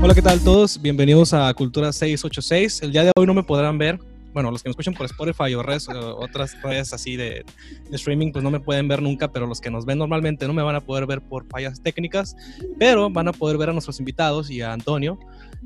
Hola, 0.00 0.14
¿qué 0.14 0.22
tal 0.22 0.40
todos? 0.40 0.80
Bienvenidos 0.80 1.34
a 1.34 1.52
Cultura 1.54 1.92
686. 1.92 2.82
El 2.82 2.92
día 2.92 3.04
de 3.04 3.12
hoy 3.16 3.26
no 3.26 3.34
me 3.34 3.42
podrán 3.42 3.78
ver. 3.78 3.98
Bueno, 4.32 4.50
los 4.50 4.62
que 4.62 4.68
me 4.68 4.70
escuchan 4.70 4.94
por 4.94 5.06
Spotify 5.06 5.54
o 5.54 5.62
redes, 5.62 5.88
o 5.88 6.20
otras 6.20 6.60
redes 6.62 6.92
así 6.92 7.16
de, 7.16 7.44
de 7.90 7.96
streaming, 7.96 8.30
pues 8.30 8.44
no 8.44 8.50
me 8.50 8.60
pueden 8.60 8.86
ver 8.86 9.02
nunca, 9.02 9.28
pero 9.32 9.46
los 9.46 9.60
que 9.60 9.70
nos 9.70 9.84
ven 9.84 9.98
normalmente 9.98 10.46
no 10.46 10.52
me 10.52 10.62
van 10.62 10.76
a 10.76 10.80
poder 10.80 11.06
ver 11.06 11.20
por 11.20 11.46
fallas 11.48 11.80
técnicas, 11.82 12.36
pero 12.78 13.10
van 13.10 13.28
a 13.28 13.32
poder 13.32 13.56
ver 13.58 13.70
a 13.70 13.72
nuestros 13.72 13.98
invitados 13.98 14.50
y 14.50 14.60
a 14.62 14.72
Antonio. 14.72 15.18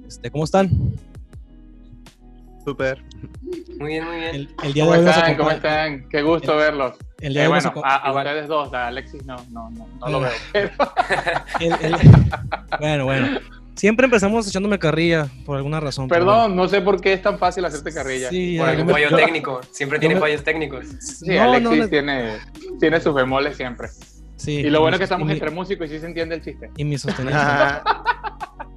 Este, 0.07 0.31
¿Cómo 0.31 0.45
están? 0.45 0.71
Súper. 2.65 3.03
Muy 3.79 3.89
bien, 3.89 4.05
muy 4.07 4.17
bien. 4.17 4.35
El, 4.35 4.49
el 4.63 4.73
día 4.73 4.85
de 4.85 4.91
¿Cómo 4.91 5.03
hoy 5.03 5.09
están? 5.11 5.37
¿Cómo 5.37 5.51
están? 5.51 6.09
Qué 6.09 6.23
gusto 6.23 6.57
verlos. 6.57 6.95
el 7.21 7.33
día 7.35 7.43
Eh, 7.43 7.47
de 7.47 7.49
hoy 7.53 7.61
nos 7.61 7.75
bueno, 7.75 7.83
a, 7.85 7.97
a 7.97 8.13
ustedes 8.17 8.49
dos, 8.49 8.73
a 8.73 8.87
Alexis 8.87 9.27
no, 9.27 9.37
no, 9.51 9.69
no, 9.71 9.89
no 10.01 10.09
lo 10.09 10.25
Ah. 10.25 10.31
veo. 10.53 10.71
pero- 10.79 10.93
El- 11.61 11.85
el- 11.95 12.11
bueno, 12.81 13.05
bueno. 13.05 13.39
Siempre 13.75 14.05
empezamos 14.05 14.47
echándome 14.47 14.79
carrilla 14.79 15.29
por 15.47 15.57
alguna 15.57 15.81
razón. 15.81 16.07
pero 16.09 16.25
Perdón, 16.27 16.55
no 16.57 16.69
sé 16.69 16.81
por 16.83 17.01
qué 17.01 17.15
es 17.15 17.23
tan 17.23 17.39
fácil 17.39 17.65
hacerte 17.65 17.93
carrilla. 17.93 18.29
Sí, 18.31 18.57
Por 18.59 18.69
algún 18.69 18.87
me- 18.87 18.93
Fallo 18.93 19.17
técnico, 19.17 19.61
siempre 19.71 19.99
tiene 19.99 20.15
me- 20.17 20.21
fallos 20.21 20.45
técnicos. 20.45 20.87
Sí, 21.01 21.27
No, 21.35 21.43
Alexis 21.43 21.71
no, 21.79 21.85
no. 21.85 21.89
tiene, 21.89 22.33
tiene 22.79 23.01
sus 23.01 23.15
bemoles 23.15 23.57
siempre. 23.57 23.89
Sí, 24.37 24.53
Y 24.57 24.71
lo 24.71 24.81
bueno 24.81 24.97
es 24.97 24.99
que 24.99 25.05
estamos 25.05 25.27
mi- 25.27 25.33
entre 25.35 25.51
músicos 25.51 25.89
y 25.89 25.95
sí 25.95 26.01
se 26.01 26.07
entiende 26.07 26.35
el 26.37 26.43
chiste. 26.43 26.71
Y 26.77 26.85
mi 26.85 26.99
sostenible. 26.99 27.39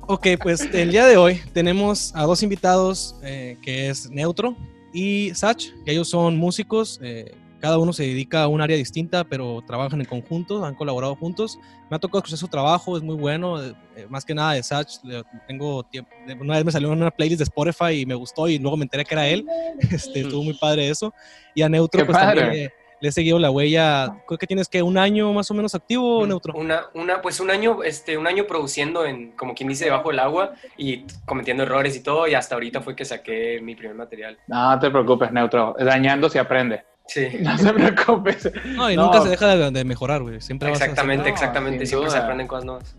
Ok, 0.08 0.27
pues 0.44 0.62
el 0.71 0.91
día 0.91 1.07
de 1.07 1.18
hoy 1.18 1.41
tenemos 1.52 2.13
a 2.16 2.23
dos 2.26 2.43
invitados, 2.43 3.16
eh, 3.23 3.57
que 3.63 3.90
es 3.90 4.07
Neutro 4.12 4.55
y 4.93 5.32
Sach, 5.34 5.66
que 5.84 5.93
ellos 5.93 6.07
son 6.09 6.38
músicos, 6.38 6.99
eh, 7.02 7.34
cada 7.66 7.80
uno 7.80 7.94
se 7.94 8.04
dedica 8.04 8.44
a 8.44 8.48
un 8.48 8.62
área 8.62 8.78
distinta, 8.78 9.24
pero 9.24 9.64
trabajan 9.66 10.00
en 10.00 10.05
conjunto, 10.05 10.64
han 10.64 10.76
colaborado 10.76 11.16
juntos. 11.16 11.58
Me 11.90 11.96
ha 11.96 12.00
tocado 12.00 12.20
escuchar 12.20 12.38
su 12.38 12.48
trabajo, 12.48 12.96
es 12.96 13.02
muy 13.02 13.16
bueno, 13.16 13.60
eh, 13.60 13.74
eh, 13.96 14.05
más 14.08 14.24
que 14.24 14.36
nada 14.36 14.54
de 14.54 14.62
Sach, 14.62 15.00
tengo 15.48 15.82
tiempo, 15.82 16.12
una 16.40 16.58
vez 16.58 16.66
me 16.66 16.72
salió 16.72 16.94
en 16.94 17.02
una 17.02 17.10
playlist 17.10 17.40
de 17.40 17.46
Spotify 17.46 18.02
y 18.02 18.05
me 18.05 18.14
gustó 18.14 18.48
y 18.48 18.60
luego 18.60 18.78
me 18.78 18.84
enteré 18.84 19.04
que 19.04 19.16
era 19.16 19.28
él, 19.28 19.48
este, 19.80 20.20
estuvo 20.20 20.44
muy 20.44 20.54
padre 20.54 20.88
eso. 20.90 21.12
Y 21.55 21.63
a 21.63 21.70
Neutro, 21.70 22.02
Qué 22.02 22.05
pues 22.05 22.16
padre. 22.16 22.41
también 22.41 22.66
eh, 22.68 22.74
le 23.02 23.10
he 23.10 23.12
seguido 23.12 23.40
la 23.40 23.49
huella, 23.49 24.16
creo 24.27 24.38
que 24.38 24.46
tienes 24.46 24.70
que 24.70 24.84
un 24.84 25.00
año 25.00 25.34
más 25.34 25.50
o 25.50 25.55
menos 25.55 25.74
activo, 25.74 26.27
Neutro. 26.27 26.54
Una, 26.54 26.85
una, 26.94 27.20
pues 27.20 27.40
un 27.40 27.50
año, 27.50 27.82
este, 27.82 28.16
un 28.16 28.27
año 28.27 28.46
produciendo 28.46 29.07
en, 29.07 29.32
como 29.32 29.55
quien 29.55 29.70
dice, 29.70 29.85
debajo 29.85 30.10
del 30.10 30.20
agua 30.20 30.54
y 30.77 31.04
cometiendo 31.26 31.63
errores 31.63 31.96
y 31.96 32.04
todo, 32.04 32.27
y 32.27 32.35
hasta 32.35 32.54
ahorita 32.54 32.82
fue 32.82 32.96
que 32.96 33.05
saqué 33.05 33.60
mi 33.60 33.74
primer 33.74 33.96
material. 33.96 34.38
No 34.46 34.77
te 34.77 34.91
preocupes, 34.91 35.32
Neutro. 35.32 35.76
Dañando 35.79 36.29
se 36.29 36.38
aprende. 36.38 36.84
Sí, 37.07 37.27
No 37.41 37.55
te 37.57 37.73
preocupes. 37.73 38.51
No, 38.75 38.89
y 38.89 38.95
No. 38.95 39.05
nunca 39.05 39.21
se 39.21 39.29
deja 39.29 39.55
de, 39.55 39.71
de 39.71 39.84
mejorar, 39.85 40.21
güey. 40.23 40.41
Siempre 40.41 40.70
vas 40.70 40.81
a 40.81 40.85
exactamente, 40.85 41.23
no, 41.29 41.34
exactamente. 41.34 41.85
Siempre 41.85 42.09
se 42.09 42.15
duda. 42.15 42.23
aprenden 42.25 42.48
cosas 42.48 42.65
nuevas. 42.65 42.95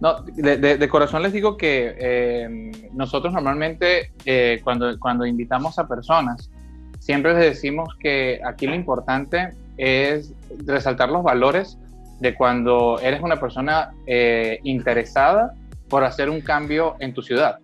No, 0.00 0.20
de, 0.22 0.56
de- 0.56 0.78
de 0.78 0.88
corazón 0.88 1.22
les 1.22 1.32
digo 1.32 1.56
que 1.56 1.94
eh, 1.98 2.72
nosotros 2.92 3.32
normalmente 3.32 4.10
eh, 4.26 4.60
cuando, 4.64 4.98
cuando 4.98 5.24
invitamos 5.26 5.78
a 5.78 5.86
personas, 5.86 6.50
siempre 6.98 7.34
les 7.34 7.44
decimos 7.54 7.88
que 8.00 8.40
aquí 8.44 8.66
lo 8.66 8.74
importante 8.74 9.50
es 9.76 10.32
resaltar 10.66 11.08
los 11.08 11.22
valores 11.22 11.78
de 12.20 12.34
cuando 12.34 12.98
eres 13.00 13.20
una 13.22 13.36
persona 13.38 13.92
eh, 14.06 14.58
interesada 14.64 15.54
por 15.88 16.04
hacer 16.04 16.28
un 16.30 16.40
cambio 16.40 16.96
en 16.98 17.14
tu 17.14 17.22
ciudad. 17.22 17.58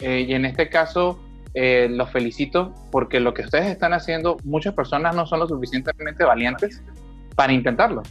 Eh, 0.00 0.24
y 0.28 0.32
en 0.34 0.44
este 0.46 0.68
caso, 0.68 1.21
eh, 1.54 1.88
los 1.90 2.10
felicito 2.10 2.74
porque 2.90 3.20
lo 3.20 3.34
que 3.34 3.42
ustedes 3.42 3.66
están 3.66 3.92
haciendo, 3.92 4.36
muchas 4.44 4.74
personas 4.74 5.14
no 5.14 5.26
son 5.26 5.40
lo 5.40 5.48
suficientemente 5.48 6.24
valientes 6.24 6.82
para 7.36 7.52
intentarlo. 7.52 8.02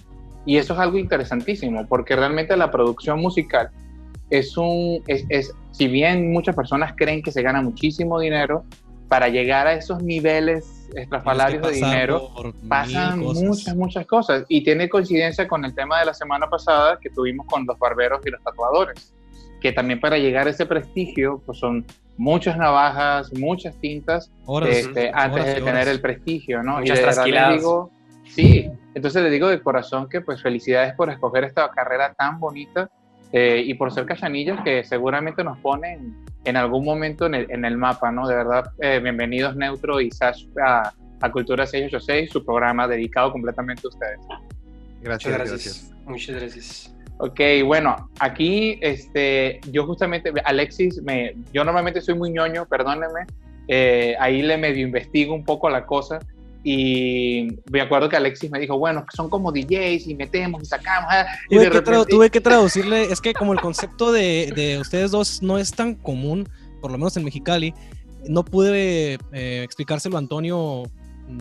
Y 0.45 0.58
eso 0.58 0.73
es 0.73 0.80
algo 0.80 0.97
interesantísimo, 0.97 1.86
porque 1.88 2.16
realmente 2.16 2.56
la 2.58 2.72
producción 2.72 3.19
musical 3.19 3.69
es 4.30 4.58
un, 4.58 5.02
es, 5.08 5.25
es- 5.30 5.53
si 5.72 5.88
bien 5.88 6.31
muchas 6.31 6.56
personas 6.56 6.94
creen 6.97 7.22
que 7.22 7.31
se 7.31 7.42
gana 7.42 7.62
muchísimo 7.62 8.19
dinero, 8.19 8.64
para 9.08 9.28
llegar 9.28 9.67
a 9.67 9.73
esos 9.73 10.02
niveles 10.02 10.88
estrafalarios 10.95 11.62
de 11.64 11.67
dinero, 11.73 12.30
pasan 12.69 13.19
muchas, 13.19 13.75
muchas 13.75 14.06
cosas. 14.06 14.46
Y 14.47 14.63
tiene 14.63 14.88
coincidencia 14.88 15.47
con 15.50 15.66
el 15.66 15.75
tema 15.75 16.00
de 16.00 16.06
la 16.06 16.13
semana 16.13 16.47
pasada 16.50 16.97
que 17.01 17.09
tuvimos 17.09 17.46
con 17.47 17.66
los 17.66 17.78
barberos 17.78 18.22
y 18.25 18.30
los 18.30 18.41
tatuadores, 18.41 19.13
que 19.59 19.74
también 19.74 20.00
para 20.00 20.18
llegar 20.18 20.47
a 20.47 20.51
ese 20.51 20.66
prestigio, 20.66 21.41
pues 21.46 21.57
son 21.59 21.85
muchas 22.17 22.57
navajas, 22.57 23.31
muchas 23.33 23.75
tintas, 23.79 24.31
Horas, 24.45 24.69
este, 24.69 25.11
antes 25.13 25.41
horas 25.41 25.45
y 25.45 25.59
de 25.59 25.66
tener 25.66 25.73
horas. 25.73 25.88
el 25.88 26.01
prestigio, 26.01 26.63
¿no? 26.63 26.79
Muchas 26.79 26.99
de 26.99 27.05
verdad 27.05 27.25
les 27.25 27.59
digo, 27.59 27.91
sí, 28.25 28.69
entonces 28.94 29.23
le 29.23 29.29
digo 29.29 29.47
de 29.47 29.61
corazón 29.61 30.09
que 30.09 30.21
pues 30.21 30.41
felicidades 30.41 30.94
por 30.94 31.09
escoger 31.09 31.44
esta 31.44 31.69
carrera 31.69 32.13
tan 32.13 32.39
bonita 32.39 32.89
eh, 33.31 33.63
y 33.66 33.73
por 33.75 33.91
ser 33.91 34.05
Cachanillas 34.05 34.61
que 34.63 34.83
seguramente 34.83 35.44
nos 35.44 35.57
ponen 35.59 36.25
en 36.44 36.57
algún 36.57 36.83
momento 36.83 37.25
en 37.27 37.35
el, 37.35 37.51
en 37.51 37.66
el 37.66 37.77
mapa, 37.77 38.11
¿no? 38.11 38.27
De 38.27 38.35
verdad, 38.35 38.66
eh, 38.79 39.00
bienvenidos 39.01 39.55
Neutro 39.55 40.01
y 40.01 40.11
Sash 40.11 40.45
a, 40.61 40.91
a 41.21 41.31
Cultura 41.31 41.66
686, 41.66 42.31
su 42.31 42.44
programa 42.44 42.88
dedicado 42.88 43.31
completamente 43.31 43.83
a 43.85 43.89
ustedes. 43.89 44.19
Gracias, 45.01 45.33
gracias. 45.33 45.50
gracias. 45.50 45.91
Muchas 46.05 46.35
gracias. 46.35 47.00
Ok, 47.23 47.39
bueno, 47.65 48.09
aquí 48.19 48.79
este, 48.81 49.61
yo 49.71 49.85
justamente, 49.85 50.31
Alexis, 50.43 51.01
me, 51.03 51.35
yo 51.53 51.63
normalmente 51.63 52.01
soy 52.01 52.15
muy 52.15 52.31
ñoño, 52.31 52.65
perdónenme, 52.65 53.27
eh, 53.67 54.15
ahí 54.19 54.41
le 54.41 54.57
medio 54.57 54.83
investigo 54.87 55.35
un 55.35 55.43
poco 55.45 55.69
la 55.69 55.85
cosa 55.85 56.17
y 56.63 57.47
me 57.71 57.79
acuerdo 57.81 58.09
que 58.09 58.15
Alexis 58.17 58.49
me 58.49 58.59
dijo, 58.59 58.75
bueno, 58.79 59.01
que 59.05 59.15
son 59.15 59.29
como 59.29 59.51
DJs 59.51 60.07
y 60.07 60.15
metemos 60.15 60.63
y 60.63 60.65
sacamos. 60.65 61.09
ah, 61.13 61.27
y 61.47 61.55
Tuve 61.55 61.63
de 61.65 61.69
que, 61.69 61.77
repente- 61.77 62.05
tuve 62.09 62.29
que 62.31 62.41
traducirle, 62.41 63.03
es 63.03 63.21
que 63.21 63.33
como 63.33 63.53
el 63.53 63.61
concepto 63.61 64.11
de, 64.11 64.51
de 64.55 64.79
ustedes 64.79 65.11
dos 65.11 65.43
no 65.43 65.59
es 65.59 65.71
tan 65.71 65.93
común, 65.93 66.49
por 66.81 66.91
lo 66.91 66.97
menos 66.97 67.15
en 67.17 67.23
Mexicali, 67.23 67.73
no 68.27 68.43
pude 68.43 69.19
eh, 69.31 69.61
explicárselo 69.63 70.15
a 70.15 70.19
Antonio 70.19 70.83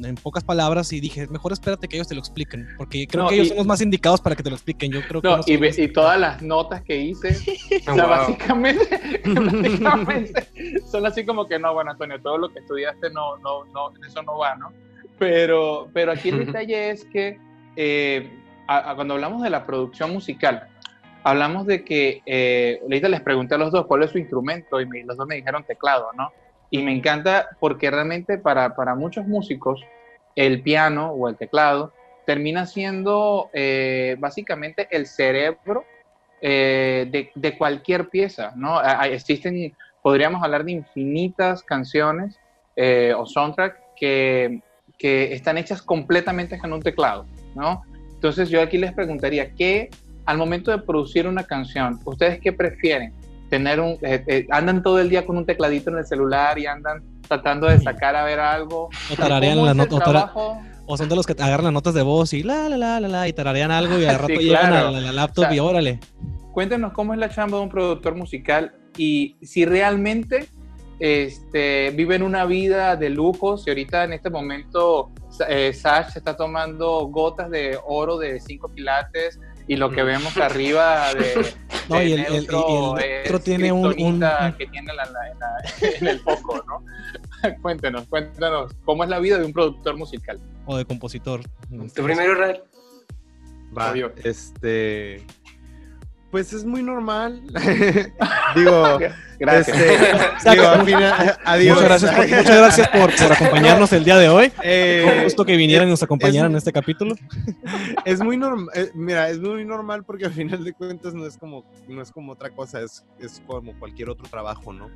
en 0.05 0.15
pocas 0.17 0.45
palabras 0.45 0.93
y 0.93 1.01
dije, 1.01 1.27
mejor 1.29 1.53
espérate 1.53 1.89
que 1.89 1.97
ellos 1.97 2.09
te 2.09 2.15
lo 2.15 2.21
expliquen, 2.21 2.69
porque 2.77 3.07
creo 3.07 3.25
No, 3.25 3.29
que 3.29 3.35
ellos 3.35 3.47
y- 3.47 3.51
son 3.51 3.59
los 3.59 3.67
más 3.67 3.81
indicados 3.81 4.21
para 4.21 4.37
que 4.37 4.43
te 4.43 4.51
lo 4.51 4.57
expliquen. 4.57 4.93
Yo 4.93 5.01
creo 5.03 5.21
que 5.23 5.29
No, 5.29 5.37
no 5.39 5.43
y, 5.47 5.57
ve- 5.57 5.89
todas 5.89 6.19
las 6.19 6.43
notas 6.43 6.83
que 6.83 6.97
hice, 6.97 7.31
o 7.89 7.95
sea, 7.95 8.05
Wow. 8.07 8.09
básicamente, 8.09 9.23
básicamente 9.63 10.47
son 10.91 11.07
así 11.07 11.25
como 11.25 11.47
que 11.47 11.59
no, 11.59 11.73
bueno, 11.75 11.91
Antonio, 11.93 12.21
todo 12.23 12.39
lo 12.39 12.53
que 12.53 12.61
estudiaste 12.61 13.11
no, 13.11 13.37
no, 13.39 13.65
no, 13.67 13.93
eso 14.07 14.23
no 14.23 14.39
va, 14.39 14.55
¿no? 14.57 14.73
Pero, 15.19 15.91
pero 15.93 16.13
aquí 16.13 16.31
el 16.31 16.39
detalle 16.47 16.91
es 16.91 17.05
que 17.05 17.39
eh, 17.77 18.31
a- 18.67 18.91
a 18.91 18.95
cuando 18.95 19.15
hablamos 19.15 19.43
de 19.43 19.51
la 19.51 19.67
producción 19.67 20.13
musical, 20.13 20.67
hablamos 21.25 21.67
de 21.67 21.85
que, 21.85 22.23
eh, 22.25 22.79
ahorita 22.83 23.09
les 23.09 23.21
pregunté 23.21 23.55
a 23.55 23.59
los 23.59 23.71
dos 23.73 23.87
cuál 23.87 24.03
es 24.03 24.11
su 24.11 24.19
instrumento 24.19 24.81
y 24.81 24.87
me- 24.87 25.05
los 25.05 25.17
dos 25.17 25.27
me 25.27 25.37
dijeron 25.37 25.65
teclado, 25.67 26.07
¿no? 26.17 26.31
Y 26.71 26.83
me 26.83 26.93
encanta 26.93 27.49
porque 27.59 27.91
realmente 27.91 28.39
para, 28.39 28.75
para 28.75 28.95
muchos 28.95 29.27
músicos 29.27 29.81
el 30.37 30.63
piano 30.63 31.11
o 31.11 31.29
el 31.29 31.37
teclado 31.37 31.93
termina 32.27 32.67
siendo 32.67 33.51
eh, 33.53 34.17
básicamente 34.19 34.87
el 34.91 35.07
cerebro 35.07 35.85
eh, 36.41 37.09
de, 37.11 37.31
de 37.35 37.59
cualquier 37.59 38.09
pieza, 38.09 38.53
¿no? 38.55 38.81
Existen, 39.03 39.75
podríamos 40.01 40.43
hablar 40.43 40.65
de 40.65 40.73
infinitas 40.73 41.63
canciones 41.63 42.39
eh, 42.77 43.13
o 43.17 43.27
soundtrack 43.27 43.79
que, 43.97 44.63
que 44.97 45.35
están 45.35 45.59
hechas 45.59 45.83
completamente 45.83 46.59
con 46.59 46.73
un 46.73 46.81
teclado, 46.81 47.27
¿no? 47.55 47.83
Entonces 48.15 48.49
yo 48.49 48.63
aquí 48.63 48.79
les 48.79 48.93
preguntaría, 48.93 49.53
¿qué 49.55 49.91
al 50.25 50.39
momento 50.39 50.71
de 50.71 50.79
producir 50.79 51.27
una 51.27 51.45
canción, 51.45 51.99
ustedes 52.05 52.41
qué 52.41 52.53
prefieren? 52.53 53.13
Tener 53.51 53.81
un, 53.81 53.99
eh, 54.03 54.25
eh, 54.27 54.47
andan 54.51 54.83
todo 54.83 55.01
el 55.01 55.11
día 55.11 55.27
con 55.27 55.37
un 55.37 55.45
tecladito 55.45 55.91
en 55.91 55.99
el 55.99 56.07
celular 56.07 56.59
y 56.59 56.67
andan 56.67 57.03
tratando 57.27 57.67
de 57.67 57.79
sacar 57.81 58.17
a 58.17 58.25
ver 58.25 58.41
algo. 58.41 58.89
o 59.11 59.17
tararean 59.17 59.55
¿Cómo 59.57 59.67
la 59.67 59.75
nota, 59.75 60.33
o, 60.87 60.97
son 60.97 61.09
de 61.09 61.17
los 61.17 61.27
que 61.27 61.33
agarran 61.33 61.65
las 61.65 61.73
notas 61.73 61.95
de 61.95 62.03
voz 62.03 62.33
y 62.33 62.43
la, 62.43 62.69
la, 62.69 62.77
la, 62.77 63.01
la, 63.01 63.09
la, 63.09 63.29
y 63.29 63.33
tararean 63.33 63.71
algo 63.71 63.99
y 63.99 64.05
al 64.07 64.19
rato 64.21 64.35
Sí, 64.37 64.45
llegan 64.45 64.69
claro. 64.69 64.89
a 64.89 64.91
la, 64.93 65.01
la 65.01 65.13
laptop 65.13 65.45
O 65.45 65.47
sea, 65.49 65.55
y 65.57 65.59
órale. 65.61 66.01
Cuéntenos 66.53 66.93
cómo 66.93 67.13
es 67.13 67.21
la 67.21 67.29
chamba 67.29 67.59
de 67.59 67.65
un 67.65 67.69
productor 67.69 68.15
musical 68.17 68.73
y 68.97 69.37
si 69.43 69.65
realmente 69.65 70.49
este, 71.01 71.91
viven 71.93 72.23
una 72.23 72.45
vida 72.45 72.95
de 72.95 73.09
lujo, 73.11 73.57
si 73.57 73.71
ahorita 73.71 74.05
en 74.05 74.13
este 74.13 74.31
momento 74.31 75.11
eh, 75.49 75.73
Sash 75.73 76.11
se 76.13 76.19
está 76.19 76.37
tomando 76.37 77.07
gotas 77.07 77.51
de 77.51 77.79
oro 77.87 78.19
de 78.19 78.39
5 78.39 78.73
quilates 78.75 79.41
y 79.71 79.77
lo 79.77 79.89
que 79.89 80.03
vemos 80.03 80.37
arriba 80.37 81.15
de, 81.15 81.55
No, 81.89 81.99
de 82.01 82.05
y 82.09 82.13
el- 82.15 82.21
el- 82.21 82.27
y 82.27 82.35
el 82.37 82.47
neutro 82.49 83.39
tiene 83.39 83.71
un- 83.71 83.87
un- 83.87 84.21
que 84.59 84.67
tiene 84.67 84.93
la- 84.93 85.05
la- 85.07 85.31
en, 85.31 85.39
la- 85.39 85.89
en 86.01 86.07
el 86.09 86.21
foco, 86.21 86.65
¿no? 86.67 86.85
cuéntenos, 87.63 88.05
cuéntanos, 88.09 88.73
¿cómo 88.85 89.05
es 89.05 89.11
la 89.11 89.21
vida 89.21 89.39
de 89.39 89.45
un 89.45 89.53
productor 89.53 89.97
musical? 89.97 90.41
O 90.67 90.77
de 90.77 90.85
compositor. 90.85 91.43
Tu 91.95 92.03
primero, 92.03 92.33
Israel. 92.33 92.63
Va, 93.79 93.95
este. 94.25 95.25
Pues 96.31 96.53
es 96.53 96.65
muy 96.65 96.83
normal. 96.83 97.43
digo, 98.55 98.99
Gracias. 99.39 99.77
este, 99.79 100.51
digo, 100.51 100.69
al 100.69 100.85
final, 100.85 101.39
adiós. 101.45 101.75
Muchas 101.81 101.89
gracias, 102.03 102.15
por, 102.15 102.29
muchas 102.29 102.57
gracias 102.59 102.89
por, 102.89 103.17
por 103.17 103.33
acompañarnos 103.33 103.93
el 103.93 104.05
día 104.05 104.19
de 104.19 104.29
hoy. 104.29 104.53
Eh, 104.63 105.03
Con 105.05 105.25
gusto 105.25 105.45
que 105.45 105.57
vinieran 105.57 105.89
y 105.89 105.91
nos 105.93 106.03
acompañaran 106.03 106.51
es- 106.51 106.55
en 106.55 106.59
este 106.59 106.73
capítulo. 106.73 107.15
es 108.05 108.21
muy 108.23 108.37
normal, 108.37 108.69
mira, 108.95 109.29
es 109.31 109.39
muy 109.41 109.65
normal 109.65 110.05
porque 110.05 110.27
al 110.27 110.33
final 110.33 110.63
de 110.63 110.73
cuentas 110.73 111.15
no 111.15 111.27
es 111.27 111.37
como, 111.37 111.65
no 111.89 112.03
es 112.03 112.11
como 112.13 112.33
otra 112.33 112.51
cosa, 112.51 112.81
es, 112.83 113.05
es 113.19 113.43
como 113.47 113.77
cualquier 113.79 114.11
otro 114.11 114.27
trabajo, 114.29 114.73
¿no? 114.73 114.89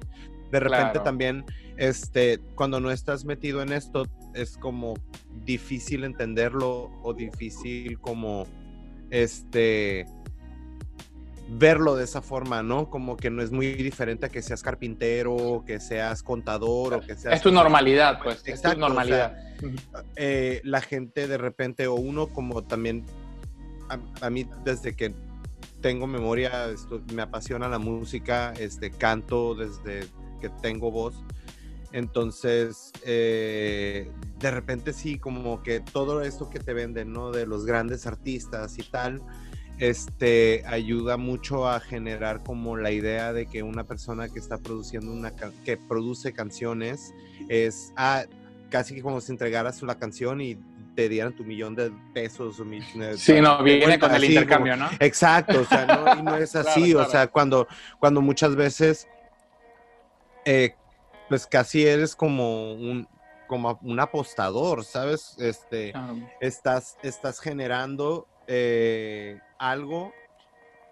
De 0.50 0.60
repente 0.60 0.90
Claro. 0.92 1.02
también, 1.02 1.44
este, 1.78 2.38
cuando 2.54 2.78
no 2.78 2.90
estás 2.92 3.25
metido 3.25 3.60
en 3.62 3.72
esto, 3.72 4.06
es 4.34 4.56
como 4.56 4.94
difícil 5.44 6.04
entenderlo 6.04 6.90
o 7.02 7.12
difícil 7.14 7.98
como, 7.98 8.46
este, 9.10 10.06
verlo 11.46 11.94
de 11.94 12.05
esa 12.05 12.23
forma, 12.23 12.62
¿no? 12.62 12.88
Como 12.88 13.17
que 13.17 13.31
no 13.31 13.43
es 13.43 13.50
muy 13.50 13.75
diferente 13.75 14.26
a 14.26 14.29
que 14.31 14.41
seas 14.43 14.62
carpintero, 14.62 15.62
que 15.67 15.79
seas 15.81 16.23
contador 16.23 16.94
o 16.94 17.00
que 17.00 17.14
seas... 17.17 17.35
Es 17.35 17.43
tu 17.43 17.52
normalidad, 17.52 18.19
pues. 18.23 18.38
Es 18.38 18.49
Exacto, 18.49 18.79
tu 18.79 18.85
o 18.85 18.88
normalidad. 18.88 19.37
eh, 20.17 20.61
la 20.64 20.81
gente 20.81 21.29
de 21.29 21.37
repente, 21.38 21.87
o 21.87 21.94
uno 21.94 22.29
como 22.29 22.62
también, 22.64 23.05
a, 23.91 23.99
a 24.26 24.31
mí 24.31 24.49
desde 24.64 24.94
que 24.96 25.14
tengo 25.82 26.06
memoria, 26.06 26.70
esto- 26.70 27.02
me 27.12 27.20
apasiona 27.23 27.69
la 27.69 27.79
música, 27.79 28.55
este, 28.58 28.90
canto 28.90 29.55
desde 29.55 30.06
que 30.40 30.49
tengo 30.62 30.90
voz. 30.90 31.14
Entonces, 31.93 32.90
eh, 33.05 34.11
de 34.38 34.50
repente 34.50 34.93
sí, 34.93 35.19
como 35.19 35.62
que 35.62 35.81
todo 35.81 36.23
esto 36.23 36.49
que 36.50 36.58
te 36.58 36.73
venden, 36.73 37.12
¿no? 37.12 37.31
De 37.31 37.47
los 37.47 37.67
grandes 37.67 38.06
artistas 38.06 38.79
y 38.79 38.82
tal, 38.82 39.20
este, 39.79 40.62
ayuda 40.67 41.17
mucho 41.17 41.69
a 41.69 41.81
generar 41.81 42.43
como 42.43 42.76
la 42.76 42.91
idea 42.93 43.32
de 43.32 43.47
que 43.47 43.62
una 43.62 43.85
persona 43.85 44.29
que 44.29 44.38
está 44.38 44.59
produciendo 44.59 45.12
una, 45.12 45.32
que 45.65 45.76
produce 45.76 46.32
canciones, 46.32 47.12
es, 47.49 47.93
ah, 47.97 48.25
casi 48.71 48.94
que 48.94 49.03
como 49.03 49.21
si 49.21 49.32
entregaras 49.32 49.82
la 49.82 49.97
canción 49.97 50.41
y 50.41 50.56
te 50.94 51.09
dieran 51.09 51.35
tu 51.35 51.44
millón 51.44 51.75
de 51.75 51.93
pesos. 52.12 52.61
O 52.61 52.65
mi- 52.65 52.79
eh, 52.79 53.15
Sí, 53.17 53.41
no, 53.41 53.59
de 53.59 53.65
viene 53.65 53.99
con 53.99 54.11
el 54.11 54.17
así 54.19 54.26
intercambio, 54.29 54.75
como- 54.75 54.85
¿no? 54.91 54.97
Exacto, 55.00 55.61
o 55.61 55.65
sea, 55.65 55.87
no, 55.87 56.17
y 56.19 56.23
no 56.23 56.37
es 56.37 56.50
Claro, 56.53 56.69
así, 56.69 56.93
o 56.94 56.99
claro. 56.99 57.11
sea, 57.11 57.26
cuando, 57.26 57.67
cuando 57.99 58.21
muchas 58.21 58.55
veces, 58.55 59.09
eh, 60.44 60.75
pues 61.29 61.47
casi 61.47 61.85
eres 61.87 62.15
como 62.15 62.75
un, 62.75 63.09
como 63.49 63.79
un 63.82 63.99
apostador, 64.00 64.85
¿sabes? 64.85 65.37
Este, 65.38 65.93
estás, 66.41 66.97
estás 67.03 67.41
generando 67.41 68.26
eh, 68.46 69.38
algo, 69.58 70.12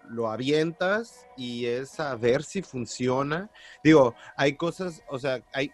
lo 0.09 0.29
avientas 0.29 1.27
y 1.37 1.65
es 1.65 1.99
a 1.99 2.15
ver 2.15 2.43
si 2.43 2.61
funciona. 2.61 3.49
Digo, 3.83 4.15
hay 4.35 4.55
cosas, 4.55 5.01
o 5.09 5.19
sea, 5.19 5.41
hay 5.53 5.71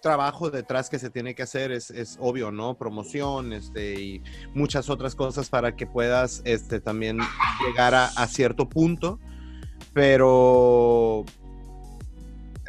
trabajo 0.00 0.50
detrás 0.50 0.88
que 0.88 0.98
se 1.00 1.10
tiene 1.10 1.34
que 1.34 1.42
hacer, 1.42 1.72
es, 1.72 1.90
es 1.90 2.16
obvio, 2.20 2.52
¿no? 2.52 2.76
Promoción, 2.78 3.52
este, 3.52 4.00
y 4.00 4.22
muchas 4.54 4.88
otras 4.88 5.16
cosas 5.16 5.48
para 5.48 5.74
que 5.74 5.86
puedas, 5.86 6.42
este, 6.44 6.80
también 6.80 7.18
llegar 7.66 7.94
a, 7.94 8.06
a 8.06 8.28
cierto 8.28 8.68
punto, 8.68 9.18
pero 9.92 11.24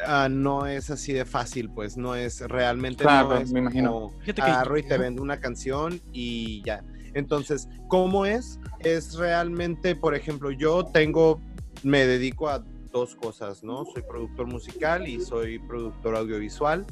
ah, 0.04 0.28
no 0.28 0.66
es 0.66 0.90
así 0.90 1.12
de 1.12 1.24
fácil, 1.24 1.70
pues, 1.70 1.96
no 1.96 2.16
es 2.16 2.40
realmente, 2.40 3.04
Claro, 3.04 3.28
no 3.28 3.36
es 3.36 3.52
me 3.52 3.60
imagino. 3.60 3.90
como 3.92 4.14
agarro 4.42 4.76
y 4.78 4.82
te 4.82 4.98
vendo 4.98 5.22
una 5.22 5.38
canción 5.38 6.00
y 6.12 6.62
ya. 6.64 6.82
Entonces, 7.18 7.68
¿cómo 7.88 8.26
es? 8.26 8.60
Es 8.78 9.14
realmente, 9.14 9.96
por 9.96 10.14
ejemplo, 10.14 10.52
yo 10.52 10.84
tengo, 10.84 11.42
me 11.82 12.06
dedico 12.06 12.48
a 12.48 12.64
dos 12.92 13.16
cosas, 13.16 13.64
¿no? 13.64 13.84
Soy 13.86 14.02
productor 14.02 14.46
musical 14.46 15.08
y 15.08 15.20
soy 15.20 15.58
productor 15.58 16.14
audiovisual. 16.14 16.86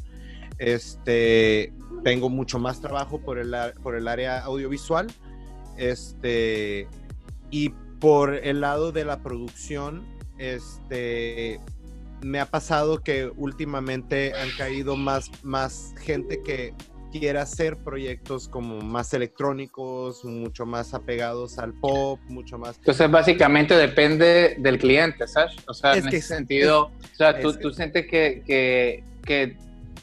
Este, 0.59 1.73
tengo 2.03 2.29
mucho 2.29 2.59
más 2.59 2.81
trabajo 2.81 3.21
por 3.21 3.39
el, 3.39 3.55
por 3.85 3.95
el 3.95 4.09
área 4.09 4.41
audiovisual. 4.41 5.07
Este, 5.77 6.89
y 7.53 7.69
por 8.01 8.35
el 8.35 8.63
lado 8.63 8.91
de 8.91 9.05
la 9.05 9.23
producción, 9.23 10.05
este, 10.39 11.61
me 12.21 12.41
ha 12.41 12.47
pasado 12.47 13.01
que 13.01 13.31
últimamente 13.37 14.33
han 14.35 14.49
caído 14.59 14.97
más, 14.97 15.31
más 15.45 15.95
gente 16.01 16.43
que 16.43 16.75
quiere 17.19 17.39
hacer 17.39 17.77
proyectos 17.79 18.49
como 18.49 18.81
más 18.81 19.13
electrónicos, 19.15 20.25
mucho 20.25 20.67
más 20.67 20.95
apegados 20.95 21.59
al 21.59 21.73
pop, 21.75 22.19
mucho 22.29 22.59
más... 22.59 22.77
Entonces, 22.79 23.11
básicamente 23.11 23.75
depende 23.75 24.57
del 24.59 24.79
cliente, 24.79 25.27
¿sabes? 25.27 25.55
O 25.69 25.75
sea, 25.75 25.93
Es 25.95 26.05
en 26.05 26.11
que 26.11 26.17
ese 26.17 26.33
es- 26.33 26.39
sentido, 26.39 26.85
o 26.87 27.15
sea, 27.17 27.41
tú, 27.41 27.51
es- 27.51 27.59
tú 27.61 27.73
sientes 27.73 28.07
que, 28.07 28.43
que, 28.47 29.05
que 29.25 29.57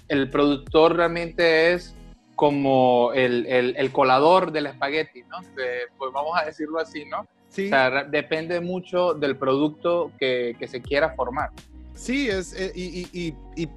el 0.10 0.30
productor 0.30 0.96
realmente 0.96 1.74
es 1.74 1.96
como 2.36 3.12
el, 3.14 3.46
el, 3.46 3.76
el 3.78 3.92
colador 3.92 4.52
del 4.52 4.66
espagueti, 4.68 5.22
¿no? 5.24 5.40
De- 5.56 5.88
pues 5.98 6.12
vamos 6.14 6.38
a 6.40 6.46
decirlo 6.46 6.80
así, 6.80 7.06
¿no? 7.06 7.28
Sí, 7.50 7.68
O 7.68 7.70
sea, 7.70 8.04
depende 8.06 8.60
mucho 8.60 9.14
del 9.14 9.38
producto 9.38 10.12
que, 10.20 10.56
que 10.58 10.68
se 10.68 10.82
quiera 10.82 11.14
formar. 11.16 11.52
sí, 11.94 12.28
es, 12.28 12.54
eh, 12.60 12.72
y, 12.74 13.02
y- 13.02 13.08
y- 13.28 13.64
y 13.64 13.70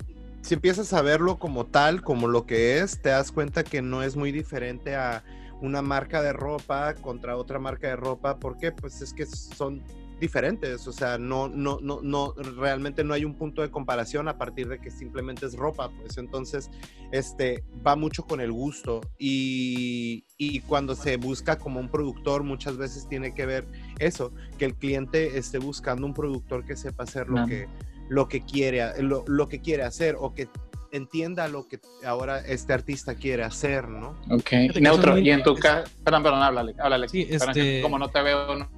si 0.47 0.55
empiezas 0.55 0.93
a 0.93 1.03
verlo 1.03 1.41
como 1.41 1.67
tal, 1.67 2.03
como 2.03 2.29
lo 2.29 2.47
que 2.47 2.79
es, 2.79 3.03
te 3.03 3.09
das 3.09 3.33
cuenta 3.33 3.65
que 3.65 3.83
no 3.83 4.05
es 4.05 4.15
muy 4.15 4.31
diferente 4.31 4.95
a 4.95 5.25
una 5.61 5.83
marca 5.83 6.23
de 6.23 6.33
ropa 6.33 6.95
contra 6.95 7.37
otra 7.37 7.59
marca 7.59 7.89
de 7.89 7.97
ropa, 7.97 8.39
¿por 8.39 8.57
qué? 8.57 8.71
Pues 8.71 9.03
es 9.03 9.13
que 9.13 9.27
son 9.27 9.83
diferentes, 10.21 10.87
o 10.87 10.93
sea, 10.93 11.19
no, 11.19 11.49
no, 11.49 11.81
no, 11.83 12.01
no, 12.01 12.33
realmente 12.57 13.03
no 13.03 13.13
hay 13.13 13.25
un 13.25 13.35
punto 13.35 13.61
de 13.61 13.73
comparación 13.73 14.29
a 14.29 14.39
partir 14.39 14.69
de 14.69 14.79
que 14.79 14.93
simplemente 14.93 15.47
es 15.47 15.57
ropa, 15.57 15.91
pues 15.91 16.17
entonces, 16.17 16.71
este, 17.11 17.65
va 17.85 17.97
mucho 17.97 18.25
con 18.25 18.41
el 18.41 18.53
gusto 18.53 19.01
y, 19.19 20.27
y 20.39 20.61
cuando 20.61 20.95
se 20.95 21.17
busca 21.17 21.59
como 21.59 21.81
un 21.81 21.89
productor, 21.89 22.45
muchas 22.45 22.77
veces 22.77 23.09
tiene 23.09 23.35
que 23.35 23.47
ver 23.47 23.67
eso, 23.99 24.33
que 24.59 24.65
el 24.67 24.77
cliente 24.77 25.39
esté 25.39 25.59
buscando 25.59 26.07
un 26.07 26.15
productor 26.15 26.65
que 26.65 26.77
sepa 26.77 27.03
hacer 27.03 27.29
lo 27.29 27.45
que, 27.49 27.67
lo 28.09 28.29
que 28.29 28.43
quiere, 28.43 29.03
lo, 29.03 29.25
lo 29.27 29.49
que 29.49 29.61
quiere 29.61 29.83
hacer 29.85 30.17
o 30.19 30.35
que 30.35 30.49
entienda 30.93 31.49
lo 31.49 31.67
que 31.69 31.79
ahora 32.07 32.39
este 32.41 32.73
artista 32.73 33.15
quiere 33.17 33.43
hacer, 33.43 33.89
¿no? 33.89 34.17
Ok. 34.31 34.53
Neutro, 34.81 35.19
y 35.19 35.31
en 35.31 35.43
tu 35.43 35.55
caso, 35.57 35.91
perdón, 36.05 36.23
perdón, 36.23 36.43
háblale, 36.43 36.75
háblale. 36.79 37.09
Sí, 37.09 37.27
este- 37.29 37.83
Como 37.83 37.99
no 37.99 38.09
te 38.09 38.23
veo, 38.23 38.57
no- 38.57 38.69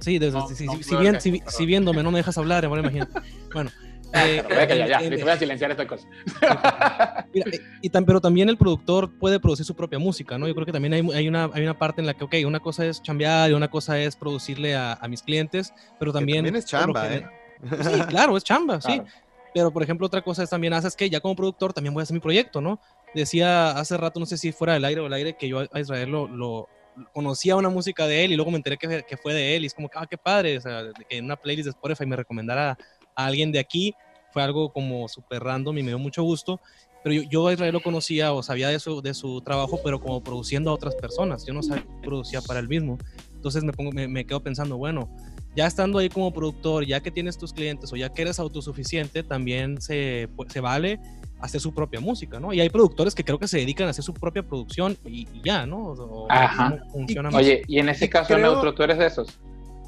Sí, 0.00 0.18
desde- 0.18 0.38
No, 0.38 0.48
si, 0.48 0.66
no, 0.66 0.74
si- 0.82 0.96
bien, 0.96 1.20
si, 1.20 1.42
si 1.46 1.66
viéndome 1.66 2.02
no 2.02 2.10
me 2.10 2.18
dejas 2.18 2.36
hablar, 2.38 2.64
ahora 2.64 2.80
imagínate. 2.80 3.12
Bueno. 3.52 3.70
eh, 4.12 4.42
ya, 4.48 4.86
ya, 4.86 4.98
en- 5.00 5.10
te 5.16 5.22
voy 5.22 5.30
a 5.32 5.36
silenciar 5.38 5.70
esta 5.70 5.86
cosa. 5.86 6.06
Mira, 7.34 7.50
eh, 7.50 7.60
y 7.82 7.90
tan, 7.90 8.04
pero 8.04 8.20
también 8.20 8.48
el 8.48 8.56
productor 8.56 9.10
puede 9.18 9.40
producir 9.40 9.64
su 9.66 9.74
propia 9.74 9.98
música, 9.98 10.38
¿no? 10.38 10.46
Yo 10.48 10.54
creo 10.54 10.66
que 10.66 10.72
también 10.72 10.94
hay, 10.94 11.00
hay, 11.14 11.28
una, 11.28 11.50
hay 11.52 11.62
una 11.62 11.78
parte 11.78 12.00
en 12.00 12.06
la 12.06 12.14
que, 12.14 12.24
ok, 12.24 12.34
una 12.46 12.60
cosa 12.60 12.86
es 12.86 13.02
chambear 13.02 13.50
y 13.50 13.54
una 13.54 13.68
cosa 13.68 13.98
es 14.00 14.16
producirle 14.16 14.74
a, 14.74 14.94
a 14.94 15.08
mis 15.08 15.22
clientes, 15.22 15.72
pero 15.98 16.12
Que 16.12 16.18
también... 16.18 16.38
también 16.44 16.56
es 16.56 16.64
chamba, 16.66 17.12
¿eh? 17.14 17.26
Sí, 17.62 18.00
claro, 18.08 18.36
es 18.36 18.44
chamba, 18.44 18.80
sí. 18.80 18.88
Claro. 18.88 19.04
Pero, 19.52 19.72
por 19.72 19.82
ejemplo, 19.82 20.06
otra 20.06 20.20
cosa 20.20 20.42
es 20.42 20.50
también, 20.50 20.74
haces 20.74 20.94
que 20.94 21.08
ya 21.08 21.20
como 21.20 21.34
productor 21.34 21.72
también 21.72 21.94
voy 21.94 22.02
a 22.02 22.04
hacer 22.04 22.12
mi 22.14 22.20
proyecto, 22.20 22.60
¿no? 22.60 22.78
Decía 23.14 23.70
hace 23.70 23.96
rato, 23.96 24.20
no 24.20 24.26
sé 24.26 24.36
si 24.36 24.52
fuera 24.52 24.74
del 24.74 24.84
aire 24.84 25.00
o 25.00 25.06
el 25.06 25.12
aire, 25.14 25.34
que 25.34 25.48
yo 25.48 25.60
a 25.72 25.80
Israel 25.80 26.10
lo, 26.10 26.28
lo- 26.28 26.68
conocía 27.12 27.56
una 27.56 27.68
música 27.70 28.06
de 28.06 28.24
él 28.24 28.32
y 28.32 28.36
luego 28.36 28.50
me 28.50 28.58
enteré 28.58 28.76
que, 28.76 29.02
que 29.06 29.16
fue 29.16 29.32
de 29.34 29.56
él 29.56 29.64
y 29.64 29.66
es 29.66 29.74
como 29.74 29.88
ah, 29.94 30.06
qué 30.08 30.16
padre, 30.18 30.58
o 30.58 30.60
sea, 30.60 30.82
que 31.08 31.16
en 31.18 31.24
una 31.26 31.36
playlist 31.36 31.66
de 31.66 31.70
Spotify 31.70 32.04
me 32.06 32.16
recomendara 32.16 32.70
a 33.14 33.26
alguien 33.26 33.50
de 33.52 33.58
aquí, 33.58 33.94
fue 34.30 34.42
algo 34.42 34.70
como 34.70 35.08
súper 35.08 35.42
random 35.42 35.78
y 35.78 35.82
me 35.82 35.88
dio 35.88 35.98
mucho 35.98 36.22
gusto. 36.22 36.60
Pero 37.02 37.14
yo, 37.14 37.22
yo 37.30 37.46
a 37.48 37.52
Israel 37.54 37.72
lo 37.72 37.80
conocía 37.80 38.32
o 38.34 38.42
sabía 38.42 38.68
de 38.68 38.78
su, 38.80 39.00
de 39.00 39.14
su 39.14 39.40
trabajo, 39.42 39.78
pero 39.82 39.98
como 40.00 40.20
produciendo 40.22 40.70
a 40.70 40.74
otras 40.74 40.94
personas. 40.96 41.44
Yo 41.46 41.54
no 41.54 41.62
sabía 41.62 41.82
que 41.82 41.88
producía 42.04 42.40
para 42.42 42.60
él 42.60 42.68
mismo. 42.68 42.98
Entonces 43.36 43.62
me, 43.64 43.72
pongo, 43.72 43.92
me, 43.92 44.08
me 44.08 44.24
quedo 44.24 44.40
pensando, 44.42 44.76
bueno, 44.76 45.08
ya 45.56 45.66
estando 45.66 45.98
ahí 45.98 46.08
como 46.08 46.32
productor, 46.32 46.84
ya 46.86 47.00
que 47.00 47.10
tienes 47.10 47.38
tus 47.38 47.52
clientes 47.52 47.92
o 47.92 47.96
ya 47.96 48.12
que 48.12 48.22
eres 48.22 48.38
autosuficiente, 48.38 49.22
también 49.22 49.80
se, 49.80 50.28
pues, 50.36 50.52
se 50.52 50.60
vale 50.60 51.00
hacer 51.40 51.60
su 51.60 51.72
propia 51.74 52.00
música, 52.00 52.38
¿no? 52.40 52.52
Y 52.52 52.60
hay 52.60 52.70
productores 52.70 53.14
que 53.14 53.24
creo 53.24 53.38
que 53.38 53.48
se 53.48 53.58
dedican 53.58 53.86
a 53.86 53.90
hacer 53.90 54.04
su 54.04 54.14
propia 54.14 54.42
producción 54.42 54.96
y, 55.04 55.22
y 55.32 55.42
ya, 55.44 55.66
¿no? 55.66 55.78
O- 55.88 56.26
Ajá. 56.30 56.70
¿cómo 56.78 56.90
funciona 56.92 57.30
más? 57.30 57.40
Oye, 57.40 57.62
y 57.66 57.78
en 57.78 57.88
ese 57.88 58.06
Y 58.06 58.08
caso, 58.08 58.34
creo- 58.34 58.52
Neutro, 58.52 58.74
tú 58.74 58.82
eres 58.82 58.98
de 58.98 59.06
esos. 59.06 59.38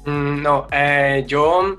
Mm, 0.05 0.41
no, 0.41 0.67
eh, 0.71 1.23
yo, 1.27 1.77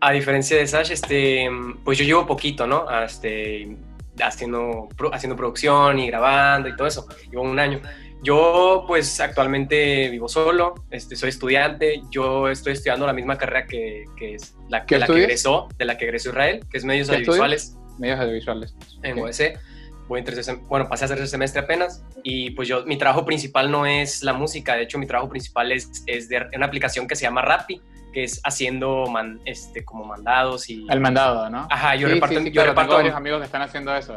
a 0.00 0.12
diferencia 0.12 0.56
de 0.56 0.66
Sash, 0.66 0.90
este, 0.92 1.48
pues 1.84 1.98
yo 1.98 2.04
llevo 2.04 2.26
poquito, 2.26 2.66
¿no? 2.66 2.86
Este, 3.04 3.76
haciendo, 4.22 4.88
haciendo 5.12 5.36
producción 5.36 5.98
y 5.98 6.06
grabando 6.06 6.68
y 6.68 6.76
todo 6.76 6.86
eso. 6.86 7.06
Llevo 7.30 7.42
un 7.42 7.58
año. 7.58 7.80
Yo, 8.24 8.84
pues, 8.88 9.20
actualmente 9.20 10.08
vivo 10.08 10.28
solo, 10.28 10.74
este, 10.90 11.14
soy 11.14 11.28
estudiante. 11.28 12.00
Yo 12.10 12.48
estoy 12.48 12.72
estudiando 12.72 13.06
la 13.06 13.12
misma 13.12 13.36
carrera 13.36 13.66
que, 13.66 14.04
que 14.16 14.34
es 14.34 14.56
la, 14.70 14.86
¿Qué 14.86 14.94
de 14.94 15.00
la 15.00 15.06
que 15.06 15.22
egresó, 15.24 15.68
de 15.76 15.84
la 15.84 15.98
que 15.98 16.04
egresó 16.06 16.30
Israel, 16.30 16.64
que 16.70 16.78
es 16.78 16.84
medios 16.86 17.08
¿Qué 17.10 17.16
estudias? 17.16 17.38
audiovisuales 17.42 17.76
Medios 17.98 18.18
audiovisuales. 18.20 18.74
en 19.02 19.18
Ok. 19.18 19.24
UAC. 19.24 19.60
Voy 20.08 20.18
en 20.20 20.24
tercer 20.24 20.44
sem- 20.44 20.66
bueno, 20.68 20.88
pasé 20.88 21.04
a 21.04 21.08
tercer 21.08 21.28
semestre 21.28 21.60
apenas 21.62 22.02
y 22.22 22.50
pues 22.50 22.66
yo, 22.68 22.84
mi 22.86 22.96
trabajo 22.98 23.24
principal 23.24 23.70
no 23.70 23.86
es 23.86 24.22
la 24.22 24.32
música, 24.34 24.74
de 24.76 24.82
hecho 24.82 24.98
mi 24.98 25.06
trabajo 25.06 25.30
principal 25.30 25.72
es, 25.72 26.02
es 26.06 26.28
de 26.28 26.46
una 26.56 26.66
aplicación 26.66 27.06
que 27.06 27.16
se 27.16 27.22
llama 27.22 27.40
Rappi, 27.40 27.80
que 28.12 28.24
es 28.24 28.38
haciendo 28.44 29.06
man- 29.06 29.40
este, 29.46 29.82
como 29.84 30.04
mandados 30.04 30.68
y... 30.68 30.86
El 30.90 31.00
mandado, 31.00 31.48
¿no? 31.48 31.66
Ajá, 31.70 31.94
yo 31.96 32.06
Sí, 32.08 32.14
reparto, 32.14 32.36
sí, 32.38 32.44
sí, 32.44 32.50
yo, 32.50 32.52
claro, 32.52 32.70
tengo 32.70 32.80
reparto, 32.82 32.96
varios 32.96 33.14
amigos 33.14 33.38
que 33.40 33.46
están 33.46 33.62
haciendo 33.62 33.94
eso. 33.96 34.16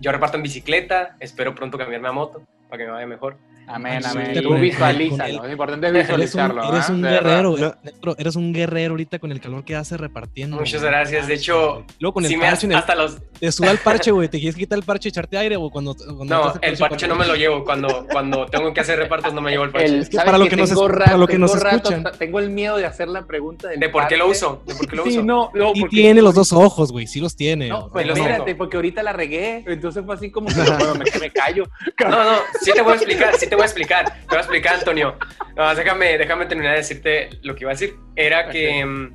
yo 0.00 0.10
reparto 0.12 0.36
en 0.36 0.42
bicicleta, 0.42 1.16
espero 1.20 1.54
pronto 1.54 1.78
cambiarme 1.78 2.08
a 2.08 2.12
moto 2.12 2.42
para 2.68 2.78
que 2.82 2.86
me 2.86 2.92
vaya 2.94 3.06
mejor. 3.06 3.36
Amén, 3.68 4.02
Sí, 4.02 4.08
amén. 4.10 4.42
Tú 4.42 4.54
el- 4.54 4.60
visualízalo. 4.60 5.40
el- 5.40 5.44
Es 5.46 5.52
importante 5.52 5.86
Eres 5.88 6.00
un, 6.08 6.16
visualizarlo. 6.20 6.72
eres 6.74 6.88
un 6.88 7.02
guerrero. 7.02 7.56
Neutro, 7.56 8.16
eres 8.18 8.36
un 8.36 8.52
guerrero 8.52 8.92
ahorita 8.92 9.18
con 9.18 9.30
el 9.32 9.40
calor 9.40 9.64
que 9.64 9.76
hace 9.76 9.96
repartiendo. 9.96 10.56
Muchas 10.56 10.80
güey. 10.80 10.92
gracias, 10.92 11.26
de 11.28 11.34
hecho, 11.34 11.84
Luego 11.98 12.14
con 12.14 12.24
el 12.24 12.30
sí 12.30 12.36
me 12.36 12.46
parche, 12.46 12.66
el- 12.66 12.74
hasta 12.74 12.94
los... 12.94 13.18
te 13.38 13.52
suda 13.52 13.70
el 13.70 13.78
parche, 13.78 14.10
güey. 14.10 14.28
¿Te 14.28 14.38
quieres 14.38 14.56
quitar 14.56 14.78
el 14.78 14.84
parche 14.84 15.08
y 15.08 15.10
echarte 15.10 15.36
aire 15.38 15.56
o 15.56 15.70
cuando, 15.70 15.94
cuando 15.94 16.24
No, 16.24 16.54
el 16.62 16.76
parche 16.78 17.06
no 17.06 17.14
me 17.14 17.26
lo 17.26 17.34
llevo, 17.36 17.64
cuando, 17.64 18.06
cuando 18.10 18.46
tengo 18.46 18.72
que 18.72 18.80
hacer 18.80 18.98
repartos 18.98 19.32
no 19.34 19.40
me 19.40 19.50
llevo 19.50 19.64
el 19.64 19.70
parche. 19.70 19.86
El- 19.88 20.00
Es 20.00 20.08
que 20.08 20.16
¿sabes 20.16 20.26
para 20.26 20.38
lo 20.38 20.48
que 20.48 20.56
nos 20.56 20.70
es- 20.70 20.76
rato- 20.78 21.04
para 21.04 21.16
lo 21.18 21.26
que 21.26 21.34
tengo 21.34 21.46
nos 21.46 21.60
rato- 21.62 21.90
escuchan. 21.90 22.04
Tengo 22.18 22.40
el 22.40 22.50
miedo 22.50 22.76
de 22.76 22.86
hacer 22.86 23.08
la 23.08 23.26
pregunta 23.26 23.68
del 23.68 23.80
¿De 23.80 23.88
por 23.88 24.06
qué 24.08 24.16
lo 24.16 24.28
uso? 24.28 24.62
¿De 24.66 24.74
por 24.74 24.86
qué 24.88 24.96
lo 24.96 25.04
Sí, 25.04 25.10
uso? 25.10 25.22
no, 25.22 25.50
no, 25.54 25.72
Y 25.74 25.80
porque- 25.80 25.96
tiene 25.96 26.22
los 26.22 26.34
dos 26.34 26.52
ojos, 26.52 26.90
güey. 26.90 27.06
Sí 27.06 27.20
los 27.20 27.36
tiene. 27.36 27.68
No, 27.68 27.88
pues 27.90 28.08
espérate, 28.08 28.54
porque 28.54 28.76
ahorita 28.76 29.02
la 29.02 29.12
regué. 29.12 29.64
Entonces 29.66 30.04
fue 30.06 30.14
así 30.14 30.30
como 30.30 30.48
que 30.48 30.54
me 31.20 31.30
callo. 31.30 31.64
No, 32.00 32.08
no, 32.10 32.38
sí 32.60 32.72
te 32.72 32.82
voy 32.82 32.92
a 32.92 32.96
explicar, 32.96 33.34
sí 33.36 33.46
te 33.48 33.56
voy 33.58 33.62
a 33.64 33.66
explicar. 33.66 34.04
Te 34.06 34.26
voy 34.28 34.36
a 34.38 34.40
explicar, 34.40 34.74
Antonio. 34.76 35.16
No, 35.56 35.74
déjame, 35.74 36.16
déjame 36.18 36.46
terminar 36.46 36.72
de 36.72 36.78
decirte 36.78 37.30
lo 37.42 37.54
que 37.54 37.64
iba 37.64 37.70
a 37.70 37.74
decir. 37.74 37.96
Era 38.16 38.48
que 38.48 38.84
mm, 38.84 39.14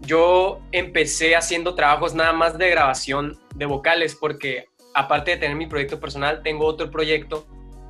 yo 0.00 0.60
empecé 0.72 1.36
haciendo 1.36 1.74
trabajos 1.74 2.14
nada 2.14 2.32
más 2.32 2.58
de 2.58 2.70
grabación 2.70 3.38
de 3.54 3.66
vocales, 3.66 4.14
porque 4.14 4.66
aparte 4.94 5.32
de 5.32 5.36
tener 5.38 5.56
mi 5.56 5.66
proyecto 5.66 6.00
personal, 6.00 6.42
tengo 6.42 6.66
otro 6.66 6.90
proyecto 6.90 7.46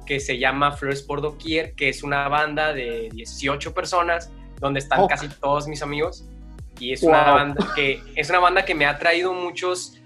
que 0.07 0.19
se 0.21 0.39
llama 0.39 0.73
Flores 0.73 1.03
por 1.03 1.21
Doquier, 1.23 1.75
que 1.75 1.89
es 1.89 2.03
una 2.03 2.29
banda 2.29 2.73
de 2.73 3.09
18 3.13 3.73
personas, 3.73 4.31
donde 4.59 4.81
están 4.81 5.01
Oh. 5.01 5.09
casi 5.09 5.29
todos 5.29 5.67
mis 5.69 5.83
amigos. 5.83 6.25
Y 6.81 6.93
es 6.93 7.03
una 7.03 7.25
Wow. 7.25 7.35
banda 7.35 7.73
que 7.77 8.03
es 8.17 8.29
una 8.31 8.41
banda 8.41 8.65
que 8.65 8.75
me 8.75 8.85
ha 8.87 8.99
traído 8.99 9.33
muchos, 9.33 9.99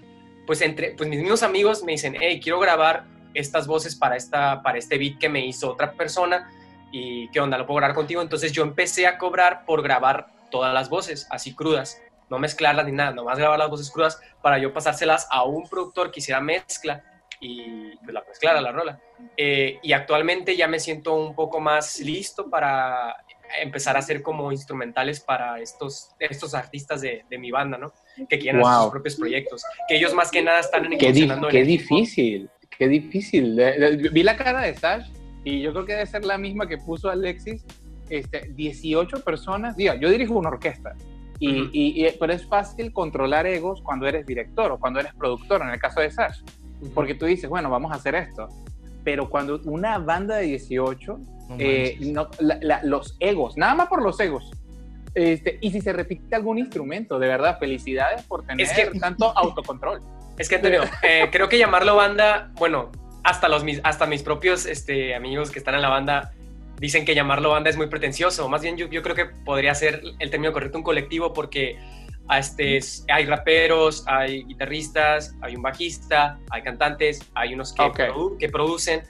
pues 0.45 0.61
entre, 0.61 0.91
pues 0.91 1.09
mis 1.09 1.19
mismos 1.19 1.41
amigos 1.43 1.83
me 1.83 1.93
dicen, 1.93 2.15
hey, 2.19 2.39
quiero 2.41 2.59
grabar 2.59 3.05
estas 3.39 3.67
voces 3.67 3.95
para, 3.95 4.15
esta, 4.15 4.61
para 4.61 4.77
este 4.77 4.97
beat 4.97 5.17
que 5.19 5.29
me 5.29 5.45
hizo 5.45 5.71
otra 5.71 5.93
persona 5.93 6.49
y 6.91 7.29
qué 7.29 7.39
onda, 7.39 7.57
lo 7.57 7.65
puedo 7.65 7.77
grabar 7.77 7.95
contigo. 7.95 8.21
Entonces 8.21 8.51
yo 8.51 8.63
empecé 8.63 9.07
a 9.07 9.17
cobrar 9.17 9.65
por 9.65 9.81
grabar 9.83 10.27
todas 10.51 10.73
las 10.73 10.89
voces, 10.89 11.27
así 11.29 11.53
crudas, 11.53 12.01
no 12.29 12.39
mezclarlas 12.39 12.85
ni 12.85 12.91
nada, 12.93 13.11
nomás 13.11 13.37
grabar 13.37 13.59
las 13.59 13.69
voces 13.69 13.91
crudas 13.91 14.19
para 14.41 14.57
yo 14.57 14.73
pasárselas 14.73 15.27
a 15.31 15.43
un 15.43 15.67
productor 15.67 16.11
que 16.11 16.19
hiciera 16.19 16.39
mezcla 16.41 17.03
y 17.39 17.95
pues 17.97 18.13
la 18.13 18.23
mezclara 18.27 18.61
la 18.61 18.71
rola. 18.71 18.99
Eh, 19.35 19.79
y 19.83 19.93
actualmente 19.93 20.55
ya 20.55 20.67
me 20.67 20.79
siento 20.79 21.13
un 21.13 21.35
poco 21.35 21.59
más 21.59 21.99
listo 21.99 22.49
para 22.49 23.15
empezar 23.61 23.95
a 23.95 23.99
hacer 23.99 24.21
como 24.21 24.51
instrumentales 24.51 25.21
para 25.21 25.59
estos, 25.61 26.09
estos 26.19 26.53
artistas 26.53 26.99
de, 27.01 27.23
de 27.29 27.37
mi 27.37 27.49
banda, 27.51 27.77
¿no? 27.77 27.93
Que 28.27 28.39
quieren 28.39 28.59
hacer 28.61 28.73
Wow. 28.73 28.81
sus 28.83 28.91
propios 28.91 29.15
proyectos, 29.15 29.63
que 29.87 29.95
ellos 29.95 30.13
más 30.13 30.31
que 30.31 30.41
nada 30.41 30.59
están 30.59 30.91
en 30.91 30.97
Qué, 30.97 31.13
di- 31.13 31.29
qué 31.49 31.63
difícil, 31.63 32.49
qué 32.77 32.87
difícil. 32.87 33.59
Vi 34.11 34.23
la 34.23 34.35
cara 34.37 34.61
de 34.61 34.75
Sash 34.75 35.09
y 35.43 35.61
yo 35.61 35.71
creo 35.73 35.85
que 35.85 35.93
debe 35.93 36.05
ser 36.05 36.25
la 36.25 36.37
misma 36.37 36.67
que 36.67 36.77
puso 36.77 37.09
Alexis. 37.09 37.63
Este, 38.09 38.51
18 38.55 39.23
personas, 39.23 39.75
diga, 39.75 39.95
yo 39.95 40.09
dirijo 40.09 40.33
una 40.35 40.47
orquesta, 40.49 40.95
y, 41.39 41.61
Ujú. 41.63 41.69
y- 41.73 42.05
y- 42.05 42.11
pero 42.17 42.31
es 42.31 42.45
fácil 42.45 42.93
controlar 42.93 43.45
egos 43.45 43.81
cuando 43.81 44.07
eres 44.07 44.25
director 44.25 44.71
o 44.71 44.79
cuando 44.79 45.01
eres 45.01 45.13
productor, 45.13 45.61
en 45.61 45.69
el 45.69 45.79
caso 45.79 45.99
de 45.99 46.09
Sash, 46.09 46.39
porque 46.93 47.15
tú 47.15 47.25
dices, 47.25 47.49
bueno, 47.49 47.69
vamos 47.69 47.91
a 47.91 47.95
hacer 47.95 48.15
esto. 48.15 48.47
Pero 49.03 49.29
cuando 49.29 49.59
una 49.65 49.97
banda 49.99 50.37
de 50.37 50.45
18, 50.45 51.19
No 51.49 51.55
eh, 51.59 51.97
no, 52.01 52.29
la- 52.39 52.59
la- 52.61 52.83
los 52.83 53.15
egos, 53.19 53.55
nada 53.57 53.73
más 53.75 53.87
por 53.87 54.01
los 54.01 54.19
egos. 54.19 54.51
Este, 55.13 55.57
y 55.61 55.71
si 55.71 55.79
se 55.81 55.91
repite 55.93 56.35
algún 56.35 56.57
instrumento, 56.59 57.17
de 57.19 57.27
verdad, 57.27 57.57
felicidades 57.59 58.21
por 58.23 58.45
tener 58.45 58.65
Es 58.65 58.73
que- 58.73 58.99
tanto 58.99 59.37
autocontrol. 59.37 60.01
Es 60.37 60.49
que 60.49 60.55
Antonio, 60.55 60.81
eh, 61.03 61.29
creo 61.31 61.49
que 61.49 61.57
llamarlo 61.57 61.95
banda, 61.95 62.51
bueno, 62.55 62.91
hasta 63.23 63.47
los 63.49 63.63
mis, 63.63 63.79
hasta 63.83 64.05
mis 64.05 64.23
propios 64.23 64.65
este, 64.65 65.15
amigos 65.15 65.51
que 65.51 65.59
están 65.59 65.75
en 65.75 65.81
la 65.81 65.89
banda 65.89 66.31
dicen 66.79 67.05
que 67.05 67.15
llamarlo 67.15 67.49
banda 67.49 67.69
es 67.69 67.77
muy 67.77 67.87
pretencioso. 67.87 68.47
Más 68.49 68.61
bien 68.61 68.77
yo, 68.77 68.87
yo 68.87 69.01
creo 69.01 69.15
que 69.15 69.25
podría 69.25 69.73
ser 69.73 70.01
el 70.19 70.29
término 70.29 70.53
correcto 70.53 70.77
un 70.77 70.83
colectivo 70.83 71.33
porque 71.33 71.77
a 72.29 72.39
este, 72.39 72.77
es- 72.77 73.03
hay 73.11 73.25
raperos, 73.25 74.03
hay 74.07 74.43
guitarristas, 74.43 75.33
hay 75.41 75.55
un 75.55 75.61
bajista, 75.63 76.37
hay 76.51 76.61
cantantes, 76.61 77.21
hay 77.33 77.53
unos 77.53 77.73
que, 77.73 77.81
Ok. 77.81 77.99
produ- 77.99 78.37
que 78.37 78.49
producen, 78.49 79.01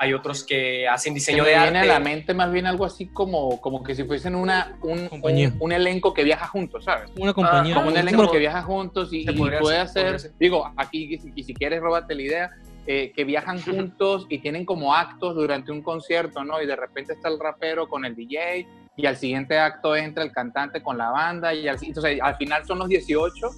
hay 0.00 0.12
otros 0.14 0.44
que 0.44 0.86
hacen 0.88 1.12
Se 1.12 1.32
diseño 1.32 1.42
me 1.44 1.50
de 1.50 1.56
viene 1.58 1.78
arte. 1.80 1.90
a 1.90 1.94
la 1.94 2.00
mente 2.00 2.34
más 2.34 2.50
bien 2.52 2.66
algo 2.66 2.84
así 2.84 3.06
como, 3.06 3.60
como 3.60 3.82
que 3.82 3.94
si 3.94 4.04
fuesen 4.04 4.34
una, 4.34 4.76
un, 4.82 5.08
Compañía. 5.08 5.48
un, 5.48 5.56
un 5.60 5.72
elenco 5.72 6.12
que 6.14 6.24
viaja 6.24 6.46
juntos, 6.46 6.84
¿sabes? 6.84 7.10
Una 7.16 7.32
compañía. 7.34 7.74
Como 7.74 7.88
un 7.88 7.96
Ah, 7.96 8.00
elenco 8.00 8.30
que 8.30 8.38
viaja 8.38 8.62
juntos 8.62 9.12
y, 9.12 9.20
y 9.28 9.32
puede 9.34 9.56
hacer, 9.56 9.60
podría 9.60 9.82
hacer, 9.82 10.20
ser. 10.20 10.32
digo, 10.38 10.70
aquí, 10.76 11.14
y 11.14 11.18
si- 11.18 11.32
y 11.34 11.42
si 11.44 11.54
quieres, 11.54 11.80
róbate 11.80 12.14
la 12.14 12.22
idea, 12.22 12.50
eh, 12.86 13.12
que 13.14 13.24
viajan 13.24 13.60
juntos 13.90 14.26
y 14.28 14.38
tienen 14.38 14.64
como 14.64 14.94
actos 14.94 15.34
durante 15.34 15.70
un 15.72 15.82
concierto, 15.82 16.42
¿no? 16.44 16.60
Y 16.62 16.66
de 16.66 16.76
repente 16.76 17.12
está 17.12 17.28
el 17.28 17.38
rapero 17.38 17.88
con 17.88 18.04
el 18.04 18.14
DJ 18.16 18.66
y 18.96 19.06
al 19.06 19.16
siguiente 19.16 19.58
acto 19.58 19.96
entra 19.96 20.22
el 20.24 20.32
cantante 20.32 20.82
con 20.82 20.98
la 20.98 21.10
banda 21.10 21.54
y 21.54 21.66
al, 21.68 21.78
entonces 21.82 22.18
al 22.20 22.36
final 22.36 22.64
son 22.66 22.78
los 22.78 22.88
18, 22.88 23.48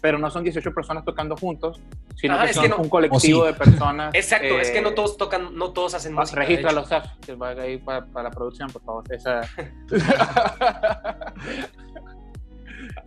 pero 0.00 0.18
no 0.18 0.30
son 0.30 0.42
18 0.44 0.72
personas 0.72 1.04
tocando 1.04 1.36
juntos, 1.36 1.80
sino 2.20 2.34
Ah, 2.38 2.44
que 2.44 2.50
es 2.50 2.56
son 2.56 2.62
que 2.64 2.68
no- 2.70 2.76
un 2.78 2.88
colectivo 2.88 3.40
sí. 3.42 3.46
de 3.46 3.54
personas. 3.54 4.14
Exacto, 4.14 4.58
es 4.60 4.70
que 4.70 4.80
no 4.82 4.90
eh, 4.90 4.92
todos 4.92 5.16
tocan, 5.16 5.54
no 5.56 5.70
todos 5.72 5.94
hacen 5.94 6.12
música. 6.14 6.72
los 6.72 6.92
apps 6.92 7.10
que 7.24 7.34
va 7.34 7.50
ahí 7.50 7.78
para, 7.78 8.04
para 8.06 8.24
la 8.28 8.30
producción, 8.30 8.68
por 8.70 8.82
favor. 8.82 9.04
Esa... 9.12 9.40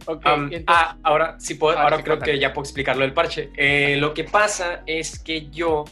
Um, 0.05 0.15
entonces- 0.15 0.63
ah, 0.67 0.97
ahora 1.03 1.35
sí 1.39 1.55
puedo, 1.55 1.77
Ahora 1.77 2.03
creo 2.03 2.19
que 2.19 2.37
ya 2.37 2.53
puedo 2.53 2.63
explicarlo 2.63 3.03
del 3.03 3.13
parche. 3.13 3.51
Eh, 3.55 3.95
lo 3.99 4.13
que 4.13 4.23
pasa 4.25 4.81
es 4.85 5.17
que 5.19 5.49
yo, 5.49 5.85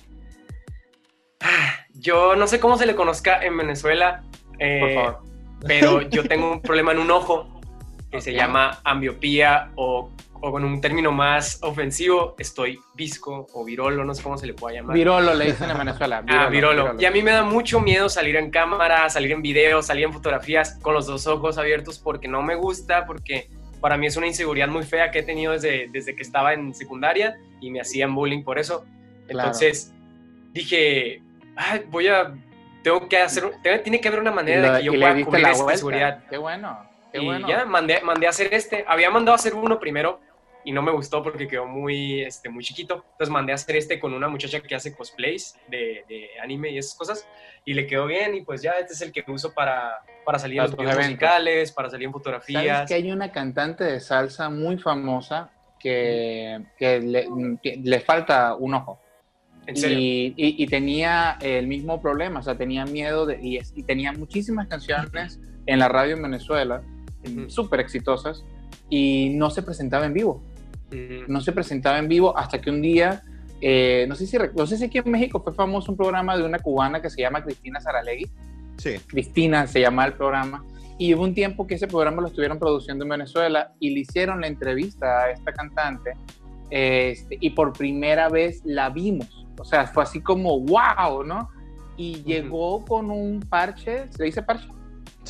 yo 1.94 2.36
no 2.36 2.48
sé 2.48 2.60
cómo 2.60 2.78
se 2.78 2.86
le 2.86 2.96
conozca 2.96 3.42
en 3.44 3.58
Venezuela, 3.58 4.24
eh, 4.60 4.80
por 4.80 4.94
favor. 4.94 5.24
pero 5.66 6.01
yo 6.01 6.24
tengo 6.28 6.51
un 6.51 6.62
problema 6.62 6.92
en 6.92 7.00
un 7.00 7.10
ojo 7.12 7.48
que 8.12 8.20
se 8.22 8.34
llama 8.34 8.80
ambiopía 8.84 9.72
o, 9.75 10.10
o 10.42 10.52
con 10.52 10.64
un 10.66 10.82
término 10.82 11.12
más 11.12 11.60
ofensivo, 11.62 12.36
estoy 12.40 12.80
visco 12.96 13.48
o 13.54 13.64
virolo, 13.64 14.04
no 14.04 14.14
sé 14.16 14.24
cómo 14.24 14.38
se 14.38 14.48
le 14.48 14.54
pueda 14.54 14.76
llamar. 14.78 14.96
Virolo 14.96 15.34
le 15.36 15.46
dicen 15.46 15.70
en 15.70 15.78
Venezuela. 15.78 16.24
Ah, 16.28 16.48
virolo. 16.50 16.96
Y 17.00 17.06
a 17.06 17.12
mí 17.12 17.22
me 17.22 17.32
da 17.32 17.44
mucho 17.44 17.80
miedo 17.80 18.10
salir 18.10 18.36
en 18.36 18.50
cámara, 18.50 19.10
salir 19.10 19.32
en 19.32 19.42
videos, 19.42 19.86
salir 19.86 20.06
en 20.06 20.14
fotografías 20.14 20.80
con 20.82 20.94
los 20.94 21.06
dos 21.06 21.28
ojos 21.28 21.58
abiertos 21.58 22.00
porque 22.00 22.28
no 22.28 22.42
me 22.42 22.56
gusta, 22.56 23.06
porque 23.06 23.50
para 23.80 23.98
mí 23.98 24.08
es 24.08 24.18
una 24.18 24.28
inseguridad 24.28 24.68
muy 24.68 24.84
fea 24.84 25.12
que 25.12 25.20
he 25.20 25.24
tenido 25.24 25.54
desde, 25.54 25.88
desde 25.92 26.16
que 26.16 26.22
estaba 26.24 26.54
en 26.54 26.74
secundaria 26.74 27.38
y 27.60 27.70
me 27.72 27.80
hacían 27.82 28.14
bullying 28.16 28.44
por 28.44 28.58
eso. 28.60 28.84
Claro. 29.28 29.50
Entonces 29.50 29.94
dije, 30.54 31.22
"Ay, 31.56 31.84
voy 31.90 32.08
a, 32.08 32.34
tengo 32.84 33.08
que 33.08 33.18
hacer, 33.18 33.52
tiene- 33.84 34.02
que 34.02 34.08
haber 34.08 34.20
una 34.20 34.32
manera 34.32 34.62
Lo- 34.68 34.74
de 34.74 34.80
que 34.80 34.86
yo 34.86 34.92
pueda 34.94 35.24
cubrir 35.26 35.44
la 35.44 35.52
esta 35.52 35.72
inseguridad. 35.72 36.24
Qué 36.30 36.38
bueno. 36.38 36.90
Qué 37.12 37.22
y 37.22 37.26
bueno. 37.26 37.48
ya 37.48 37.66
mandé, 37.66 38.00
mandé 38.02 38.26
a 38.28 38.30
hacer 38.30 38.54
este. 38.54 38.86
Había 38.88 39.10
mandado 39.10 39.34
a 39.34 39.36
hacer 39.36 39.54
uno 39.54 39.80
primero 39.80 40.22
y 40.63 40.72
no 40.72 40.82
me 40.82 40.91
gustó 40.91 41.24
porque 41.24 41.48
quedó 41.48 41.65
muy, 41.65 42.22
este, 42.22 42.50
muy 42.50 42.63
chiquito. 42.63 43.03
Entonces 43.13 43.30
mandé 43.30 43.51
a 43.51 43.56
hacer 43.56 43.75
este 43.75 44.00
con 44.00 44.13
una 44.13 44.27
muchacha 44.27 44.60
que 44.62 44.75
hace 44.75 44.96
cosplays 44.96 45.56
de, 45.68 46.03
de 46.08 46.30
anime 46.44 46.70
y 46.72 46.77
esas 46.77 46.96
cosas. 46.96 47.27
Y 47.65 47.74
le 47.74 47.86
quedó 47.88 48.06
bien 48.08 48.36
y 48.36 48.41
pues 48.41 48.62
ya 48.62 48.72
este 48.74 48.94
es 48.94 49.01
el 49.01 49.12
que 49.12 49.24
uso 49.27 49.53
para, 49.53 49.91
para 50.25 50.39
salir 50.39 50.58
Para 50.58 50.65
en 50.65 50.72
los 50.72 50.80
videos 50.80 50.94
eventos. 50.96 51.12
musicales, 51.12 51.72
para 51.72 51.89
salir 51.89 52.06
en 52.06 52.12
¿Sabes 52.12 52.24
fotografías. 52.24 52.88
que 52.88 52.94
hay 52.96 53.12
una 53.12 53.32
cantante 53.32 53.84
de 53.84 54.00
salsa 54.00 54.50
muy 54.50 54.77
famosa 54.77 55.51
que, 55.80 56.60
que 56.77 57.00
le, 57.00 57.27
que 57.62 57.80
le 57.84 58.00
falta 58.00 58.56
un 58.56 58.74
ojo? 58.75 59.00
En 59.68 59.75
serio. 59.75 59.98
Y, 60.00 60.34
y- 60.38 60.63
y 60.63 60.68
tenía 60.68 61.38
el 61.41 61.68
mismo 61.68 62.01
problema, 62.01 62.39
o 62.39 62.44
sea, 62.44 62.58
tenía 62.58 62.84
miedo 62.86 63.25
de, 63.27 63.39
y, 63.41 63.60
y 63.75 63.84
tenía 63.84 64.12
muchísimas 64.12 64.68
canciones 64.68 65.39
en 65.68 65.80
la 65.80 65.88
radio 65.88 66.15
en 66.15 66.24
Venezuela, 66.24 66.82
Ujú. 67.24 67.48
súper 67.50 67.80
exitosas, 67.80 68.44
y 68.89 69.30
no 69.36 69.51
se 69.51 69.62
presentaba 69.62 70.06
en 70.08 70.13
vivo. 70.13 70.44
No 71.28 71.42
se 71.42 71.52
presentaba 71.52 71.98
en 71.98 72.08
vivo 72.08 72.38
hasta 72.38 72.60
que 72.60 72.70
un 72.70 72.82
día, 72.82 73.22
eh, 73.62 74.06
no, 74.08 74.16
sé 74.16 74.28
si, 74.28 74.38
no 74.56 74.68
sé 74.68 74.78
si 74.78 74.86
aquí 74.86 74.98
en 74.98 75.10
México 75.10 75.42
fue 75.42 75.54
famoso 75.54 75.92
un 75.92 75.98
programa 75.98 76.38
de 76.38 76.44
una 76.44 76.60
cubana 76.60 77.02
que 77.02 77.10
se 77.10 77.22
llama 77.22 77.44
Cristina 77.44 77.80
Saralegui. 77.80 78.30
Sí. 78.78 78.98
Cristina 79.08 79.68
se 79.68 79.82
llama 79.82 80.06
el 80.06 80.14
programa. 80.14 80.64
Y 80.98 81.14
hubo 81.14 81.24
un 81.24 81.34
tiempo 81.34 81.66
que 81.66 81.76
ese 81.76 81.88
programa 81.88 82.22
lo 82.22 82.28
estuvieron 82.28 82.60
produciendo 82.60 83.06
en 83.06 83.10
Venezuela 83.10 83.72
y 83.80 83.92
le 83.92 84.02
hicieron 84.02 84.42
la 84.42 84.48
entrevista 84.48 85.24
a 85.24 85.32
esta 85.32 85.52
cantante. 85.52 86.14
este, 86.70 87.38
y 87.40 87.50
por 87.52 87.74
primera 87.74 88.30
vez 88.30 88.62
la 88.64 88.90
vimos. 88.90 89.46
O 89.60 89.66
sea, 89.66 89.88
fue 89.88 90.04
así 90.04 90.22
como, 90.22 90.60
wow, 90.60 91.24
¿no? 91.24 91.50
Y 91.98 92.24
llegó 92.24 92.84
con 92.86 93.12
un 93.12 93.42
parche, 93.42 94.12
¿se 94.12 94.24
dice 94.24 94.42
parche? 94.42 94.68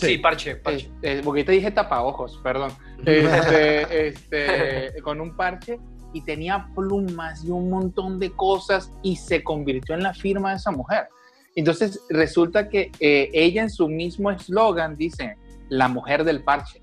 Sí, 0.07 0.17
parche, 0.17 0.55
parche. 0.55 0.89
Este, 1.01 1.23
porque 1.23 1.43
te 1.43 1.51
dije 1.53 1.71
tapaojos, 1.71 2.39
perdón. 2.43 2.71
Este, 3.05 4.07
este, 4.07 5.01
con 5.03 5.21
un 5.21 5.35
parche 5.35 5.79
y 6.13 6.21
tenía 6.21 6.67
plumas 6.75 7.43
y 7.43 7.49
un 7.49 7.69
montón 7.69 8.19
de 8.19 8.31
cosas 8.31 8.91
y 9.01 9.15
se 9.15 9.43
convirtió 9.43 9.95
en 9.95 10.03
la 10.03 10.13
firma 10.13 10.51
de 10.51 10.57
esa 10.57 10.71
mujer. 10.71 11.07
Entonces 11.55 12.01
resulta 12.09 12.69
que 12.69 12.91
eh, 12.99 13.29
ella 13.33 13.63
en 13.63 13.69
su 13.69 13.87
mismo 13.87 14.31
eslogan 14.31 14.95
dice, 14.95 15.35
la 15.69 15.87
mujer 15.87 16.23
del 16.23 16.43
parche. 16.43 16.81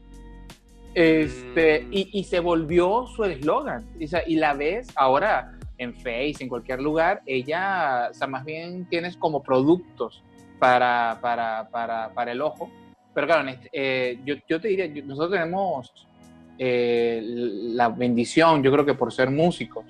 Este, 0.94 1.86
y, 1.90 2.10
y 2.12 2.24
se 2.24 2.40
volvió 2.40 3.06
su 3.06 3.24
eslogan. 3.24 3.86
Y, 3.98 4.08
y 4.26 4.36
la 4.36 4.54
ves 4.54 4.88
ahora 4.94 5.58
en 5.78 5.94
Face, 5.94 6.36
en 6.40 6.48
cualquier 6.48 6.82
lugar, 6.82 7.22
ella, 7.24 8.08
o 8.10 8.14
sea, 8.14 8.26
más 8.26 8.44
bien 8.44 8.86
tienes 8.88 9.16
como 9.16 9.42
productos 9.42 10.22
para, 10.58 11.18
para, 11.22 11.68
para, 11.70 12.12
para 12.12 12.32
el 12.32 12.42
ojo. 12.42 12.68
Pero 13.18 13.26
claro, 13.26 13.48
este, 13.48 13.68
eh, 13.72 14.20
yo, 14.24 14.36
yo, 14.48 14.60
te 14.60 14.68
diría, 14.68 14.86
nosotros 15.02 15.32
tenemos 15.32 15.92
eh, 16.56 17.20
la 17.20 17.88
bendición, 17.88 18.62
yo 18.62 18.70
creo 18.70 18.86
que 18.86 18.94
por 18.94 19.12
ser 19.12 19.28
músicos, 19.28 19.84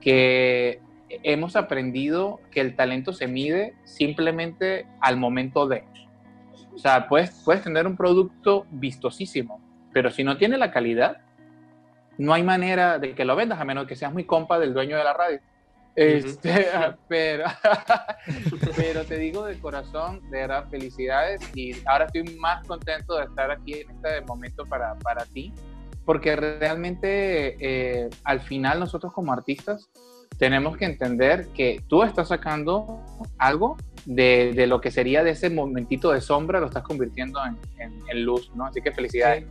que 0.00 0.80
hemos 1.08 1.54
aprendido 1.54 2.40
que 2.50 2.60
el 2.60 2.74
talento 2.74 3.12
se 3.12 3.28
mide 3.28 3.74
simplemente 3.84 4.86
al 5.00 5.16
momento 5.16 5.68
de. 5.68 5.84
O 6.74 6.78
sea, 6.78 7.06
puedes, 7.06 7.30
puedes 7.44 7.62
tener 7.62 7.86
un 7.86 7.96
producto 7.96 8.66
vistosísimo, 8.72 9.60
pero 9.92 10.10
si 10.10 10.24
no 10.24 10.36
tiene 10.36 10.58
la 10.58 10.72
calidad, 10.72 11.18
no 12.16 12.32
hay 12.32 12.42
manera 12.42 12.98
de 12.98 13.14
que 13.14 13.24
lo 13.24 13.36
vendas, 13.36 13.60
a 13.60 13.64
menos 13.64 13.86
que 13.86 13.94
seas 13.94 14.12
muy 14.12 14.24
compa 14.24 14.58
del 14.58 14.74
dueño 14.74 14.96
de 14.96 15.04
la 15.04 15.12
radio. 15.12 15.38
Este, 16.00 16.66
pero, 17.08 17.44
pero 18.76 19.04
te 19.04 19.18
digo 19.18 19.44
de 19.44 19.58
corazón, 19.58 20.20
de 20.30 20.38
verdad, 20.40 20.68
felicidades 20.70 21.40
y 21.54 21.72
ahora 21.86 22.06
estoy 22.06 22.22
más 22.38 22.66
contento 22.66 23.16
de 23.16 23.24
estar 23.24 23.50
aquí 23.50 23.74
en 23.80 23.90
este 23.90 24.20
momento 24.26 24.64
para, 24.66 24.94
para 24.98 25.24
ti, 25.26 25.52
porque 26.04 26.36
realmente 26.36 27.56
eh, 27.60 28.08
al 28.24 28.40
final 28.40 28.80
nosotros 28.80 29.12
como 29.12 29.32
artistas 29.32 29.90
tenemos 30.38 30.76
que 30.76 30.84
entender 30.84 31.48
que 31.48 31.82
tú 31.88 32.02
estás 32.04 32.28
sacando 32.28 33.02
algo 33.38 33.76
de, 34.04 34.52
de 34.54 34.66
lo 34.68 34.80
que 34.80 34.90
sería 34.92 35.24
de 35.24 35.30
ese 35.30 35.50
momentito 35.50 36.12
de 36.12 36.20
sombra, 36.20 36.60
lo 36.60 36.66
estás 36.66 36.84
convirtiendo 36.84 37.40
en, 37.44 37.58
en- 37.80 38.00
en 38.08 38.24
luz, 38.24 38.50
¿no? 38.54 38.66
Así 38.66 38.80
que 38.80 38.92
felicidades, 38.92 39.44
Sí. 39.44 39.50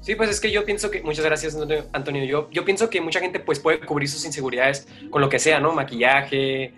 Sí, 0.00 0.14
pues 0.14 0.30
es 0.30 0.40
que 0.40 0.50
yo 0.50 0.64
pienso 0.64 0.90
que, 0.90 1.02
muchas 1.02 1.24
gracias 1.24 1.56
Antonio- 1.92 2.24
yo, 2.24 2.48
yo 2.50 2.64
pienso 2.64 2.88
que 2.88 3.00
mucha 3.00 3.20
gente 3.20 3.38
pues 3.40 3.60
puede 3.60 3.80
cubrir 3.80 4.08
sus 4.08 4.24
inseguridades 4.24 4.88
con 5.10 5.20
lo 5.20 5.28
que 5.28 5.38
sea, 5.38 5.60
¿no? 5.60 5.72
Maquillaje, 5.72 6.72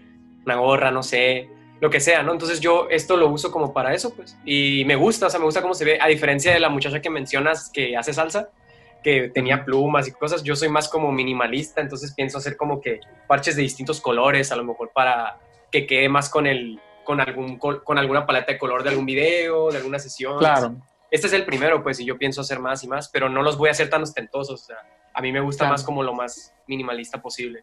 una 0.44 0.56
gorra, 0.56 0.90
no 0.90 1.02
sé, 1.02 1.48
lo 1.80 1.88
que 1.88 2.00
sea, 2.00 2.22
¿no? 2.22 2.32
Entonces 2.32 2.60
yo 2.60 2.88
esto 2.90 3.16
lo 3.16 3.28
uso 3.28 3.52
como 3.52 3.72
para 3.72 3.94
eso, 3.94 4.14
pues, 4.14 4.36
y 4.44 4.84
me 4.86 4.96
gusta, 4.96 5.26
o 5.26 5.30
sea, 5.30 5.38
me 5.38 5.46
gusta 5.46 5.62
cómo 5.62 5.74
se 5.74 5.84
ve, 5.84 5.98
a 6.00 6.08
diferencia 6.08 6.52
de 6.52 6.60
la 6.60 6.68
muchacha 6.68 7.00
que 7.00 7.10
mencionas 7.10 7.70
que 7.72 7.96
hace 7.96 8.12
salsa, 8.12 8.50
que 9.04 9.28
tenía 9.28 9.64
plumas 9.64 10.06
y 10.08 10.12
cosas, 10.12 10.42
yo 10.42 10.54
soy 10.54 10.68
más 10.68 10.88
como 10.88 11.10
minimalista, 11.10 11.80
entonces 11.80 12.14
pienso 12.14 12.38
hacer 12.38 12.56
como 12.56 12.80
que 12.80 13.00
parches 13.26 13.56
de 13.56 13.62
distintos 13.62 14.00
colores, 14.00 14.52
a 14.52 14.56
lo 14.56 14.64
mejor 14.64 14.90
para 14.94 15.38
que 15.70 15.86
quede 15.86 16.08
más 16.08 16.28
con 16.28 16.46
el, 16.46 16.80
con 17.04 17.20
algún, 17.20 17.58
con 17.58 17.98
alguna 17.98 18.26
paleta 18.26 18.52
de 18.52 18.58
color 18.58 18.82
de 18.82 18.90
algún 18.90 19.06
video, 19.06 19.70
de 19.70 19.78
alguna 19.78 19.98
sesión. 19.98 20.38
Claro. 20.38 20.76
Este 21.12 21.26
es 21.26 21.34
el 21.34 21.44
primero, 21.44 21.82
pues, 21.82 22.00
y 22.00 22.06
yo 22.06 22.16
pienso 22.16 22.40
hacer 22.40 22.58
más 22.58 22.82
y 22.82 22.88
más, 22.88 23.10
pero 23.10 23.28
no 23.28 23.42
los 23.42 23.58
voy 23.58 23.68
a 23.68 23.72
hacer 23.72 23.90
tan 23.90 24.02
ostentosos. 24.02 24.62
O 24.62 24.64
sea, 24.64 24.78
a 25.12 25.20
mí 25.20 25.30
me 25.30 25.40
gusta 25.40 25.64
Claro. 25.64 25.74
más 25.74 25.84
como 25.84 26.02
lo 26.02 26.14
más 26.14 26.54
minimalista 26.66 27.20
posible. 27.20 27.62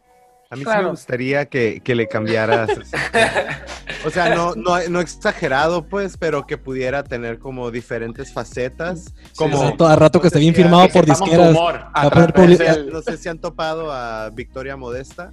A 0.50 0.56
mí 0.56 0.62
sí 0.64 0.70
me 0.70 0.88
gustaría 0.88 1.46
que, 1.46 1.80
que 1.80 1.96
le 1.96 2.06
cambiaras. 2.06 2.70
o 4.04 4.10
sea, 4.10 4.34
no, 4.36 4.54
no, 4.54 4.78
no 4.88 5.00
exagerado, 5.00 5.84
pues, 5.88 6.16
pero 6.16 6.46
que 6.46 6.58
pudiera 6.58 7.02
tener 7.02 7.40
como 7.40 7.72
diferentes 7.72 8.32
facetas. 8.32 9.12
Como 9.36 9.58
O 9.58 9.60
sea, 9.60 9.76
todo 9.76 9.88
a 9.88 9.96
rato 9.96 10.20
que 10.20 10.28
esté 10.28 10.38
bien 10.38 10.52
no 10.52 10.56
sé 10.56 10.62
si 10.62 10.62
firmado 10.62 10.88
por 10.88 11.06
disqueras. 11.06 12.86
No 12.86 13.02
sé 13.02 13.16
si 13.16 13.28
han 13.28 13.40
topado 13.40 13.92
a 13.92 14.30
Victoria 14.30 14.76
Modesta. 14.76 15.32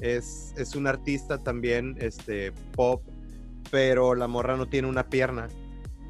Es, 0.00 0.54
es 0.56 0.76
una 0.76 0.90
artista 0.90 1.38
también, 1.38 1.96
este, 2.00 2.52
pop, 2.74 3.02
pero 3.72 4.14
la 4.14 4.28
morra 4.28 4.56
no 4.56 4.66
tiene 4.66 4.86
una 4.88 5.08
pierna. 5.08 5.48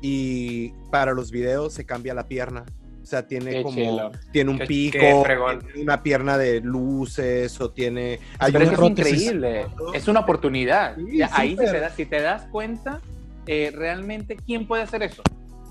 Y 0.03 0.71
para 0.91 1.13
los 1.13 1.31
videos 1.31 1.73
se 1.75 1.85
cambia 1.85 2.15
la 2.15 2.29
pierna. 2.29 2.65
O 3.03 3.07
sea, 3.09 3.27
tiene 3.27 3.51
Qué 3.53 3.63
como, 3.63 3.77
chilo. 3.77 4.11
tiene 4.33 4.51
un 4.51 4.59
Qué- 4.59 4.67
pico, 4.67 4.99
qué 4.99 5.21
fregón. 5.25 5.61
tiene 5.61 5.83
una 5.83 6.03
pierna 6.03 6.37
de 6.37 6.61
luces 6.61 7.61
o 7.61 7.71
tiene... 7.71 8.19
hay 8.41 8.53
Pero 8.53 8.65
es 8.65 8.79
increíble, 8.91 9.67
es 9.95 10.09
una 10.09 10.21
oportunidad. 10.21 10.97
Sí, 10.97 11.21
Ahí 11.31 11.51
si 11.51 11.57
te, 11.57 11.81
das, 11.81 11.95
si 11.95 12.05
te 12.07 12.21
das 12.21 12.47
cuenta, 12.51 13.01
eh, 13.47 13.73
realmente, 13.73 14.35
¿quién 14.37 14.67
puede 14.67 14.83
hacer 14.83 15.05
eso? 15.05 15.23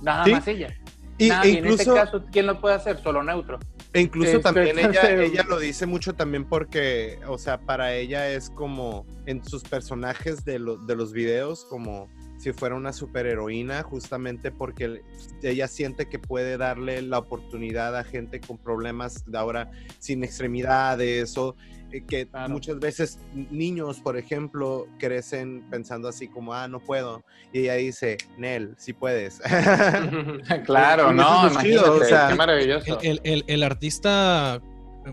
Nada 0.02 0.24
Sí. 0.24 0.32
más 0.32 0.48
ella. 0.48 0.74
Y, 1.18 1.28
Nada, 1.30 1.44
e 1.44 1.48
y 1.50 1.52
en 1.58 1.66
este 1.66 1.84
incluso, 1.84 1.94
caso, 1.96 2.26
¿quién 2.32 2.46
lo 2.46 2.60
puede 2.62 2.76
hacer? 2.76 3.02
Solo 3.02 3.22
neutro. 3.24 3.60
e 3.94 4.02
incluso 4.02 4.32
este, 4.32 4.40
también 4.42 4.78
ella, 4.80 5.10
ella 5.24 5.44
lo 5.48 5.60
dice 5.60 5.86
mucho 5.86 6.14
también 6.14 6.44
porque, 6.46 7.20
o 7.28 7.38
sea, 7.38 7.58
para 7.60 7.94
ella 7.94 8.30
es 8.30 8.50
como 8.50 9.06
en 9.26 9.44
sus 9.44 9.64
personajes 9.64 10.44
de, 10.46 10.60
lo- 10.60 10.78
de 10.78 10.96
los 10.96 11.12
videos, 11.14 11.66
como 11.66 12.08
si 12.46 12.54
fuera 12.54 12.76
una 12.76 12.94
superheroína, 12.94 13.82
justamente 13.82 14.52
porque 14.52 15.02
ella 15.42 15.68
siente 15.68 16.06
que 16.08 16.20
puede 16.20 16.58
darle 16.58 17.02
la 17.02 17.18
oportunidad 17.18 17.98
a 17.98 18.04
gente 18.04 18.40
con 18.40 18.60
problemas 18.60 19.24
de 19.26 19.36
ahora 19.36 19.72
sin 19.98 20.24
extremidades 20.24 21.36
o 21.40 21.56
eh, 21.92 22.04
que 22.08 22.28
Claro. 22.28 22.54
muchas 22.54 22.78
veces 22.80 23.18
niños, 23.34 24.00
por 24.00 24.16
ejemplo, 24.16 24.86
crecen 25.00 25.64
pensando 25.72 26.08
así 26.08 26.28
como, 26.28 26.54
ah, 26.54 26.68
no 26.68 26.80
puedo. 26.80 27.24
Y 27.52 27.62
ella 27.62 27.74
dice, 27.76 28.18
Nel, 28.38 28.76
sí 28.78 28.94
puedes. 28.94 29.40
claro, 30.66 31.12
no, 31.12 31.48
es 31.48 31.54
lo 31.56 31.62
chido, 31.62 31.82
imagínate, 31.82 31.90
o 31.90 32.04
sea, 32.06 32.28
qué 32.30 32.36
maravilloso. 32.36 33.00
El, 33.02 33.10
el- 33.10 33.22
el- 33.24 33.44
el 33.48 33.64
artista, 33.64 34.62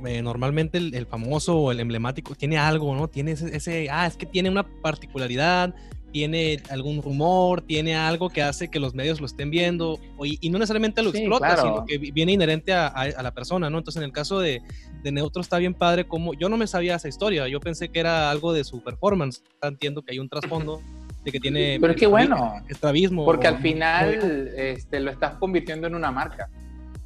eh, 0.06 0.20
normalmente 0.20 0.76
el, 0.76 0.94
el 0.94 1.06
famoso 1.06 1.56
o 1.56 1.72
el 1.72 1.80
emblemático, 1.80 2.34
tiene 2.34 2.58
algo, 2.58 2.94
¿no? 2.94 3.08
Tiene 3.08 3.32
ese, 3.32 3.56
ese- 3.56 3.88
ah, 3.90 4.06
es 4.06 4.18
que 4.18 4.26
tiene 4.26 4.50
una 4.50 4.64
particularidad, 4.64 5.74
tiene 6.12 6.62
algún 6.70 7.02
rumor, 7.02 7.62
tiene 7.62 7.96
algo 7.96 8.28
que 8.28 8.42
hace 8.42 8.68
que 8.68 8.78
los 8.78 8.94
medios 8.94 9.20
lo 9.20 9.26
estén 9.26 9.50
viendo, 9.50 9.98
y, 10.22 10.38
y 10.40 10.50
no 10.50 10.58
necesariamente 10.58 11.02
lo 11.02 11.10
Sí, 11.10 11.18
explota, 11.18 11.46
claro. 11.54 11.62
sino 11.62 11.84
que 11.86 11.98
vi- 11.98 12.10
viene 12.10 12.32
inherente 12.32 12.72
a, 12.72 12.86
a- 12.88 13.02
a 13.16 13.22
la 13.22 13.32
persona, 13.32 13.70
¿no? 13.70 13.78
Entonces, 13.78 14.00
en 14.00 14.04
el 14.06 14.12
caso 14.12 14.38
de, 14.38 14.60
de 15.02 15.12
Neutro 15.12 15.40
está 15.42 15.58
bien 15.58 15.74
padre 15.74 16.06
como, 16.06 16.34
yo 16.34 16.48
no 16.48 16.56
me 16.56 16.66
sabía 16.66 16.96
esa 16.96 17.08
historia, 17.08 17.48
yo 17.48 17.58
pensé 17.60 17.88
que 17.88 17.98
era 18.00 18.30
algo 18.30 18.52
de 18.52 18.62
su 18.64 18.82
performance, 18.82 19.42
entiendo 19.62 20.02
que 20.02 20.12
hay 20.12 20.18
un 20.18 20.28
trasfondo 20.28 20.80
de 21.24 21.32
que 21.32 21.40
tiene... 21.40 21.78
Pero 21.80 21.92
es 21.94 21.98
que 21.98 22.06
bueno, 22.06 22.52
Estrabismo. 22.68 23.24
porque 23.24 23.46
o- 23.46 23.50
al 23.50 23.58
final 23.58 24.50
este, 24.56 25.00
lo 25.00 25.10
estás 25.10 25.34
convirtiendo 25.36 25.86
en 25.86 25.94
una 25.94 26.10
marca. 26.10 26.48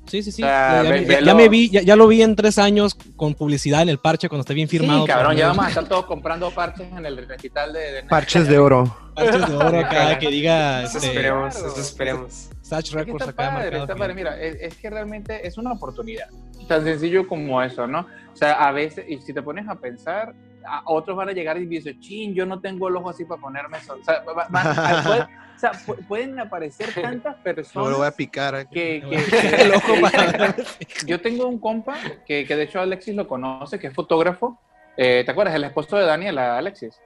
Sí, 0.07 0.23
sí, 0.23 0.33
sí. 0.33 0.43
O 0.43 0.47
sea, 0.47 0.83
ya, 0.83 0.91
ve- 0.91 1.05
ya- 1.05 1.11
ya 1.13 1.17
velo. 1.19 1.35
me 1.37 1.49
vi, 1.49 1.69
ya, 1.71 1.83
ya 1.83 1.97
lo 1.97 2.07
vi 2.07 2.23
en 2.23 2.37
tres 2.37 2.59
años 2.59 2.97
con 3.17 3.35
publicidad 3.35 3.83
en 3.83 3.89
el 3.89 3.99
parche 3.99 4.29
cuando 4.29 4.41
esté 4.43 4.55
bien 4.55 4.69
firmado. 4.69 5.03
sí, 5.03 5.07
cabrón, 5.09 5.37
ya 5.37 5.49
vamos 5.49 5.67
a 5.67 5.69
estar 5.69 5.89
todos 5.89 6.07
comprando 6.07 6.51
parches 6.51 6.87
en 6.97 7.05
el 7.07 7.27
recital 7.27 7.73
de... 7.73 7.81
de 7.93 8.03
Parches 8.05 8.47
de 8.49 8.59
oro. 8.59 8.97
Parches 9.15 9.49
de 9.49 9.57
oro 9.57 9.81
acá 9.81 10.19
que 10.19 10.29
diga 10.29 10.83
Eso 10.85 10.99
este, 10.99 11.09
esperemos, 11.09 11.57
eso 11.57 11.81
esperemos. 11.81 12.49
Satch 12.63 12.87
Es 12.87 12.91
que 12.91 12.97
Records 12.99 13.29
está 13.29 13.31
acá 13.45 13.55
padre, 13.55 13.63
marcado 13.79 13.83
está 13.83 13.93
aquí. 13.95 13.99
padre. 14.01 14.15
Mira, 14.15 14.41
es, 14.41 14.57
es 14.61 14.75
que 14.77 14.91
realmente 14.91 15.47
es 15.47 15.57
una 15.57 15.73
oportunidad. 15.73 16.29
Tan 16.69 16.83
sencillo 16.85 17.27
como 17.29 17.63
eso, 17.63 17.87
¿no? 17.87 18.01
O 18.33 18.37
sea, 18.37 18.53
a 18.55 18.73
veces, 18.73 19.05
y 19.09 19.19
si 19.19 19.33
te 19.33 19.41
pones 19.43 19.69
a 19.69 19.77
pensar, 19.77 20.35
a 20.69 20.83
otros 20.87 21.17
van 21.17 21.29
a 21.29 21.33
llegar 21.33 21.57
y 21.59 21.67
dicen, 21.67 21.99
chin, 22.01 22.35
yo 22.35 22.45
no 22.47 22.61
tengo 22.61 22.89
el 22.89 22.97
ojo 22.97 23.11
así 23.11 23.25
para 23.25 23.41
ponerme 23.41 23.79
eso. 23.79 23.95
O 23.95 24.05
sea, 24.05 24.23
va- 24.25 24.49
va- 24.49 25.03
puede- 25.05 25.23
o 25.23 25.59
sea, 25.59 25.73
pu- 25.73 26.07
pueden 26.07 26.39
aparecer 26.39 26.89
tantas 27.23 27.37
No 27.39 27.43
personas 27.43 27.91
lo 27.91 27.99
voy 27.99 28.07
a 28.07 28.11
picar. 28.11 28.55
aquí. 28.55 28.75
que, 28.75 29.03
que- 29.31 29.63
El 29.63 29.73
ojo 29.75 29.95
para- 30.01 30.55
Yo 31.07 31.21
tengo 31.21 31.47
un 31.47 31.59
compa 31.59 31.97
que, 32.27 32.45
que 32.45 32.57
de 32.57 32.65
hecho 32.65 32.81
Alexis 32.81 33.15
lo 33.15 33.27
conoce, 33.27 33.79
que 33.79 33.87
es 33.89 33.95
fotógrafo. 33.95 34.59
Eh, 34.97 35.23
¿Te 35.25 35.31
acuerdas? 35.31 35.55
El 35.55 35.65
esposo 35.65 35.97
de 35.97 36.05
Daniela, 36.07 36.57
Alexis. 36.59 37.01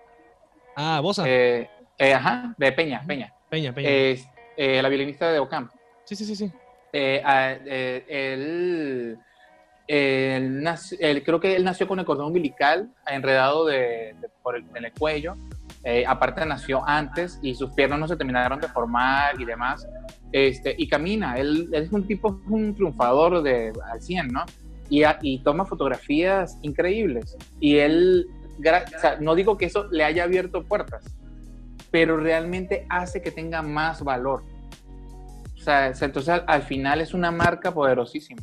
Ah, 0.77 1.01
Bosa. 1.03 1.25
Eh, 1.27 1.69
eh, 1.99 2.15
ajá, 2.15 2.55
de 2.57 2.73
Peña, 2.73 3.03
Peña. 3.07 3.33
Peña, 3.49 3.73
Peña. 3.73 3.89
Es, 3.91 4.27
eh, 4.57 4.81
la 4.81 4.89
violinista 4.89 5.31
de 5.33 5.39
Ocampo. 5.41 5.75
sí, 6.05 6.15
sí, 6.17 6.25
sí, 6.25 6.37
sí. 6.37 6.53
Eh, 6.93 7.21
a- 7.25 7.53
eh, 7.67 8.05
él, 8.09 9.19
él 9.91 10.65
él- 11.01 11.23
creo 11.25 11.41
que 11.41 11.57
él 11.57 11.65
nació 11.65 11.89
con 11.89 11.99
el 11.99 12.05
cordón 12.05 12.27
umbilical 12.29 12.91
enredado 13.09 13.67
de, 13.67 14.15
de- 14.21 14.29
por 14.43 14.57
el, 14.57 14.65
en 14.75 14.85
el 14.85 14.93
cuello. 14.93 15.35
Eh, 15.83 16.05
aparte 16.07 16.45
nació 16.45 16.87
antes 16.87 17.39
y 17.43 17.55
sus 17.55 17.71
piernas 17.73 17.99
no 17.99 18.07
se 18.07 18.17
terminaron 18.17 18.61
de 18.61 18.69
formar 18.69 19.41
y 19.41 19.45
demás. 19.45 19.87
Este, 20.33 20.75
y 20.79 20.89
camina, 20.89 21.37
él, 21.39 21.69
él 21.73 21.85
es 21.85 21.93
un 21.93 22.07
tipo, 22.07 22.41
un 22.49 22.75
triunfador 22.75 23.43
de, 23.43 23.73
al 23.91 24.01
100, 24.01 24.29
¿no? 24.29 24.45
Y, 24.89 25.03
a- 25.05 25.19
y 25.23 25.39
toma 25.43 25.65
fotografías 25.65 26.59
increíbles. 26.63 27.37
Y 27.61 27.79
él, 27.79 28.27
o 28.59 29.01
sea, 29.01 29.17
no 29.21 29.35
digo 29.35 29.57
que 29.57 29.67
eso 29.67 29.89
le 29.91 30.05
haya 30.05 30.25
abierto 30.25 30.63
puertas, 30.65 31.03
pero 31.91 32.17
realmente 32.19 32.87
hace 32.91 33.23
que 33.23 33.31
tenga 33.31 33.63
más 33.63 34.05
valor. 34.05 34.43
O 35.55 35.63
sea, 35.63 35.93
se- 35.95 36.05
entonces 36.05 36.29
al, 36.29 36.45
al 36.47 36.63
final 36.63 37.01
es 37.01 37.15
una 37.15 37.31
marca 37.31 37.73
poderosísima. 37.73 38.43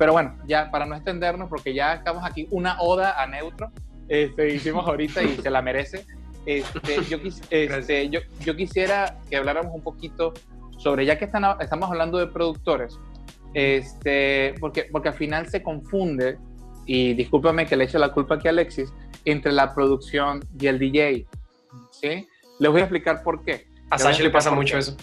Pero 0.00 0.12
bueno, 0.12 0.34
ya 0.46 0.70
para 0.70 0.86
no 0.86 0.94
extendernos, 0.94 1.50
porque 1.50 1.74
ya 1.74 1.92
estamos 1.92 2.24
aquí, 2.24 2.48
una 2.50 2.80
oda 2.80 3.22
a 3.22 3.26
Neutro, 3.26 3.70
este, 4.08 4.54
hicimos 4.54 4.86
ahorita 4.88 5.22
y 5.22 5.36
se 5.36 5.50
la 5.50 5.60
merece. 5.60 6.06
Este, 6.46 7.04
yo, 7.04 7.18
quis- 7.20 7.42
este, 7.50 8.08
yo, 8.08 8.20
yo 8.42 8.56
quisiera 8.56 9.18
que 9.28 9.36
habláramos 9.36 9.74
un 9.74 9.82
poquito 9.82 10.32
sobre, 10.78 11.04
ya 11.04 11.18
que 11.18 11.26
están, 11.26 11.44
estamos 11.60 11.90
hablando 11.90 12.16
de 12.16 12.28
productores, 12.28 12.98
este, 13.52 14.54
porque, 14.58 14.86
porque 14.90 15.10
al 15.10 15.14
final 15.16 15.50
se 15.50 15.62
confunde, 15.62 16.38
y 16.86 17.12
discúlpame 17.12 17.66
que 17.66 17.76
le 17.76 17.84
eche 17.84 17.98
la 17.98 18.10
culpa 18.10 18.36
aquí 18.36 18.48
a 18.48 18.52
Alexis, 18.52 18.90
entre 19.26 19.52
la 19.52 19.74
producción 19.74 20.40
y 20.58 20.66
el 20.66 20.78
DJ. 20.78 21.26
¿sí? 21.90 22.26
Les 22.58 22.70
voy 22.72 22.80
a 22.80 22.84
explicar 22.84 23.22
por 23.22 23.44
qué. 23.44 23.66
A 23.90 23.96
Les 23.96 24.02
voy 24.04 24.10
a 24.10 24.14
Sashi 24.14 24.22
le 24.22 24.30
pasa 24.30 24.48
explicar 24.48 24.54
mucho 24.56 24.72
qué. 24.72 24.78
eso. 24.78 24.96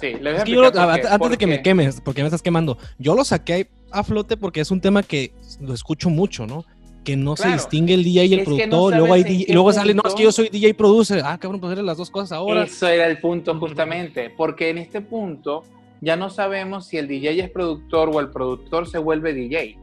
Sí, 0.00 0.06
les 0.14 0.20
voy 0.20 0.32
a 0.32 0.36
Es 0.38 0.44
que 0.44 0.50
yo 0.50 0.62
explicar 0.64 0.88
por 0.88 1.00
qué, 1.00 1.08
antes 1.08 1.30
de 1.30 1.36
que 1.38 1.46
me 1.46 1.62
quemes, 1.62 2.00
porque 2.00 2.22
me 2.22 2.26
estás 2.26 2.42
quemando, 2.42 2.78
yo 2.98 3.14
lo 3.14 3.24
saqué 3.24 3.68
a 3.90 4.04
flote 4.04 4.36
porque 4.36 4.60
es 4.60 4.70
un 4.70 4.80
tema 4.80 5.02
que 5.02 5.32
lo 5.60 5.74
escucho 5.74 6.10
mucho, 6.10 6.46
¿no? 6.46 6.64
Que 7.04 7.16
no 7.16 7.36
se 7.36 7.48
distingue 7.50 7.94
el 7.94 8.04
DJ 8.04 8.24
y 8.26 8.34
el 8.34 8.40
Es 8.40 8.44
que 8.46 8.66
no 8.66 8.70
productor, 8.70 8.96
luego, 8.98 9.14
hay 9.14 9.24
DJ 9.24 9.52
luego 9.54 9.72
sale, 9.72 9.94
no, 9.94 10.02
es 10.06 10.14
que 10.14 10.22
yo 10.24 10.32
soy 10.32 10.48
DJ 10.50 10.74
producer, 10.74 11.22
ah, 11.24 11.38
cabrón, 11.38 11.60
pues 11.60 11.72
eres 11.72 11.84
las 11.84 11.96
dos 11.96 12.10
cosas 12.10 12.32
ahora. 12.32 12.64
Eso 12.64 12.86
era 12.86 13.06
el 13.06 13.18
punto 13.18 13.58
justamente, 13.58 14.30
porque 14.36 14.68
en 14.70 14.78
este 14.78 15.00
punto 15.00 15.62
ya 16.00 16.16
no 16.16 16.28
sabemos 16.30 16.86
si 16.86 16.98
el 16.98 17.08
DJ 17.08 17.42
es 17.44 17.50
productor 17.50 18.10
o 18.12 18.20
el 18.20 18.30
productor 18.30 18.86
se 18.88 18.98
vuelve 18.98 19.32
DJ. 19.32 19.78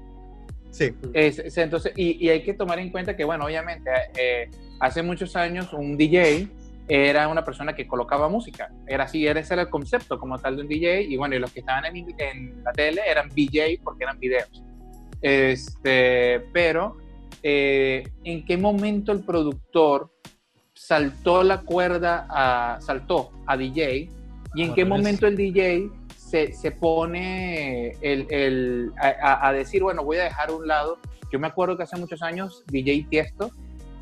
Sí. 0.71 0.91
Es- 1.13 1.39
es- 1.39 1.57
entonces, 1.57 1.93
y, 1.95 2.23
y 2.23 2.29
hay 2.29 2.43
que 2.43 2.53
tomar 2.53 2.79
en 2.79 2.89
cuenta 2.91 3.15
que, 3.15 3.23
bueno, 3.23 3.45
obviamente, 3.45 3.89
eh, 4.17 4.49
hace 4.79 5.01
muchos 5.01 5.35
años 5.35 5.73
un 5.73 5.97
DJ 5.97 6.47
era 6.87 7.27
una 7.27 7.43
persona 7.43 7.73
que 7.73 7.87
colocaba 7.87 8.29
música. 8.29 8.69
Era 8.87 9.05
así, 9.05 9.25
era, 9.25 9.39
ese 9.39 9.53
era 9.55 9.63
el 9.63 9.69
concepto 9.69 10.19
como 10.19 10.37
tal 10.37 10.55
de 10.57 10.61
un 10.63 10.67
DJ. 10.67 11.01
Y 11.03 11.17
bueno, 11.17 11.35
y 11.35 11.39
los 11.39 11.51
que 11.51 11.61
estaban 11.61 11.85
en, 11.85 12.05
en 12.17 12.63
la 12.63 12.71
tele 12.71 13.01
eran 13.07 13.29
VJ 13.29 13.81
porque 13.83 14.03
eran 14.03 14.19
videos. 14.19 14.63
Este, 15.21 16.41
pero, 16.53 16.97
eh, 17.41 18.03
¿en 18.23 18.45
qué 18.45 18.57
momento 18.57 19.11
el 19.11 19.23
productor 19.23 20.11
saltó 20.73 21.43
la 21.43 21.61
cuerda 21.61 22.27
a, 22.29 22.79
saltó 22.81 23.31
a 23.47 23.57
DJ? 23.57 24.09
¿Y 24.53 24.61
en 24.63 24.73
qué 24.73 24.85
momento 24.85 25.27
el 25.27 25.35
DJ 25.35 25.89
se, 26.15 26.53
se 26.53 26.71
pone 26.71 27.89
el, 28.01 28.27
el- 28.29 28.91
a, 29.01 29.07
a- 29.07 29.47
a 29.47 29.53
decir, 29.53 29.81
bueno, 29.83 30.03
voy 30.03 30.17
a 30.17 30.23
dejar 30.25 30.49
a 30.49 30.53
un 30.53 30.67
lado? 30.67 30.99
Yo 31.31 31.39
me 31.39 31.47
acuerdo 31.47 31.75
que 31.75 31.83
hace 31.83 31.97
muchos 31.97 32.21
años 32.21 32.63
DJ 32.67 33.07
Tiesto 33.09 33.49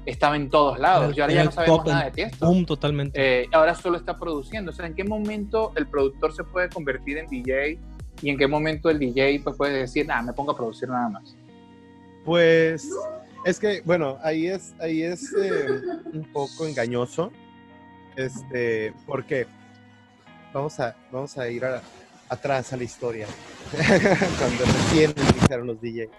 estaba 0.06 0.36
en 0.36 0.50
todos 0.50 0.80
lados. 0.80 1.16
Y 1.18 1.22
ahora 1.22 1.34
ya 1.34 1.44
no 1.46 1.52
sabemos 1.52 1.86
nada 1.86 2.06
de 2.06 2.12
Tiesto. 2.12 2.46
Boom, 2.46 2.66
totalmente. 2.66 3.44
Eh, 3.44 3.48
ahora 3.52 3.76
solo 3.76 3.98
está 3.98 4.18
produciendo. 4.20 4.72
O 4.72 4.74
sea, 4.74 4.86
¿en 4.86 4.96
qué 4.96 5.04
momento 5.04 5.72
el 5.76 5.88
productor 5.88 6.34
se 6.36 6.44
puede 6.44 6.70
convertir 6.70 7.18
en 7.18 7.28
DJ? 7.28 7.80
¿Y 8.22 8.30
en 8.30 8.38
qué 8.38 8.48
momento 8.48 8.90
el 8.90 9.00
DJ 9.00 9.42
pues, 9.44 9.56
puede 9.56 9.80
decir, 9.80 10.06
nada, 10.08 10.22
me 10.22 10.34
pongo 10.34 10.52
a 10.52 10.58
producir 10.58 10.90
nada 10.90 11.10
más? 11.10 11.36
Pues 12.26 12.90
es 13.46 13.60
que, 13.60 13.82
bueno, 13.86 14.18
ahí 14.24 14.48
es, 14.48 14.74
ahí 14.80 15.04
es 15.04 15.34
eh, 15.34 15.68
un 16.14 16.24
poco 16.32 16.66
engañoso. 16.66 17.32
Este, 18.16 18.94
porque 19.08 19.48
vamos 20.54 20.80
a, 20.80 20.96
vamos 21.12 21.38
a 21.38 21.50
ir 21.50 21.66
a- 21.66 21.82
atrás 22.30 22.72
a 22.74 22.78
la 22.78 22.84
historia. 22.84 23.28
Cuando 23.72 24.66
recién 24.66 25.14
iniciaron 25.18 25.68
los 25.68 25.82
DJs. 25.82 26.10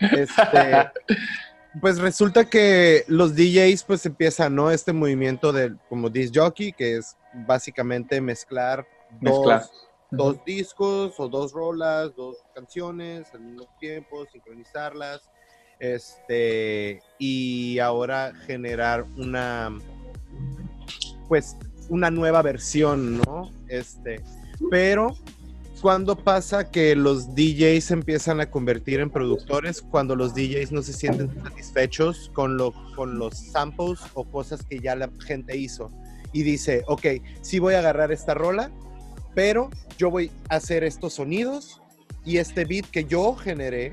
Este, 0.00 0.90
pues 1.80 1.98
resulta 1.98 2.44
que 2.44 3.04
los 3.08 3.34
DJs 3.34 3.84
pues 3.84 4.04
empiezan, 4.06 4.54
¿no? 4.54 4.70
Este 4.70 4.92
movimiento 4.92 5.52
del 5.52 5.78
como 5.88 6.10
disc 6.10 6.34
jockey, 6.34 6.72
que 6.72 6.96
es 6.98 7.16
básicamente 7.46 8.20
mezclar 8.20 8.86
Mezclar. 9.20 9.60
dos, 9.60 9.70
dos 10.10 10.44
discos 10.44 11.18
o 11.18 11.28
dos 11.28 11.52
rolas, 11.52 12.14
dos 12.14 12.36
canciones 12.54 13.26
al 13.32 13.40
mismo 13.40 13.68
tiempo, 13.80 14.26
sincronizarlas, 14.26 15.30
este, 15.78 17.02
y 17.18 17.78
ahora 17.78 18.32
generar 18.46 19.04
una, 19.16 19.76
pues, 21.28 21.56
una 21.88 22.10
nueva 22.10 22.42
versión, 22.42 23.18
¿no? 23.18 23.50
Este, 23.68 24.20
pero 24.70 25.16
cuando 25.82 26.16
pasa 26.16 26.70
que 26.70 26.94
los 26.94 27.34
DJs 27.34 27.90
empiezan 27.90 28.40
a 28.40 28.48
convertir 28.48 29.00
en 29.00 29.10
productores, 29.10 29.82
cuando 29.82 30.14
los 30.14 30.32
DJs 30.32 30.70
no 30.70 30.80
se 30.80 30.92
sienten 30.92 31.34
satisfechos 31.42 32.30
con, 32.32 32.56
lo, 32.56 32.72
con 32.94 33.18
los 33.18 33.36
samples 33.36 33.98
o 34.14 34.22
cosas 34.22 34.62
que 34.62 34.78
ya 34.78 34.94
la 34.94 35.10
gente 35.26 35.56
hizo. 35.56 35.90
Y 36.32 36.44
dice, 36.44 36.84
ok, 36.86 37.06
sí 37.40 37.58
voy 37.58 37.74
a 37.74 37.80
agarrar 37.80 38.12
esta 38.12 38.32
rola, 38.32 38.70
pero 39.34 39.70
yo 39.98 40.08
voy 40.08 40.30
a 40.48 40.56
hacer 40.56 40.84
estos 40.84 41.14
sonidos 41.14 41.82
y 42.24 42.36
este 42.36 42.64
beat 42.64 42.86
que 42.86 43.04
yo 43.04 43.34
generé, 43.34 43.92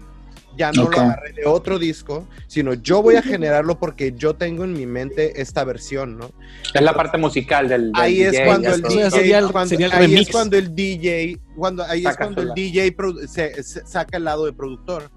ya 0.57 0.71
no 0.71 0.89
lo 0.89 0.99
agarré 0.99 1.33
de 1.33 1.45
otro 1.45 1.79
disco, 1.79 2.27
sino 2.47 2.73
yo 2.73 3.01
voy 3.01 3.15
a 3.15 3.21
generarlo 3.21 3.79
porque 3.79 4.13
yo 4.15 4.35
tengo 4.35 4.63
en 4.65 4.73
mi 4.73 4.85
mente 4.85 5.41
esta 5.41 5.63
versión, 5.63 6.17
¿no? 6.17 6.31
Es 6.73 6.81
la 6.81 6.93
parte 6.93 7.17
musical 7.17 7.67
del, 7.69 7.91
del 7.91 8.01
Ahí 8.01 8.21
es 8.21 8.31
DJ, 8.31 8.45
cuando 8.45 8.67
ya 8.69 8.73
el 8.75 8.81
DJ, 8.81 9.09
sería 9.11 9.39
el- 9.39 9.51
cuando- 9.51 9.69
sería 9.69 9.85
el 9.87 9.91
ahí 9.93 10.15
es 10.15 10.29
cuando 10.29 10.57
el 10.57 10.75
DJ, 10.75 11.39
cuando 11.55 11.83
ahí 11.83 11.99
es 11.99 12.03
Saca 12.05 12.23
cuando 12.25 12.41
el. 12.41 12.53
DJ 12.53 12.95
se, 13.27 13.63
se- 13.63 13.85
saca 13.87 14.17
el 14.17 14.23
lado 14.25 14.45
de 14.45 14.53
productor. 14.53 15.09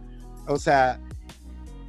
O 0.47 0.57
sea, 0.59 1.01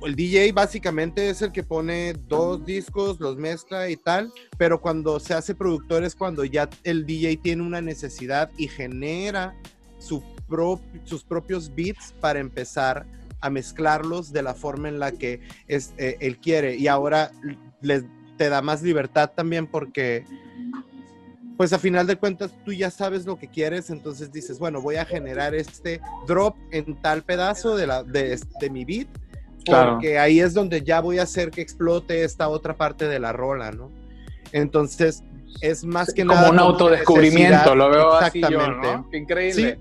el 0.06 0.16
DJ 0.16 0.52
básicamente 0.52 1.30
es 1.30 1.42
el 1.42 1.52
que 1.52 1.64
pone 1.64 2.14
dos 2.28 2.66
discos, 2.66 3.20
los 3.20 3.38
mezcla 3.38 3.90
y 3.90 3.96
tal, 3.96 4.32
pero 4.58 4.82
cuando 4.82 5.20
se 5.20 5.34
hace 5.34 5.56
productor 5.56 6.04
es 6.04 6.14
cuando 6.16 6.44
ya 6.44 6.70
el 6.84 7.06
DJ 7.06 7.38
tiene 7.38 7.62
una 7.64 7.82
necesidad 7.82 8.50
y 8.58 8.68
genera 8.68 9.56
su 10.00 10.22
pro- 10.50 10.82
sus 11.06 11.24
propios 11.24 11.74
beats 11.74 12.14
para 12.20 12.40
empezar 12.40 13.06
a 13.44 13.50
mezclarlos 13.50 14.32
de 14.32 14.42
la 14.42 14.54
forma 14.54 14.88
en 14.88 15.00
la 15.00 15.12
que 15.12 15.42
es, 15.68 15.94
eh, 15.98 16.18
él 16.22 16.38
quiere. 16.38 16.76
Y 16.78 16.88
ahora 16.88 17.32
les, 17.82 18.06
te 18.38 18.48
da 18.50 18.62
más 18.62 18.82
libertad 18.82 19.32
también 19.36 19.68
porque, 19.68 20.24
pues 21.58 21.74
a 21.74 21.78
final 21.80 22.08
de 22.08 22.16
cuentas, 22.16 22.52
tú 22.64 22.72
ya 22.72 22.90
sabes 22.90 23.26
lo 23.26 23.38
que 23.38 23.48
quieres, 23.50 23.90
entonces 23.90 24.32
dices, 24.32 24.60
bueno, 24.60 24.82
voy 24.82 24.96
a 24.96 25.06
generar 25.06 25.54
este 25.54 26.00
drop 26.26 26.56
en 26.72 26.96
tal 27.02 27.24
pedazo 27.24 27.76
de, 27.76 27.86
la, 27.88 28.04
de, 28.04 28.40
de 28.60 28.70
mi 28.70 28.86
beat, 28.86 29.08
Claro. 29.66 29.94
porque 29.94 30.20
ahí 30.20 30.42
es 30.42 30.54
donde 30.54 30.82
ya 30.84 31.00
voy 31.00 31.20
a 31.20 31.24
hacer 31.24 31.50
que 31.50 31.62
explote 31.62 32.24
esta 32.26 32.50
otra 32.50 32.76
parte 32.76 33.08
de 33.08 33.18
la 33.20 33.32
rola, 33.32 33.72
¿no? 33.72 33.92
Entonces, 34.52 35.24
es 35.62 35.86
más 35.86 36.14
que 36.14 36.24
como 36.24 36.34
nada... 36.36 36.50
un 36.52 36.58
como 36.58 36.70
autodescubrimiento, 36.70 37.50
necesidad. 37.52 37.76
lo 37.78 37.90
veo 37.90 38.14
así 38.14 38.42
yo, 38.42 38.48
Exactamente. 38.48 38.88
¿no? 38.98 39.18
Increíble. 39.18 39.80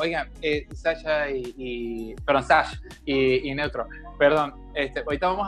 Oigan, 0.00 0.28
eh, 0.42 0.66
Sasha 0.74 1.30
y, 1.30 1.54
y- 1.56 2.14
perdón, 2.24 2.44
Sash 2.44 2.74
y, 3.04 3.48
y 3.50 3.54
Neutro, 3.54 3.86
perdón, 4.18 4.54
este, 4.74 5.00
ahorita 5.00 5.26
vamos 5.28 5.46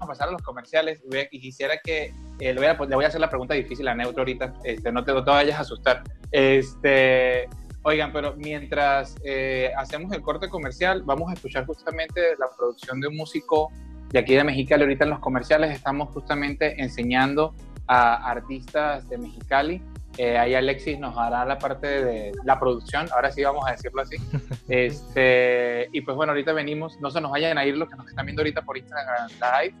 a 0.00 0.06
pasar 0.06 0.28
a 0.28 0.32
los 0.32 0.42
comerciales 0.42 1.00
y 1.30 1.40
quisiera 1.40 1.76
que 1.82 2.12
eh, 2.40 2.52
le, 2.52 2.54
voy 2.54 2.66
a, 2.66 2.74
le 2.74 2.94
voy 2.96 3.04
a 3.04 3.08
hacer 3.08 3.20
la 3.20 3.28
pregunta 3.28 3.54
difícil 3.54 3.86
a 3.88 3.94
Neutro 3.94 4.22
ahorita, 4.22 4.54
este, 4.64 4.90
no, 4.92 5.04
te, 5.04 5.12
no 5.12 5.22
te 5.24 5.30
vayas 5.30 5.58
a 5.58 5.60
asustar. 5.62 6.02
Este, 6.32 7.48
oigan, 7.82 8.12
pero 8.12 8.34
mientras 8.36 9.14
eh, 9.24 9.70
hacemos 9.76 10.12
el 10.12 10.20
corte 10.22 10.48
comercial, 10.48 11.02
vamos 11.04 11.30
a 11.30 11.34
escuchar 11.34 11.66
justamente 11.66 12.20
la 12.38 12.46
producción 12.56 13.00
de 13.00 13.08
un 13.08 13.16
músico 13.16 13.70
de 14.10 14.18
aquí 14.18 14.34
de 14.34 14.44
Mexicali. 14.44 14.82
Ahorita 14.82 15.04
en 15.04 15.10
los 15.10 15.20
comerciales 15.20 15.70
estamos 15.70 16.08
justamente 16.10 16.80
enseñando 16.82 17.54
a 17.86 18.30
artistas 18.30 19.08
de 19.08 19.18
Mexicali. 19.18 19.82
Eh, 20.18 20.36
ahí 20.36 20.54
Alexis 20.54 20.98
nos 20.98 21.16
hará 21.16 21.44
la 21.44 21.58
parte 21.58 21.86
de 22.04 22.32
la 22.44 22.60
producción, 22.60 23.06
ahora 23.14 23.30
sí 23.30 23.42
vamos 23.42 23.64
a 23.66 23.72
decirlo 23.72 24.02
así. 24.02 24.16
Este, 24.68 25.88
y 25.92 26.00
pues 26.00 26.16
bueno, 26.16 26.32
ahorita 26.32 26.52
venimos, 26.52 26.98
no 27.00 27.10
se 27.10 27.20
nos 27.20 27.30
vayan 27.30 27.58
a 27.58 27.66
ir 27.66 27.76
los 27.76 27.88
que 27.90 27.96
nos 27.96 28.08
están 28.08 28.24
viendo 28.24 28.40
ahorita 28.40 28.62
por 28.62 28.78
Instagram 28.78 29.28
Live. 29.30 29.74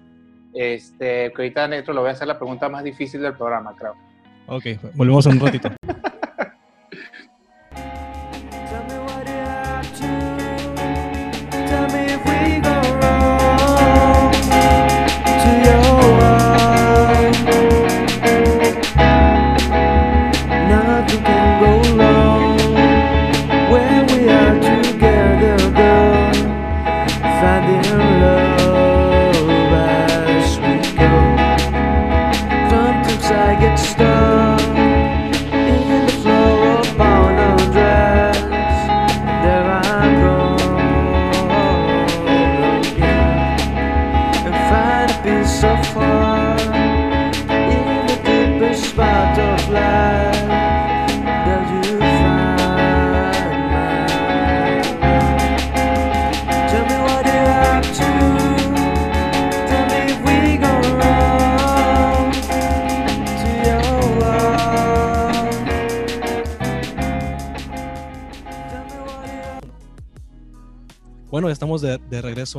Este, 0.54 1.32
que 1.32 1.34
ahorita 1.36 1.68
Neto 1.68 1.92
le 1.92 2.00
voy 2.00 2.08
a 2.08 2.12
hacer 2.12 2.28
la 2.28 2.36
pregunta 2.36 2.68
más 2.68 2.84
difícil 2.84 3.22
del 3.22 3.34
programa, 3.34 3.74
creo. 3.74 3.94
Ok, 4.46 4.64
volvemos 4.94 5.24
en 5.26 5.32
un 5.32 5.40
ratito. 5.40 5.70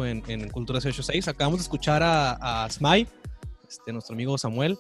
regreso 0.02 0.06
en, 0.06 0.24
en 0.42 0.50
Cultura 0.50 0.80
686. 0.82 1.28
Acabamos 1.28 1.60
de 1.60 1.64
escuchar 1.64 2.02
a, 2.04 2.64
a 2.66 2.70
Smile, 2.70 3.08
este, 3.68 3.92
nuestro 3.94 4.14
amigo 4.14 4.38
Samuel, 4.38 4.78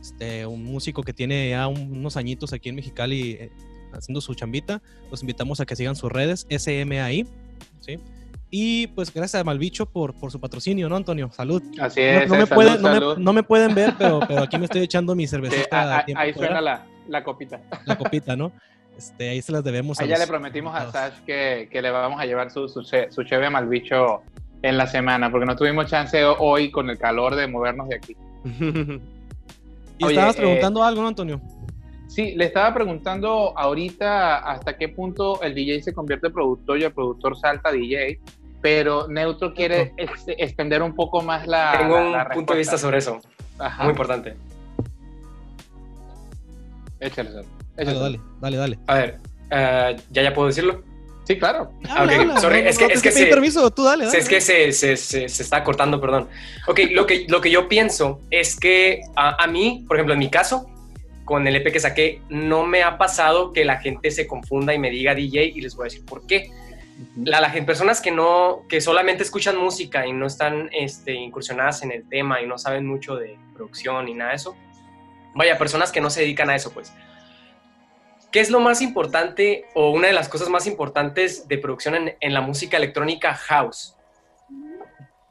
este, 0.00 0.46
un 0.46 0.64
músico 0.64 1.02
que 1.02 1.12
tiene 1.12 1.50
ya 1.50 1.66
un- 1.68 1.92
unos 1.98 2.16
añitos 2.16 2.52
aquí 2.52 2.68
en 2.68 2.76
Mexicali 2.76 3.32
eh, 3.32 3.50
haciendo 3.92 4.20
su 4.20 4.34
chambita. 4.34 4.82
Los 5.10 5.22
invitamos 5.22 5.60
a 5.60 5.66
que 5.66 5.76
sigan 5.76 5.96
sus 5.96 6.10
redes, 6.10 6.46
SMAI, 6.50 7.26
¿sí? 7.80 7.98
Y 8.52 8.88
pues 8.88 9.14
gracias 9.14 9.40
a 9.40 9.44
Malbicho 9.44 9.86
por, 9.86 10.12
por 10.14 10.32
su 10.32 10.40
patrocinio, 10.40 10.88
¿no, 10.88 10.96
Antonio? 10.96 11.30
Salud. 11.30 11.62
Así 11.80 12.00
No, 12.00 12.06
es. 12.06 12.28
no 12.28 12.34
me 12.36 12.46
salud, 12.46 12.54
pueden, 12.54 12.82
no, 12.82 12.88
me, 12.88 12.94
salud. 12.94 13.18
no 13.18 13.32
me 13.32 13.42
pueden 13.44 13.74
ver, 13.76 13.94
pero, 13.96 14.20
pero 14.26 14.42
aquí 14.42 14.58
me 14.58 14.64
estoy 14.64 14.82
echando 14.82 15.14
mi 15.14 15.24
Sí, 15.24 15.30
cervecita. 15.30 15.82
a- 15.82 15.96
a- 15.98 15.98
a 15.98 16.04
ahí 16.16 16.32
fuera, 16.32 16.48
suena 16.48 16.60
la, 16.60 16.86
la 17.08 17.22
copita. 17.22 17.60
la 17.84 17.96
copita, 17.96 18.34
¿no? 18.36 18.50
Este, 18.98 19.28
ahí 19.30 19.40
se 19.40 19.52
las 19.52 19.62
debemos 19.64 19.98
a 20.00 20.04
le 20.04 20.18
los 20.18 20.26
prometimos 20.26 20.74
a. 20.74 20.90
Sash 20.90 21.20
que, 21.24 21.68
que 21.70 21.80
le 21.80 21.90
vamos 21.90 22.20
a 22.20 22.26
llevar 22.26 22.50
su, 22.50 22.68
su, 22.68 22.82
su 22.82 23.22
cheve 23.24 23.48
malbicho 23.48 24.22
en 24.62 24.76
la 24.76 24.86
semana, 24.86 25.30
porque 25.30 25.46
no 25.46 25.56
tuvimos 25.56 25.86
chance 25.86 26.22
hoy 26.24 26.70
con 26.70 26.90
el 26.90 26.98
calor 26.98 27.34
de 27.36 27.46
movernos 27.46 27.88
de 27.88 27.96
aquí. 27.96 28.16
Y 29.98 30.04
Oye, 30.04 30.14
estabas 30.14 30.34
eh, 30.36 30.38
preguntando 30.38 30.82
algo, 30.82 31.02
¿no, 31.02 31.08
Antonio? 31.08 31.42
Sí, 32.08 32.32
le 32.34 32.46
estaba 32.46 32.72
preguntando 32.72 33.52
ahorita 33.54 34.38
hasta 34.38 34.78
qué 34.78 34.88
punto 34.88 35.42
el 35.42 35.54
DJ 35.54 35.82
se 35.82 35.92
convierte 35.92 36.28
en 36.28 36.32
productor 36.32 36.78
y 36.78 36.84
el 36.84 36.92
productor 36.94 37.36
salta 37.38 37.68
a 37.68 37.72
DJ, 37.72 38.18
pero 38.62 39.06
Neutro 39.08 39.52
quiere 39.52 39.92
ex- 39.98 40.24
extender 40.26 40.82
un 40.82 40.94
poco 40.94 41.20
más 41.20 41.46
la. 41.46 41.74
Tengo 41.78 41.96
la- 41.96 42.02
un 42.06 42.12
la 42.12 42.28
punto 42.30 42.54
de 42.54 42.60
vista 42.60 42.78
sobre 42.78 42.96
eso, 42.96 43.18
Ajá. 43.58 43.82
muy 43.82 43.90
importante. 43.90 44.36
Échale. 46.98 47.30
Dale, 47.30 47.46
Échale. 47.76 47.98
dale, 47.98 48.20
dale, 48.40 48.56
dale. 48.56 48.78
A 48.86 48.94
ver, 48.94 49.20
eh, 49.50 49.96
¿ya 50.10 50.22
ya 50.22 50.32
puedo 50.34 50.48
decirlo? 50.48 50.82
Sí, 51.30 51.38
claro. 51.38 51.72
ok, 51.84 52.38
sorry, 52.40 52.58
es 52.60 52.76
que- 52.78 52.86
es 52.86 53.02
que 53.02 53.12
se- 53.12 53.26
permiso, 53.26 53.70
tú 53.70 53.84
dale, 53.84 54.06
dale. 54.06 54.18
es 54.18 54.28
que 54.28 54.40
se, 54.40 54.72
se, 54.72 54.96
se, 54.96 55.24
está 55.26 55.62
cortando, 55.62 56.00
perdón. 56.00 56.28
Ok, 56.66 56.80
lo 56.90 57.06
que, 57.06 57.26
lo 57.28 57.40
que 57.40 57.50
yo 57.50 57.68
pienso 57.68 58.20
es 58.30 58.58
que 58.58 59.02
a, 59.14 59.42
a 59.42 59.46
mí, 59.46 59.84
por 59.86 59.96
ejemplo, 59.96 60.14
en 60.14 60.18
mi 60.18 60.28
caso, 60.30 60.66
con 61.24 61.46
el 61.46 61.54
EP 61.54 61.70
que 61.70 61.78
saqué, 61.78 62.20
no 62.28 62.66
me 62.66 62.82
ha 62.82 62.98
pasado 62.98 63.52
que 63.52 63.64
la 63.64 63.78
gente 63.78 64.10
se 64.10 64.26
confunda 64.26 64.74
y 64.74 64.78
me 64.80 64.90
diga 64.90 65.14
DJ 65.14 65.44
y 65.44 65.60
les 65.60 65.76
voy 65.76 65.84
a 65.84 65.88
decir 65.88 66.04
por 66.04 66.26
qué. 66.26 66.50
La, 67.24 67.40
las 67.40 67.54
personas 67.60 68.00
que 68.00 68.10
no, 68.10 68.62
que 68.68 68.80
solamente 68.80 69.22
escuchan 69.22 69.56
música 69.56 70.06
y 70.06 70.12
no 70.12 70.26
están 70.26 70.68
este, 70.72 71.12
incursionadas 71.14 71.82
en 71.84 71.92
el 71.92 72.08
tema 72.08 72.40
y 72.42 72.46
no 72.46 72.58
saben 72.58 72.86
mucho 72.86 73.14
de 73.16 73.38
producción 73.54 74.06
ni 74.06 74.14
nada 74.14 74.30
de 74.30 74.36
eso, 74.36 74.56
vaya, 75.34 75.56
personas 75.56 75.92
que 75.92 76.00
no 76.00 76.10
se 76.10 76.22
dedican 76.22 76.50
a 76.50 76.56
eso, 76.56 76.72
pues. 76.72 76.92
¿Qué 78.32 78.40
es 78.40 78.50
lo 78.50 78.60
más 78.60 78.80
importante 78.80 79.64
o 79.74 79.90
una 79.90 80.06
de 80.06 80.12
las 80.12 80.28
cosas 80.28 80.48
más 80.48 80.66
importantes 80.66 81.48
de 81.48 81.58
producción 81.58 81.94
en, 81.96 82.16
en 82.20 82.32
la 82.32 82.40
música 82.40 82.76
electrónica 82.76 83.34
house? 83.34 83.96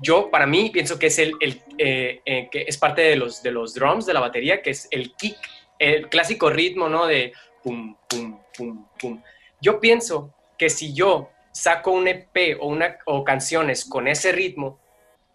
Yo, 0.01 0.29
para 0.31 0.45
mí, 0.45 0.69
pienso 0.69 0.97
que 0.97 1.07
es 1.07 1.19
el, 1.19 1.33
eh, 1.77 2.21
eh, 2.25 2.49
que 2.49 2.63
es 2.67 2.77
parte 2.77 3.01
de 3.01 3.17
los, 3.17 3.43
de 3.43 3.51
los 3.51 3.73
drums, 3.73 4.05
de 4.05 4.13
la 4.13 4.21
batería, 4.21 4.61
que 4.61 4.69
es 4.69 4.87
el 4.91 5.13
kick, 5.15 5.37
el 5.77 6.07
clásico 6.07 6.49
ritmo, 6.49 6.87
¿no? 6.87 7.05
De 7.05 7.33
pum, 7.63 7.95
pum, 8.07 8.39
pum, 8.57 8.85
pum. 8.97 9.21
Yo 9.61 9.79
pienso 9.81 10.33
que 10.57 10.69
si 10.69 10.93
yo 10.93 11.29
saco 11.51 11.91
un 11.91 12.07
EP 12.07 12.57
o, 12.61 12.67
una, 12.67 12.97
o 13.05 13.25
canciones 13.25 13.83
con 13.83 14.07
ese 14.07 14.31
ritmo, 14.31 14.79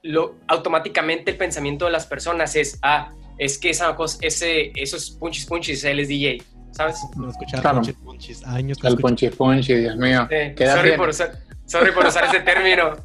lo, 0.02 0.36
automáticamente 0.48 1.30
el 1.30 1.36
pensamiento 1.36 1.84
de 1.84 1.90
las 1.90 2.06
personas 2.06 2.56
es, 2.56 2.78
ah, 2.82 3.12
es 3.36 3.58
que 3.58 3.70
esa 3.70 3.94
cosa, 3.96 4.18
ese, 4.22 4.72
esos 4.76 5.10
punchis 5.10 5.44
punchis, 5.44 5.84
él 5.84 6.00
es 6.00 6.08
DJ, 6.08 6.42
¿sabes? 6.74 7.00
No 7.16 7.30
escuchaba 7.30 7.60
Claro. 7.62 7.76
Ponchis, 7.78 7.94
Ponchis, 7.96 8.46
años 8.46 8.78
que 8.78 8.86
El 8.88 8.92
escucho, 8.94 9.02
ponchi 9.08 9.28
ponchi, 9.30 9.74
Dios 9.74 9.96
mío. 9.96 10.26
Eh, 10.30 10.54
¿Qué 10.56 10.64
edad 10.64 10.74
sorry, 10.76 10.82
tiene? 10.90 10.98
por 10.98 11.08
usar, 11.08 11.32
sorry 11.66 11.92
por 11.92 12.06
usar 12.06 12.24
ese 12.24 12.40
término. 12.40 12.96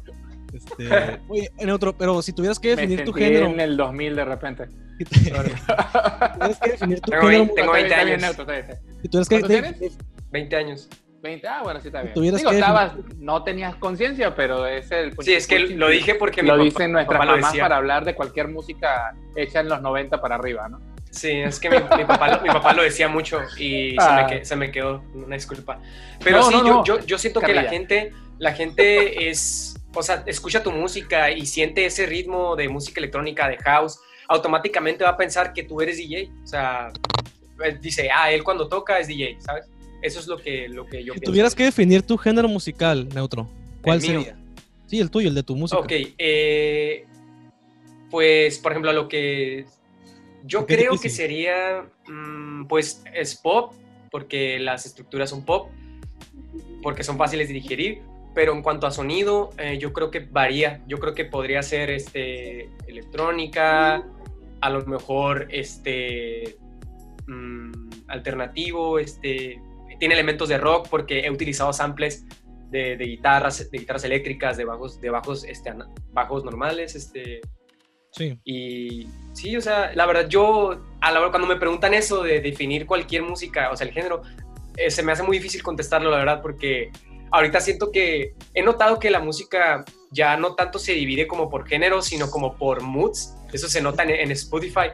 este, 0.52 1.20
Oye, 1.28 1.50
en 1.58 1.70
otro, 1.70 1.96
pero 1.96 2.20
si 2.22 2.32
tuvieras 2.32 2.58
que 2.58 2.70
Me 2.70 2.76
definir 2.82 3.04
tu 3.04 3.12
sentí 3.12 3.24
género, 3.24 3.46
en 3.46 3.60
el 3.60 3.76
2000 3.76 4.16
de 4.16 4.24
repente. 4.24 4.66
si 4.98 5.04
tuvieras 5.30 6.58
que 6.60 6.70
definir 6.70 7.00
tu 7.00 7.10
Tengo 7.10 7.22
género, 7.22 7.44
veinte- 7.44 7.54
tengo 7.54 7.74
Está 7.76 7.86
bien, 7.86 7.88
20 7.88 7.94
está 7.94 8.04
bien, 8.04 8.08
años. 8.08 8.22
Neutro, 8.22 8.46
bien, 8.46 8.66
bien. 8.66 8.78
si 9.02 9.08
tuvieras 9.08 9.28
que 9.28 9.40
¿Cuántos 9.40 9.48
de- 9.50 9.72
tienes? 9.78 9.98
20 10.30 10.56
años. 10.56 10.88
20, 11.22 11.46
ah, 11.48 11.60
bueno, 11.62 11.80
sí 11.82 11.88
está 11.88 12.00
bien. 12.00 12.14
tuvieras 12.14 12.40
Digo, 12.40 12.50
que 12.50 12.56
estabas, 12.56 12.92
no 13.18 13.44
tenías 13.44 13.74
conciencia, 13.76 14.34
pero 14.34 14.66
es 14.66 14.90
el... 14.90 15.14
Sí, 15.20 15.34
es 15.34 15.46
que 15.46 15.58
lo 15.60 15.88
dije 15.90 16.14
porque 16.14 16.42
mi 16.42 16.48
Lo 16.48 16.54
papá- 16.54 16.64
dicen 16.64 16.92
nuestras 16.92 17.18
mamás 17.26 17.56
para 17.58 17.76
hablar 17.76 18.06
de 18.06 18.14
cualquier 18.14 18.48
música 18.48 19.14
hecha 19.36 19.60
en 19.60 19.68
los 19.68 19.82
90 19.82 20.18
para 20.20 20.36
arriba, 20.36 20.68
¿no? 20.70 20.80
Sí, 21.10 21.30
es 21.30 21.58
que 21.58 21.68
mi, 21.70 21.76
mi 21.76 22.04
papá, 22.04 22.36
lo- 22.36 22.40
mi 22.42 22.48
papá 22.48 22.72
lo 22.72 22.82
decía 22.82 23.08
mucho 23.08 23.40
y 23.58 23.90
se, 23.92 23.96
Ah. 23.98 24.26
me, 24.28 24.38
que- 24.38 24.44
se 24.44 24.54
me 24.56 24.70
quedó 24.70 25.02
una 25.14 25.34
disculpa. 25.36 25.80
Pero 26.22 26.38
No, 26.38 26.42
sí, 26.48 26.54
no, 26.54 26.64
yo, 26.66 26.72
no. 26.74 26.84
yo, 26.84 27.00
yo 27.06 27.18
siento 27.18 27.40
que 27.40 27.52
la 27.54 27.64
gente, 27.64 28.12
la 28.38 28.52
gente 28.52 29.28
es, 29.28 29.74
o 29.94 30.02
sea, 30.02 30.22
escucha 30.26 30.62
tu 30.62 30.70
música 30.70 31.30
y 31.32 31.46
siente 31.46 31.84
ese 31.84 32.06
ritmo 32.06 32.54
de 32.56 32.68
música 32.68 33.00
electrónica, 33.00 33.48
de 33.48 33.56
house, 33.58 33.98
automáticamente 34.28 35.02
va 35.02 35.10
a 35.10 35.16
pensar 35.16 35.52
que 35.52 35.64
tú 35.64 35.80
eres 35.80 35.96
DJ. 35.96 36.30
O 36.44 36.46
sea, 36.46 36.92
dice, 37.80 38.08
ah, 38.14 38.30
él 38.30 38.44
cuando 38.44 38.68
toca 38.68 38.98
es 39.00 39.08
DJ, 39.08 39.36
¿sabes? 39.40 39.66
Eso 40.02 40.20
es 40.20 40.26
lo 40.28 40.36
que, 40.38 40.68
lo 40.68 40.86
que 40.86 40.98
yo 41.04 41.12
si 41.12 41.18
pienso. 41.20 41.30
tuvieras 41.32 41.54
que 41.56 41.64
definir 41.64 42.02
tu 42.02 42.16
género 42.16 42.46
musical, 42.48 43.08
Neutro, 43.12 43.48
¿cuál 43.82 43.96
El 44.02 44.02
mío. 44.08 44.20
sería? 44.22 44.36
Sí, 44.86 44.98
el 45.00 45.10
tuyo, 45.10 45.28
el 45.28 45.34
de 45.34 45.42
tu 45.42 45.56
música. 45.56 45.78
Ok, 45.80 45.92
eh, 46.18 47.04
pues 48.10 48.58
por 48.58 48.72
ejemplo, 48.72 48.92
lo 48.92 49.08
que 49.08 49.66
yo 50.44 50.66
creo 50.66 50.98
que 50.98 51.08
sería, 51.08 51.86
mm, 52.06 52.66
pues 52.66 53.02
es 53.12 53.36
pop, 53.36 53.74
porque 54.10 54.58
las 54.58 54.86
estructuras 54.86 55.30
son 55.30 55.44
pop, 55.44 55.70
porque 56.82 57.04
son 57.04 57.16
fáciles 57.16 57.48
de 57.48 57.54
digerir, 57.54 58.02
pero 58.34 58.52
en 58.52 58.62
cuanto 58.62 58.86
a 58.86 58.90
sonido, 58.90 59.50
eh, 59.58 59.78
yo 59.78 59.92
creo 59.92 60.10
que 60.10 60.20
varía. 60.20 60.82
Yo 60.86 60.98
creo 60.98 61.14
que 61.14 61.24
podría 61.24 61.62
ser 61.62 61.90
este, 61.90 62.68
electrónica, 62.86 64.04
a 64.60 64.70
lo 64.70 64.84
mejor 64.86 65.48
este, 65.50 66.56
mm, 67.26 67.90
alternativo, 68.08 68.98
este, 68.98 69.60
tiene 69.98 70.14
elementos 70.14 70.48
de 70.48 70.58
rock 70.58 70.88
porque 70.88 71.20
he 71.20 71.30
utilizado 71.30 71.72
samples 71.72 72.24
de, 72.70 72.96
de 72.96 73.04
guitarras, 73.04 73.70
de 73.70 73.78
guitarras 73.78 74.04
eléctricas, 74.04 74.56
de 74.56 74.64
bajos, 74.64 75.00
de 75.00 75.10
bajos, 75.10 75.44
este, 75.44 75.72
bajos 76.12 76.44
normales, 76.44 76.94
este, 76.94 77.40
Sí. 78.12 78.38
y 78.44 79.06
sí, 79.32 79.56
o 79.56 79.60
sea, 79.60 79.92
la 79.94 80.06
verdad, 80.06 80.28
yo, 80.28 80.80
a 81.00 81.12
la 81.12 81.20
hora 81.20 81.30
cuando 81.30 81.48
me 81.48 81.56
preguntan 81.56 81.94
eso 81.94 82.22
de 82.22 82.40
definir 82.40 82.86
cualquier 82.86 83.22
música, 83.22 83.70
o 83.70 83.76
sea, 83.76 83.86
el 83.86 83.92
género, 83.92 84.22
eh, 84.76 84.90
se 84.90 85.02
me 85.02 85.12
hace 85.12 85.22
muy 85.22 85.38
difícil 85.38 85.62
contestarlo, 85.62 86.10
la 86.10 86.18
verdad, 86.18 86.42
porque 86.42 86.90
ahorita 87.30 87.60
siento 87.60 87.90
que 87.90 88.34
he 88.54 88.62
notado 88.62 88.98
que 88.98 89.10
la 89.10 89.20
música 89.20 89.84
ya 90.10 90.36
no 90.36 90.54
tanto 90.54 90.78
se 90.78 90.92
divide 90.92 91.26
como 91.26 91.48
por 91.48 91.66
género, 91.66 92.02
sino 92.02 92.30
como 92.30 92.56
por 92.56 92.82
moods. 92.82 93.36
Eso 93.52 93.68
se 93.68 93.80
nota 93.80 94.02
en, 94.02 94.10
en 94.10 94.30
Spotify, 94.32 94.92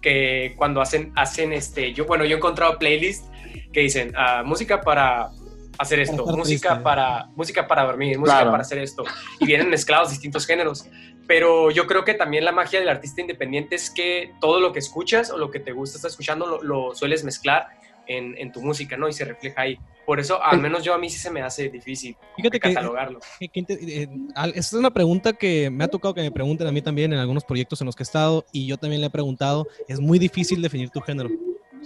que 0.00 0.54
cuando 0.56 0.80
hacen, 0.80 1.12
hacen 1.16 1.52
este, 1.52 1.92
yo, 1.92 2.06
bueno, 2.06 2.24
yo 2.24 2.36
he 2.36 2.38
encontrado 2.38 2.78
playlists 2.78 3.28
que 3.72 3.80
dicen 3.80 4.12
ah, 4.16 4.42
música 4.44 4.80
para 4.80 5.30
hacer 5.78 6.00
esto, 6.00 6.24
música 6.26 6.68
triste. 6.70 6.84
para, 6.84 7.26
música 7.36 7.66
para 7.66 7.84
dormir, 7.84 8.18
música 8.18 8.36
Claro. 8.38 8.50
para 8.50 8.62
hacer 8.62 8.78
esto, 8.78 9.04
y 9.40 9.46
vienen 9.46 9.68
mezclados 9.68 10.10
distintos 10.10 10.46
géneros. 10.46 10.86
Pero 11.26 11.70
yo 11.70 11.86
creo 11.86 12.04
que 12.04 12.14
también 12.14 12.44
la 12.44 12.52
magia 12.52 12.78
del 12.78 12.88
artista 12.88 13.20
independiente 13.20 13.74
es 13.74 13.90
que 13.90 14.32
todo 14.40 14.60
lo 14.60 14.72
que 14.72 14.78
escuchas 14.78 15.30
o 15.30 15.38
lo 15.38 15.50
que 15.50 15.60
te 15.60 15.72
gusta 15.72 15.96
estar 15.98 16.10
escuchando 16.10 16.46
lo, 16.46 16.62
lo 16.62 16.94
sueles 16.94 17.24
mezclar 17.24 17.66
en, 18.06 18.36
en 18.38 18.52
tu 18.52 18.62
música, 18.62 18.96
¿no? 18.96 19.08
Y 19.08 19.12
se 19.12 19.24
refleja 19.24 19.62
ahí. 19.62 19.76
Por 20.04 20.20
eso, 20.20 20.40
al 20.40 20.60
menos 20.60 20.84
yo 20.84 20.94
a 20.94 20.98
mí 20.98 21.10
sí 21.10 21.18
se 21.18 21.32
me 21.32 21.42
hace 21.42 21.68
difícil 21.68 22.16
Fíjate 22.36 22.60
que 22.60 22.72
catalogarlo. 22.72 23.18
Que- 23.40 23.48
que 23.48 23.64
eh, 23.68 24.08
es 24.54 24.72
una 24.72 24.92
pregunta 24.92 25.32
que 25.32 25.68
me 25.68 25.82
ha 25.82 25.88
tocado 25.88 26.14
que 26.14 26.20
me 26.20 26.30
pregunten 26.30 26.68
a 26.68 26.70
mí 26.70 26.80
también 26.80 27.12
en 27.12 27.18
algunos 27.18 27.42
proyectos 27.42 27.80
en 27.80 27.86
los 27.86 27.96
que 27.96 28.04
he 28.04 28.04
estado 28.04 28.46
y 28.52 28.68
yo 28.68 28.76
también 28.76 29.00
le 29.00 29.08
he 29.08 29.10
preguntado. 29.10 29.66
Es 29.88 29.98
muy 29.98 30.20
difícil 30.20 30.62
definir 30.62 30.90
tu 30.90 31.00
género. 31.00 31.28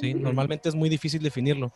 ¿Sí? 0.01 0.15
Normalmente 0.15 0.69
es 0.69 0.75
muy 0.75 0.89
difícil 0.89 1.23
definirlo. 1.23 1.73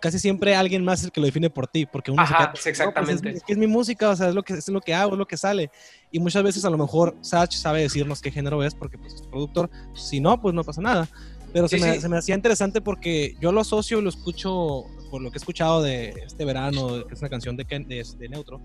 Casi 0.00 0.18
siempre 0.18 0.54
alguien 0.54 0.84
más 0.84 1.00
es 1.00 1.06
el 1.06 1.12
que 1.12 1.20
lo 1.20 1.26
define 1.26 1.48
por 1.50 1.66
ti, 1.66 1.86
porque 1.86 2.10
uno 2.10 2.26
se 2.26 2.34
Ajá, 2.34 2.36
queda, 2.36 2.46
sí, 2.46 2.48
"No, 2.48 2.52
pues 2.52 2.66
es, 2.66 2.70
exactamente. 2.80 3.30
es 3.30 3.42
que 3.42 3.52
es 3.54 3.58
mi 3.58 3.66
música, 3.66 4.10
o 4.10 4.16
sea, 4.16 4.28
es 4.28 4.34
lo 4.34 4.42
que, 4.42 4.52
es 4.54 4.68
lo 4.68 4.80
que 4.80 4.94
hago, 4.94 5.12
es 5.12 5.18
lo 5.18 5.26
que 5.26 5.36
sale. 5.36 5.70
Y 6.10 6.18
muchas 6.20 6.42
veces 6.42 6.64
a 6.64 6.70
lo 6.70 6.78
mejor 6.78 7.16
Sach 7.22 7.52
sabe 7.52 7.80
decirnos 7.82 8.20
qué 8.20 8.30
género 8.30 8.62
es 8.62 8.74
porque 8.74 8.98
pues, 8.98 9.14
es 9.14 9.22
productor. 9.22 9.70
Si 9.94 10.20
no, 10.20 10.40
pues 10.40 10.54
no 10.54 10.62
pasa 10.62 10.80
nada. 10.82 11.08
Pero 11.52 11.68
se, 11.68 11.78
Sí, 11.78 11.84
me, 11.84 11.94
sí. 11.94 12.00
se 12.00 12.08
me 12.08 12.18
hacía 12.18 12.34
interesante 12.34 12.80
porque 12.80 13.36
yo 13.40 13.52
lo 13.52 13.60
asocio 13.60 14.00
y 14.00 14.02
lo 14.02 14.08
escucho 14.08 14.84
por 15.10 15.22
lo 15.22 15.30
que 15.30 15.36
he 15.36 15.38
escuchado 15.38 15.82
de 15.82 16.08
este 16.26 16.44
verano, 16.44 17.06
que 17.06 17.14
es 17.14 17.20
una 17.20 17.28
canción 17.30 17.56
de, 17.56 17.64
Ken- 17.64 17.86
de, 17.86 18.04
de 18.18 18.28
Neutro. 18.28 18.60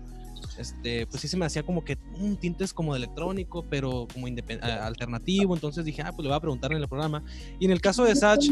Este, 0.58 1.06
pues 1.06 1.20
sí 1.20 1.28
se 1.28 1.36
me 1.36 1.46
hacía 1.46 1.62
como 1.62 1.84
que 1.84 1.96
un 2.18 2.36
tintes 2.36 2.72
como 2.72 2.92
de 2.94 2.98
electrónico, 2.98 3.64
pero 3.70 4.08
como 4.12 4.26
alternativo. 4.62 5.54
Entonces 5.54 5.84
dije, 5.84 6.02
ah, 6.02 6.12
pues 6.12 6.24
le 6.24 6.28
voy 6.30 6.36
a 6.36 6.40
preguntar 6.40 6.72
en 6.72 6.78
el 6.78 6.88
programa. 6.88 7.22
Y 7.58 7.66
en 7.66 7.70
el 7.70 7.80
caso 7.80 8.04
de 8.04 8.16
Sach, 8.16 8.44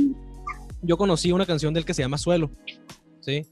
yo 0.82 0.96
conocí 0.96 1.32
una 1.32 1.46
canción 1.46 1.74
del 1.74 1.84
que 1.84 1.94
se 1.94 2.02
llama 2.02 2.18
Suelo, 2.18 2.50
¿sí? 3.20 3.46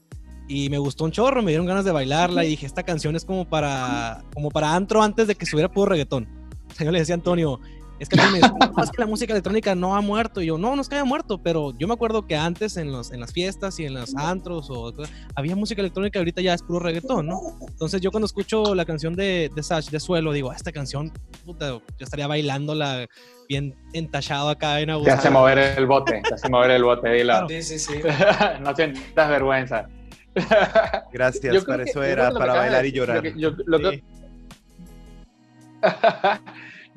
Y 0.47 0.69
me 0.69 0.77
gustó 0.77 1.03
un 1.03 1.11
chorro, 1.11 1.41
me 1.41 1.51
dieron 1.51 1.65
ganas 1.65 1.83
de 1.83 1.91
bailarla 1.91 2.45
y 2.45 2.49
dije, 2.49 2.65
esta 2.65 2.83
canción 2.83 3.15
es 3.15 3.25
como 3.25 3.45
para, 3.45 4.23
como 4.33 4.49
para 4.49 4.75
antro 4.75 5.01
antes 5.01 5.27
de 5.27 5.35
que 5.35 5.43
estuviera 5.43 5.69
puro 5.69 5.89
reggaetón. 5.89 6.27
O 6.79 6.83
yo 6.83 6.91
le 6.91 6.99
decía 6.99 7.15
a 7.15 7.17
Antonio, 7.17 7.59
es 7.99 8.09
que, 8.09 8.19
a 8.19 8.25
mí 8.25 8.31
me 8.33 8.39
decía, 8.41 8.53
"No, 8.75 8.83
es 8.83 8.91
que 8.91 9.01
la 9.01 9.07
música 9.07 9.33
electrónica 9.33 9.75
no 9.75 9.95
ha 9.95 10.01
muerto. 10.01 10.41
Y 10.41 10.47
yo, 10.47 10.57
no, 10.57 10.75
no 10.75 10.81
es 10.81 10.89
que 10.89 10.95
haya 10.95 11.05
muerto, 11.05 11.41
pero 11.41 11.73
yo 11.77 11.87
me 11.87 11.93
acuerdo 11.93 12.25
que 12.27 12.35
antes 12.35 12.77
en, 12.77 12.91
los, 12.91 13.11
en 13.11 13.19
las 13.19 13.33
fiestas 13.33 13.79
y 13.79 13.85
en 13.85 13.93
los 13.95 14.15
antros 14.15 14.69
o, 14.69 14.93
había 15.35 15.55
música 15.55 15.81
electrónica 15.81 16.19
y 16.19 16.21
ahorita 16.21 16.41
ya 16.41 16.53
es 16.53 16.61
puro 16.63 16.79
reggaetón, 16.79 17.27
¿no? 17.27 17.39
Entonces 17.67 18.01
yo 18.01 18.11
cuando 18.11 18.25
escucho 18.25 18.75
la 18.75 18.85
canción 18.85 19.15
de, 19.15 19.49
de 19.55 19.63
Sash, 19.63 19.89
de 19.89 19.99
Suelo, 19.99 20.31
digo, 20.31 20.51
"Ah, 20.51 20.55
esta 20.55 20.71
canción, 20.71 21.11
puta, 21.45 21.69
yo 21.69 21.81
estaría 21.99 22.27
bailándola 22.27 23.07
bien 23.49 23.75
entachado 23.93 24.49
acá 24.49 24.79
en 24.81 24.87
Te 24.87 24.91
Agustín. 24.91 25.13
hace 25.13 25.29
mover 25.29 25.57
el 25.57 25.85
bote, 25.85 26.21
te 26.27 26.33
hace 26.33 26.49
mover 26.49 26.71
el 26.71 26.83
bote, 26.83 27.09
dilo. 27.09 27.23
Claro. 27.33 27.47
Sí, 27.49 27.61
sí, 27.63 27.79
sí. 27.79 27.93
no 28.61 28.75
sientas 28.75 29.29
vergüenza. 29.29 29.87
Gracias, 31.13 31.53
Yo 31.55 31.63
para 31.65 31.83
que- 31.83 31.89
eso 31.89 32.03
era, 32.03 32.27
que 32.27 32.33
que 32.33 32.39
para 32.39 32.53
bailar 32.55 32.85
y 32.85 32.91
llorar. 32.91 33.15
lo 33.17 33.21
que- 33.23 33.33
yo- 33.39 33.51
lo 33.65 33.79
que- 33.79 33.97
Sí. 33.97 34.03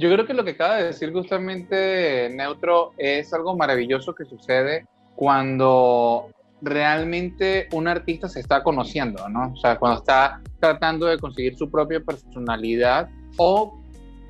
Yo 0.01 0.11
creo 0.11 0.27
que 0.27 0.33
lo 0.33 0.45
que 0.45 0.53
acaba 0.53 0.77
de 0.77 0.85
decir 0.85 1.13
justamente 1.13 2.31
Neutro 2.35 2.93
es 2.97 3.35
algo 3.35 3.55
maravilloso 3.55 4.15
que 4.15 4.25
sucede 4.25 4.87
cuando 5.15 6.31
realmente 6.63 7.69
un 7.73 7.87
artista 7.87 8.27
se 8.27 8.41
está 8.41 8.63
conociendo, 8.63 9.29
¿no? 9.29 9.53
O 9.53 9.57
sea, 9.57 9.79
cuando 9.79 9.99
está 9.99 10.41
tratando 10.59 11.05
de 11.05 11.19
conseguir 11.19 11.55
su 11.55 11.71
propia 11.71 12.01
personalidad 12.01 13.11
o 13.37 13.79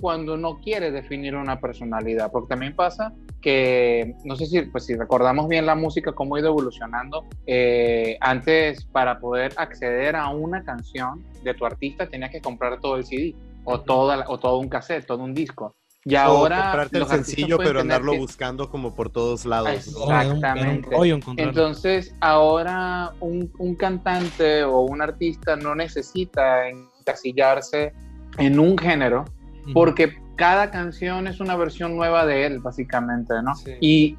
cuando 0.01 0.37
no 0.37 0.59
quiere 0.59 0.91
definir 0.91 1.37
una 1.37 1.61
personalidad, 1.61 2.33
porque 2.33 2.49
también 2.49 2.75
pasa 2.75 3.13
que, 3.41 4.17
no 4.25 4.35
sé 4.35 4.47
si, 4.47 4.63
pues, 4.63 4.87
si 4.87 4.97
recordamos 4.97 5.47
bien 5.47 5.67
la 5.67 5.77
música, 5.77 6.11
cómo 6.13 6.35
ha 6.35 6.41
ido 6.41 6.49
evolucionando, 6.49 7.27
eh, 7.47 8.19
antes 8.21 8.87
para 8.87 9.21
poder 9.21 9.53
acceder 9.57 10.17
a 10.17 10.31
una 10.31 10.65
canción 10.65 11.25
de 11.45 11.55
tu 11.55 11.65
artista 11.65 12.09
tenías 12.09 12.33
que 12.33 12.41
comprar 12.41 12.81
todo 12.81 12.97
el 12.97 13.05
CD 13.05 13.37
o, 13.71 13.81
toda, 13.81 14.25
o 14.29 14.39
todo 14.39 14.59
un 14.59 14.69
cassette, 14.69 15.07
todo 15.07 15.23
un 15.23 15.35
disco. 15.35 15.77
Y 16.05 16.15
O 16.15 16.19
ahora... 16.19 16.63
comprarte 16.63 16.99
el 16.99 17.07
sencillo, 17.07 17.59
pero 17.59 17.81
andarlo 17.81 18.13
que- 18.13 18.19
buscando 18.19 18.71
como 18.71 18.95
por 18.95 19.11
todos 19.11 19.45
lados. 19.45 19.69
un 19.69 20.03
Exactamente. 20.03 20.89
Entonces, 21.37 22.15
ahora 22.21 23.13
un, 23.21 23.53
un 23.59 23.75
cantante 23.75 24.65
o 24.65 24.81
un 24.81 25.03
artista 25.03 25.57
no 25.57 25.75
necesita 25.75 26.69
encasillarse 26.69 27.93
en 28.39 28.59
un 28.59 28.79
género, 28.79 29.25
porque 29.75 30.17
cada 30.37 30.71
canción 30.71 31.27
es 31.27 31.39
una 31.39 31.55
versión 31.55 31.95
nueva 31.97 32.25
de 32.25 32.47
él, 32.47 32.61
básicamente, 32.61 33.35
¿no? 33.45 33.55
Sí. 33.57 33.73
Y, 33.83 34.17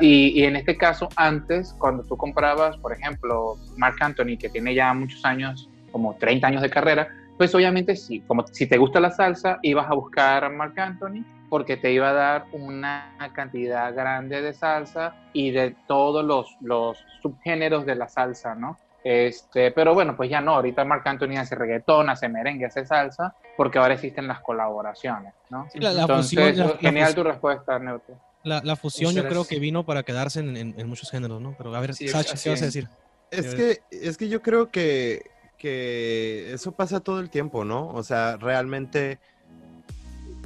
y, 0.00 0.40
y 0.40 0.44
en 0.44 0.54
este 0.54 0.76
caso, 0.76 1.08
antes, 1.16 1.74
cuando 1.78 2.04
tú 2.04 2.16
comprabas, 2.16 2.76
por 2.76 2.92
ejemplo, 2.92 3.56
Mark 3.76 3.96
Anthony, 4.00 4.36
que 4.38 4.48
tiene 4.48 4.74
ya 4.76 4.94
muchos 4.94 5.24
años, 5.24 5.68
como 5.90 6.14
30 6.14 6.46
años 6.46 6.62
de 6.62 6.70
carrera, 6.70 7.08
pues 7.36 7.54
obviamente 7.54 7.96
sí, 7.96 8.22
como 8.26 8.44
si 8.52 8.66
te 8.68 8.78
gusta 8.78 9.00
la 9.00 9.10
salsa, 9.10 9.58
ibas 9.62 9.88
a 9.90 9.94
buscar 9.94 10.44
a 10.44 10.48
Mark 10.48 10.78
Anthony 10.78 11.24
porque 11.48 11.76
te 11.76 11.92
iba 11.92 12.10
a 12.10 12.12
dar 12.12 12.44
una 12.52 13.16
cantidad 13.34 13.94
grande 13.94 14.42
de 14.42 14.52
salsa 14.52 15.14
y 15.32 15.50
de 15.52 15.76
todos 15.86 16.24
los, 16.24 16.46
los 16.60 16.98
subgéneros 17.22 17.86
de 17.86 17.94
la 17.94 18.08
salsa, 18.08 18.54
¿no? 18.54 18.76
Este, 19.04 19.70
pero 19.70 19.94
bueno, 19.94 20.16
pues 20.16 20.28
ya 20.28 20.40
no, 20.40 20.54
ahorita 20.54 20.84
Mark 20.84 21.02
Anthony 21.04 21.36
hace 21.38 21.54
reggaetón, 21.54 22.10
hace 22.10 22.28
merengue, 22.28 22.66
hace 22.66 22.84
salsa, 22.84 23.32
porque 23.56 23.78
ahora 23.78 23.94
existen 23.94 24.26
las 24.26 24.40
colaboraciones, 24.40 25.32
¿no? 25.48 25.68
Sí, 25.70 25.78
la, 25.78 25.92
la 25.92 26.02
Entonces, 26.02 26.56
fusión, 26.56 26.56
la- 26.56 26.78
genial 26.78 27.14
tu 27.14 27.22
respuesta, 27.22 27.78
Neutro. 27.78 28.20
La, 28.42 28.60
la 28.64 28.74
fusión 28.74 29.12
yo 29.14 29.26
creo 29.28 29.44
que 29.44 29.60
vino 29.60 29.84
para 29.84 30.02
quedarse 30.02 30.40
en, 30.40 30.56
en- 30.56 30.74
en 30.78 30.88
muchos 30.88 31.10
géneros, 31.10 31.40
¿no? 31.40 31.54
Pero 31.56 31.74
a 31.74 31.80
ver, 31.80 31.94
Sí, 31.94 32.08
Sacha, 32.08 32.34
¿qué 32.42 32.50
vas 32.50 32.62
a 32.62 32.66
decir? 32.66 32.88
Es 33.30 33.54
que, 33.54 33.78
es 33.90 34.16
que 34.16 34.28
yo 34.28 34.42
creo 34.42 34.70
que, 34.70 35.22
que 35.66 36.52
eso 36.52 36.70
pasa 36.70 37.00
todo 37.00 37.18
el 37.18 37.28
tiempo, 37.28 37.64
¿no? 37.64 37.88
O 37.88 38.04
sea, 38.04 38.36
realmente 38.36 39.18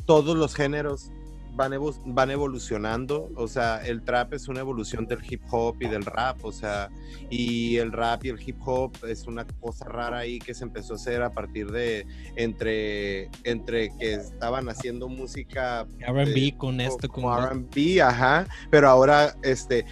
todos 0.06 0.34
los 0.34 0.54
géneros 0.54 1.10
van, 1.54 1.72
evo- 1.72 2.00
van 2.06 2.30
evolucionando. 2.30 3.28
O 3.36 3.46
sea, 3.46 3.84
el 3.84 4.02
trap 4.02 4.32
es 4.32 4.48
una 4.48 4.60
evolución 4.60 5.06
del 5.06 5.18
hip 5.28 5.42
hop 5.50 5.76
y 5.80 5.88
del 5.88 6.06
rap. 6.06 6.42
O 6.42 6.52
sea, 6.52 6.88
y 7.28 7.76
el 7.76 7.92
rap 7.92 8.24
y 8.24 8.30
el 8.30 8.40
hip 8.40 8.56
hop 8.64 8.92
es 9.06 9.26
una 9.26 9.46
cosa 9.60 9.84
rara 9.84 10.18
ahí 10.20 10.38
que 10.38 10.54
se 10.54 10.64
empezó 10.64 10.94
a 10.94 10.96
hacer 10.96 11.22
a 11.22 11.30
partir 11.34 11.70
de 11.70 12.06
entre, 12.36 13.28
entre 13.44 13.94
que 13.98 14.14
estaban 14.14 14.70
haciendo 14.70 15.06
música 15.06 15.86
R&B 15.98 16.54
con 16.56 16.80
esto, 16.80 17.08
con... 17.08 17.24
como 17.24 17.38
R&B, 17.38 18.00
ajá, 18.00 18.46
pero 18.70 18.88
ahora 18.88 19.36
este 19.42 19.84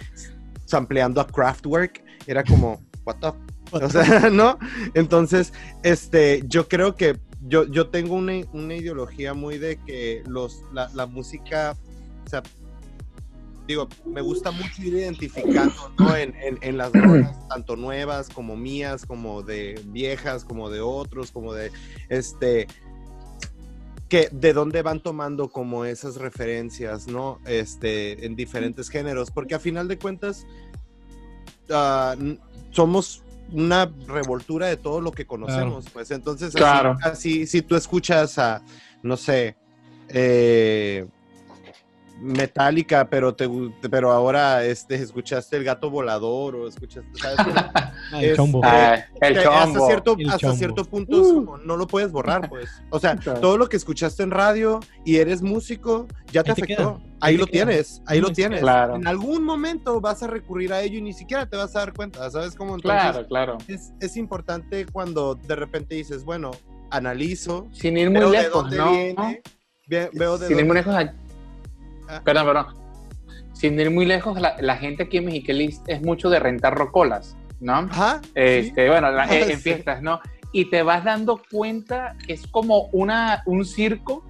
sampleando 0.65 1.21
a 1.21 1.27
Kraftwerk 1.27 2.03
era 2.25 2.43
como 2.43 2.81
what 3.05 3.17
the 3.17 3.31
o 3.83 3.89
sea, 3.89 4.29
¿no? 4.29 4.57
Entonces, 4.93 5.53
este 5.83 6.43
yo 6.47 6.67
creo 6.67 6.95
que 6.95 7.17
yo, 7.47 7.65
yo 7.65 7.87
tengo 7.89 8.15
una, 8.15 8.33
una 8.53 8.75
ideología 8.75 9.33
muy 9.33 9.57
de 9.57 9.77
que 9.77 10.23
los 10.27 10.63
la, 10.73 10.89
la 10.93 11.05
música 11.05 11.75
o 12.25 12.29
sea, 12.29 12.43
digo, 13.67 13.87
me 14.05 14.21
gusta 14.21 14.51
mucho 14.51 14.81
ir 14.81 14.95
identificando, 14.95 15.93
¿no? 15.99 16.15
En, 16.15 16.33
en, 16.41 16.57
en 16.61 16.77
las 16.77 16.91
rolas, 16.91 17.37
tanto 17.49 17.75
nuevas 17.75 18.29
como 18.29 18.55
mías, 18.57 19.05
como 19.05 19.43
de 19.43 19.79
viejas, 19.87 20.43
como 20.43 20.69
de 20.69 20.81
otros, 20.81 21.31
como 21.31 21.53
de, 21.53 21.71
este, 22.09 22.67
que 24.09 24.27
de 24.31 24.53
dónde 24.53 24.81
van 24.81 25.01
tomando 25.01 25.49
como 25.49 25.85
esas 25.85 26.15
referencias, 26.15 27.07
¿no? 27.07 27.39
Este, 27.45 28.25
en 28.25 28.35
diferentes 28.35 28.89
géneros, 28.89 29.29
porque 29.29 29.53
a 29.53 29.59
final 29.59 29.87
de 29.87 29.99
cuentas, 29.99 30.47
n- 31.69 32.39
somos 32.71 33.23
una 33.53 33.91
revoltura 34.07 34.67
de 34.67 34.77
todo 34.77 35.01
lo 35.01 35.11
que 35.11 35.25
conocemos, 35.25 35.85
pues 35.91 36.11
entonces, 36.11 36.49
así- 36.49 36.57
Claro. 36.57 36.97
así, 37.03 37.45
si 37.47 37.61
tú 37.61 37.75
escuchas 37.75 38.37
a, 38.39 38.61
no 39.03 39.17
sé, 39.17 39.55
eh, 40.09 41.05
Metallica, 42.21 43.09
pero 43.09 43.33
te 43.33 43.49
pero 43.89 44.11
ahora 44.11 44.65
este 44.65 44.95
escuchaste 44.95 45.55
el 45.55 45.63
gato 45.63 45.89
volador 45.89 46.53
o 46.57 46.67
escuchaste 46.67 47.07
¿sabes? 47.17 47.37
Ah, 48.11 48.21
el 48.23 48.31
es- 48.31 48.35
chombo. 48.35 48.59
Ah, 48.63 48.95
el 49.21 49.37
hasta 49.37 49.85
cierto, 49.85 50.15
El 50.17 50.25
hasta 50.27 50.39
chombo. 50.39 50.55
cierto 50.57 50.83
punto 50.85 51.21
es 51.21 51.27
como, 51.33 51.57
no 51.59 51.77
lo 51.77 51.87
puedes 51.87 52.11
borrar, 52.11 52.49
pues. 52.49 52.69
O 52.89 52.99
sea, 52.99 53.15
todo 53.15 53.57
lo 53.57 53.69
que 53.69 53.77
escuchaste 53.77 54.23
en 54.23 54.31
radio 54.31 54.79
y 55.05 55.17
eres 55.17 55.41
músico, 55.41 56.07
ya 56.31 56.43
te 56.43 56.51
Ahí 56.51 56.55
te 56.55 56.63
afectó. 56.73 57.01
Ahí 57.21 57.37
lo 57.37 57.45
tienes, 57.47 58.01
ahí 58.05 58.19
lo 58.21 58.27
Sí, 58.29 58.35
tienes. 58.35 58.61
claro. 58.61 58.95
En 58.95 59.07
algún 59.07 59.43
momento 59.43 59.99
vas 59.99 60.23
a 60.23 60.27
recurrir 60.27 60.71
a 60.73 60.81
ello 60.81 60.97
y 60.97 61.01
ni 61.01 61.13
siquiera 61.13 61.45
te 61.45 61.57
vas 61.57 61.75
a 61.75 61.79
dar 61.79 61.93
cuenta, 61.93 62.29
¿sabes 62.31 62.55
cómo? 62.55 62.75
Entonces, 62.75 63.01
Claro, 63.11 63.27
claro. 63.27 63.57
es, 63.67 63.91
es 63.99 64.15
importante 64.17 64.85
cuando 64.85 65.35
de 65.35 65.55
repente 65.55 65.95
dices, 65.95 66.23
bueno, 66.23 66.51
analizo, 66.91 67.67
Sin 67.71 67.97
ir 67.97 68.09
muy 68.09 68.29
lejos, 68.31 68.71
¿no? 68.71 68.91
viene, 68.91 69.41
ve- 69.87 70.09
veo 70.13 70.37
de 70.37 70.47
Sin 70.47 70.59
ir 70.59 70.65
muy 70.65 70.75
lejos. 70.75 70.95
a- 70.95 71.13
Ah. 72.11 72.21
Perdón, 72.23 72.45
perdón. 72.47 72.65
Sin 73.53 73.79
ir 73.79 73.91
muy 73.91 74.05
lejos, 74.05 74.39
la, 74.39 74.55
la 74.61 74.77
gente 74.77 75.03
aquí 75.03 75.17
en 75.17 75.25
Mexicali 75.25 75.75
es 75.87 76.01
mucho 76.01 76.29
de 76.29 76.39
rentar 76.39 76.73
rocolas, 76.75 77.35
¿no? 77.59 77.73
Ajá, 77.73 78.21
sí. 78.23 78.29
Este, 78.33 78.87
bueno, 78.89 79.11
la- 79.11 79.25
en, 79.43 79.51
en 79.51 79.57
Sí. 79.57 79.63
fiestas, 79.63 80.01
¿no? 80.01 80.19
Y 80.51 80.65
te 80.71 80.81
vas 80.81 81.03
dando 81.03 81.39
cuenta 81.51 82.15
que 82.25 82.33
es 82.33 82.47
como 82.47 82.85
una, 82.93 83.43
un 83.45 83.65
circo 83.65 84.23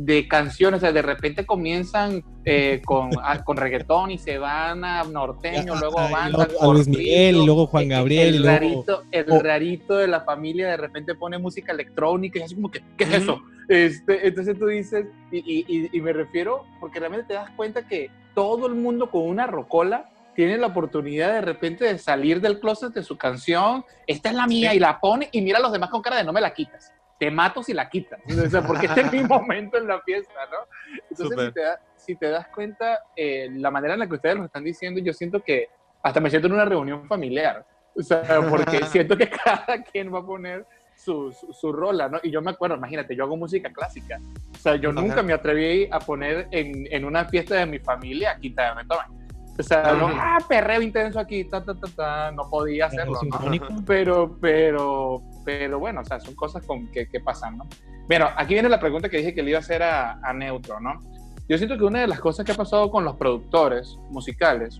de 0.00 0.28
canciones, 0.28 0.78
o 0.78 0.80
sea, 0.82 0.92
de 0.92 1.02
repente 1.02 1.44
comienzan 1.44 2.22
eh, 2.44 2.80
con, 2.84 3.10
a- 3.22 3.42
con 3.42 3.56
reggaetón 3.56 4.12
y 4.12 4.18
se 4.18 4.38
van 4.38 4.84
a 4.84 5.02
norteño, 5.02 5.74
Ah, 5.74 5.78
luego 5.80 5.98
ah, 5.98 6.08
van 6.10 6.32
luego 6.32 6.60
al 6.62 6.70
a 6.70 6.72
Luis 6.72 6.86
Miguel, 6.88 7.36
y 7.36 7.44
luego 7.44 7.66
Juan 7.66 7.84
el- 7.84 7.88
Gabriel, 7.90 8.34
y 8.34 8.36
el, 8.36 8.42
luego- 8.42 8.58
rarito, 8.58 9.02
el 9.10 9.26
Oh. 9.30 9.38
rarito 9.42 9.96
de 9.96 10.06
la 10.06 10.20
familia 10.20 10.68
de 10.68 10.76
repente 10.76 11.14
pone 11.16 11.36
música 11.38 11.72
electrónica 11.72 12.38
y 12.38 12.42
así 12.42 12.54
como 12.54 12.70
que, 12.70 12.80
¿qué 12.96 13.04
es 13.04 13.12
eso? 13.14 13.40
Este, 13.68 14.26
entonces 14.28 14.56
tú 14.58 14.66
dices, 14.66 15.06
y, 15.32 15.38
y- 15.38 15.64
y- 15.68 15.90
y 15.92 16.00
me 16.00 16.12
refiero, 16.12 16.64
porque 16.80 17.00
realmente 17.00 17.26
te 17.26 17.34
das 17.34 17.50
cuenta 17.56 17.86
que 17.86 18.08
todo 18.34 18.68
el 18.68 18.74
mundo 18.76 19.10
con 19.10 19.22
una 19.22 19.46
rocola 19.48 20.08
tiene 20.36 20.56
la 20.58 20.68
oportunidad 20.68 21.32
de 21.32 21.40
repente 21.40 21.84
de 21.86 21.98
salir 21.98 22.40
del 22.40 22.60
closet 22.60 22.94
de 22.94 23.02
su 23.02 23.18
canción, 23.18 23.84
esta 24.06 24.28
es 24.28 24.36
la 24.36 24.46
mía, 24.46 24.72
y 24.74 24.78
la 24.78 25.00
pone 25.00 25.28
y 25.32 25.40
mira 25.42 25.58
a 25.58 25.60
los 25.60 25.72
demás 25.72 25.90
con 25.90 26.00
cara 26.02 26.18
de 26.18 26.24
no 26.24 26.32
me 26.32 26.40
la 26.40 26.54
quitas. 26.54 26.92
Te 27.18 27.30
mato 27.30 27.62
si 27.62 27.72
la 27.74 27.88
quitas. 27.88 28.20
O 28.26 28.48
sea, 28.48 28.62
porque 28.62 28.86
este 28.86 29.00
es 29.00 29.12
mi 29.12 29.22
momento 29.24 29.76
en 29.78 29.88
la 29.88 30.00
fiesta, 30.02 30.32
¿no? 30.50 30.98
Entonces, 31.10 31.46
si 31.46 31.52
te, 31.52 31.60
da- 31.60 31.80
si 31.96 32.16
te 32.16 32.30
das 32.30 32.46
cuenta, 32.54 33.00
eh, 33.16 33.48
la 33.52 33.70
manera 33.70 33.94
en 33.94 34.00
la 34.00 34.06
que 34.06 34.14
ustedes 34.14 34.36
lo 34.36 34.44
están 34.44 34.64
diciendo, 34.64 35.00
yo 35.00 35.12
siento 35.12 35.40
que 35.42 35.68
hasta 36.02 36.20
me 36.20 36.30
siento 36.30 36.46
en 36.48 36.54
una 36.54 36.64
reunión 36.64 37.06
familiar. 37.08 37.66
O 37.96 38.02
sea, 38.02 38.22
porque 38.48 38.84
siento 38.86 39.16
que 39.16 39.28
cada 39.28 39.82
quien 39.82 40.14
va 40.14 40.20
a 40.20 40.24
poner 40.26 40.64
su, 40.94 41.32
su, 41.32 41.52
su 41.52 41.72
rola, 41.72 42.08
¿no? 42.08 42.18
Y 42.22 42.30
yo 42.30 42.40
me 42.42 42.50
acuerdo, 42.52 42.76
imagínate, 42.76 43.14
yo 43.16 43.24
hago 43.24 43.36
música 43.36 43.72
clásica. 43.72 44.18
O 44.52 44.58
sea, 44.58 44.76
yo 44.76 44.92
nunca 44.92 45.22
me 45.22 45.32
atreví 45.32 45.88
a 45.90 45.98
poner 46.00 46.46
en, 46.52 46.86
en 46.92 47.04
una 47.04 47.24
fiesta 47.24 47.56
de 47.56 47.66
mi 47.66 47.78
familia, 47.80 48.32
aquí 48.32 48.50
me 48.50 48.84
toman. 48.84 49.28
O 49.58 49.62
sea, 49.64 49.92
no, 49.92 50.06
ah, 50.12 50.38
perreo 50.48 50.80
intenso 50.80 51.18
aquí, 51.18 51.44
ta, 51.44 51.64
ta, 51.64 51.74
ta, 51.74 51.88
ta, 51.96 52.30
no 52.30 52.48
podía 52.48 52.86
hacerlo, 52.86 53.18
¿no? 53.28 53.84
Pero, 53.84 54.38
pero, 54.40 55.20
pero 55.48 55.78
bueno, 55.78 56.02
o 56.02 56.04
sea, 56.04 56.20
son 56.20 56.34
cosas 56.34 56.62
con 56.66 56.88
que, 56.88 57.08
que 57.08 57.20
pasan, 57.20 57.56
¿no? 57.56 57.66
Bueno, 58.06 58.28
aquí 58.36 58.52
viene 58.52 58.68
la 58.68 58.78
pregunta 58.78 59.08
que 59.08 59.16
dije 59.16 59.34
que 59.34 59.42
le 59.42 59.48
iba 59.48 59.58
a 59.58 59.62
hacer 59.62 59.82
a, 59.82 60.20
a 60.22 60.34
Neutro, 60.34 60.78
¿no? 60.78 61.00
Yo 61.48 61.56
siento 61.56 61.78
que 61.78 61.84
una 61.84 62.02
de 62.02 62.06
las 62.06 62.20
cosas 62.20 62.44
que 62.44 62.52
ha 62.52 62.54
pasado 62.54 62.90
con 62.90 63.02
los 63.02 63.16
productores 63.16 63.96
musicales 64.10 64.78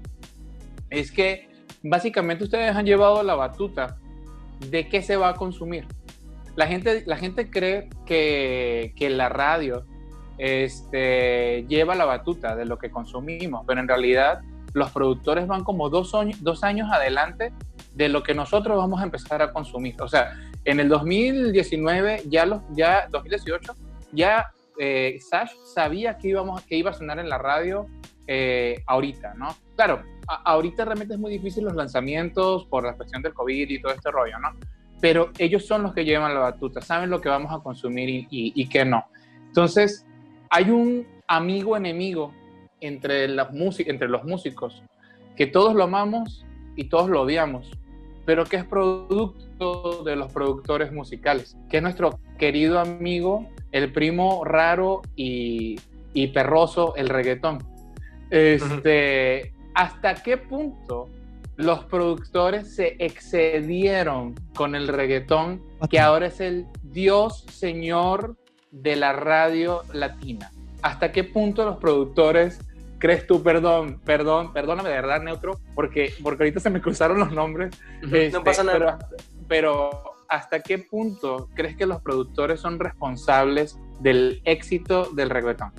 es 0.91 1.11
que 1.11 1.49
básicamente 1.83 2.45
ustedes 2.45 2.77
han 2.77 2.85
llevado 2.85 3.23
la 3.23 3.35
batuta 3.35 3.97
de 4.69 4.91
qué 4.91 5.01
se 5.01 5.17
va 5.17 5.31
a 5.31 5.35
consumir. 5.37 5.87
La 6.55 6.67
gente, 6.67 7.03
la 7.07 7.17
gente 7.17 7.49
cree 7.49 7.89
que, 8.05 8.93
que 8.95 9.09
la 9.09 9.31
radio 9.31 9.87
este, 10.37 11.65
lleva 11.67 11.95
la 11.95 12.05
batuta 12.05 12.57
de 12.57 12.67
lo 12.67 12.77
que 12.77 12.91
consumimos, 12.91 13.65
pero 13.67 13.81
en 13.81 13.89
realidad 13.89 14.43
los 14.75 14.91
productores 14.91 15.47
van 15.47 15.65
como 15.65 15.89
dos, 15.89 16.13
dos 16.41 16.63
años 16.63 16.91
adelante 16.93 17.55
de 17.95 18.09
lo 18.09 18.23
que 18.23 18.33
nosotros 18.33 18.77
vamos 18.77 19.01
a 19.01 19.05
empezar 19.05 19.43
a 19.43 19.53
consumir. 19.53 20.01
O 20.01 20.09
sea, 20.09 20.33
en 20.71 20.81
el 20.81 20.89
2019, 20.89 22.23
ya 22.27 22.47
los, 22.47 22.63
ya 22.75 23.09
2018, 23.11 23.75
ya 24.13 24.47
eh, 24.79 25.19
Sash 25.21 25.51
sabía 25.75 26.19
que, 26.19 26.29
íbamos, 26.29 26.63
que 26.63 26.77
iba 26.77 26.91
a 26.91 26.95
sonar 26.95 27.19
en 27.19 27.29
la 27.29 27.39
radio 27.39 27.87
eh, 28.27 28.83
ahorita, 28.87 29.35
¿no? 29.35 29.49
Claro, 29.77 30.03
a- 30.29 30.43
ahorita 30.53 30.85
realmente 30.85 31.15
es 31.15 31.21
muy 31.21 31.33
difícil 31.33 31.65
los 31.65 31.75
lanzamientos 31.75 32.67
por 32.67 32.85
la 32.85 32.95
cuestión 32.95 33.23
del 33.23 33.33
COVID 33.35 33.69
y 33.71 33.81
todo 33.81 33.93
este 33.93 34.11
rollo, 34.11 34.39
¿no? 34.39 34.51
Pero 35.01 35.31
ellos 35.39 35.65
son 35.67 35.83
los 35.83 35.95
que 35.95 36.05
llevan 36.05 36.35
la 36.35 36.41
batuta, 36.41 36.81
saben 36.81 37.09
lo 37.11 37.21
que 37.21 37.29
vamos 37.29 37.53
a 37.53 37.63
consumir 37.63 38.09
y, 38.09 38.19
y, 38.31 38.53
y 38.55 38.69
qué 38.69 38.85
no. 38.85 39.07
Entonces, 39.47 40.05
hay 40.51 40.71
un 40.71 41.07
amigo 41.29 41.77
enemigo 41.77 42.33
entre, 42.81 43.29
músi- 43.53 43.89
entre 43.89 44.09
los 44.09 44.25
músicos 44.25 44.83
que 45.37 45.47
todos 45.47 45.75
lo 45.75 45.85
amamos 45.85 46.45
y 46.77 46.85
todos 46.89 47.09
lo 47.09 47.23
odiamos, 47.23 47.71
pero 48.29 48.45
que 48.45 48.57
es 48.57 48.65
producto 48.67 50.03
de 50.05 50.15
los 50.15 50.31
productores 50.31 50.93
musicales, 50.93 51.57
que 51.71 51.79
es 51.79 51.83
nuestro 51.83 52.21
querido 52.39 52.79
amigo, 52.79 53.49
el 53.73 53.91
primo 53.91 54.45
raro 54.45 55.01
y, 55.17 55.81
y 56.13 56.27
perroso, 56.27 56.95
el 56.97 57.09
reggaetón. 57.09 57.57
Este, 58.29 59.55
¿Hasta 59.75 60.17
qué 60.17 60.37
punto 60.37 61.09
los 61.57 61.87
productores 61.87 62.75
se 62.75 62.97
excedieron 62.99 64.35
con 64.55 64.75
el 64.75 64.89
reggaetón, 64.89 65.63
que 65.89 65.99
ahora 65.99 66.27
es 66.27 66.43
el 66.43 66.67
Dios 66.83 67.47
Señor 67.51 68.37
de 68.73 68.97
la 68.97 69.15
radio 69.15 69.85
latina? 69.95 70.51
¿Hasta 70.83 71.13
qué 71.13 71.25
punto 71.25 71.65
los 71.65 71.79
productores 71.79 72.61
crees 72.99 73.27
tú, 73.27 73.43
perdón, 73.43 74.01
perdón, 74.05 74.53
perdóname 74.53 74.89
de 74.89 74.95
verdad, 74.97 75.23
Neutro, 75.23 75.59
porque, 75.75 76.13
porque 76.23 76.45
ahorita 76.45 76.61
se 76.61 76.71
me 76.71 76.81
cruzaron 76.81 77.19
los 77.19 77.33
nombres. 77.33 77.71
este, 78.03 78.31
no 78.31 78.43
pasa 78.45 78.65
nada. 78.65 78.99
Pero, 78.99 79.29
pero 79.49 79.91
¿hasta 80.29 80.61
qué 80.61 80.79
punto 80.79 81.49
crees 81.55 81.77
que 81.77 81.87
los 81.87 82.01
productores 82.03 82.61
son 82.61 82.79
responsables 82.79 83.79
del 84.01 84.43
éxito 84.45 85.11
del 85.15 85.31
reggaetón? 85.31 85.73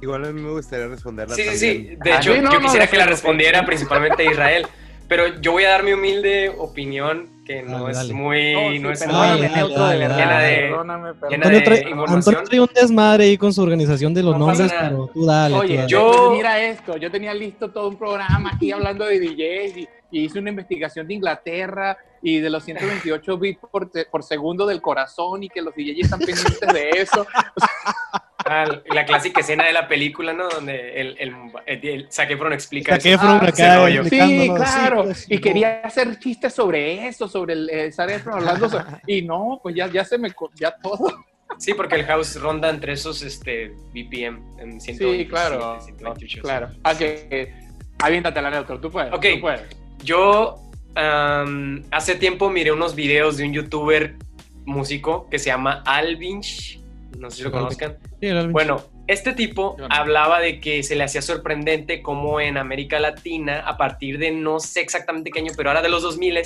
Igual 0.00 0.24
a 0.24 0.32
mí 0.32 0.42
me 0.42 0.50
gustaría 0.50 0.88
responderla 0.88 1.34
Sí, 1.36 1.42
sí, 1.42 1.48
también. 1.48 1.60
sí. 1.60 1.96
De 2.02 2.12
Ah, 2.12 2.16
hecho, 2.16 2.34
sí, 2.34 2.40
no, 2.40 2.52
yo 2.52 2.60
quisiera 2.60 2.84
no, 2.86 2.90
que 2.90 2.96
la 2.96 3.06
respondiera 3.06 3.64
principalmente 3.64 4.24
Israel. 4.24 4.66
Pero 5.08 5.40
yo 5.40 5.52
voy 5.52 5.64
a 5.64 5.70
dar 5.70 5.84
mi 5.84 5.92
humilde 5.92 6.52
opinión, 6.58 7.28
que 7.44 7.62
no 7.62 7.80
Dale, 7.80 7.90
es 7.90 7.96
dale. 7.98 8.14
muy, 8.14 8.54
Oh, 8.54 8.70
sí, 8.70 8.78
no 8.78 8.90
es 8.92 9.06
muy... 9.06 9.40
Neutro, 9.48 9.86
de 9.88 9.98
llena 9.98 10.38
de- 10.40 10.56
perdóname, 10.56 11.08
llena 11.08 11.20
perdóname. 11.20 11.34
Antonio 11.34 11.58
de 11.58 11.64
trae, 11.64 11.80
información. 11.80 12.16
Antonio 12.18 12.42
trae 12.44 12.60
un 12.60 12.70
desmadre 12.74 13.24
ahí 13.24 13.36
con 13.38 13.52
su 13.52 13.62
organización 13.62 14.14
de 14.14 14.22
los 14.22 14.38
No 14.38 14.46
nombres, 14.46 14.72
pero 14.72 15.10
tú 15.12 15.24
dale. 15.26 15.54
tú 15.54 15.60
Oye, 15.60 15.76
dale. 15.76 15.88
yo- 15.88 16.30
mira 16.32 16.60
esto, 16.60 16.96
yo 16.96 17.10
tenía 17.10 17.34
listo 17.34 17.70
todo 17.70 17.88
un 17.88 17.96
programa 17.98 18.50
aquí 18.54 18.70
hablando 18.70 19.04
de 19.04 19.18
DJs 19.18 19.76
y, 19.76 19.88
y 20.12 20.24
hice 20.24 20.38
una 20.38 20.50
investigación 20.50 21.06
de 21.08 21.14
Inglaterra 21.14 21.96
y 22.22 22.38
de 22.38 22.48
los 22.50 22.62
128 22.64 23.38
bits 23.38 23.60
por, 23.70 23.90
por 24.10 24.22
segundo 24.22 24.64
del 24.66 24.80
corazón 24.80 25.42
y 25.42 25.48
que 25.48 25.60
los 25.62 25.74
DJs 25.74 25.98
están 26.04 26.20
pendientes 26.20 26.60
de 26.72 26.90
eso. 26.90 27.26
Ah, 28.44 28.64
la 28.86 29.04
clásica 29.04 29.40
escena 29.40 29.64
de 29.64 29.72
la 29.72 29.86
película, 29.88 30.32
¿no? 30.32 30.48
Donde 30.48 31.00
el, 31.00 31.16
el, 31.18 31.34
el, 31.66 31.84
el 31.88 32.08
Zac 32.12 32.30
Efron 32.30 32.52
explica 32.52 32.96
Zac 32.96 33.06
eso. 33.06 33.20
Ah, 33.22 33.36
acá 33.36 33.86
Sí, 34.08 34.50
claro. 34.56 35.04
pues, 35.04 35.26
y 35.30 35.34
no. 35.36 35.40
quería 35.40 35.80
hacer 35.84 36.18
chistes 36.18 36.52
sobre 36.52 37.06
eso, 37.08 37.28
sobre 37.28 37.52
el 37.54 37.70
eh, 37.70 37.92
Zac 37.92 38.10
Efron 38.10 38.34
hablando. 38.38 38.68
y 39.06 39.22
no, 39.22 39.60
pues 39.62 39.74
ya, 39.74 39.86
ya 39.88 40.04
se 40.04 40.18
me. 40.18 40.30
Ya 40.54 40.74
todo. 40.82 41.24
Sí, 41.58 41.74
porque 41.74 41.96
el 41.96 42.04
house 42.06 42.40
ronda 42.40 42.70
entre 42.70 42.94
esos 42.94 43.22
este, 43.22 43.68
BPM 43.92 44.40
en 44.58 44.80
127, 44.80 45.18
Sí, 45.18 45.26
claro. 45.28 45.80
128. 45.82 46.42
Claro. 46.42 46.68
Ah, 46.82 46.96
que, 46.96 47.26
que- 47.28 47.54
aviéntate 47.98 48.40
la 48.40 48.50
neutro, 48.50 48.80
tú 48.80 48.90
puedes. 48.90 49.12
Ok. 49.12 49.26
Tú 49.34 49.40
puedes. 49.42 49.62
Yo 50.02 50.58
hace 50.94 52.14
tiempo 52.16 52.50
miré 52.50 52.72
unos 52.72 52.94
videos 52.94 53.36
de 53.36 53.44
un 53.44 53.52
youtuber 53.52 54.16
músico 54.64 55.28
que 55.30 55.38
se 55.38 55.46
llama 55.46 55.82
Alvinch. 55.86 56.80
No 57.18 57.30
sé 57.30 57.38
si 57.38 57.42
lo 57.44 57.50
conozcan. 57.52 57.98
Sí. 58.20 58.28
Bueno, 58.50 58.82
este 59.06 59.32
tipo 59.32 59.76
hablaba 59.90 60.40
de 60.40 60.60
que 60.60 60.82
se 60.82 60.96
le 60.96 61.04
hacía 61.04 61.22
sorprendente 61.22 62.02
cómo 62.02 62.40
en 62.40 62.56
América 62.56 62.98
Latina, 63.00 63.60
a 63.60 63.76
partir 63.76 64.18
de 64.18 64.30
no 64.30 64.60
sé 64.60 64.80
exactamente 64.80 65.30
qué 65.30 65.40
año, 65.40 65.52
pero 65.56 65.70
ahora 65.70 65.82
de 65.82 65.88
los 65.88 66.02
2000, 66.02 66.38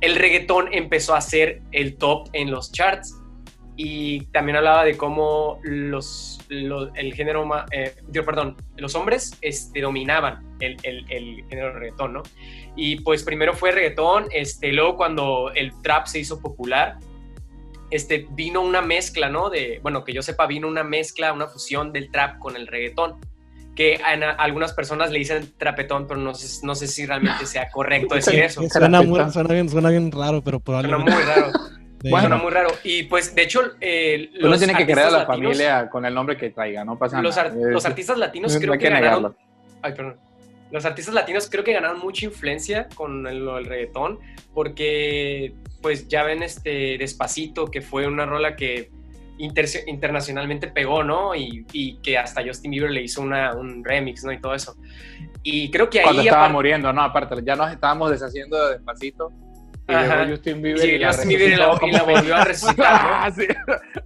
el 0.00 0.16
reggaetón 0.16 0.68
empezó 0.72 1.14
a 1.14 1.20
ser 1.20 1.62
el 1.72 1.96
top 1.96 2.28
en 2.32 2.50
los 2.50 2.72
charts. 2.72 3.16
Y 3.76 4.26
también 4.26 4.56
hablaba 4.56 4.84
de 4.84 4.94
cómo 4.98 5.58
los, 5.62 6.38
lo- 6.50 6.92
el 6.96 7.14
género, 7.14 7.48
eh, 7.70 7.94
perdón, 8.26 8.56
los 8.76 8.94
hombres 8.94 9.38
este, 9.40 9.80
dominaban 9.80 10.44
el, 10.60 10.76
el, 10.82 11.10
el 11.10 11.44
género 11.48 11.72
reggaetón, 11.78 12.12
¿no? 12.12 12.22
Y 12.76 13.00
pues 13.00 13.22
primero 13.22 13.54
fue 13.54 13.70
reggaetón, 13.72 14.26
este, 14.32 14.70
luego 14.72 14.96
cuando 14.96 15.50
el 15.54 15.72
trap 15.82 16.06
se 16.06 16.18
hizo 16.18 16.40
popular, 16.40 16.98
este, 17.90 18.26
vino 18.30 18.60
una 18.60 18.80
mezcla, 18.82 19.28
¿no? 19.28 19.50
De, 19.50 19.80
bueno, 19.82 20.04
que 20.04 20.12
yo 20.12 20.22
sepa, 20.22 20.46
vino 20.46 20.68
una 20.68 20.84
mezcla, 20.84 21.32
una 21.32 21.46
fusión 21.46 21.92
del 21.92 22.10
trap 22.10 22.38
con 22.38 22.56
el 22.56 22.66
reggaetón. 22.66 23.16
Que 23.76 24.00
a, 24.04 24.10
a 24.12 24.30
algunas 24.32 24.72
personas 24.72 25.10
le 25.10 25.18
dicen 25.20 25.52
trapetón, 25.56 26.06
pero 26.06 26.20
no 26.20 26.34
sé, 26.34 26.66
no 26.66 26.74
sé 26.74 26.86
si 26.86 27.06
realmente 27.06 27.46
sea 27.46 27.70
correcto 27.70 28.14
decir 28.14 28.38
eso. 28.40 28.62
Suena, 28.68 29.00
muy- 29.02 29.30
suena 29.32 29.54
bien, 29.54 29.68
suena 29.68 29.90
bien 29.90 30.10
raro, 30.12 30.42
pero 30.42 30.60
Suena 30.64 30.82
probablemente. 30.82 31.12
muy 31.12 31.22
raro. 31.22 31.50
de- 32.02 32.10
Bueno, 32.10 32.28
Suena 32.28 32.36
muy 32.42 32.50
raro. 32.50 32.68
Y 32.84 33.04
pues, 33.04 33.34
de 33.34 33.42
hecho, 33.42 33.60
eh, 33.80 34.30
Uno 34.42 34.58
tiene 34.58 34.74
que 34.74 34.84
creer 34.84 34.98
a 35.06 35.10
la 35.10 35.18
latinos- 35.18 35.26
familia 35.56 35.88
con 35.88 36.04
el 36.04 36.12
nombre 36.14 36.36
que 36.36 36.50
traiga, 36.50 36.84
no 36.84 36.98
pasa 36.98 37.22
Los, 37.22 37.38
ar- 37.38 37.54
nada. 37.54 37.70
los 37.70 37.86
artistas 37.86 38.18
latinos 38.18 38.52
no 38.54 38.60
creo 38.60 38.72
que, 38.74 38.78
que 38.78 38.90
ganaron. 38.90 39.36
Ay, 39.82 39.92
perdón. 39.94 40.16
Los 40.72 40.84
artistas 40.84 41.14
latinos 41.14 41.48
creo 41.50 41.64
que 41.64 41.72
ganaron 41.72 41.98
mucha 42.00 42.26
influencia 42.26 42.86
con 42.94 43.26
el, 43.26 43.44
lo 43.44 43.56
del 43.56 43.64
reggaetón, 43.66 44.18
porque 44.54 45.52
pues 45.80 46.08
ya 46.08 46.22
ven 46.22 46.42
este 46.42 46.96
Despacito, 46.98 47.66
que 47.66 47.80
fue 47.80 48.06
una 48.06 48.26
rola 48.26 48.56
que 48.56 48.90
inter- 49.38 49.84
internacionalmente 49.86 50.68
pegó, 50.68 51.02
¿no? 51.02 51.34
Y, 51.34 51.66
y 51.72 51.96
que 51.96 52.18
hasta 52.18 52.44
Justin 52.44 52.70
Bieber 52.70 52.90
le 52.90 53.02
hizo 53.02 53.22
una, 53.22 53.54
un 53.54 53.84
remix, 53.84 54.24
¿no? 54.24 54.32
Y 54.32 54.40
todo 54.40 54.54
eso. 54.54 54.76
Y 55.42 55.70
creo 55.70 55.88
que 55.88 56.00
ahí... 56.00 56.04
Cuando 56.04 56.22
estaba 56.22 56.48
muriendo, 56.48 56.92
no, 56.92 57.02
aparte, 57.02 57.36
ya 57.42 57.56
nos 57.56 57.72
estábamos 57.72 58.10
deshaciendo 58.10 58.66
de 58.66 58.74
despacito. 58.74 59.32
Y 59.90 59.94
Ajá. 59.94 60.18
llegó 60.24 60.30
Justin 60.36 60.56
y 60.58 60.62
Bieber 60.62 60.88
y, 60.88 60.98
la 60.98 61.06
Justin 61.08 61.28
Bieber 61.28 61.48
y 61.52 61.56
la, 61.56 61.66
resucitó 61.66 61.86
y 61.86 61.92
la 61.92 62.00
como- 62.00 62.12
volvió 62.16 62.36
a 62.36 62.44
resucitar, 62.44 63.30
¿no? 63.30 63.34
Sí. 63.36 63.46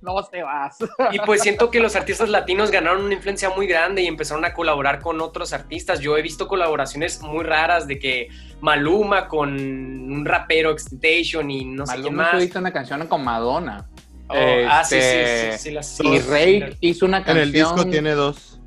No 0.03 0.23
te 0.25 0.43
vas. 0.43 0.77
Y 1.13 1.19
pues 1.21 1.43
siento 1.43 1.71
que 1.71 1.81
los 1.81 1.97
artistas 1.97 2.29
latinos 2.29 2.71
ganaron 2.71 3.05
una 3.05 3.15
influencia 3.15 3.51
muy 3.51 3.67
grande 3.67 4.03
y 4.03 4.07
empezaron 4.07 4.45
a 4.45 4.53
colaborar 4.53 5.01
con 5.01 5.21
otros 5.21 5.53
artistas. 5.53 6.01
Yo 6.01 6.17
he 6.17 6.23
visto 6.23 6.47
colaboraciones 6.49 7.21
muy 7.23 7.45
raras 7.45 7.87
de 7.87 7.99
que 7.99 8.29
Maluma 8.61 9.29
con 9.29 9.53
un 9.55 10.25
rapero 10.25 10.71
Extentation 10.71 11.51
y 11.51 11.65
no 11.65 11.87
sé 11.87 11.95
quién 12.01 12.15
Maluma 12.15 12.33
más. 12.35 12.43
hizo 12.45 12.59
una 12.59 12.73
canción 12.73 13.07
con 13.07 13.25
Madonna. 13.25 13.87
Oh, 14.29 14.35
ah, 14.69 14.83
sí, 14.85 14.95
sí, 14.97 15.01
Este, 15.03 15.59
sí, 15.59 15.71
las- 15.71 16.01
Y 16.03 16.19
Rake 16.21 16.77
hizo 16.81 17.05
una 17.07 17.19
En 17.19 17.25
canción. 17.25 17.43
el 17.45 17.53
disco 17.53 17.87
tiene 17.87 18.13
dos. 18.13 18.59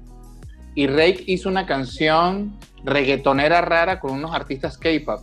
Y 0.75 0.85
Rake 0.87 1.23
hizo 1.25 1.49
una 1.49 1.65
canción 1.65 2.55
reggaetonera 2.83 3.61
rara 3.61 3.99
con 3.99 4.11
unos 4.11 4.33
artistas 4.35 4.77
K-pop. 4.77 5.21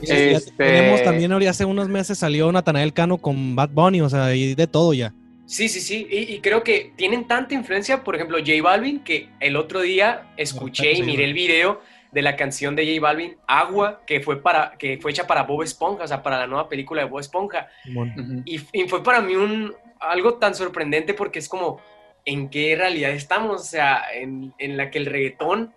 Sí, 0.00 0.06
ya 0.06 0.14
este- 0.16 0.52
Tenemos 0.52 1.02
también, 1.02 1.32
ahora 1.32 1.50
hace 1.50 1.64
unos 1.64 1.88
meses 1.88 2.18
salió 2.18 2.50
Natanael 2.52 2.92
Cano 2.92 3.18
con 3.18 3.56
Bad 3.56 3.70
Bunny, 3.70 4.00
o 4.00 4.08
sea, 4.08 4.34
y 4.34 4.54
de 4.54 4.66
todo 4.66 4.94
ya. 4.94 5.12
Sí, 5.46 5.68
sí, 5.68 5.80
sí. 5.80 6.06
Y, 6.10 6.34
y 6.34 6.40
creo 6.40 6.62
que 6.64 6.92
tienen 6.96 7.26
tanta 7.26 7.54
influencia, 7.54 8.02
por 8.02 8.16
ejemplo, 8.16 8.38
J 8.38 8.52
Balvin, 8.62 9.00
que 9.00 9.28
el 9.40 9.56
otro 9.56 9.80
día 9.80 10.28
escuché 10.36 10.92
y 10.92 11.02
miré 11.02 11.24
el 11.24 11.34
video 11.34 11.80
de 12.10 12.22
la 12.22 12.34
canción 12.36 12.74
de 12.74 12.86
J 12.86 13.00
Balvin, 13.00 13.36
Agua, 13.46 14.02
que 14.06 14.20
fue, 14.20 14.42
para, 14.42 14.72
que 14.78 14.98
fue 14.98 15.10
hecha 15.12 15.26
para 15.26 15.42
Bob 15.42 15.62
Esponja, 15.62 16.04
o 16.04 16.08
sea, 16.08 16.22
para 16.22 16.38
la 16.38 16.46
nueva 16.46 16.68
película 16.68 17.02
de 17.02 17.08
Bob 17.08 17.20
Esponja. 17.20 17.68
Ujú. 17.88 18.42
Y, 18.44 18.60
y 18.72 18.88
fue 18.88 19.02
para 19.04 19.20
mí 19.20 19.36
un, 19.36 19.72
algo 20.00 20.34
tan 20.34 20.54
sorprendente 20.54 21.14
porque 21.14 21.38
es 21.38 21.48
como, 21.48 21.80
¿en 22.24 22.48
qué 22.48 22.74
realidad 22.74 23.10
estamos? 23.12 23.60
O 23.60 23.64
sea, 23.64 24.02
en, 24.14 24.52
en 24.58 24.76
la 24.76 24.90
que 24.90 24.98
el 24.98 25.06
reggaetón 25.06 25.74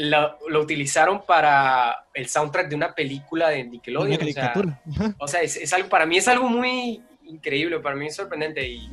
lo, 0.00 0.38
lo 0.48 0.60
utilizaron 0.60 1.22
para 1.26 2.04
el 2.14 2.28
soundtrack 2.28 2.68
de 2.68 2.76
una 2.76 2.94
película 2.94 3.48
de 3.48 3.64
Nickelodeon. 3.64 4.20
Una 4.22 4.30
o 4.30 4.32
sea, 4.32 5.16
o 5.18 5.28
sea, 5.28 5.42
es, 5.42 5.56
es 5.56 5.72
algo, 5.72 5.88
para 5.88 6.06
mí 6.06 6.16
es 6.18 6.28
algo 6.28 6.48
muy 6.48 7.02
increíble, 7.26 7.80
para 7.80 7.96
mí 7.96 8.06
es 8.06 8.14
sorprendente 8.14 8.66
y 8.68 8.88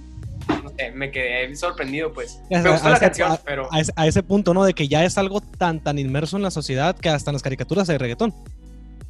no 0.63 0.69
sé, 0.75 0.91
me 0.91 1.11
quedé 1.11 1.55
sorprendido, 1.55 2.11
pues. 2.11 2.41
Me 2.49 2.57
gustó 2.71 2.89
la 2.89 2.95
ese- 2.95 3.05
canción, 3.05 3.31
a- 3.31 3.37
pero 3.37 3.69
A 3.71 3.79
ese, 3.81 3.91
a 3.95 4.07
ese 4.07 4.23
punto, 4.23 4.55
¿no? 4.55 4.63
De 4.63 4.73
que 4.73 4.87
ya 4.87 5.05
es 5.05 5.17
algo 5.19 5.41
tan, 5.41 5.79
tan 5.79 5.99
inmerso 5.99 6.37
en 6.37 6.43
la 6.43 6.49
sociedad 6.51 6.95
que 6.97 7.09
hasta 7.09 7.29
en 7.29 7.33
las 7.35 7.43
caricaturas 7.43 7.87
hay 7.89 7.97
reggaetón. 7.99 8.33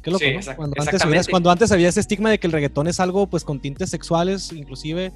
Qué 0.02 0.10
loco, 0.10 0.22
Sí, 0.22 0.34
¿no? 0.34 0.54
Cuando 0.54 0.76
antes, 0.80 1.28
cuando 1.28 1.50
antes 1.50 1.72
había 1.72 1.88
ese 1.88 2.00
estigma 2.00 2.30
de 2.30 2.38
que 2.38 2.46
el 2.46 2.52
reggaetón 2.52 2.88
es 2.88 3.00
algo, 3.00 3.26
pues, 3.26 3.42
con 3.42 3.58
tintes 3.58 3.88
sexuales, 3.90 4.52
inclusive, 4.52 5.12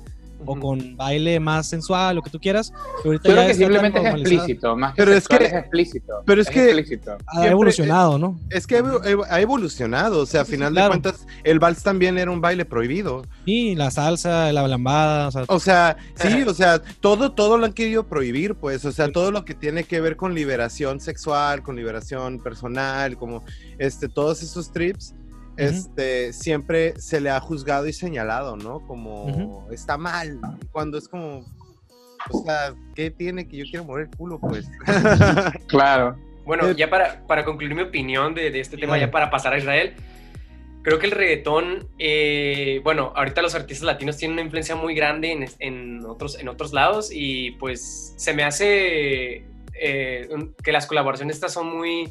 o 0.46 0.58
con 0.58 0.96
baile 0.96 1.38
más 1.40 1.68
sensual, 1.68 2.16
lo 2.16 2.22
que 2.22 2.30
tú 2.30 2.38
quieras. 2.40 2.72
Pero 3.02 3.10
ahorita 3.10 3.22
Creo 3.22 3.36
ya 3.36 3.46
que 3.48 3.54
simplemente 3.54 3.98
es 4.00 4.14
explícito, 4.14 4.76
más 4.76 4.94
que 4.94 5.02
Pero 5.02 5.12
es 5.14 5.28
que- 5.28 5.36
es 5.44 5.52
explícito. 5.52 6.12
pero 6.26 6.42
es 6.42 6.48
que- 6.50 6.64
explícito. 6.70 7.16
Ha 7.26 7.46
evolucionado, 7.46 8.18
¿no? 8.18 8.38
Es 8.50 8.66
que 8.66 8.82
ha 9.30 9.40
evolucionado, 9.40 10.20
o 10.22 10.26
sea, 10.26 10.42
a 10.42 10.44
Sí, 10.44 10.50
sí, 10.52 10.56
final 10.56 10.72
claro. 10.72 10.94
de 10.94 11.00
cuentas, 11.00 11.26
el 11.44 11.58
vals 11.58 11.82
también 11.82 12.18
era 12.18 12.30
un 12.30 12.40
baile 12.40 12.64
prohibido. 12.64 13.22
Sí, 13.44 13.74
la 13.74 13.90
salsa, 13.90 14.52
la 14.52 14.66
lambada, 14.66 15.28
o 15.28 15.30
sea, 15.30 15.44
O 15.48 15.60
sea, 15.60 15.96
sí, 16.14 16.42
o 16.46 16.54
sea, 16.54 16.80
todo, 17.00 17.32
todo 17.32 17.58
lo 17.58 17.66
han 17.66 17.72
querido 17.72 18.06
prohibir, 18.06 18.54
pues, 18.54 18.84
o 18.84 18.92
sea, 18.92 19.10
todo 19.12 19.30
lo 19.30 19.44
que 19.44 19.54
tiene 19.54 19.84
que 19.84 20.00
ver 20.00 20.16
con 20.16 20.34
liberación 20.34 21.00
sexual, 21.00 21.62
con 21.62 21.76
liberación 21.76 22.38
personal, 22.40 23.16
como, 23.16 23.44
este, 23.78 24.08
todos 24.08 24.42
esos 24.42 24.72
trips, 24.72 25.14
este, 25.60 26.32
siempre 26.32 26.98
se 27.00 27.20
le 27.20 27.30
ha 27.30 27.40
juzgado 27.40 27.86
y 27.86 27.92
señalado, 27.92 28.56
¿no? 28.56 28.80
Como, 28.86 29.66
está 29.70 29.96
mal, 29.96 30.40
cuando 30.72 30.98
es 30.98 31.08
como, 31.08 31.44
o 32.30 32.44
sea, 32.44 32.74
¿qué 32.94 33.10
tiene 33.10 33.46
que 33.46 33.56
yo 33.58 33.64
quiero 33.64 33.84
mover 33.84 34.08
el 34.10 34.16
culo, 34.16 34.38
pues? 34.38 34.68
Claro. 35.66 36.16
Bueno, 36.44 36.68
Eh, 36.68 36.74
ya 36.76 36.90
para, 36.90 37.24
para 37.26 37.44
concluir 37.44 37.74
mi 37.74 37.82
opinión 37.82 38.34
de, 38.34 38.50
de 38.50 38.60
este 38.60 38.76
tema, 38.76 38.98
ya 38.98 39.10
para 39.10 39.30
pasar 39.30 39.52
a 39.52 39.58
Israel, 39.58 39.94
creo 40.82 40.98
que 40.98 41.06
el 41.06 41.12
reggaetón, 41.12 41.88
eh, 41.98 42.80
bueno, 42.82 43.12
ahorita 43.14 43.42
los 43.42 43.54
artistas 43.54 43.84
latinos 43.84 44.16
tienen 44.16 44.34
una 44.34 44.42
influencia 44.42 44.74
muy 44.74 44.94
grande 44.94 45.32
en, 45.32 45.46
en 45.58 46.04
otros, 46.06 46.38
en 46.38 46.48
otros 46.48 46.72
lados 46.72 47.10
y 47.12 47.52
pues 47.52 48.14
se 48.16 48.32
me 48.32 48.44
hace 48.44 49.44
eh, 49.74 50.28
que 50.62 50.72
las 50.72 50.86
colaboraciones 50.86 51.36
estas 51.36 51.52
son 51.52 51.76
muy... 51.76 52.08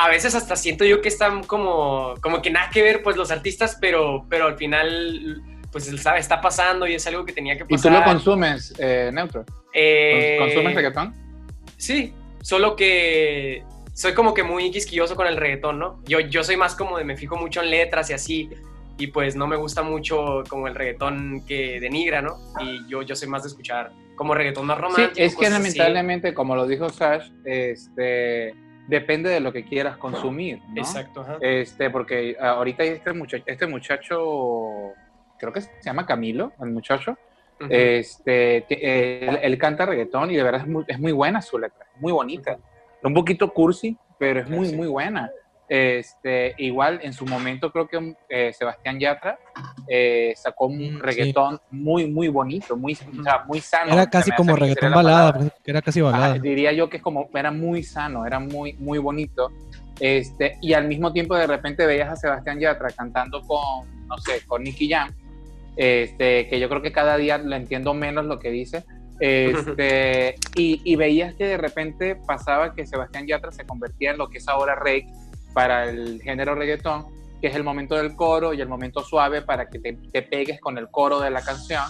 A 0.00 0.08
veces 0.08 0.34
hasta 0.36 0.54
siento 0.54 0.84
yo 0.84 1.00
que 1.00 1.08
están 1.08 1.42
como, 1.42 2.14
como 2.20 2.40
que 2.40 2.50
nada 2.50 2.70
que 2.70 2.82
ver 2.82 3.02
pues 3.02 3.16
los 3.16 3.30
artistas, 3.32 3.76
pero, 3.80 4.24
pero 4.28 4.46
al 4.46 4.56
final 4.56 5.42
pues 5.72 5.84
sabe, 6.00 6.20
está 6.20 6.40
pasando 6.40 6.86
y 6.86 6.94
es 6.94 7.06
algo 7.08 7.24
que 7.24 7.32
tenía 7.32 7.56
que 7.56 7.64
¿Y 7.64 7.66
tú 7.66 7.74
pasar. 7.74 7.92
lo 7.92 8.04
consumes, 8.04 8.72
eh, 8.78 9.10
Neutro? 9.12 9.44
Eh, 9.74 10.36
¿Consumes 10.38 10.74
reggaetón? 10.74 11.14
Sí, 11.76 12.14
solo 12.42 12.76
que 12.76 13.64
soy 13.92 14.14
como 14.14 14.32
que 14.34 14.44
muy 14.44 14.70
quisquilloso 14.70 15.16
con 15.16 15.26
el 15.26 15.36
reggaetón, 15.36 15.78
¿no? 15.80 16.00
Yo, 16.06 16.20
yo 16.20 16.44
soy 16.44 16.56
más 16.56 16.74
como 16.76 16.96
de 16.96 17.04
me 17.04 17.16
fijo 17.16 17.36
mucho 17.36 17.60
en 17.60 17.70
letras 17.70 18.08
y 18.10 18.12
así, 18.12 18.48
y 18.98 19.08
pues 19.08 19.34
no 19.36 19.46
me 19.48 19.56
gusta 19.56 19.82
mucho 19.82 20.42
como 20.48 20.68
el 20.68 20.74
reggaetón 20.76 21.44
que 21.46 21.80
denigra, 21.80 22.22
¿no? 22.22 22.36
Y 22.60 22.88
yo, 22.88 23.02
yo 23.02 23.16
soy 23.16 23.28
más 23.28 23.42
de 23.42 23.48
escuchar 23.48 23.90
como 24.14 24.34
reggaetón 24.34 24.64
más 24.66 24.76
Sí, 24.78 24.82
romántico. 24.82 25.26
es 25.26 25.34
que 25.36 25.46
así. 25.46 25.52
lamentablemente, 25.54 26.34
como 26.34 26.54
lo 26.56 26.66
dijo 26.68 26.88
Sash, 26.88 27.30
este, 27.44 28.54
depende 28.88 29.28
de 29.30 29.38
lo 29.40 29.52
que 29.52 29.64
quieras 29.64 29.96
consumir, 29.98 30.60
¿no? 30.70 30.80
Exacto, 30.80 31.20
ajá. 31.20 31.36
Este, 31.42 31.90
porque 31.90 32.36
ahorita 32.40 32.82
este 32.82 33.12
muchacho, 33.12 33.44
este 33.46 33.66
muchacho, 33.66 34.92
creo 35.38 35.52
que 35.52 35.60
se 35.60 35.70
llama 35.84 36.06
Camilo, 36.06 36.52
el 36.60 36.70
muchacho, 36.70 37.16
este, 37.68 38.64
que- 38.68 39.26
él, 39.28 39.38
él 39.42 39.58
canta 39.58 39.84
reggaetón 39.86 40.30
y 40.30 40.36
de 40.36 40.42
verdad 40.42 40.62
es 40.62 40.66
muy, 40.66 40.84
es 40.88 40.98
muy 40.98 41.12
buena 41.12 41.42
su 41.42 41.58
letra, 41.58 41.86
muy 41.96 42.12
bonita. 42.12 42.58
Un 43.02 43.14
poquito 43.14 43.52
cursi, 43.52 43.96
pero 44.18 44.40
es 44.40 44.48
muy, 44.48 44.68
Sí. 44.68 44.76
muy 44.76 44.88
buena. 44.88 45.30
Este, 45.68 46.54
igual 46.56 47.00
en 47.02 47.12
su 47.12 47.26
momento 47.26 47.70
creo 47.70 47.86
que 47.88 48.14
eh, 48.30 48.52
Sebastián 48.54 48.98
Yatra 48.98 49.38
eh, 49.86 50.32
sacó 50.34 50.66
un 50.66 50.78
sí. 50.78 50.98
reggaetón 50.98 51.60
muy, 51.70 52.10
muy 52.10 52.28
bonito, 52.28 52.74
muy, 52.74 52.94
o 52.94 53.22
sea, 53.22 53.44
muy 53.46 53.60
sano. 53.60 53.92
Era 53.92 54.08
casi 54.08 54.30
como 54.30 54.56
reggaetón 54.56 54.92
balada, 54.92 55.34
pues, 55.34 55.52
era 55.66 55.82
casi 55.82 56.00
Ah, 56.00 56.04
balada. 56.04 56.38
diría 56.38 56.72
yo 56.72 56.88
que 56.88 56.96
es 56.96 57.02
como, 57.02 57.28
era 57.34 57.50
muy 57.50 57.82
sano, 57.82 58.24
era 58.24 58.40
muy, 58.40 58.72
muy 58.74 58.98
bonito. 58.98 59.52
Este, 60.00 60.56
y 60.62 60.72
al 60.72 60.88
mismo 60.88 61.12
tiempo 61.12 61.36
de 61.36 61.46
repente 61.46 61.84
veías 61.84 62.08
a 62.08 62.16
Sebastián 62.16 62.60
Yatra 62.60 62.88
cantando 62.90 63.42
con, 63.42 64.06
no 64.06 64.16
sé, 64.18 64.46
con 64.46 64.62
Nicky 64.62 64.88
Jam, 64.88 65.12
este, 65.76 66.48
que 66.48 66.58
yo 66.58 66.68
creo 66.70 66.80
que 66.80 66.92
cada 66.92 67.16
día 67.18 67.36
le 67.36 67.56
entiendo 67.56 67.92
menos 67.92 68.24
lo 68.24 68.38
que 68.38 68.50
dice. 68.50 68.84
Este, 69.20 70.36
y, 70.56 70.80
y 70.84 70.96
veías 70.96 71.34
que 71.34 71.44
de 71.46 71.56
repente 71.58 72.16
pasaba 72.26 72.74
que 72.74 72.86
Sebastián 72.86 73.26
Yatra 73.26 73.52
se 73.52 73.66
convertía 73.66 74.12
en 74.12 74.18
lo 74.18 74.28
que 74.30 74.38
es 74.38 74.48
ahora 74.48 74.74
Rake 74.74 75.08
para 75.52 75.88
el 75.88 76.20
género 76.22 76.54
reggaetón, 76.54 77.06
que 77.40 77.48
es 77.48 77.54
el 77.54 77.64
momento 77.64 77.96
del 77.96 78.14
coro 78.16 78.52
y 78.54 78.60
el 78.60 78.68
momento 78.68 79.02
suave 79.02 79.42
para 79.42 79.68
que 79.68 79.78
te, 79.78 79.92
te 80.12 80.22
pegues 80.22 80.60
con 80.60 80.76
el 80.78 80.88
coro 80.88 81.20
de 81.20 81.30
la 81.30 81.40
canción 81.42 81.84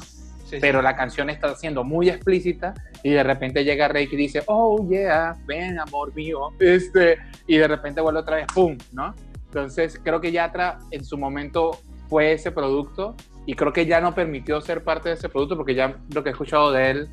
Sí, 0.44 0.56
sí. 0.56 0.58
pero 0.62 0.80
la 0.80 0.96
canción 0.96 1.28
está 1.28 1.54
siendo 1.56 1.84
muy 1.84 2.08
explícita 2.08 2.72
y 3.02 3.10
de 3.10 3.22
repente 3.22 3.64
llega 3.64 3.86
Rey 3.86 4.08
y 4.10 4.16
dice, 4.16 4.42
oh 4.46 4.82
yeah, 4.88 5.36
ven 5.46 5.78
amor 5.78 6.14
mío, 6.14 6.52
este, 6.58 7.18
y 7.46 7.58
de 7.58 7.68
repente 7.68 8.00
vuelve 8.00 8.20
otra 8.20 8.36
vez, 8.36 8.46
¡pum! 8.54 8.78
¿no? 8.92 9.14
Entonces 9.44 10.00
creo 10.02 10.22
que 10.22 10.32
Yatra 10.32 10.78
en 10.90 11.04
su 11.04 11.18
momento 11.18 11.78
fue 12.08 12.32
ese 12.32 12.50
producto 12.50 13.14
y 13.44 13.54
creo 13.54 13.74
que 13.74 13.84
ya 13.84 14.00
no 14.00 14.14
permitió 14.14 14.58
ser 14.62 14.82
parte 14.84 15.10
de 15.10 15.16
ese 15.16 15.28
producto 15.28 15.54
porque 15.54 15.74
ya 15.74 15.98
lo 16.14 16.22
que 16.22 16.30
he 16.30 16.32
escuchado 16.32 16.72
de 16.72 16.90
él 16.92 17.08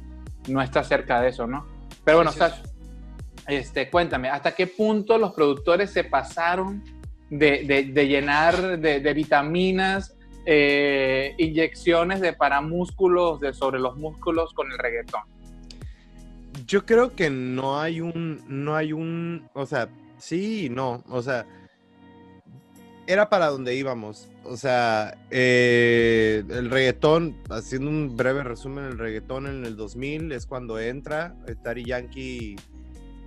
no 0.48 0.62
está 0.62 0.84
cerca 0.86 1.20
de 1.20 1.28
eso, 1.30 1.46
¿no? 1.46 1.66
Pero 2.06 2.20
bueno, 2.20 2.32
Sí, 2.32 2.40
sí, 2.40 2.46
Sash, 2.46 2.60
este, 3.48 3.90
cuéntame, 3.90 4.30
¿hasta 4.30 4.56
qué 4.56 4.68
punto 4.68 5.18
los 5.18 5.34
productores 5.34 5.92
se 5.92 6.04
pasaron 6.04 6.84
de, 7.30 7.92
de- 7.94 8.08
llenar 8.08 8.80
de, 8.80 9.14
vitaminas, 9.14 10.16
eh, 10.46 11.34
inyecciones 11.38 12.22
de 12.22 12.34
paramúsculos 12.34 13.40
de 13.40 13.54
sobre 13.54 13.80
los 13.80 13.98
músculos 13.98 14.54
con 14.54 14.72
el 14.72 14.78
reggaetón? 14.78 15.22
Yo 16.66 16.86
creo 16.86 17.16
que 17.16 17.30
no 17.30 17.80
hay 17.80 18.02
un, 18.02 18.44
no 18.48 18.76
hay 18.76 18.94
un, 18.94 19.48
o 19.54 19.66
sea, 19.66 19.90
sí 20.18 20.66
y 20.66 20.70
no, 20.70 21.04
o 21.10 21.22
sea, 21.22 21.46
era 23.08 23.30
para 23.30 23.48
donde 23.48 23.76
íbamos, 23.76 24.30
o 24.44 24.58
sea, 24.58 25.18
eh, 25.30 26.44
el 26.50 26.72
reggaetón, 26.72 27.36
haciendo 27.50 27.90
un 27.90 28.16
breve 28.16 28.44
resumen, 28.44 28.86
el 28.86 28.98
reggaetón 28.98 29.46
en 29.48 29.66
el 29.66 29.76
2000 29.76 30.32
es 30.32 30.46
cuando 30.48 30.80
entra, 30.80 31.36
Daddy 31.64 31.84
Yankee 31.86 32.56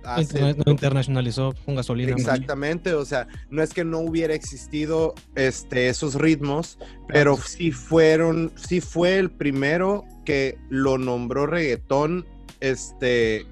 hace... 0.03 0.55
Lo 0.65 0.71
internacionalizó 0.71 1.53
con 1.65 1.75
gasolina. 1.75 2.11
Exactamente, 2.11 2.93
o 2.93 3.05
sea, 3.05 3.27
no 3.49 3.61
es 3.61 3.73
que 3.73 3.83
no 3.83 3.99
hubiera 3.99 4.33
existido 4.33 5.13
este, 5.35 5.89
esos 5.89 6.15
ritmos, 6.15 6.77
pero 7.07 7.37
sí 7.37 7.71
fueron, 7.71 8.51
sí 8.55 8.81
fue 8.81 9.17
el 9.17 9.31
primero 9.31 10.05
que 10.25 10.57
lo 10.69 10.97
nombró 10.97 11.45
reggaetón, 11.45 12.25
este, 12.59 13.45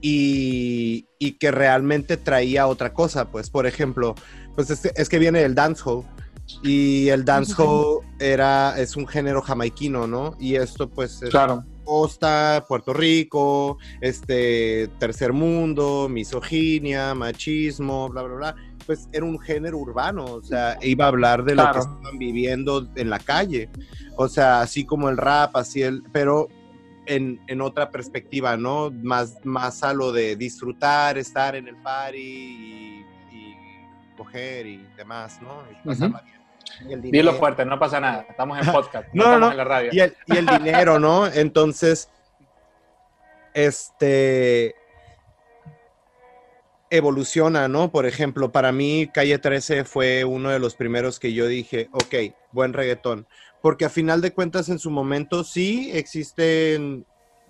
y, 0.00 1.06
y 1.18 1.32
que 1.32 1.50
realmente 1.50 2.16
traía 2.16 2.66
otra 2.66 2.92
cosa, 2.92 3.30
pues, 3.30 3.50
por 3.50 3.66
ejemplo, 3.66 4.14
pues 4.54 4.70
es 4.70 4.80
que, 4.80 4.92
es 4.96 5.08
que 5.08 5.18
viene 5.18 5.42
el 5.42 5.54
dancehall, 5.54 6.04
y 6.62 7.08
el 7.08 7.24
dancehall 7.24 8.00
era, 8.18 8.78
es 8.78 8.96
un 8.96 9.06
género 9.06 9.40
jamaiquino, 9.42 10.06
¿no? 10.06 10.36
Y 10.38 10.56
esto, 10.56 10.88
pues, 10.88 11.22
es 11.22 11.30
Claro. 11.30 11.64
Costa, 11.84 12.64
Puerto 12.68 12.92
Rico, 12.92 13.78
este 14.00 14.88
tercer 14.98 15.32
mundo, 15.32 16.08
misoginia, 16.08 17.14
machismo, 17.14 18.08
bla, 18.08 18.22
bla, 18.22 18.34
bla. 18.34 18.56
Pues 18.86 19.08
era 19.12 19.24
un 19.24 19.38
género 19.38 19.78
urbano, 19.78 20.24
o 20.24 20.42
sea, 20.42 20.76
iba 20.82 21.04
a 21.04 21.08
hablar 21.08 21.44
de 21.44 21.54
lo 21.54 21.70
que 21.70 21.78
estaban 21.78 22.18
viviendo 22.18 22.88
en 22.96 23.10
la 23.10 23.18
calle. 23.18 23.70
O 24.16 24.28
sea, 24.28 24.60
así 24.60 24.84
como 24.84 25.08
el 25.08 25.16
rap, 25.16 25.56
así 25.56 25.82
el, 25.82 26.02
pero 26.12 26.48
en, 27.06 27.40
en 27.46 27.60
otra 27.60 27.90
perspectiva, 27.90 28.56
¿no? 28.56 28.90
Más, 28.90 29.36
más 29.44 29.82
a 29.82 29.92
lo 29.92 30.12
de 30.12 30.36
disfrutar, 30.36 31.18
estar 31.18 31.54
en 31.54 31.68
el 31.68 31.76
party 31.76 32.18
y, 32.18 33.06
y 33.32 33.56
coger 34.16 34.66
y 34.66 34.86
demás, 34.96 35.40
¿no? 35.40 35.62
Y 35.70 35.86
pasarla 35.86 36.22
bien. 36.22 36.41
Y 36.88 36.92
el 36.92 37.02
Dilo 37.02 37.34
fuerte, 37.34 37.64
no 37.64 37.78
pasa 37.78 38.00
nada. 38.00 38.26
Estamos 38.28 38.58
en 38.58 38.66
podcast, 38.72 39.08
no, 39.12 39.24
No, 39.24 39.24
no, 39.24 39.34
estamos 39.34 39.40
no. 39.40 39.50
en 39.52 39.56
la 39.58 39.64
radio. 39.64 39.90
y 39.92 40.00
el, 40.00 40.16
y 40.26 40.36
el 40.36 40.46
dinero, 40.46 40.98
¿no? 40.98 41.26
Entonces, 41.32 42.08
este 43.54 44.74
evoluciona, 46.90 47.68
¿no? 47.68 47.90
Por 47.90 48.04
ejemplo, 48.04 48.52
para 48.52 48.70
mí 48.70 49.08
Calle 49.12 49.38
13 49.38 49.84
fue 49.84 50.24
uno 50.24 50.50
de 50.50 50.58
los 50.58 50.74
primeros 50.74 51.18
que 51.18 51.32
yo 51.32 51.46
dije, 51.46 51.88
ok, 51.92 52.34
buen 52.52 52.74
reggaetón, 52.74 53.26
porque 53.62 53.86
a 53.86 53.88
final 53.88 54.20
de 54.20 54.32
cuentas 54.32 54.68
en 54.68 54.78
su 54.78 54.90
momento 54.90 55.42
sí 55.42 55.90
existen 55.94 57.06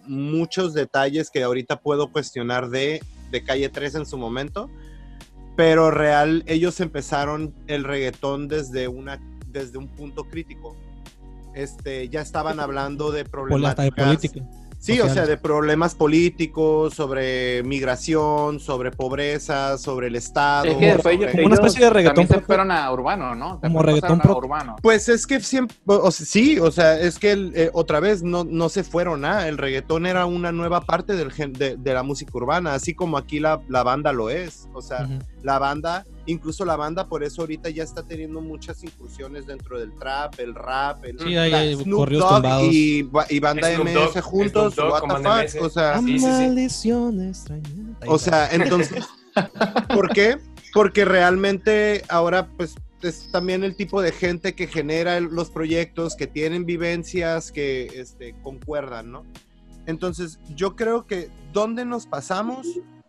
muchos 0.07 0.75
detalles 0.75 1.29
que 1.29 1.43
ahorita 1.43 1.81
puedo 1.81 2.13
cuestionar 2.13 2.69
de, 2.69 3.03
de 3.33 3.43
Calle 3.43 3.69
13 3.69 3.99
en 3.99 4.07
su 4.07 4.17
momento, 4.17 4.71
pero 5.57 5.91
real, 5.91 6.43
ellos 6.47 6.81
empezaron 6.81 7.55
el 7.67 7.85
reggaetón 7.85 8.49
desde, 8.49 8.89
una, 8.89 9.21
desde 9.49 9.79
un 9.79 9.89
punto 9.89 10.25
crítico. 10.25 10.77
Este, 11.55 12.09
ya 12.09 12.23
estaban 12.23 12.61
hablando 12.61 13.11
de 13.11 13.25
hasta 13.67 13.83
de 13.83 13.93
política. 13.93 14.41
Sí, 14.83 15.01
o 15.01 15.09
sea, 15.09 15.27
de 15.27 15.37
problemas 15.37 15.95
políticos, 15.95 16.95
sobre 16.95 17.63
migración, 17.63 18.59
sobre 18.59 18.91
pobreza, 18.91 19.79
sobre 19.79 20.09
el 20.09 20.17
Estado. 20.17 20.65
Es 20.67 20.77
que 20.77 20.87
después 20.87 21.15
ellos, 21.19 21.31
una 21.45 21.55
especie 21.55 21.85
de 21.85 21.91
reggaetón 21.91 22.27
también 22.27 22.41
se 22.41 22.47
fueron 22.47 22.71
a 22.73 22.91
urbano, 22.91 23.35
¿no? 23.37 23.61
Como 23.61 23.81
reggaetón 23.83 24.19
a 24.19 24.23
propio. 24.23 24.39
urbano. 24.39 24.77
Pues 24.83 25.09
es 25.09 25.27
que 25.27 25.39
siempre, 25.41 25.77
o 25.87 26.11
sea, 26.11 26.27
sí, 26.27 26.59
o 26.59 26.71
sea, 26.73 26.99
es 26.99 27.19
que 27.21 27.31
el, 27.31 27.53
eh, 27.55 27.71
otra 27.73 28.01
vez 28.01 28.25
no, 28.25 28.43
no 28.43 28.69
se 28.69 28.83
fueron, 28.83 29.25
¿ah? 29.25 29.47
El 29.47 29.57
reggaetón 29.57 30.05
era 30.05 30.27
una 30.27 30.51
nueva 30.51 30.81
parte 30.81 31.15
del 31.15 31.31
gen- 31.33 31.53
de, 31.53 31.77
de 31.77 31.95
la 31.95 32.03
música 32.03 32.33
urbana, 32.35 32.75
así 32.75 32.93
como 32.93 33.17
aquí 33.19 33.39
la, 33.39 33.61
la 33.69 33.85
banda 33.85 34.13
lo 34.13 34.31
es. 34.31 34.69
O 34.75 34.83
sea, 34.83 35.09
la 35.45 35.61
banda, 35.61 36.05
incluso 36.27 36.65
la 36.65 36.77
banda, 36.77 37.09
por 37.09 37.25
eso 37.25 37.43
ahorita 37.43 37.69
ya 37.71 37.83
está 37.83 38.03
teniendo 38.03 38.41
muchas 38.41 38.83
incursiones 38.85 39.47
dentro 39.47 39.79
del 39.81 39.93
trap, 39.99 40.39
el 40.39 40.55
rap, 40.55 41.05
el 41.05 41.19
Sí, 41.19 41.37
hay- 41.37 41.51
la 41.51 41.59
hay 41.59 41.75
Snoop 41.75 41.97
corridos 41.99 42.23
Dogg 42.25 42.35
tumbados. 42.43 42.69
y, 42.73 43.11
y 43.31 43.41
banda 43.41 43.75
Snoop 43.75 43.87
MS 43.89 43.95
Dogg, 43.95 44.21
juntos, 44.23 44.75
Snoop 44.75 44.91
what 44.91 45.01
the 45.01 45.49
fuck, 45.53 45.63
o 45.65 45.69
sea... 45.71 45.99
Sí, 46.01 46.19
sí, 46.19 46.25
O 48.07 48.19
sea, 48.19 48.49
entonces, 48.53 49.05
¿por 49.95 50.09
qué? 50.13 50.39
Porque 50.73 51.05
realmente 51.05 52.03
ahora, 52.09 52.49
pues, 52.57 52.75
es 53.03 53.31
también 53.33 53.65
el 53.65 53.75
tipo 53.75 54.01
de 54.01 54.13
gente 54.13 54.55
que 54.55 54.69
genera 54.69 55.17
el- 55.17 55.25
los 55.25 55.51
proyectos, 55.51 56.15
que 56.15 56.27
tienen 56.29 56.65
vivencias 56.67 57.51
que 57.51 57.87
este, 57.97 58.35
concuerdan, 58.43 59.11
¿no? 59.11 59.25
Entonces, 59.87 60.39
yo 60.55 60.77
creo 60.77 61.07
que 61.09 61.29
donde 61.53 61.85
nos 61.85 62.07
pasamos, 62.07 62.67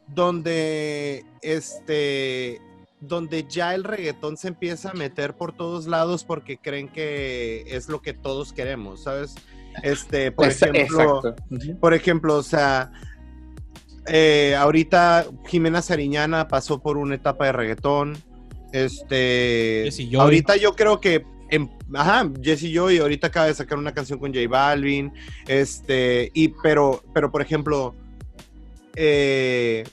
donde 0.08 1.24
este 1.42 2.60
donde 3.08 3.46
ya 3.48 3.76
el 3.76 3.84
reggaetón 3.84 4.38
se 4.38 4.48
empieza 4.48 4.92
a 4.92 4.94
meter 4.94 5.36
por 5.36 5.54
todos 5.54 5.88
lados 5.88 6.24
porque 6.24 6.58
creen 6.58 6.90
que 6.90 7.66
es 7.68 7.90
lo 7.90 8.02
que 8.02 8.14
todos 8.14 8.54
queremos, 8.54 9.04
¿sabes? 9.04 9.36
Este, 9.82 10.32
por 10.32 10.48
ejemplo, 10.48 11.22
Exacto. 11.24 11.36
Por 11.80 11.94
ejemplo, 11.94 12.36
o 12.38 12.44
sea, 12.44 12.92
eh, 14.08 14.56
ahorita 14.58 15.26
Jimena 15.48 15.82
Sariñana 15.82 16.48
pasó 16.48 16.80
por 16.80 16.98
una 16.98 17.16
etapa 17.16 17.46
de 17.46 17.52
reggaetón. 17.54 18.18
Este, 18.72 19.84
Jessie 19.86 20.10
Joy. 20.10 20.20
ahorita 20.20 20.56
yo 20.58 20.76
creo 20.76 21.00
que, 21.00 21.26
em- 21.52 21.70
ajá, 21.94 22.30
Jesse 22.42 22.74
Joy 22.74 22.98
ahorita 22.98 23.28
acaba 23.28 23.46
de 23.46 23.54
sacar 23.54 23.78
una 23.78 23.94
canción 23.94 24.18
con 24.20 24.34
J 24.34 24.48
Balvin, 24.50 25.14
este, 25.48 26.32
y 26.34 26.50
pero, 26.64 27.04
pero 27.14 27.32
por 27.32 27.42
ejemplo, 27.42 27.94
eh, 28.96 29.84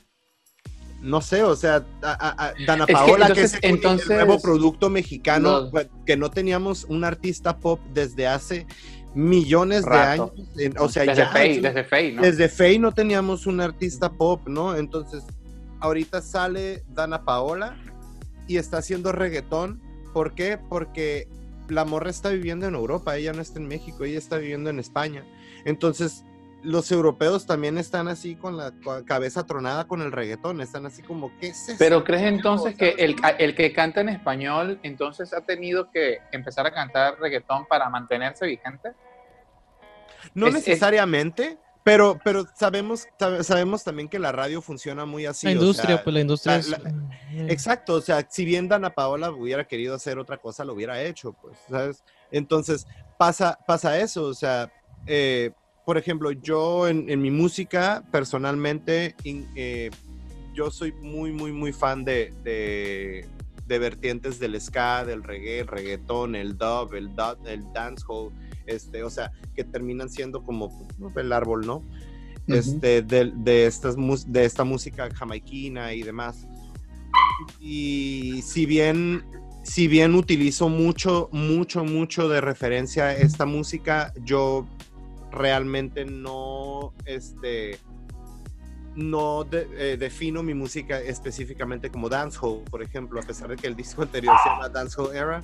no 1.01 1.21
sé, 1.23 1.43
o 1.43 1.57
sea, 1.57 1.85
a- 2.03 2.53
Dana 2.67 2.87
Paola, 2.87 3.27
que, 3.27 3.33
entonces- 3.33 3.55
es 3.55 3.61
el, 3.63 3.71
entonces- 3.71 4.11
el 4.11 4.17
nuevo 4.17 4.41
producto 4.41 4.91
mexicano, 4.91 5.63
No. 5.63 5.71
pues, 5.71 5.89
que 6.05 6.17
no 6.17 6.31
teníamos 6.31 6.85
un 6.85 7.05
artista 7.05 7.59
pop 7.59 7.81
desde 7.95 8.27
hace 8.27 8.67
millones 9.15 9.85
Rato. 9.85 10.33
de 10.37 10.43
años, 10.43 10.51
en- 10.59 10.79
o 10.79 10.89
sea, 10.89 11.03
desde 11.05 11.17
ya 11.23 11.33
desde 11.33 11.85
Faye, 11.85 12.13
¿no? 12.13 12.23
desde 12.23 12.49
Faye 12.49 12.79
no 12.79 12.93
teníamos 12.93 13.47
un 13.47 13.61
artista 13.61 14.13
pop, 14.13 14.47
¿no? 14.47 14.77
Entonces, 14.77 15.25
ahorita 15.81 16.21
sale 16.23 16.85
Dana 16.89 17.25
Paola 17.25 17.77
y 18.47 18.57
está 18.59 18.79
haciendo 18.79 19.13
reggaetón. 19.13 19.81
¿Por 20.13 20.35
qué? 20.35 20.59
Porque 20.69 21.29
la 21.69 21.85
morra 21.85 22.11
está 22.11 22.29
viviendo 22.31 22.67
en 22.67 22.75
Europa, 22.75 23.17
ella 23.17 23.33
no 23.33 23.41
está 23.43 23.59
en 23.59 23.69
México, 23.69 24.05
ella 24.05 24.19
está 24.19 24.37
viviendo 24.39 24.71
en 24.71 24.79
España. 24.79 25.25
Entonces, 25.65 26.25
los 26.63 26.91
europeos 26.93 27.47
también 27.47 27.79
están 27.79 28.09
así 28.09 28.37
con 28.37 28.57
la 28.57 28.73
cabeza 29.07 29.47
tronada 29.47 29.87
con 29.87 30.03
el 30.03 30.13
reggaetón, 30.13 30.61
están 30.61 30.85
así 30.87 31.03
como, 31.03 31.31
¿qué 31.41 31.49
es 31.49 31.69
eso? 31.71 31.77
Pero 31.79 32.05
crees 32.05 32.23
entonces 32.25 32.77
que 32.77 32.91
el, 32.99 33.17
el 33.39 33.55
que 33.55 33.73
canta 33.73 34.01
en 34.03 34.11
español, 34.11 34.79
entonces 34.83 35.33
ha 35.33 35.41
tenido 35.41 35.91
que 35.91 36.19
empezar 36.33 36.67
a 36.67 36.73
cantar 36.73 37.19
reggaetón 37.19 37.67
para 37.67 37.89
mantenerse 37.89 38.47
vigente? 38.47 38.93
No 40.35 40.49
es- 40.49 40.57
es- 40.57 40.67
necesariamente, 40.67 41.59
pero, 41.83 42.21
pero 42.23 42.45
sabemos, 42.55 43.09
sabe- 43.19 43.43
sabemos 43.43 43.83
también 43.83 44.09
que 44.09 44.19
la 44.19 44.33
radio 44.33 44.61
funciona 44.61 45.07
muy 45.07 45.25
así. 45.25 45.47
la 45.47 45.53
o 45.53 45.55
industria, 45.55 45.97
sea, 45.97 46.05
pues 46.05 46.13
la 46.15 46.21
industria 46.21 46.53
la- 46.53 46.59
es... 46.59 46.69
la- 46.69 46.93
Exacto, 47.53 47.95
o 47.95 48.01
sea, 48.03 48.27
si 48.29 48.45
bien 48.45 48.69
Dana 48.69 48.91
Paola 48.91 49.31
hubiera 49.31 49.65
querido 49.65 49.95
hacer 49.95 50.19
otra 50.19 50.37
cosa, 50.37 50.65
lo 50.65 50.75
hubiera 50.75 51.01
hecho, 51.03 51.33
pues, 51.41 51.57
¿sabes? 51.71 52.05
Entonces, 52.31 52.87
pasa, 53.17 53.59
pasa 53.67 53.99
eso, 53.99 54.25
o 54.25 54.35
sea, 54.35 54.71
eh, 55.07 55.53
por 55.85 55.99
ejemplo, 55.99 56.31
yo 56.31 56.89
en, 56.89 57.09
en 57.11 57.21
mi 57.21 57.31
música, 57.31 58.05
personalmente, 58.11 59.15
in- 59.25 59.49
eh, 59.55 59.91
yo 60.55 60.71
soy 60.71 60.93
muy, 60.93 61.33
muy, 61.33 61.53
muy 61.53 61.73
fan 61.73 62.05
de, 62.05 62.33
de, 62.45 63.27
de 63.67 63.79
vertientes 63.79 64.39
del 64.39 64.61
ska, 64.61 65.05
del 65.05 65.23
reggae, 65.23 65.61
el 65.61 65.67
reggaetón, 65.67 66.35
el 66.35 66.57
dub, 66.59 66.95
el, 66.95 67.09
dub, 67.15 67.39
el 67.47 67.65
dancehall, 67.73 68.33
este, 68.67 69.03
o 69.03 69.11
sea, 69.11 69.31
que 69.55 69.65
terminan 69.65 70.11
siendo 70.11 70.43
como 70.43 70.71
pues, 70.99 71.25
el 71.25 71.33
árbol, 71.33 71.67
¿no? 71.67 71.83
este, 72.47 73.03
de, 73.03 73.33
de, 73.35 73.67
estas, 73.67 73.95
de 74.27 74.45
esta 74.45 74.65
música 74.65 75.09
jamaiquina 75.15 75.95
y 75.95 76.03
demás. 76.03 76.47
Y 77.61 78.43
si 78.43 78.67
bien, 78.67 79.25
si 79.63 79.87
bien 79.87 80.15
utilizo 80.15 80.69
mucho, 80.69 81.29
mucho, 81.33 81.85
mucho 81.85 82.29
de 82.29 82.41
referencia 82.41 83.05
a 83.05 83.17
esta 83.17 83.47
música, 83.47 84.13
yo 84.25 84.67
realmente 85.31 86.05
no, 86.05 86.93
este, 87.05 87.79
no 88.95 89.45
de- 89.45 89.69
eh, 89.77 89.97
defino 89.97 90.43
mi 90.43 90.55
música 90.55 91.01
específicamente 91.01 91.91
como 91.91 92.09
dancehall, 92.09 92.63
por 92.71 92.83
ejemplo, 92.83 93.21
a 93.21 93.23
pesar 93.23 93.49
de 93.49 93.57
que 93.57 93.67
el 93.67 93.77
disco 93.77 94.03
anterior 94.03 94.37
se 94.43 94.49
llama 94.51 94.69
Dancehall 94.69 95.15
Era. 95.15 95.41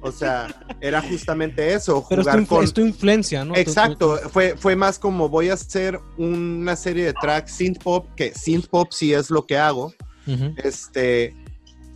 O 0.00 0.12
sea, 0.12 0.46
era 0.80 1.02
justamente 1.02 1.74
eso, 1.74 2.04
Pero 2.08 2.22
es 2.22 2.26
tu, 2.28 2.32
jugar 2.32 2.46
con, 2.46 2.64
es 2.64 2.72
tu 2.72 2.80
influencia, 2.82 3.44
¿no? 3.44 3.54
Tu- 3.54 3.64
tu- 3.64 3.70
Exacto, 3.70 4.16
fue, 4.30 4.56
fue 4.56 4.76
más 4.76 4.98
como 4.98 5.28
voy 5.28 5.48
a 5.50 5.54
hacer 5.54 5.98
una 6.16 6.76
serie 6.76 7.04
de 7.04 7.14
tracks 7.14 7.50
synth 7.52 7.82
pop, 7.82 8.06
que 8.16 8.32
synth 8.32 8.66
pop 8.68 8.88
sí 8.92 9.12
es 9.12 9.28
lo 9.28 9.44
que 9.44 9.58
hago, 9.58 9.92
Ujú. 10.26 10.54
este, 10.56 11.34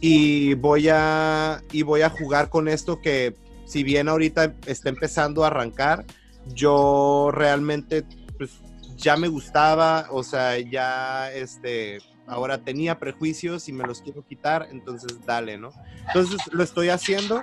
y 0.01 0.55
voy 0.55 0.89
a, 0.91 1.63
y 1.71 1.83
voy 1.83 2.03
a 2.03 2.11
jugar 2.11 2.49
con 2.51 2.67
esto 2.67 3.01
que 3.01 3.35
si 3.67 3.85
bien 3.85 4.09
ahorita 4.09 4.57
está 4.67 4.89
empezando 4.89 5.45
a 5.45 5.47
arrancar, 5.47 6.05
yo 6.47 7.31
realmente 7.33 8.05
pues, 8.39 8.61
ya 8.97 9.17
me 9.17 9.29
gustaba, 9.29 10.07
o 10.11 10.23
sea, 10.23 10.59
ya 10.59 11.33
este, 11.33 11.99
ahora 12.27 12.59
tenía 12.59 12.99
prejuicios 12.99 13.69
y 13.69 13.73
me 13.73 13.85
los 13.85 14.01
quiero 14.01 14.25
quitar, 14.25 14.69
entonces 14.71 15.25
dale, 15.27 15.59
¿no? 15.59 15.73
Entonces 16.09 16.41
lo 16.53 16.63
estoy 16.63 16.89
haciendo. 16.89 17.43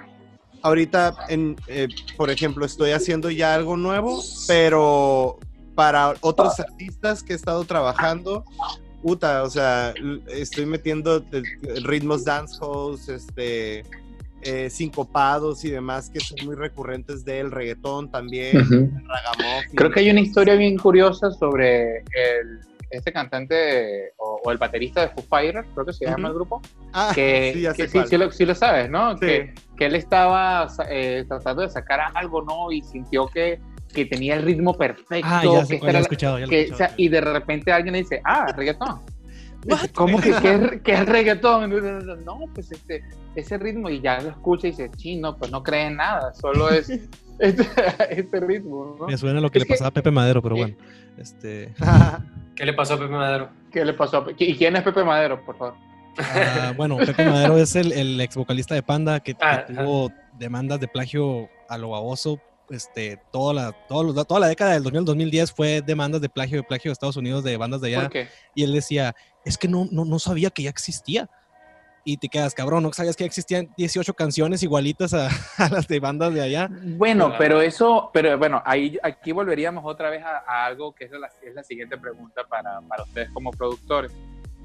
Ahorita, 0.61 1.15
eh, 1.29 1.87
por 2.17 2.29
ejemplo, 2.29 2.65
estoy 2.65 2.91
haciendo 2.91 3.29
ya 3.29 3.55
algo 3.55 3.77
nuevo, 3.77 4.21
pero 4.47 5.39
para 5.75 6.15
otros 6.19 6.59
artistas 6.59 7.23
que 7.23 7.31
he 7.31 7.35
estado 7.35 7.63
trabajando, 7.63 8.43
puta, 9.01 9.43
o 9.43 9.49
sea, 9.49 9.93
estoy 10.27 10.65
metiendo 10.65 11.23
ritmos 11.83 12.25
dancehalls, 12.25 13.07
este, 13.07 13.85
eh, 14.41 14.69
sincopados 14.69 15.63
y 15.65 15.69
demás 15.69 16.09
que 16.09 16.19
son 16.19 16.37
muy 16.45 16.55
recurrentes 16.55 17.23
del 17.25 17.51
reggaetón 17.51 18.09
también, 18.09 18.61
Ujú. 18.61 18.91
ragamuffin. 19.07 19.75
Creo 19.75 19.91
que 19.91 19.99
hay 19.99 20.09
una 20.09 20.21
historia 20.21 20.55
bien 20.55 20.77
curiosa 20.77 21.31
sobre 21.31 21.97
el, 21.99 22.59
este 22.89 23.11
cantante 23.11 24.13
o, 24.17 24.39
o 24.43 24.51
el 24.51 24.57
baterista 24.57 25.01
de 25.01 25.09
Foo 25.09 25.23
Fighters, 25.23 25.67
creo 25.73 25.85
que 25.85 25.93
se 25.93 26.05
llama 26.05 26.17
Ujú. 26.19 26.27
el 26.27 26.33
grupo, 26.33 26.61
Ah, 26.93 27.11
que, 27.13 27.51
sí, 27.55 27.67
que 27.75 27.87
sí, 27.87 27.99
sí 28.09 28.17
lo, 28.17 28.31
sí 28.31 28.45
lo 28.45 28.55
sabes, 28.55 28.89
¿no? 28.89 29.13
Sí. 29.17 29.25
Que, 29.25 29.53
que 29.77 29.85
él 29.85 29.95
estaba 29.95 30.67
eh, 30.89 31.25
tratando 31.27 31.61
de 31.61 31.69
sacar 31.69 31.99
algo, 32.15 32.41
¿no? 32.41 32.71
Y 32.71 32.81
sintió 32.81 33.27
que, 33.27 33.59
que 33.93 34.05
tenía 34.05 34.35
el 34.35 34.43
ritmo 34.43 34.73
perfecto. 34.75 35.27
Ah, 35.29 35.43
ya 35.43 35.65
que 35.67 35.79
ya 35.79 35.91
lo 35.91 35.97
he 35.97 36.01
escuchado, 36.01 36.39
ya 36.39 36.45
lo 36.45 36.51
he 36.51 36.55
que, 36.55 36.57
o 36.57 36.63
escuchado. 36.65 36.89
sea, 36.89 36.93
y 36.97 37.09
de 37.09 37.21
repente 37.21 37.71
alguien 37.71 37.93
le 37.93 37.99
dice, 37.99 38.21
ah, 38.23 38.51
reggaetón. 38.55 39.01
¿Cómo 39.93 40.19
que, 40.21 40.31
que, 40.33 40.53
es, 40.55 40.81
que 40.81 40.93
es 40.93 41.05
reggaetón? 41.05 41.69
No, 42.25 42.39
pues 42.53 42.71
este, 42.71 43.03
ese 43.35 43.57
ritmo, 43.57 43.89
y 43.89 44.01
ya 44.01 44.19
lo 44.21 44.29
escucha 44.29 44.67
y 44.67 44.71
dice, 44.71 44.89
sí, 44.97 45.15
no, 45.17 45.37
pues 45.37 45.51
no 45.51 45.63
cree 45.63 45.87
en 45.87 45.97
nada, 45.97 46.33
solo 46.33 46.69
es 46.69 46.89
este, 47.39 47.65
este 48.09 48.39
ritmo, 48.39 48.95
¿no? 48.99 49.07
Me 49.07 49.17
suena 49.17 49.39
lo 49.41 49.49
que 49.51 49.59
Es 49.59 49.63
le 49.63 49.67
que- 49.67 49.73
pasaba 49.73 49.89
a 49.89 49.93
Pepe 49.93 50.11
Madero, 50.11 50.41
pero 50.41 50.55
bueno. 50.55 50.75
Este, 51.17 51.73
¿Qué 52.55 52.65
le 52.65 52.73
pasó 52.73 52.93
a 52.93 52.97
Pepe 52.97 53.11
Madero? 53.11 53.49
¿Qué 53.71 53.83
le 53.85 53.93
pasó? 53.93 54.17
a 54.17 54.25
Pe- 54.25 54.35
¿Y 54.37 54.55
quién 54.55 54.75
es 54.75 54.83
Pepe 54.83 55.03
Madero, 55.03 55.43
por 55.45 55.57
favor? 55.57 55.75
ah, 56.17 56.73
bueno, 56.75 56.97
Pepe 56.97 57.25
Madero 57.25 57.57
es 57.57 57.75
el, 57.75 57.91
el 57.93 58.19
ex 58.21 58.35
vocalista 58.35 58.75
de 58.75 58.83
Panda 58.83 59.19
que, 59.19 59.33
que 59.33 59.39
Ah, 59.45 59.65
tuvo 59.65 60.11
demandas 60.37 60.79
de 60.79 60.87
plagio 60.87 61.49
a 61.69 61.77
lo 61.77 61.89
baboso. 61.89 62.39
Este, 62.69 63.19
toda 63.31 63.53
la, 63.53 63.71
todos 63.87 64.05
los- 64.15 64.27
toda 64.27 64.39
la 64.39 64.47
década 64.47 64.73
del 64.73 64.83
2000 64.83 64.99
al 64.99 65.05
2010 65.05 65.51
fue 65.51 65.81
demandas 65.81 66.21
de 66.21 66.29
plagio 66.29 66.57
de 66.57 66.63
plagio 66.63 66.89
de 66.89 66.93
Estados 66.93 67.17
Unidos 67.17 67.43
de 67.43 67.57
bandas 67.57 67.81
de 67.81 67.87
allá. 67.89 68.01
¿Por 68.01 68.11
qué? 68.11 68.27
Y 68.55 68.63
él 68.63 68.73
decía, 68.73 69.15
es 69.45 69.57
que 69.57 69.67
no, 69.67 69.87
no, 69.91 70.05
no 70.05 70.19
sabía 70.19 70.49
que 70.51 70.63
ya 70.63 70.69
existía. 70.69 71.29
Y 72.05 72.17
te 72.17 72.29
quedas, 72.29 72.53
cabrón, 72.55 72.83
no 72.83 72.93
sabías 72.93 73.15
que 73.15 73.23
ya 73.23 73.27
existían 73.27 73.69
18 73.77 74.13
canciones 74.13 74.63
igualitas 74.63 75.13
a, 75.13 75.27
a 75.57 75.69
las 75.69 75.87
de 75.87 75.99
bandas 75.99 76.33
de 76.33 76.41
allá. 76.41 76.69
Bueno, 76.71 77.25
Claro. 77.25 77.37
pero 77.39 77.61
eso, 77.61 78.09
pero 78.13 78.37
bueno, 78.37 78.61
ahí 78.65 78.97
aquí 79.03 79.31
volveríamos 79.31 79.83
otra 79.85 80.09
vez 80.09 80.23
a, 80.23 80.43
a 80.47 80.65
algo 80.65 80.93
que 80.95 81.05
es 81.05 81.11
la, 81.11 81.27
es 81.41 81.53
la 81.53 81.63
siguiente 81.63 81.97
pregunta 81.97 82.43
para, 82.49 82.79
para 82.81 83.03
ustedes 83.03 83.29
como 83.31 83.51
productores, 83.51 84.11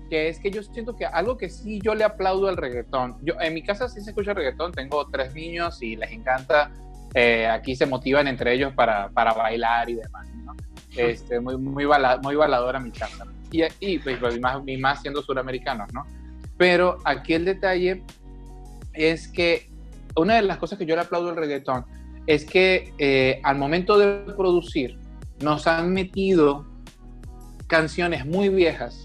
que 0.09 0.29
es 0.29 0.39
que 0.39 0.51
yo 0.51 0.63
siento 0.63 0.95
que 0.97 1.07
algo 1.07 1.37
que 1.37 1.51
sí 1.51 1.81
yo 1.83 1.95
le 1.95 2.05
aplaudo 2.05 2.49
al 2.49 2.57
reggaetón, 2.57 3.19
yo 3.23 3.35
en 3.41 3.53
mi 3.53 3.63
casa 3.63 3.89
sí 3.89 4.01
se 4.01 4.11
escucha 4.11 4.33
reggaetón, 4.33 4.73
tengo 4.73 5.05
tres 5.11 5.35
niños 5.35 5.83
y 5.83 5.97
les 5.97 6.13
encanta, 6.13 6.71
eh, 7.15 7.47
aquí 7.47 7.77
se 7.77 7.87
motivan 7.87 8.27
entre 8.27 8.53
ellos 8.55 8.73
para, 8.75 9.09
para 9.11 9.33
bailar 9.33 9.89
y 9.89 9.95
demás, 9.95 10.27
¿no? 10.45 10.55
Este, 10.97 11.41
muy, 11.41 11.57
muy, 11.57 11.85
bala, 11.85 12.19
muy 12.23 12.37
baladora 12.37 12.81
mi 12.81 12.91
casa. 12.91 13.27
Y, 13.51 13.63
y, 13.81 13.99
pues, 13.99 14.19
y 14.37 14.41
más, 14.41 14.59
y 14.67 14.77
más 14.77 15.01
siendo 15.01 15.23
suramericanos, 15.23 15.93
¿no? 15.93 16.05
Pero 16.57 16.99
aquí 17.05 17.35
el 17.35 17.45
detalle 17.45 18.03
es 18.93 19.29
que 19.29 19.69
una 20.17 20.37
de 20.37 20.43
las 20.43 20.59
cosas 20.59 20.79
que 20.79 20.87
yo 20.87 20.95
le 20.95 21.03
aplaudo 21.03 21.31
al 21.31 21.37
reggaetón 21.37 21.85
es 22.27 22.45
que 22.45 22.93
eh, 22.99 23.41
al 23.43 23.59
momento 23.59 23.99
de 23.99 24.33
producir 24.35 24.99
nos 25.41 25.67
han 25.67 25.93
metido 25.93 26.65
canciones 27.67 28.25
muy 28.25 28.49
viejas 28.49 29.05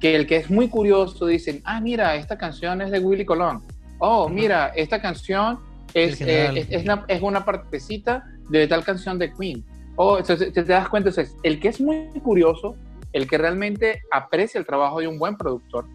que 0.00 0.14
el 0.14 0.26
que 0.26 0.36
es 0.36 0.50
muy 0.50 0.68
curioso 0.68 1.26
dicen, 1.26 1.60
ah, 1.64 1.80
mira, 1.80 2.14
esta 2.14 2.38
canción 2.38 2.80
es 2.80 2.90
de 2.90 3.00
Willy 3.00 3.24
Colón. 3.24 3.64
Oh, 3.98 4.28
mira, 4.28 4.68
esta 4.76 5.02
canción 5.02 5.58
es, 5.94 6.20
eh, 6.20 6.50
es, 6.56 6.66
es 6.70 6.82
una, 6.84 7.04
es 7.08 7.22
una 7.22 7.44
partecita 7.44 8.24
de 8.48 8.66
tal 8.66 8.84
canción 8.84 9.18
de 9.18 9.32
Queen. 9.32 9.64
Oh, 9.96 10.18
entonces 10.18 10.52
te, 10.52 10.62
das 10.64 10.88
cuenta, 10.88 11.08
entonces, 11.10 11.36
el 11.42 11.58
que 11.58 11.68
es 11.68 11.80
muy 11.80 12.08
curioso, 12.22 12.76
el 13.12 13.28
que 13.28 13.36
realmente 13.38 14.02
aprecia 14.10 14.58
el 14.58 14.66
trabajo 14.66 15.00
de 15.00 15.08
un 15.08 15.18
buen 15.18 15.36
productor, 15.36 15.86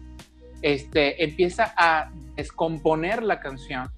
este, 0.62 1.22
empieza 1.24 1.72
a 1.76 2.10
descomponer 2.36 3.22
la 3.22 3.40
canción 3.40 3.88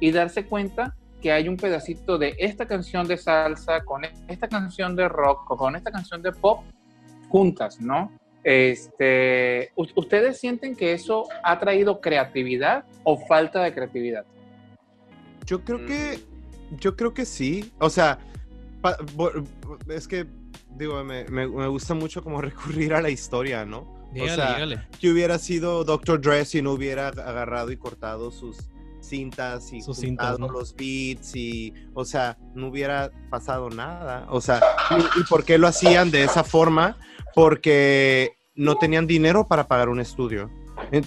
y 0.00 0.10
darse 0.12 0.44
cuenta 0.46 0.94
que 1.22 1.32
hay 1.32 1.48
un 1.48 1.56
pedacito 1.56 2.18
de 2.18 2.36
esta 2.38 2.66
canción 2.66 3.08
de 3.08 3.16
salsa 3.16 3.84
con 3.84 4.02
esta 4.28 4.46
canción 4.48 4.94
de 4.94 5.08
rock 5.08 5.50
o 5.50 5.56
con 5.56 5.74
esta 5.74 5.90
canción 5.90 6.22
de 6.22 6.30
pop 6.32 6.60
juntas, 7.28 7.80
¿no? 7.80 8.12
Este, 8.44 9.72
¿u- 9.74 9.86
¿Ustedes 9.96 10.38
sienten 10.38 10.76
que 10.76 10.92
eso 10.92 11.24
ha 11.42 11.58
traído 11.58 12.00
creatividad 12.00 12.84
o 13.04 13.16
falta 13.18 13.62
de 13.62 13.74
creatividad? 13.74 14.24
Yo 15.48 15.64
creo 15.64 15.86
que, 15.86 16.20
yo 16.78 16.94
creo 16.94 17.14
que 17.14 17.24
sí. 17.24 17.72
O 17.80 17.88
sea, 17.88 18.18
pa- 18.82 18.98
bo- 19.14 19.32
es 19.88 20.06
que 20.06 20.26
digo, 20.76 21.02
me, 21.02 21.24
me- 21.24 21.48
me 21.48 21.66
gusta 21.68 21.94
mucho 21.94 22.22
como 22.22 22.40
recurrir 22.42 22.92
a 22.94 23.00
la 23.00 23.08
historia, 23.10 23.64
¿no? 23.64 23.96
Dígale, 24.12 24.32
o 24.32 24.34
sea, 24.36 24.54
dígale. 24.54 24.80
que 25.00 25.10
hubiera 25.10 25.38
sido 25.38 25.84
Dr. 25.84 26.20
Dre 26.20 26.44
si 26.44 26.60
no 26.62 26.72
hubiera 26.72 27.08
agarrado 27.08 27.70
y 27.72 27.76
cortado 27.76 28.30
sus 28.30 28.56
cintas 29.00 29.72
y 29.72 29.80
Sus 29.80 29.98
cintas, 29.98 30.38
¿no? 30.38 30.48
los 30.48 30.74
beats 30.76 31.34
y, 31.34 31.72
o 31.94 32.04
sea, 32.04 32.36
no 32.54 32.68
hubiera 32.68 33.10
pasado 33.30 33.70
nada. 33.70 34.26
O 34.30 34.40
sea, 34.42 34.60
¿y, 34.90 35.20
y 35.20 35.24
por 35.24 35.44
qué 35.44 35.56
lo 35.56 35.66
hacían 35.66 36.10
de 36.10 36.24
esa 36.24 36.44
forma? 36.44 36.96
Porque 37.34 38.32
no 38.54 38.76
tenían 38.76 39.06
dinero 39.06 39.46
para 39.48 39.66
pagar 39.68 39.88
un 39.88 40.00
estudio. 40.00 40.50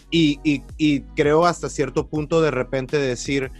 Y, 0.09 0.39
y- 0.43 0.63
y 0.77 1.01
creo 1.15 1.45
hasta 1.45 1.69
cierto 1.69 2.07
punto 2.07 2.41
de 2.41 2.49
repente 2.51 2.97
decir, 2.97 3.51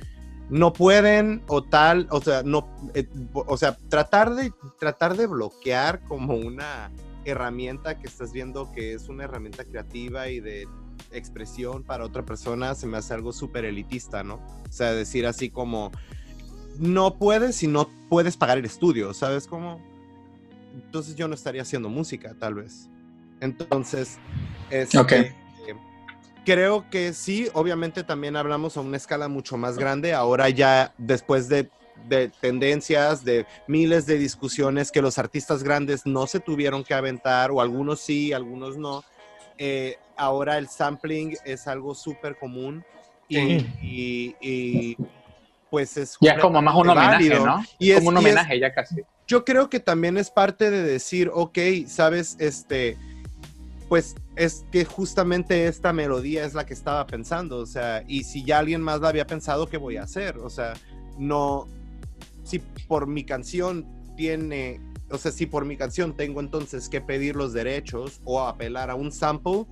no 0.51 0.73
pueden 0.73 1.41
o 1.47 1.63
tal, 1.63 2.07
o 2.11 2.21
sea, 2.21 2.43
no, 2.43 2.67
eh, 2.93 3.07
o 3.33 3.55
sea, 3.55 3.77
tratar 3.87 4.35
de, 4.35 4.51
tratar 4.79 5.15
de 5.15 5.25
bloquear 5.25 6.01
como 6.01 6.35
una 6.35 6.91
herramienta 7.23 7.97
que 7.97 8.07
estás 8.07 8.33
viendo 8.33 8.69
que 8.73 8.93
es 8.93 9.07
una 9.07 9.23
herramienta 9.23 9.63
creativa 9.63 10.27
y 10.27 10.41
de 10.41 10.67
expresión 11.13 11.83
para 11.83 12.03
otra 12.03 12.25
persona 12.25 12.75
se 12.75 12.85
me 12.85 12.97
hace 12.97 13.13
algo 13.13 13.31
súper 13.31 13.63
elitista, 13.63 14.23
¿no? 14.23 14.35
O 14.69 14.71
sea, 14.71 14.91
decir 14.91 15.25
así 15.25 15.49
como, 15.49 15.91
no 16.77 17.17
puedes 17.17 17.55
si 17.55 17.67
no 17.67 17.89
puedes 18.09 18.35
pagar 18.35 18.57
el 18.57 18.65
estudio, 18.65 19.13
¿sabes 19.13 19.47
cómo? 19.47 19.81
Entonces 20.73 21.15
yo 21.15 21.29
no 21.29 21.33
estaría 21.33 21.61
haciendo 21.61 21.87
música, 21.87 22.35
tal 22.37 22.55
vez. 22.55 22.89
Entonces, 23.39 24.17
este, 24.69 24.99
Ok. 24.99 25.13
Creo 26.45 26.89
que 26.89 27.13
sí, 27.13 27.47
obviamente 27.53 28.03
también 28.03 28.35
hablamos 28.35 28.77
a 28.77 28.81
una 28.81 28.97
escala 28.97 29.27
mucho 29.27 29.57
más 29.57 29.77
grande, 29.77 30.13
ahora 30.13 30.49
ya 30.49 30.93
después 30.97 31.47
de 31.49 31.69
de 32.09 32.29
tendencias, 32.41 33.23
de 33.23 33.45
miles 33.67 34.07
de 34.07 34.17
discusiones 34.17 34.91
que 34.91 35.03
los 35.03 35.19
artistas 35.19 35.61
grandes 35.61 36.03
no 36.07 36.25
se 36.25 36.39
tuvieron 36.39 36.83
que 36.83 36.95
aventar, 36.95 37.51
o 37.51 37.61
algunos 37.61 37.99
sí, 38.01 38.33
algunos 38.33 38.75
no. 38.75 39.03
Eh, 39.59 39.97
ahora 40.17 40.57
el 40.57 40.67
sampling 40.67 41.35
es 41.45 41.67
algo 41.67 41.93
súper 41.93 42.35
común 42.37 42.83
y, 43.27 43.35
Sí. 43.35 43.67
y- 43.83 44.35
y, 44.41 44.97
pues 45.69 45.95
es... 45.97 46.17
Ya 46.21 46.33
es 46.33 46.39
como 46.39 46.59
más 46.59 46.73
un 46.73 46.89
homenaje, 46.89 47.11
válido. 47.29 47.45
¿no? 47.45 47.63
Y 47.77 47.91
es- 47.91 47.97
como 47.97 48.09
un 48.09 48.15
y 48.15 48.17
es- 48.17 48.23
homenaje 48.25 48.59
ya 48.59 48.73
casi. 48.73 49.03
yo 49.27 49.45
creo 49.45 49.69
que 49.69 49.79
también 49.79 50.17
es 50.17 50.31
parte 50.31 50.71
de 50.71 50.81
decir, 50.81 51.29
ok, 51.31 51.59
sabes, 51.85 52.35
este, 52.39 52.97
pues 53.91 54.15
es 54.37 54.65
que 54.71 54.85
justamente 54.85 55.67
esta 55.67 55.91
melodía 55.91 56.45
es 56.45 56.53
la 56.53 56.65
que 56.65 56.73
estaba 56.73 57.05
pensando, 57.05 57.57
o 57.57 57.65
sea, 57.65 58.05
y 58.07 58.23
si 58.23 58.41
ya 58.45 58.59
alguien 58.59 58.81
más 58.81 59.01
la 59.01 59.09
había 59.09 59.27
pensado, 59.27 59.67
¿qué 59.67 59.75
voy 59.75 59.97
a 59.97 60.03
hacer? 60.03 60.37
O 60.37 60.49
sea, 60.49 60.75
no, 61.19 61.67
si 62.45 62.59
por 62.87 63.05
mi 63.05 63.25
canción 63.25 63.85
tiene, 64.15 64.79
o 65.09 65.17
sea, 65.17 65.33
si 65.33 65.45
por 65.45 65.65
mi 65.65 65.75
canción 65.75 66.15
tengo 66.15 66.39
entonces 66.39 66.87
que 66.87 67.01
pedir 67.01 67.35
los 67.35 67.51
derechos 67.51 68.21
o 68.23 68.39
apelar 68.39 68.89
a 68.89 68.95
un 68.95 69.11
sample, 69.11 69.65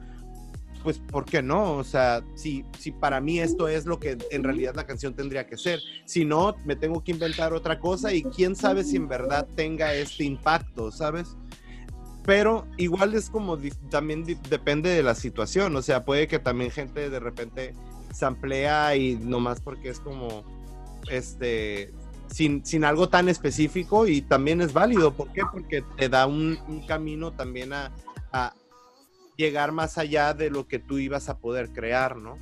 pues, 0.83 0.99
¿por 0.99 1.23
qué 1.23 1.41
no? 1.41 1.77
O 1.77 1.85
sea, 1.85 2.21
si, 2.35 2.65
si 2.77 2.91
para 2.91 3.21
mí 3.21 3.39
esto 3.39 3.69
es 3.69 3.85
lo 3.85 4.01
que 4.01 4.17
en 4.31 4.43
realidad 4.43 4.75
la 4.75 4.85
canción 4.85 5.13
tendría 5.13 5.47
que 5.47 5.55
ser. 5.55 5.79
Si 6.03 6.25
no, 6.25 6.57
me 6.65 6.75
tengo 6.75 7.01
que 7.05 7.13
inventar 7.13 7.53
otra 7.53 7.79
cosa 7.79 8.13
y 8.13 8.23
quién 8.23 8.57
sabe 8.57 8.83
si 8.83 8.97
en 8.97 9.07
verdad 9.07 9.47
tenga 9.55 9.93
este 9.93 10.25
impacto, 10.25 10.91
¿sabes? 10.91 11.37
Pero 12.29 12.67
igual 12.77 13.15
es 13.15 13.27
como 13.27 13.57
también 13.89 14.23
depende 14.51 14.91
de 14.91 15.01
la 15.01 15.15
situación, 15.15 15.75
o 15.75 15.81
sea, 15.81 16.05
puede 16.05 16.27
que 16.27 16.37
también 16.37 16.69
gente 16.69 17.09
de 17.09 17.19
repente 17.19 17.73
samplea 18.13 18.95
y 18.95 19.15
nomás 19.15 19.61
porque 19.61 19.89
es 19.89 19.99
como, 19.99 20.43
este, 21.09 21.91
sin, 22.31 22.63
sin 22.63 22.83
algo 22.85 23.09
tan 23.09 23.29
específico 23.29 24.05
y 24.07 24.21
también 24.21 24.61
es 24.61 24.73
válido. 24.73 25.11
¿Por 25.11 25.31
qué? 25.33 25.41
Porque 25.51 25.83
te 25.97 26.07
da 26.07 26.27
un, 26.27 26.59
un 26.67 26.85
camino 26.85 27.31
también 27.31 27.73
a, 27.73 27.91
a 28.31 28.53
llegar 29.35 29.71
más 29.71 29.97
allá 29.97 30.35
de 30.35 30.51
lo 30.51 30.67
que 30.67 30.77
tú 30.77 30.99
ibas 30.99 31.29
a 31.29 31.39
poder 31.39 31.69
crear, 31.69 32.17
¿no? 32.17 32.37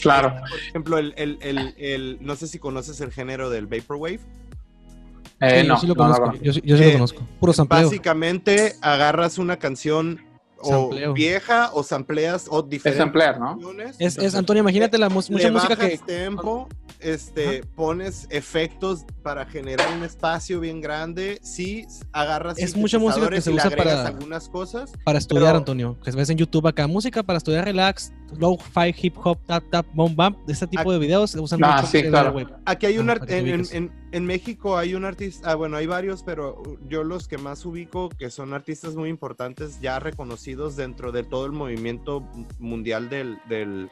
Claro. 0.00 0.32
Por 0.48 0.58
ejemplo, 0.60 0.98
el, 0.98 1.12
el, 1.16 1.38
el, 1.42 1.74
el- 1.76 2.18
no 2.20 2.36
sé 2.36 2.46
si 2.46 2.60
conoces 2.60 3.00
el 3.00 3.10
género 3.10 3.50
del 3.50 3.66
Vaporwave. 3.66 4.20
Eh, 5.42 5.62
Sí, 5.62 5.68
no, 5.68 5.74
yo 5.74 5.80
sí 5.80 5.86
lo 5.88 5.94
no, 5.94 6.08
no, 6.08 6.14
conozco. 6.14 6.36
no. 6.36 6.42
Yo, 6.42 6.52
sí- 6.52 6.62
yo 6.64 6.76
sí 6.76 6.82
Eh, 6.84 6.86
lo 6.88 6.92
conozco. 6.94 7.22
Puro 7.40 7.52
sampleo. 7.52 7.84
Básicamente 7.84 8.76
agarras 8.80 9.38
una 9.38 9.58
canción 9.58 10.20
o 10.64 10.68
Sampleo. 10.90 11.12
vieja 11.12 11.70
o 11.74 11.82
sampleas 11.82 12.46
o 12.48 12.60
Es 12.60 12.68
diferentes 12.70 13.02
samplear, 13.02 13.40
¿no? 13.40 13.46
canciones. 13.58 13.96
Es, 13.98 14.16
es, 14.16 14.34
Antonio, 14.36 14.60
imagínate 14.62 14.96
la 14.96 15.08
mus- 15.08 15.28
le 15.28 15.34
mucha 15.36 15.50
música 15.50 15.74
bajas 15.74 15.90
que. 15.90 15.98
tempo, 15.98 16.68
este, 17.00 17.64
pones 17.74 18.28
efectos 18.30 19.04
para 19.24 19.44
generar 19.44 19.88
un 19.96 20.04
espacio 20.04 20.60
bien 20.60 20.80
grande. 20.80 21.40
Sí, 21.42 21.84
agarras 22.12 22.58
Es 22.58 22.76
mucha 22.76 23.00
música 23.00 23.28
que 23.28 23.40
se 23.40 23.50
y 23.50 23.54
le 23.54 23.58
usa 23.58 23.70
agregas 23.70 23.94
para- 23.96 24.06
algunas 24.08 24.48
cosas. 24.48 24.92
Para 25.04 25.18
estudiar, 25.18 25.46
pero- 25.46 25.58
Antonio. 25.58 25.98
Que 26.04 26.12
ves 26.12 26.30
en 26.30 26.38
YouTube 26.38 26.68
acá. 26.68 26.86
Música 26.86 27.24
para 27.24 27.38
estudiar 27.38 27.64
relax, 27.64 28.12
low-fi, 28.38 28.94
hip 29.00 29.16
hop, 29.22 29.38
tap, 29.46 29.64
tap, 29.70 29.86
boom, 29.94 30.14
bam. 30.16 30.36
Este 30.48 30.66
tipo 30.66 30.92
de 30.92 30.98
videos 30.98 31.30
se 31.30 31.40
usan 31.40 31.62
Ah, 31.64 31.76
mucho. 31.76 31.86
sí, 31.88 31.98
en 31.98 32.08
claro. 32.10 32.28
la 32.30 32.34
web. 32.36 32.48
Aquí 32.66 32.86
hay 32.86 32.98
un 32.98 33.10
Ah, 33.10 33.18
en- 33.28 33.92
en 34.12 34.24
México 34.26 34.76
hay 34.76 34.94
un 34.94 35.04
artista, 35.04 35.50
ah, 35.50 35.54
bueno, 35.54 35.76
hay 35.76 35.86
varios, 35.86 36.22
pero 36.22 36.62
yo 36.88 37.04
los 37.04 37.28
que 37.28 37.38
más 37.38 37.64
ubico, 37.64 38.08
que 38.10 38.30
son 38.30 38.52
artistas 38.54 38.94
muy 38.94 39.08
importantes, 39.08 39.80
ya 39.80 39.98
reconocidos 39.98 40.76
dentro 40.76 41.12
de 41.12 41.22
todo 41.22 41.46
el 41.46 41.52
movimiento 41.52 42.26
mundial 42.58 43.08
del, 43.08 43.38
del, 43.48 43.90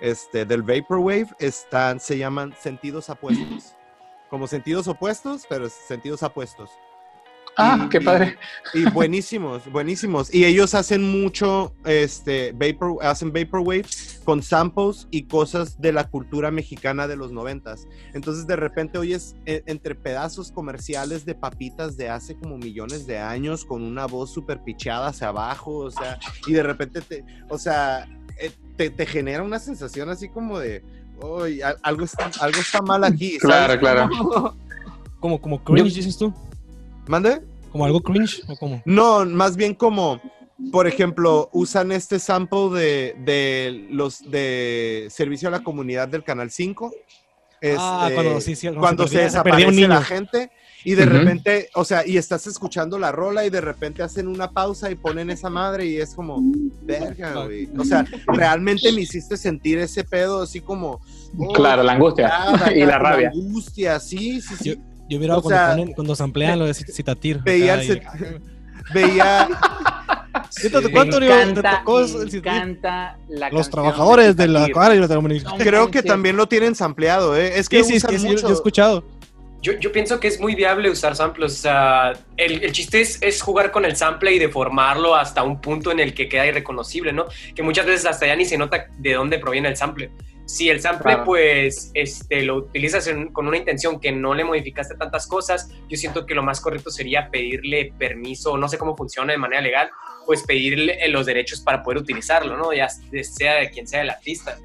este, 0.00 0.44
del 0.44 0.62
Vaporwave, 0.62 1.28
están, 1.38 2.00
se 2.00 2.18
llaman 2.18 2.54
sentidos 2.60 3.08
apuestos. 3.10 3.74
Como 4.30 4.46
sentidos 4.46 4.88
opuestos, 4.88 5.44
pero 5.48 5.68
sentidos 5.68 6.22
apuestos. 6.22 6.70
Ah, 7.58 7.82
Y- 7.84 7.88
qué 7.90 8.00
padre. 8.00 8.38
Y 8.72 8.84
buenísimos, 8.90 9.70
buenísimos. 9.70 10.32
Y 10.34 10.44
ellos 10.46 10.74
hacen 10.74 11.02
mucho, 11.02 11.74
este, 11.84 12.52
vapor, 12.52 13.04
hacen 13.04 13.32
vaporwave 13.32 13.84
con 14.24 14.42
samples 14.42 15.06
y 15.10 15.24
cosas 15.24 15.80
de 15.80 15.92
la 15.92 16.08
cultura 16.08 16.50
mexicana 16.50 17.06
de 17.06 17.16
los 17.16 17.30
noventas. 17.32 17.86
Entonces 18.14 18.46
de 18.46 18.56
repente 18.56 18.96
oyes 18.98 19.34
eh, 19.46 19.62
entre 19.66 19.94
pedazos 19.94 20.50
comerciales 20.52 21.26
de 21.26 21.34
papitas 21.34 21.96
de 21.96 22.08
hace 22.08 22.36
como 22.36 22.56
millones 22.56 23.06
de 23.06 23.18
años 23.18 23.64
con 23.66 23.82
una 23.82 24.06
voz 24.06 24.32
súper 24.32 24.62
picheada 24.62 25.08
hacia 25.08 25.28
abajo, 25.28 25.76
o 25.76 25.90
sea, 25.90 26.18
y 26.46 26.52
de 26.54 26.62
repente 26.62 27.00
te, 27.02 27.24
o 27.50 27.58
sea, 27.58 28.08
eh, 28.40 28.50
te, 28.76 28.88
te 28.90 29.04
genera 29.06 29.42
una 29.42 29.58
sensación 29.58 30.08
así 30.08 30.28
como 30.28 30.58
de, 30.58 30.82
"Uy, 31.20 31.60
al- 31.60 31.76
algo 31.82 32.04
está, 32.04 32.30
algo 32.40 32.60
está 32.60 32.80
mal 32.80 33.04
aquí. 33.04 33.36
Claro, 33.38 33.78
claro. 33.78 34.08
Como, 35.20 35.40
como 35.40 35.62
cringe, 35.62 35.94
dices 35.94 36.16
tú. 36.16 36.32
¿Mande? 37.06 37.42
Como 37.70 37.84
algo 37.84 38.00
cringe 38.00 38.42
o 38.48 38.56
como. 38.56 38.82
No, 38.84 39.24
más 39.24 39.56
bien 39.56 39.74
como, 39.74 40.20
por 40.70 40.86
ejemplo, 40.86 41.48
usan 41.52 41.90
este 41.92 42.18
sample 42.18 42.68
de, 42.70 43.16
de 43.24 43.86
los 43.90 44.30
de 44.30 45.08
servicio 45.10 45.48
a 45.48 45.50
la 45.50 45.62
comunidad 45.62 46.08
del 46.08 46.22
Canal 46.24 46.50
5. 46.50 46.92
Es, 47.60 47.76
ah, 47.80 48.08
eh, 48.10 48.14
cuando, 48.14 48.40
sí, 48.40 48.56
sí, 48.56 48.66
cuando 48.66 48.80
cuando 48.80 49.08
se, 49.08 49.18
perdía- 49.18 49.42
perdía 49.42 49.66
desaparece 49.66 49.88
la 49.88 50.02
gente 50.02 50.50
y 50.84 50.94
de 50.94 51.06
repente, 51.06 51.68
o 51.76 51.84
sea, 51.84 52.04
y 52.04 52.16
estás 52.16 52.48
escuchando 52.48 52.98
la 52.98 53.12
rola 53.12 53.46
y 53.46 53.50
de 53.50 53.60
repente 53.60 54.02
hacen 54.02 54.26
una 54.26 54.50
pausa 54.50 54.90
y 54.90 54.96
ponen 54.96 55.30
esa 55.30 55.48
madre 55.48 55.86
y 55.86 55.96
es 55.98 56.12
como, 56.12 56.38
verga, 56.82 57.44
güey. 57.44 57.68
O 57.78 57.84
sea, 57.84 58.04
realmente 58.26 58.90
me 58.90 59.02
hiciste 59.02 59.36
sentir 59.36 59.78
ese 59.78 60.02
pedo 60.02 60.42
así 60.42 60.60
como... 60.60 61.00
oh, 61.38 61.52
Claro, 61.52 61.84
la 61.84 61.92
angustia 61.92 62.26
nada, 62.26 62.72
y 62.76 62.84
la 62.84 62.98
rabia. 62.98 63.30
angustia, 63.32 64.00
sí, 64.00 64.40
sí, 64.40 64.54
sí. 64.60 64.68
Yo 64.70 64.74
hubiera 65.16 65.36
O 65.36 65.42
cuando, 65.42 65.58
sea, 65.58 65.76
ponen- 65.76 65.94
cuando 65.94 66.14
samplean 66.16 66.58
lo 66.58 66.66
de 66.66 66.72
Cit- 66.72 66.90
Citatir. 66.92 67.38
Veía 67.42 67.74
el 67.74 68.02
Veía... 68.94 69.48
Sí. 70.48 70.70
¿cuánto 70.70 71.20
me 71.20 71.26
Antonio, 71.26 71.28
te 71.28 71.42
encanta, 71.60 71.78
tocó 71.80 71.98
me 71.98 72.02
el 72.04 72.08
Citatir? 72.30 72.38
encanta 72.38 73.18
la 73.28 73.50
Los 73.50 73.68
trabajadores 73.70 74.34
de 74.36 74.48
la 74.48 74.64
acuario 74.64 74.96
y 74.96 75.00
la 75.06 75.56
Creo 75.58 75.90
que 75.90 76.02
también 76.02 76.36
lo 76.36 76.46
tienen 76.46 76.74
sampleado, 76.74 77.36
¿eh? 77.36 77.58
Es 77.58 77.68
que 77.68 77.82
Sí, 77.84 77.92
sí, 77.92 77.96
usan 77.98 78.10
sí, 78.12 78.18
sí, 78.18 78.24
yo, 78.26 78.32
mucho. 78.32 78.42
yo 78.42 78.48
he 78.50 78.52
escuchado. 78.54 79.04
Yo, 79.60 79.72
yo 79.78 79.92
pienso 79.92 80.18
que 80.20 80.28
es 80.28 80.40
muy 80.40 80.54
viable 80.54 80.90
usar 80.90 81.14
samples. 81.16 81.52
O 81.52 81.56
sea, 81.56 82.12
el, 82.36 82.64
el 82.64 82.72
chiste 82.72 83.00
es, 83.00 83.18
es 83.22 83.40
jugar 83.42 83.70
con 83.70 83.84
el 83.84 83.94
sample 83.96 84.32
y 84.32 84.38
deformarlo 84.38 85.14
hasta 85.14 85.42
un 85.42 85.60
punto 85.60 85.90
en 85.92 86.00
el 86.00 86.14
que 86.14 86.28
queda 86.28 86.46
irreconocible, 86.46 87.12
¿no? 87.12 87.26
Que 87.54 87.62
muchas 87.62 87.86
veces 87.86 88.06
hasta 88.06 88.26
ya 88.26 88.34
ni 88.36 88.44
se 88.44 88.56
nota 88.58 88.86
de 88.98 89.12
dónde 89.14 89.38
proviene 89.38 89.68
el 89.68 89.76
sample. 89.76 90.10
Si 90.52 90.68
el 90.68 90.82
sample, 90.82 91.12
Claro. 91.14 91.24
pues, 91.24 91.90
este, 91.94 92.42
lo 92.42 92.56
utilizas 92.56 93.06
en- 93.06 93.32
con 93.32 93.48
una 93.48 93.56
intención 93.56 93.98
que 93.98 94.12
no 94.12 94.34
le 94.34 94.44
modificaste 94.44 94.96
tantas 94.96 95.26
cosas, 95.26 95.70
yo 95.88 95.96
siento 95.96 96.26
que 96.26 96.34
lo 96.34 96.42
más 96.42 96.60
correcto 96.60 96.90
sería 96.90 97.30
pedirle 97.30 97.90
permiso, 97.98 98.58
no 98.58 98.68
sé 98.68 98.76
cómo 98.76 98.94
funciona 98.94 99.32
de 99.32 99.38
manera 99.38 99.62
legal, 99.62 99.88
pues 100.26 100.42
pedirle 100.42 101.02
eh, 101.02 101.08
los 101.08 101.24
derechos 101.24 101.62
para 101.62 101.82
poder 101.82 102.02
utilizarlo, 102.02 102.58
¿no? 102.58 102.70
Ya 102.74 102.90
sea 102.90 103.54
de 103.54 103.70
quien 103.70 103.88
sea 103.88 104.02
el 104.02 104.10
artista. 104.10 104.58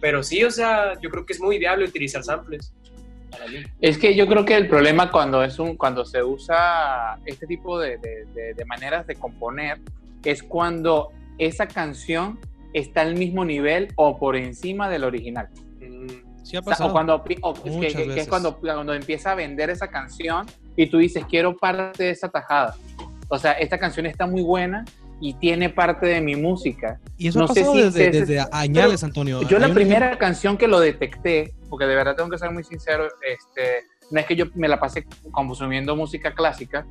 Pero 0.00 0.22
sí, 0.22 0.42
o 0.42 0.50
sea, 0.50 0.98
yo 1.02 1.10
creo 1.10 1.26
que 1.26 1.34
es 1.34 1.40
muy 1.40 1.58
viable 1.58 1.84
utilizar 1.84 2.24
samples. 2.24 2.72
Es 3.82 3.98
que 3.98 4.14
yo 4.14 4.26
creo 4.26 4.46
que 4.46 4.54
el 4.56 4.68
problema 4.68 5.10
cuando 5.10 5.44
es 5.44 5.58
un 5.58 5.76
cuando 5.76 6.06
se 6.06 6.22
usa 6.22 7.18
este 7.26 7.46
tipo 7.46 7.78
de, 7.78 7.98
de- 7.98 8.24
de- 8.34 8.54
de 8.54 8.64
maneras 8.64 9.06
de 9.06 9.16
componer 9.16 9.80
es 10.24 10.42
cuando 10.42 11.10
esa 11.36 11.68
canción 11.68 12.40
está 12.72 13.02
al 13.02 13.14
mismo 13.16 13.44
nivel 13.44 13.88
o 13.96 14.18
por 14.18 14.36
encima 14.36 14.88
del 14.88 15.04
original. 15.04 15.48
Mm, 15.80 16.06
Sí 16.44 16.56
ha 16.56 16.62
pasado. 16.62 16.90
o 16.90 16.92
cuando 16.92 17.16
o 17.42 17.54
es 17.64 17.76
que- 17.94 18.04
que, 18.14 18.20
es 18.20 18.28
cuando, 18.28 18.56
cuando 18.58 18.94
empieza 18.94 19.32
a 19.32 19.34
vender 19.34 19.68
esa 19.70 19.88
canción 19.88 20.46
y 20.76 20.86
tú 20.86 20.98
dices, 20.98 21.24
quiero 21.28 21.56
parte 21.56 22.04
de 22.04 22.10
esa 22.10 22.28
tajada. 22.28 22.76
O 23.28 23.36
sea, 23.38 23.52
esta 23.52 23.78
canción 23.78 24.06
está 24.06 24.26
muy 24.28 24.42
buena 24.42 24.84
y 25.20 25.34
tiene 25.34 25.70
parte 25.70 26.06
de 26.06 26.20
mi 26.20 26.36
música. 26.36 27.00
Y 27.16 27.26
eso 27.28 27.40
No 27.40 27.46
ha 27.46 27.48
sé 27.48 27.60
pasado 27.62 27.74
si 27.74 27.82
desde, 27.82 28.08
ese- 28.10 28.20
desde 28.20 28.46
añales, 28.52 29.02
Antonio. 29.02 29.42
Yo 29.48 29.58
la 29.58 29.70
primera 29.74 30.16
canción 30.18 30.56
que 30.56 30.68
lo 30.68 30.78
detecté, 30.78 31.52
porque 31.68 31.86
de 31.86 31.94
verdad 31.96 32.14
tengo 32.14 32.30
que 32.30 32.38
ser 32.38 32.52
muy 32.52 32.62
sincero, 32.62 33.08
este, 33.28 33.84
no 34.12 34.20
es 34.20 34.26
que 34.26 34.36
yo 34.36 34.44
me 34.54 34.68
la 34.68 34.78
pase 34.78 35.04
consumiendo 35.32 35.96
música 35.96 36.32
clásica, 36.32 36.86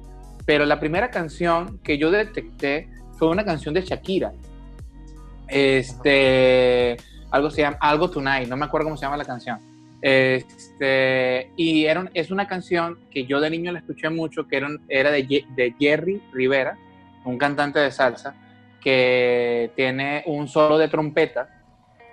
pero 0.46 0.66
la 0.66 0.80
primera 0.82 1.10
canción 1.12 1.80
que 1.82 1.98
yo 1.98 2.12
detecté 2.12 2.90
fue 3.18 3.30
una 3.30 3.46
canción 3.46 3.74
de 3.74 3.84
Shakira. 3.84 4.34
Este, 5.48 6.98
algo 7.32 7.50
se 7.50 7.62
llama 7.62 7.78
Algo 7.80 8.10
Tonight, 8.10 8.48
no 8.48 8.58
me 8.58 8.66
acuerdo 8.66 8.88
cómo 8.88 8.98
se 8.98 9.06
llama 9.06 9.18
la 9.18 9.26
canción. 9.26 9.60
Este, 10.02 11.52
y 11.56 11.86
era 11.86 12.10
es 12.14 12.30
una 12.30 12.48
canción 12.48 13.00
que 13.10 13.26
yo 13.26 13.40
de 13.40 13.50
niño 13.50 13.72
la 13.72 13.80
escuché 13.80 14.10
mucho, 14.10 14.48
que 14.48 14.58
era, 14.58 14.70
era 14.88 15.12
de, 15.12 15.24
de 15.24 15.76
Jerry 15.80 16.22
Rivera, 16.32 16.78
un 17.24 17.38
cantante 17.38 17.80
de 17.80 17.92
salsa, 17.92 18.36
que 18.82 19.72
tiene 19.76 20.24
un 20.28 20.48
solo 20.48 20.78
de 20.78 20.88
trompeta. 20.88 21.50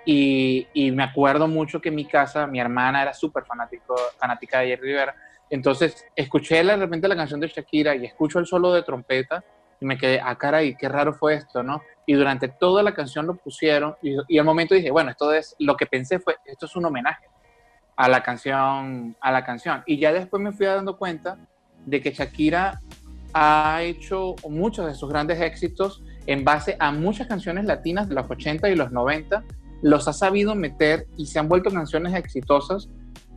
Y, 0.05 0.67
y 0.73 0.91
me 0.91 1.03
acuerdo 1.03 1.47
mucho 1.47 1.79
que 1.79 1.89
en 1.89 1.95
mi 1.95 2.05
casa 2.05 2.45
mi 2.47 2.59
hermana 2.59 3.03
era 3.03 3.13
súper 3.13 3.45
fanática 3.45 4.59
de 4.59 4.67
Jerry 4.67 4.87
Rivera. 4.87 5.15
Entonces 5.49 6.05
escuché 6.15 6.63
de 6.63 6.75
repente 6.75 7.07
la 7.07 7.15
canción 7.15 7.39
de 7.39 7.47
Shakira 7.47 7.95
y 7.95 8.05
escucho 8.05 8.39
el 8.39 8.47
solo 8.47 8.73
de 8.73 8.81
trompeta 8.81 9.43
y 9.79 9.85
me 9.85 9.97
quedé, 9.97 10.19
ah, 10.19 10.35
caray, 10.37 10.75
qué 10.75 10.87
raro 10.87 11.13
fue 11.13 11.35
esto, 11.35 11.63
¿no? 11.63 11.81
Y 12.05 12.13
durante 12.13 12.47
toda 12.47 12.83
la 12.83 12.93
canción 12.93 13.27
lo 13.27 13.35
pusieron 13.35 13.95
y, 14.01 14.37
al 14.37 14.45
momento 14.45 14.75
dije, 14.75 14.91
bueno, 14.91 15.11
esto 15.11 15.33
es, 15.33 15.55
lo 15.59 15.75
que 15.75 15.85
pensé 15.85 16.19
fue, 16.19 16.35
esto 16.45 16.65
es 16.65 16.75
un 16.75 16.85
homenaje 16.85 17.25
a 17.95 18.09
la 18.09 18.23
canción, 18.23 19.15
a 19.21 19.31
la 19.31 19.45
canción. 19.45 19.83
Y 19.85 19.97
ya 19.97 20.11
después 20.11 20.41
me 20.41 20.51
fui 20.51 20.65
dando 20.65 20.97
cuenta 20.97 21.37
de 21.85 22.01
que 22.01 22.11
Shakira 22.11 22.81
ha 23.33 23.81
hecho 23.81 24.35
muchos 24.47 24.85
de 24.85 24.95
sus 24.95 25.09
grandes 25.09 25.39
éxitos 25.39 26.03
en 26.27 26.43
base 26.43 26.75
a 26.79 26.91
muchas 26.91 27.27
canciones 27.27 27.65
latinas 27.65 28.07
de 28.09 28.15
los 28.15 28.29
80 28.29 28.69
y 28.69 28.75
los 28.75 28.91
90, 28.91 29.43
los 29.81 30.07
ha 30.07 30.13
sabido 30.13 30.55
meter 30.55 31.07
y 31.17 31.25
se 31.25 31.39
han 31.39 31.49
vuelto 31.49 31.69
canciones 31.69 32.13
exitosas. 32.15 32.89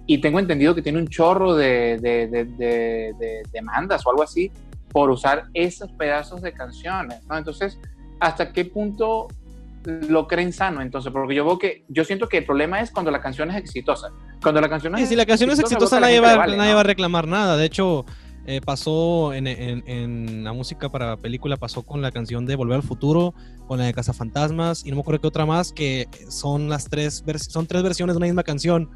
Y 0.06 0.20
tengo 0.20 0.38
entendido 0.38 0.74
que 0.74 0.82
tiene 0.82 1.00
un 1.00 1.08
chorro 1.08 1.56
de 1.56 1.98
demandas 3.52 4.06
o 4.06 4.10
algo 4.10 4.22
así 4.22 4.52
por 4.96 5.10
usar 5.10 5.48
esos 5.52 5.92
pedazos 5.92 6.40
de 6.40 6.54
canciones. 6.54 7.18
¿no? 7.28 7.36
Entonces, 7.36 7.78
¿hasta 8.18 8.50
qué 8.54 8.64
punto 8.64 9.28
lo 9.84 10.26
creen 10.26 10.54
sano? 10.54 10.80
Entonces, 10.80 11.12
porque 11.12 11.34
yo 11.34 11.44
veo 11.44 11.58
que, 11.58 11.84
yo 11.88 12.02
siento 12.02 12.28
que 12.30 12.38
el 12.38 12.46
problema 12.46 12.80
es 12.80 12.90
cuando 12.90 13.10
la 13.10 13.20
canción 13.20 13.50
es 13.50 13.58
exitosa. 13.58 14.08
Cuando 14.42 14.58
la 14.62 14.70
canción 14.70 14.96
Sí, 14.96 15.02
es 15.02 15.08
si 15.10 15.14
la 15.16 15.26
canción 15.26 15.50
es 15.50 15.58
exitosa, 15.58 15.96
la 16.00 16.06
nadie, 16.06 16.20
va, 16.20 16.32
le 16.32 16.38
vale, 16.38 16.56
nadie 16.56 16.70
¿no? 16.70 16.76
va 16.76 16.80
a 16.80 16.84
reclamar 16.84 17.28
nada. 17.28 17.58
De 17.58 17.66
hecho, 17.66 18.06
eh, 18.46 18.62
pasó 18.64 19.34
en, 19.34 19.46
en- 19.48 19.84
en 19.86 20.44
la 20.44 20.54
música 20.54 20.88
para 20.88 21.18
película, 21.18 21.58
pasó 21.58 21.82
con 21.82 22.00
la 22.00 22.10
canción 22.10 22.46
de 22.46 22.56
Volver 22.56 22.76
al 22.76 22.82
Futuro, 22.82 23.34
con 23.66 23.78
la 23.78 23.84
de 23.84 23.92
Cazafantasmas, 23.92 24.86
y 24.86 24.88
no 24.88 24.96
me 24.96 25.02
acuerdo 25.02 25.20
qué 25.20 25.26
otra 25.26 25.44
más, 25.44 25.72
que 25.74 26.08
son 26.30 26.70
las 26.70 26.88
tres, 26.88 27.22
son 27.50 27.66
tres 27.66 27.82
versiones 27.82 28.14
de 28.14 28.16
una 28.16 28.26
misma 28.28 28.44
canción. 28.44 28.88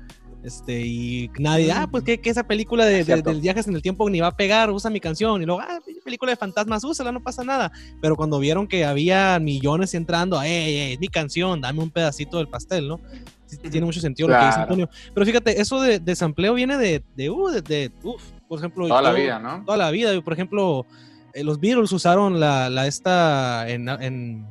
Este, 0.43 0.81
y 0.81 1.31
nadie, 1.39 1.71
ah, 1.71 1.87
pues 1.91 2.03
que, 2.03 2.19
que 2.19 2.31
esa 2.31 2.45
película 2.45 2.87
de, 2.87 3.05
de- 3.05 3.23
viajes 3.35 3.67
en 3.69 3.75
el 3.75 3.83
tiempo 3.83 4.09
ni 4.09 4.21
va 4.21 4.29
a 4.29 4.37
pegar, 4.37 4.71
usa 4.71 4.91
mi 4.91 4.99
canción. 4.99 5.43
Y 5.43 5.47
luego, 5.47 5.61
ah, 5.61 5.81
película 6.03 6.31
de 6.33 6.37
fantasmas, 6.37 6.83
úsala, 6.83 7.13
no 7.13 7.23
pasa 7.23 7.45
nada. 7.45 7.71
Pero 8.01 8.17
cuando 8.17 8.39
vieron 8.39 8.67
que 8.67 8.85
había 8.87 9.39
millones 9.39 9.93
entrando, 9.95 10.41
ey, 10.41 10.51
ey, 10.77 10.93
es 10.95 11.01
mi 11.01 11.09
canción, 11.09 11.61
dame 11.61 11.83
un 11.83 11.91
pedacito 11.91 12.39
del 12.39 12.49
pastel, 12.49 12.89
¿no? 12.89 13.01
Sí, 13.45 13.59
tiene 13.59 13.85
mucho 13.85 14.01
sentido 14.01 14.29
lo 14.29 14.39
que 14.39 14.47
dice. 14.47 14.61
Antonio. 14.61 14.89
Pero 15.13 15.27
fíjate, 15.27 15.61
eso 15.61 15.81
de, 15.81 15.99
de 15.99 16.17
sampleo 16.17 16.55
viene 16.55 16.79
de, 16.79 17.03
de, 17.17 17.29
uh, 17.31 17.49
de, 17.51 17.61
de- 17.63 17.93
uf, 18.03 18.23
por 18.49 18.59
ejemplo, 18.61 18.89
Toda 18.89 19.03
la 19.03 19.13
vida, 19.13 19.39
¿no? 19.39 19.63
toda 19.67 19.77
la 19.77 19.91
vida. 19.91 20.19
Por 20.23 20.33
ejemplo, 20.33 20.87
eh, 21.35 21.45
los 21.45 21.61
Beatles 21.61 21.93
usaron 21.93 22.41
la, 22.41 22.71
la 22.71 22.87
esta 22.87 23.69
en, 23.69 23.89
en 23.89 24.47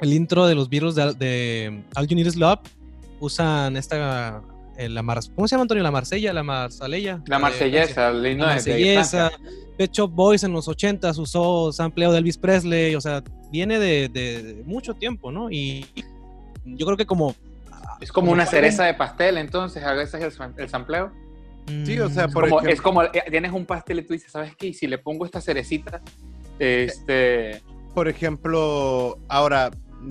el 0.00 0.12
intro 0.14 0.46
de 0.46 0.54
los 0.54 0.68
Beatles 0.68 0.94
de, 0.96 1.14
de 1.14 1.84
All 1.94 2.06
You 2.08 2.16
Need 2.16 2.26
Is 2.26 2.36
Love. 2.36 2.58
Usan 3.20 3.76
esta, 3.76 4.42
eh, 4.76 4.88
la 4.88 5.02
Mar- 5.02 5.20
¿cómo 5.34 5.46
se 5.48 5.54
llama 5.54 5.62
Antonio? 5.62 5.82
La 5.82 5.90
Marsella, 5.90 6.32
la 6.32 6.42
Marsaleya. 6.42 7.22
La 7.26 7.36
de 7.36 7.42
marsellesa, 7.42 8.08
el 8.10 8.26
himno 8.26 8.44
la 8.44 8.50
de 8.50 8.54
Marsellesa. 8.56 9.30
Pet 9.78 9.90
Shop 9.92 10.10
Boys 10.10 10.42
en 10.44 10.52
los 10.52 10.68
80s 10.68 11.18
usó 11.18 11.72
sampleo 11.72 12.12
de 12.12 12.18
Elvis 12.18 12.36
Presley. 12.38 12.94
O 12.94 13.00
sea, 13.00 13.22
viene 13.50 13.78
de, 13.78 14.08
de- 14.08 14.42
de 14.42 14.62
mucho 14.64 14.94
tiempo, 14.94 15.32
¿no? 15.32 15.50
Y 15.50 15.86
yo 16.64 16.86
creo 16.86 16.96
que 16.96 17.06
como. 17.06 17.34
Es 18.00 18.10
como 18.12 18.32
una 18.32 18.46
cereza 18.46 18.84
de 18.84 18.94
pastel, 18.94 19.38
entonces, 19.38 19.82
a 19.84 19.92
veces 19.92 20.20
el, 20.22 20.32
sam- 20.32 20.54
el 20.56 20.68
sampleo. 20.68 21.12
Sí, 21.84 21.98
o 22.00 22.08
sea, 22.10 22.26
mm, 22.26 22.32
por 22.32 22.44
Como- 22.48 22.56
ejemplo- 22.60 22.72
es 22.72 22.80
como, 22.80 23.02
eh, 23.04 23.10
tienes 23.30 23.52
un 23.52 23.64
pastel 23.64 24.00
y 24.00 24.02
tú 24.02 24.12
dices, 24.14 24.32
¿sabes 24.32 24.56
qué? 24.56 24.66
Y 24.68 24.74
si 24.74 24.88
le 24.88 24.98
pongo 24.98 25.24
esta 25.24 25.40
cerecita, 25.40 26.00
este... 26.58 27.62
Por 27.94 28.08
ejemplo, 28.08 29.18
ahora, 29.28 29.70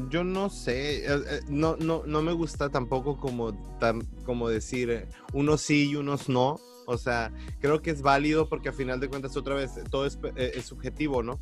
yo 0.09 0.23
no 0.23 0.49
sé, 0.49 1.05
eh, 1.05 1.21
eh, 1.29 1.39
no, 1.49 1.75
no, 1.77 2.03
no 2.05 2.21
me 2.21 2.31
gusta 2.31 2.69
tampoco 2.69 3.17
como, 3.17 3.53
tan, 3.79 4.01
como 4.25 4.49
decir 4.49 4.89
eh, 4.89 5.07
unos 5.33 5.61
sí 5.61 5.89
y 5.89 5.95
unos 5.95 6.29
no. 6.29 6.59
O 6.87 6.97
sea, 6.97 7.31
creo 7.59 7.81
que 7.81 7.91
es 7.91 8.01
válido 8.01 8.49
porque 8.49 8.69
a 8.69 8.73
final 8.73 8.99
de 8.99 9.07
cuentas 9.07 9.37
otra 9.37 9.55
vez 9.55 9.71
todo 9.89 10.05
es, 10.05 10.19
es 10.35 10.65
subjetivo, 10.65 11.23
¿no? 11.23 11.39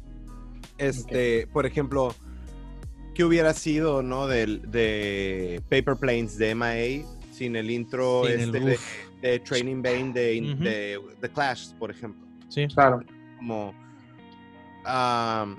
Este, 0.77 1.47
por 1.47 1.65
ejemplo, 1.65 2.13
¿qué 3.15 3.23
hubiera 3.23 3.53
sido, 3.53 4.03
no? 4.03 4.27
Del, 4.27 4.69
de 4.69 5.61
Paper 5.69 5.95
Planes 5.95 6.37
de 6.37 6.53
MIA 6.53 7.05
sin 7.31 7.55
el 7.55 7.71
intro 7.71 8.23
Sin 8.25 8.33
el 8.33 8.39
este 8.41 8.59
de, 8.59 8.73
uf. 8.73 9.21
de 9.21 9.39
Training 9.39 9.81
Bane 9.81 10.11
de, 10.13 10.41
de 10.59 10.99
The 11.21 11.29
Clash, 11.29 11.73
por 11.79 11.89
ejemplo? 11.89 12.27
Sí. 12.49 12.67
Claro. 12.67 13.01
como 13.37 13.73
am, 14.85 15.57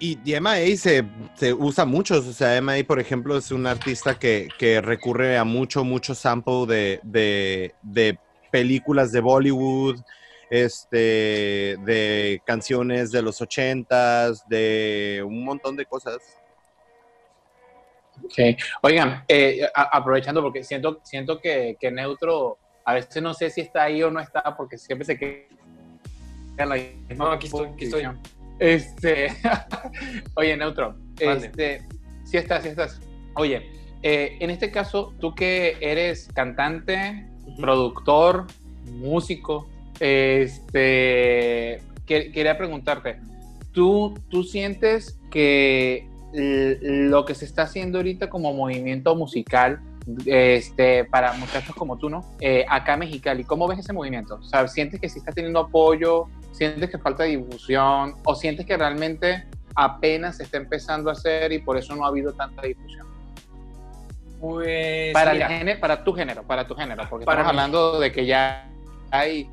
y, 0.00 0.18
y 0.24 0.34
MIA 0.34 0.76
se, 0.76 1.04
se 1.34 1.52
usa 1.52 1.84
mucho, 1.84 2.18
o 2.18 2.22
sea, 2.32 2.56
MIA, 2.60 2.84
por 2.84 2.98
ejemplo, 2.98 3.36
es 3.36 3.50
un 3.52 3.66
artista 3.66 4.18
que, 4.18 4.48
que 4.58 4.80
recurre 4.80 5.36
a 5.36 5.44
mucho, 5.44 5.84
mucho 5.84 6.14
sample 6.14 6.66
de, 6.66 7.00
de, 7.02 7.74
de 7.82 8.18
películas 8.50 9.12
de 9.12 9.20
Bollywood, 9.20 10.00
este, 10.50 11.76
de 11.84 12.42
canciones 12.44 13.12
de 13.12 13.22
los 13.22 13.40
ochentas, 13.40 14.42
de 14.48 15.22
un 15.24 15.44
montón 15.44 15.76
de 15.76 15.86
cosas. 15.86 16.18
Sí. 18.28 18.56
Oigan, 18.82 19.24
eh, 19.28 19.60
a- 19.74 19.96
aprovechando 19.96 20.42
porque 20.42 20.64
siento, 20.64 21.00
siento 21.04 21.40
que, 21.40 21.76
que 21.78 21.90
Neutro, 21.90 22.58
a 22.84 22.94
veces 22.94 23.22
no 23.22 23.32
sé 23.34 23.50
si 23.50 23.60
está 23.60 23.84
ahí 23.84 24.02
o 24.02 24.10
no 24.10 24.20
está, 24.20 24.56
porque 24.56 24.76
siempre 24.76 25.04
se 25.04 25.18
queda 25.18 25.44
en 26.58 26.68
la 26.68 26.74
misma 26.74 27.24
No, 27.26 27.32
aquí 27.32 27.46
estoy, 27.46 27.66
aquí 27.68 27.84
estoy. 27.84 28.02
Este, 28.60 29.28
oye, 30.34 30.56
Neutro, 30.56 30.94
Mande. 31.24 31.46
este, 31.46 31.82
sí 32.24 32.36
estás, 32.36 32.62
sí 32.62 32.68
estás. 32.68 33.00
Oye, 33.34 33.62
eh, 34.02 34.36
en 34.40 34.50
este 34.50 34.70
caso, 34.70 35.12
tú 35.18 35.34
que 35.34 35.76
eres 35.80 36.28
cantante, 36.34 37.26
productor, 37.58 38.46
músico, 38.84 39.66
este, 39.98 41.82
que- 42.06 42.30
quería 42.32 42.56
preguntarte, 42.58 43.18
¿tú, 43.72 44.14
¿tú 44.28 44.42
sientes 44.44 45.18
que 45.30 46.06
lo 46.32 47.24
que 47.24 47.34
se 47.34 47.44
está 47.44 47.62
haciendo 47.62 47.98
ahorita 47.98 48.30
como 48.30 48.52
movimiento 48.54 49.16
musical 49.16 49.80
este, 50.26 51.04
para 51.04 51.32
muchachos 51.34 51.74
como 51.74 51.96
tú, 51.98 52.10
¿no? 52.10 52.24
Eh, 52.40 52.64
acá 52.68 52.94
en 52.94 53.00
Mexicali, 53.00 53.44
¿cómo 53.44 53.68
ves 53.68 53.78
ese 53.80 53.92
movimiento? 53.92 54.36
O 54.36 54.42
sea, 54.42 54.66
¿sientes 54.68 55.00
que 55.00 55.08
sí 55.08 55.18
está 55.18 55.32
teniendo 55.32 55.60
apoyo? 55.60 56.26
¿Sientes 56.52 56.90
que 56.90 56.98
falta 56.98 57.24
difusión? 57.24 58.16
¿O 58.24 58.34
sientes 58.34 58.66
que 58.66 58.76
realmente 58.76 59.46
apenas 59.74 60.38
se 60.38 60.44
está 60.44 60.56
empezando 60.56 61.10
a 61.10 61.12
hacer 61.12 61.52
y 61.52 61.58
por 61.58 61.76
eso 61.76 61.94
no 61.94 62.04
ha 62.04 62.08
habido 62.08 62.32
tanta 62.32 62.62
difusión? 62.62 63.06
Pues. 64.40 65.12
para, 65.12 65.32
el 65.32 65.42
género, 65.44 65.80
para 65.80 66.02
tu 66.02 66.14
género, 66.14 66.42
para 66.44 66.66
tu 66.66 66.74
género, 66.74 67.04
porque 67.10 67.26
Para 67.26 67.42
estamos 67.42 67.54
mí. 67.54 67.60
hablando 67.60 68.00
de 68.00 68.10
que 68.10 68.24
ya 68.24 68.70
hay, 69.10 69.50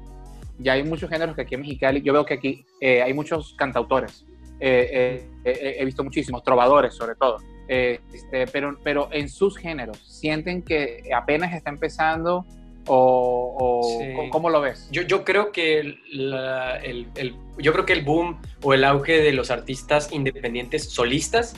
ya 0.59 0.73
hay 0.73 0.83
muchos 0.83 1.09
géneros 1.09 1.35
que 1.35 1.41
aquí 1.41 1.55
en 1.55 1.61
Mexicali, 1.61 2.01
yo 2.01 2.13
veo 2.13 2.25
que 2.25 2.35
aquí 2.35 2.65
eh, 2.79 3.01
hay 3.01 3.13
muchos 3.13 3.53
cantautores, 3.57 4.25
eh, 4.61 5.29
he 5.43 5.83
visto 5.83 6.05
muchísimos, 6.05 6.41
trovadores 6.41 6.93
sobre 6.93 7.15
todo, 7.15 7.37
eh, 7.67 7.99
este, 8.13 8.47
pero, 8.47 8.77
pero 8.83 9.09
en 9.11 9.29
sus 9.29 9.57
géneros, 9.57 9.97
¿sienten 9.99 10.61
que 10.61 11.03
apenas 11.15 11.53
está 11.53 11.69
empezando 11.69 12.45
o, 12.87 13.55
o 13.59 13.99
Sí. 13.99 14.29
¿cómo- 14.31 14.49
lo 14.49 14.61
ves? 14.61 14.87
Yo, 14.91 15.01
yo 15.01 15.25
creo 15.25 15.51
que 15.51 15.79
el, 15.79 15.99
la- 16.11 16.77
el- 16.77 17.07
el- 17.15 17.35
yo 17.57 17.73
creo 17.73 17.85
que 17.85 17.93
el 17.93 18.03
boom 18.05 18.39
o 18.63 18.73
el 18.73 18.83
auge 18.85 19.19
de 19.21 19.33
los 19.33 19.51
artistas 19.51 20.09
independientes 20.11 20.89
solistas 20.89 21.55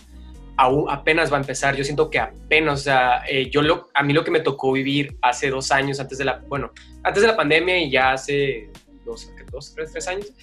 aún 0.57 0.87
apenas 0.89 1.31
va 1.31 1.37
a 1.37 1.39
empezar. 1.41 1.75
Yo 1.75 1.83
siento 1.83 2.09
que 2.09 2.19
apenas, 2.19 2.79
o 2.81 2.83
sea, 2.83 3.23
eh, 3.29 3.49
yo 3.49 3.61
lo, 3.61 3.89
a 3.93 4.03
mí 4.03 4.11
lo 4.11 4.23
que 4.23 4.31
me 4.31 4.39
tocó 4.41 4.71
vivir 4.73 5.15
hace 5.21 5.49
dos 5.49 5.71
años, 5.71 5.99
antes 5.99 6.17
de 6.17 6.25
la, 6.25 6.41
bueno, 6.49 6.71
antes 7.03 7.21
de 7.21 7.27
la 7.27 7.37
pandemia 7.37 7.77
y 7.77 7.89
ya 7.91 8.11
hace 8.11 8.69
dos, 9.05 9.31
dos 9.51 9.73
tres, 9.75 9.91
tres 9.93 10.07
años, 10.07 10.33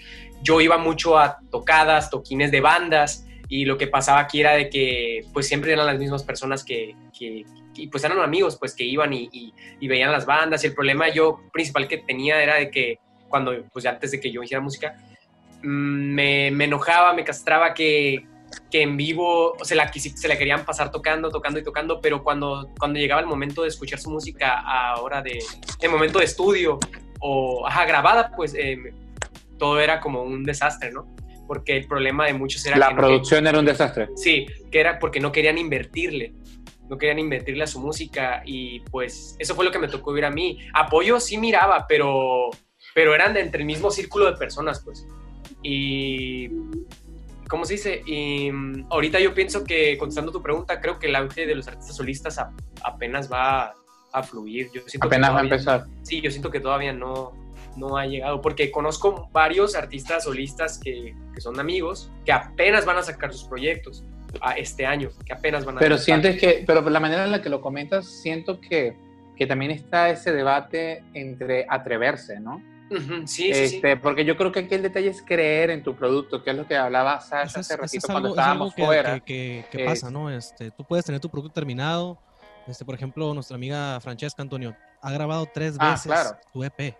yo 0.42 0.60
iba 0.60 0.78
mucho 0.78 1.18
a 1.18 1.38
tocadas, 1.50 2.08
toquines 2.10 2.50
de 2.50 2.60
bandas 2.60 3.26
y 3.48 3.64
lo 3.64 3.78
que 3.78 3.86
pasaba 3.86 4.20
aquí 4.20 4.40
era 4.40 4.52
de 4.52 4.68
que 4.70 5.24
pues 5.32 5.46
siempre 5.48 5.72
eran 5.72 5.86
las 5.86 5.98
mismas 5.98 6.22
personas 6.24 6.64
que, 6.64 6.94
que 7.16 7.44
y 7.74 7.86
pues 7.88 8.02
eran 8.04 8.18
amigos 8.20 8.56
pues 8.56 8.74
que 8.74 8.84
iban 8.84 9.12
y, 9.12 9.28
y- 9.32 9.52
y 9.80 9.88
veían 9.88 10.10
las 10.10 10.24
bandas 10.26 10.64
y 10.64 10.68
el 10.68 10.74
problema 10.74 11.08
yo 11.10 11.40
principal 11.52 11.86
que 11.86 11.98
tenía 11.98 12.42
era 12.42 12.56
de 12.56 12.70
que 12.70 12.98
cuando, 13.28 13.52
pues 13.72 13.84
antes 13.86 14.10
de 14.12 14.20
que 14.20 14.30
yo 14.30 14.42
hiciera 14.42 14.60
música, 14.62 14.96
mm, 15.62 16.14
me, 16.14 16.50
me 16.52 16.64
enojaba, 16.64 17.12
me 17.12 17.24
castraba 17.24 17.74
que, 17.74 18.24
que 18.70 18.82
en 18.82 18.96
vivo 18.96 19.54
se 19.62 19.74
la, 19.74 19.92
se 19.92 20.28
la 20.28 20.38
querían 20.38 20.64
pasar 20.64 20.90
tocando, 20.90 21.28
tocando 21.30 21.58
y 21.58 21.64
tocando, 21.64 22.00
pero 22.00 22.22
cuando, 22.22 22.70
cuando 22.78 22.98
llegaba 22.98 23.20
el 23.20 23.26
momento 23.26 23.62
de 23.62 23.68
escuchar 23.68 23.98
su 23.98 24.10
música 24.10 24.60
ahora 24.60 25.20
de, 25.22 25.38
el 25.80 25.90
momento 25.90 26.18
de 26.20 26.24
estudio 26.24 26.78
o, 27.20 27.66
ajá, 27.66 27.84
grabada, 27.84 28.30
pues 28.34 28.54
eh, 28.54 28.78
todo 29.58 29.80
era 29.80 30.00
como 30.00 30.22
un 30.22 30.44
desastre, 30.44 30.92
¿no? 30.92 31.15
Porque 31.46 31.76
el 31.76 31.86
problema 31.86 32.26
de 32.26 32.34
muchos 32.34 32.64
era 32.66 32.76
La 32.76 32.88
que 32.88 32.94
no- 32.94 33.00
producción 33.00 33.46
era 33.46 33.58
un 33.58 33.64
desastre. 33.64 34.08
Sí, 34.16 34.46
que 34.70 34.80
era 34.80 34.98
porque 34.98 35.20
no 35.20 35.30
querían 35.32 35.58
invertirle, 35.58 36.34
no 36.88 36.98
querían 36.98 37.18
invertirle 37.18 37.64
a 37.64 37.66
su 37.66 37.80
música 37.80 38.42
y 38.44 38.80
pues 38.90 39.36
eso 39.38 39.54
fue 39.54 39.64
lo 39.64 39.70
que 39.70 39.78
me 39.78 39.88
tocó 39.88 40.12
ver 40.12 40.24
a 40.24 40.30
mí. 40.30 40.58
Apoyo 40.74 41.20
sí 41.20 41.38
miraba, 41.38 41.86
pero, 41.88 42.50
pero 42.94 43.14
eran 43.14 43.34
de 43.34 43.40
entre 43.40 43.60
el 43.60 43.66
mismo 43.66 43.90
círculo 43.90 44.26
de 44.30 44.36
personas, 44.36 44.80
pues. 44.84 45.06
Y, 45.62 46.48
¿cómo 47.48 47.64
se 47.64 47.74
dice? 47.74 48.02
Y 48.06 48.50
mm, 48.52 48.86
ahorita 48.90 49.20
yo 49.20 49.34
pienso 49.34 49.64
que, 49.64 49.96
contestando 49.98 50.32
tu 50.32 50.42
pregunta, 50.42 50.80
creo 50.80 50.98
que 50.98 51.06
el 51.06 51.16
auge 51.16 51.46
de 51.46 51.54
los 51.54 51.66
artistas 51.68 51.96
solistas 51.96 52.38
a- 52.38 52.52
apenas 52.84 53.30
va 53.30 53.72
a 54.12 54.22
fluir. 54.22 54.66
Yo 54.72 54.80
siento 54.86 55.08
que 55.08 55.14
Apenas 55.14 55.34
va 55.34 55.38
a 55.40 55.42
empezar. 55.42 55.84
Sí, 56.02 56.20
yo 56.20 56.30
siento 56.30 56.50
que 56.50 56.60
todavía 56.60 56.92
no, 56.92 57.32
no 57.76 57.96
ha 57.96 58.06
llegado, 58.06 58.40
porque 58.40 58.70
conozco 58.70 59.28
varios 59.32 59.74
artistas 59.74 60.24
solistas 60.24 60.78
que, 60.78 61.14
que 61.34 61.40
son 61.40 61.58
amigos, 61.60 62.10
que 62.24 62.32
apenas 62.32 62.84
van 62.84 62.98
a 62.98 63.02
sacar 63.02 63.32
sus 63.32 63.44
proyectos 63.44 64.04
a 64.40 64.52
este 64.52 64.84
año, 64.86 65.10
que 65.24 65.32
apenas 65.32 65.64
van 65.64 65.76
a... 65.76 65.80
Pero 65.80 65.98
sientes 65.98 66.38
que, 66.40 66.64
pero 66.66 66.82
por 66.82 66.92
la 66.92 67.00
manera 67.00 67.24
en 67.24 67.32
la 67.32 67.40
que 67.42 67.48
lo 67.48 67.60
comentas, 67.60 68.06
siento 68.06 68.60
que, 68.60 68.96
que 69.36 69.46
también 69.46 69.70
está 69.70 70.10
ese 70.10 70.32
debate 70.32 71.02
entre 71.14 71.66
atreverse, 71.68 72.40
¿no? 72.40 72.62
Ujú, 72.88 73.26
sí, 73.26 73.52
sí, 73.52 73.68
sí. 73.68 73.76
Este, 73.76 73.96
Porque 73.96 74.24
yo 74.24 74.36
creo 74.36 74.52
que 74.52 74.60
aquí 74.60 74.74
el 74.76 74.82
detalle 74.82 75.08
es 75.08 75.20
creer 75.20 75.70
en 75.70 75.82
tu 75.82 75.96
producto, 75.96 76.44
que 76.44 76.50
es 76.50 76.56
lo 76.56 76.66
que 76.68 76.76
hablaba 76.76 77.20
Sasha 77.20 77.42
Eso 77.44 77.60
es, 77.60 77.66
hace 77.66 77.76
ratito 77.76 77.98
es 77.98 78.04
cuando 78.12 78.28
algo, 78.28 78.34
es 78.40 78.46
algo 78.46 78.66
estábamos 78.68 78.74
que, 78.74 78.84
fuera. 78.84 79.14
que- 79.14 79.22
que- 79.22 79.64
que 79.70 79.84
Es- 79.84 79.90
pasa, 79.90 80.10
¿no? 80.10 80.30
Este, 80.30 80.70
tú 80.70 80.84
puedes 80.84 81.04
tener 81.04 81.20
tu 81.20 81.28
producto 81.28 81.52
terminado. 81.54 82.18
Este, 82.68 82.84
por 82.84 82.94
ejemplo, 82.94 83.32
nuestra 83.34 83.56
amiga 83.56 83.98
Francesca 84.00 84.40
Antonio 84.42 84.76
ha 85.02 85.10
grabado 85.12 85.46
tres 85.52 85.76
Ah, 85.80 85.90
veces 85.90 86.06
claro. 86.06 86.36
tu 86.52 86.62
EP 86.64 86.96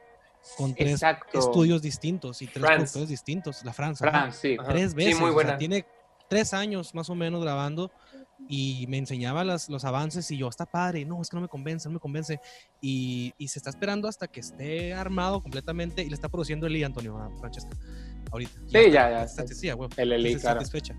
con 0.56 0.74
tres 0.74 0.92
Exacto. 0.92 1.38
estudios 1.38 1.82
distintos 1.82 2.40
y 2.42 2.46
tres 2.46 2.64
productores 2.64 3.08
distintos. 3.08 3.64
La 3.64 3.72
Franz, 3.72 4.00
ajá. 4.02 4.10
Fran, 4.10 4.32
sí. 4.32 4.56
Tres 4.68 4.90
Sí, 4.90 4.96
veces. 4.96 5.14
muy 5.20 5.24
o 5.24 5.26
sea, 5.28 5.34
buena. 5.34 5.58
tiene 5.58 5.86
tres 6.28 6.52
años 6.54 6.94
más 6.94 7.08
o 7.10 7.14
menos 7.14 7.42
grabando 7.42 7.90
y 8.48 8.84
me 8.88 8.98
enseñaba 8.98 9.44
las, 9.44 9.68
los 9.68 9.84
avances 9.84 10.30
y 10.30 10.36
yo, 10.36 10.48
está 10.48 10.66
padre, 10.66 11.04
no, 11.04 11.20
es 11.22 11.30
que 11.30 11.36
no 11.36 11.40
me 11.40 11.48
convence, 11.48 11.88
no 11.88 11.94
me 11.94 12.00
convence. 12.00 12.40
Y, 12.80 13.32
y 13.38 13.48
se 13.48 13.58
está 13.58 13.70
esperando 13.70 14.08
hasta 14.08 14.28
que 14.28 14.40
esté 14.40 14.92
armado 14.94 15.42
completamente 15.42 16.02
y 16.02 16.08
le 16.08 16.14
está 16.14 16.28
produciendo 16.28 16.66
Eli 16.66 16.84
Antonio 16.84 17.16
a 17.16 17.30
Francesca 17.38 17.76
ahorita. 18.30 18.52
Sí, 18.66 18.90
ya, 18.90 19.10
ya. 19.10 19.22
Está, 19.22 19.46
sí, 19.46 19.68
El 19.96 20.12
Eli, 20.12 20.36
claro. 20.36 20.60
satisfecha. 20.60 20.94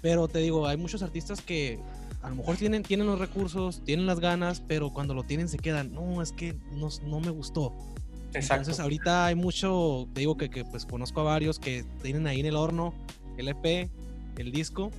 Pero 0.00 0.28
te 0.28 0.38
digo, 0.40 0.66
hay 0.66 0.76
muchos 0.76 1.02
artistas 1.02 1.40
que 1.40 1.78
a 2.22 2.28
lo 2.28 2.36
mejor 2.36 2.56
tienen, 2.56 2.82
tienen 2.82 3.06
los 3.06 3.18
recursos, 3.18 3.82
tienen 3.84 4.06
las 4.06 4.20
ganas, 4.20 4.60
pero 4.60 4.92
cuando 4.92 5.14
lo 5.14 5.22
tienen 5.22 5.48
se 5.48 5.58
quedan, 5.58 5.92
no, 5.92 6.20
es 6.22 6.32
que 6.32 6.54
no, 6.72 6.88
no 7.04 7.20
me 7.20 7.30
gustó. 7.30 7.74
Exacto. 8.32 8.54
Entonces 8.62 8.80
ahorita 8.80 9.26
hay 9.26 9.34
mucho, 9.34 10.06
te 10.14 10.20
digo 10.20 10.36
que, 10.36 10.50
que, 10.50 10.64
pues 10.64 10.86
conozco 10.86 11.20
a 11.20 11.24
varios 11.24 11.58
que 11.58 11.84
tienen 12.02 12.26
ahí 12.26 12.40
en 12.40 12.46
el 12.46 12.56
horno 12.56 12.94
el 13.36 13.48
EP, 13.48 13.88
el 14.38 14.52
disco, 14.52 14.90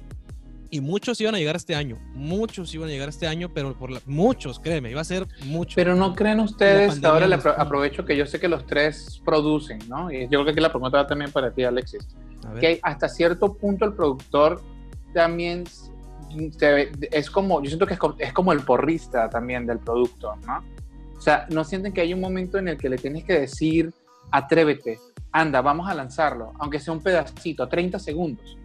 y 0.70 0.80
muchos 0.82 1.20
iban 1.22 1.36
a 1.36 1.38
llegar 1.38 1.56
este 1.56 1.76
año, 1.76 1.98
muchos 2.14 2.74
iban 2.74 2.88
a 2.90 2.92
llegar 2.92 3.10
este 3.10 3.28
año, 3.28 3.52
pero 3.54 3.78
por 3.78 3.92
la- 3.92 4.02
muchos, 4.06 4.60
créeme, 4.60 4.90
iba 4.90 5.02
a 5.02 5.04
ser 5.04 5.28
mucho. 5.46 5.76
Pero 5.76 5.96
no 5.96 6.16
creen 6.16 6.40
ustedes, 6.40 7.04
ahora 7.04 7.28
le 7.28 7.36
nos 7.36 7.46
apro- 7.46 7.56
aprovecho 7.58 8.06
que 8.06 8.16
yo 8.18 8.26
sé 8.26 8.40
que 8.40 8.48
los 8.48 8.66
tres 8.66 9.22
producen, 9.26 9.80
¿no? 9.90 10.12
Y 10.12 10.22
yo 10.24 10.30
creo 10.30 10.46
que 10.46 10.52
aquí 10.52 10.60
la 10.62 10.72
pregunta 10.72 10.98
va 10.98 11.08
también 11.08 11.32
para 11.32 11.52
ti, 11.54 11.64
Alexis. 11.64 12.08
Que 12.60 12.80
hasta 12.84 13.08
cierto 13.10 13.54
punto 13.54 13.86
el 13.86 13.94
productor 13.94 14.62
también 15.14 15.66
es 17.12 17.30
como, 17.30 17.62
yo 17.62 17.68
siento 17.70 17.86
que 17.86 17.94
es 17.94 18.00
como, 18.00 18.16
es 18.18 18.34
como 18.34 18.54
el 18.54 18.62
porrista 18.62 19.30
también 19.30 19.66
del 19.66 19.80
producto, 19.80 20.36
¿no? 20.48 20.64
O 21.22 21.24
sea, 21.24 21.46
no 21.52 21.64
sienten 21.64 21.94
que 21.94 22.02
hay 22.02 22.16
un 22.16 22.20
momento 22.20 22.58
en 22.58 22.68
el 22.68 22.80
que 22.80 22.90
le 22.90 22.98
tienes 22.98 23.24
que 23.26 23.42
decir, 23.42 23.94
atrévete, 24.32 24.98
anda, 25.32 25.62
vamos 25.62 25.88
a 25.88 25.94
lanzarlo, 25.94 26.52
aunque 26.58 26.80
sea 26.80 26.96
un 26.96 27.00
pedacito, 27.04 27.68
30 27.70 28.00
segundos. 28.00 28.58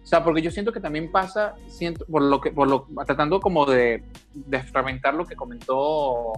O 0.00 0.06
sea, 0.06 0.22
porque 0.22 0.40
yo 0.40 0.52
siento 0.52 0.70
que 0.70 0.78
también 0.78 1.10
pasa, 1.10 1.56
siento, 1.66 2.06
por 2.06 2.22
lo 2.22 2.40
que, 2.40 2.52
por 2.52 2.68
lo, 2.68 2.86
tratando 3.04 3.40
como 3.40 3.66
de, 3.66 4.04
de 4.32 4.62
fragmentar 4.62 5.12
lo 5.14 5.26
que 5.26 5.34
comentó 5.34 6.34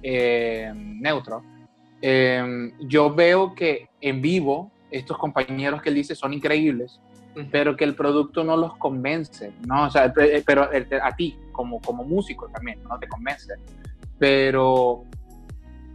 eh, 0.00 0.70
Neutro, 0.76 1.42
eh, 2.00 2.70
yo 2.82 3.12
veo 3.12 3.52
que 3.52 3.88
en 4.00 4.22
vivo 4.22 4.70
estos 4.92 5.18
compañeros 5.18 5.82
que 5.82 5.88
él 5.88 5.96
dice 5.96 6.14
son 6.14 6.34
increíbles, 6.34 7.00
pero 7.50 7.74
que 7.76 7.82
el 7.82 7.96
producto 7.96 8.44
no 8.44 8.56
los 8.56 8.76
convence, 8.76 9.52
¿no? 9.66 9.86
O 9.86 9.90
sea, 9.90 10.12
pe- 10.12 10.40
pero 10.46 10.70
el- 10.70 10.86
a 11.02 11.16
ti 11.16 11.36
como, 11.50 11.80
como 11.80 12.04
músico 12.04 12.46
también, 12.48 12.80
¿no? 12.84 12.96
Te 13.00 13.08
convence. 13.08 13.54
Pero, 14.18 15.04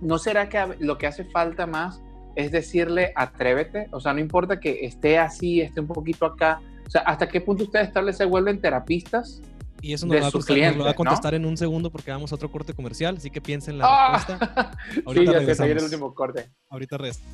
¿no 0.02 0.18
será 0.18 0.50
que 0.50 0.76
lo 0.80 0.98
que 0.98 1.08
hace 1.08 1.24
falta 1.26 1.66
más 1.66 2.02
es 2.36 2.52
decirle 2.52 3.14
atrévete? 3.16 3.88
O 3.92 4.00
sea, 4.00 4.14
no 4.14 4.20
importa 4.20 4.60
que 4.60 4.86
esté 4.86 5.18
así, 5.18 5.62
esté 5.62 5.80
un 5.80 5.88
poquito 5.88 6.26
acá. 6.26 6.60
O 6.86 6.90
sea, 6.90 7.02
¿hasta 7.02 7.30
qué 7.30 7.40
punto 7.40 7.64
ustedes 7.64 7.94
tal 7.94 8.06
vez 8.06 8.18
se 8.18 8.26
vuelven 8.26 8.60
terapistas? 8.60 9.42
y 9.82 9.94
eso 9.94 10.06
de 10.06 10.20
nos, 10.20 10.26
va 10.26 10.28
a, 10.28 10.68
nos 10.70 10.78
lo 10.78 10.84
va 10.84 10.92
a 10.92 10.94
contestar 10.94 11.34
en 11.34 11.46
un 11.46 11.58
segundo 11.58 11.90
porque 11.92 12.12
vamos 12.12 12.32
a 12.32 12.36
otro 12.36 12.52
corte 12.52 12.74
comercial, 12.74 13.18
así 13.18 13.30
que 13.30 13.42
piensen 13.42 13.80
la 13.80 13.86
¡Ah! 13.88 14.14
respuesta. 14.14 14.72
sí, 14.94 15.04
Ahorita 15.06 15.44
ya 15.44 15.56
se 15.56 15.72
el 15.72 15.84
último 15.84 16.14
corte. 16.14 16.52
Ahorita 16.70 16.98
resta. 16.98 17.26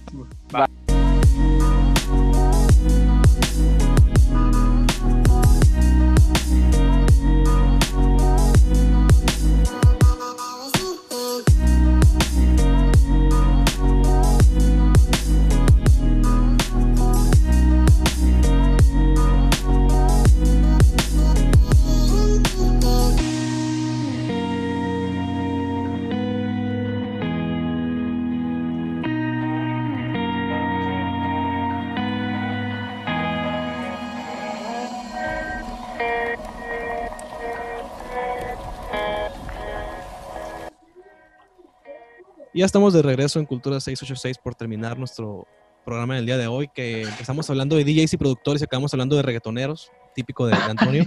Y 42.58 42.62
ya 42.62 42.66
estamos 42.66 42.92
de 42.92 43.04
regreso 43.04 43.38
en 43.38 43.46
Cultura 43.46 43.80
686 43.80 44.40
por 44.40 44.56
terminar 44.56 44.98
nuestro 44.98 45.46
programa 45.86 46.16
del 46.16 46.26
día 46.26 46.40
de 46.40 46.48
hoy, 46.48 46.68
que 46.74 47.04
empezamos 47.04 47.48
hablando 47.52 47.76
de 47.76 47.84
DJs 47.84 48.14
y 48.14 48.18
productores 48.18 48.64
y 48.64 48.66
acabamos 48.66 48.92
hablando 48.96 49.16
de 49.16 49.22
reggaetoneros, 49.22 49.92
típico 50.16 50.48
de, 50.48 50.54
Antonio. 50.68 51.06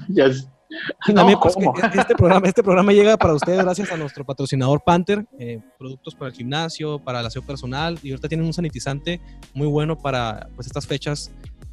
No, 1.12 1.40
pues, 1.40 1.56
este, 1.92 2.14
programa, 2.14 2.46
este 2.46 2.62
programa 2.62 2.92
llega 2.92 3.16
para 3.16 3.34
ustedes 3.34 3.58
gracias 3.64 3.90
a 3.90 3.96
nuestro 3.96 4.24
patrocinador 4.24 4.80
Panther, 4.86 5.26
eh, 5.40 5.58
productos 5.76 6.14
para 6.14 6.28
el 6.30 6.36
gimnasio, 6.36 7.00
para 7.00 7.18
el 7.18 7.26
aseo 7.26 7.42
personal, 7.42 7.98
y 8.00 8.10
ahorita 8.12 8.28
tienen 8.28 8.46
un 8.46 8.52
sanitizante 8.52 9.20
muy 9.52 9.66
bueno 9.66 9.98
para 9.98 10.50
pues, 10.54 10.68
estas 10.68 10.86
fechas 10.86 11.32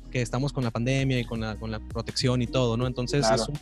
que 0.09 0.23
estamos 0.23 0.53
con 0.53 0.63
la 0.63 0.71
pandemia 0.71 1.19
y 1.19 1.23
con 1.23 1.39
la, 1.39 1.55
con 1.55 1.69
la 1.69 1.79
protección 1.81 2.41
y 2.41 2.47
todo, 2.47 2.77
¿no? 2.77 2.87
Entonces, 2.87 3.27
Claro. 3.27 3.43
es 3.43 3.49
un- 3.49 3.59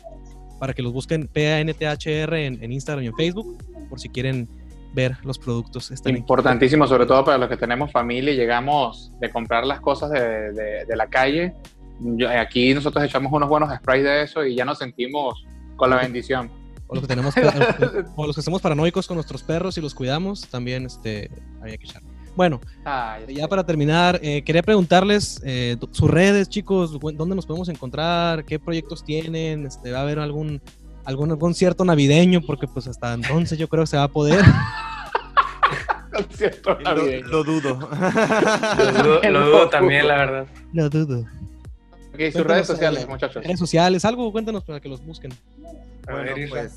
para 0.58 0.72
que 0.72 0.80
los 0.80 0.94
busquen 0.94 1.28
PANTHR 1.28 2.32
en, 2.36 2.64
en 2.64 2.72
Instagram 2.72 3.04
y 3.04 3.08
en 3.08 3.14
Facebook, 3.16 3.58
por 3.90 4.00
si 4.00 4.08
quieren 4.08 4.48
ver 4.96 5.16
los 5.22 5.38
productos. 5.38 5.90
Están 5.92 6.16
Importantísimo, 6.16 6.86
sobre 6.88 7.06
todo 7.06 7.24
para 7.24 7.38
los 7.38 7.48
que 7.48 7.56
tenemos 7.56 7.92
familia 7.92 8.32
y 8.32 8.36
llegamos 8.36 9.12
de 9.20 9.30
comprar 9.30 9.64
las 9.64 9.80
cosas 9.80 10.10
de, 10.10 10.20
de- 10.52 10.84
de 10.86 10.96
la 10.96 11.06
calle. 11.06 11.54
Yo- 12.00 12.28
aquí 12.28 12.74
nosotros 12.74 13.04
echamos 13.04 13.30
unos 13.32 13.48
buenos 13.48 13.72
sprays 13.76 14.02
de 14.02 14.22
eso 14.22 14.44
y 14.44 14.56
ya 14.56 14.64
nos 14.64 14.78
sentimos 14.78 15.44
con 15.76 15.90
la 15.90 15.96
bendición. 15.98 16.50
O 16.88 16.94
los 16.94 17.02
que 17.02 17.08
tenemos, 17.08 17.34
o 18.16 18.26
los 18.26 18.34
que 18.34 18.40
estamos 18.40 18.62
paranoicos 18.62 19.06
con 19.06 19.16
nuestros 19.16 19.42
perros 19.42 19.76
y 19.76 19.80
los 19.80 19.94
cuidamos, 19.94 20.48
también 20.48 20.86
este, 20.86 21.30
había 21.60 21.76
que 21.76 21.84
echar. 21.84 22.02
Bueno, 22.36 22.60
Ay, 22.84 23.34
ya 23.34 23.48
para 23.48 23.64
terminar, 23.64 24.18
eh, 24.22 24.42
quería 24.42 24.62
preguntarles 24.62 25.40
eh, 25.44 25.76
sus 25.90 26.10
redes, 26.10 26.48
chicos, 26.48 26.98
dónde 27.00 27.34
nos 27.34 27.46
podemos 27.46 27.68
encontrar, 27.70 28.44
qué 28.44 28.58
proyectos 28.58 29.02
tienen, 29.04 29.64
este, 29.66 29.90
va 29.90 29.98
a 30.00 30.02
haber 30.02 30.18
algún 30.18 30.60
algún 31.06 31.34
concierto 31.38 31.84
navideño, 31.84 32.42
porque 32.42 32.66
pues 32.66 32.86
hasta 32.86 33.14
entonces 33.14 33.58
yo 33.58 33.68
creo 33.68 33.84
que 33.84 33.88
se 33.88 33.96
va 33.96 34.02
a 34.04 34.08
poder. 34.08 34.44
concierto 36.12 36.74
Lo, 36.74 36.80
navideño. 36.80 37.26
lo 37.28 37.44
dudo. 37.44 37.78
Lo 37.78 38.92
dudo, 38.92 39.20
lo 39.30 39.46
dudo 39.46 39.68
también, 39.68 40.08
la 40.08 40.16
verdad. 40.16 40.46
No 40.72 40.88
dudo. 40.88 41.20
Ok, 41.20 42.20
sus 42.20 42.32
Cuéntanos, 42.32 42.46
redes 42.46 42.66
sociales, 42.66 43.04
eh, 43.04 43.06
muchachos. 43.06 43.44
Redes 43.44 43.58
sociales, 43.58 44.04
algo, 44.04 44.32
cuéntanos 44.32 44.64
para 44.64 44.80
que 44.80 44.88
los 44.88 45.04
busquen. 45.04 45.32
A 45.32 46.12
Bueno, 46.12 46.22
ver, 46.34 46.38
Isra. 46.38 46.60
pues, 46.62 46.74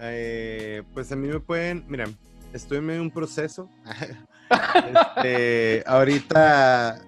eh, 0.00 0.82
pues 0.92 1.10
a 1.12 1.16
mí 1.16 1.28
me 1.28 1.40
pueden, 1.40 1.84
miren, 1.88 2.16
estoy 2.52 2.78
en 2.78 2.84
medio 2.86 3.00
de 3.00 3.06
un 3.06 3.12
proceso. 3.12 3.68
Este, 5.16 5.82
ahorita 5.86 7.00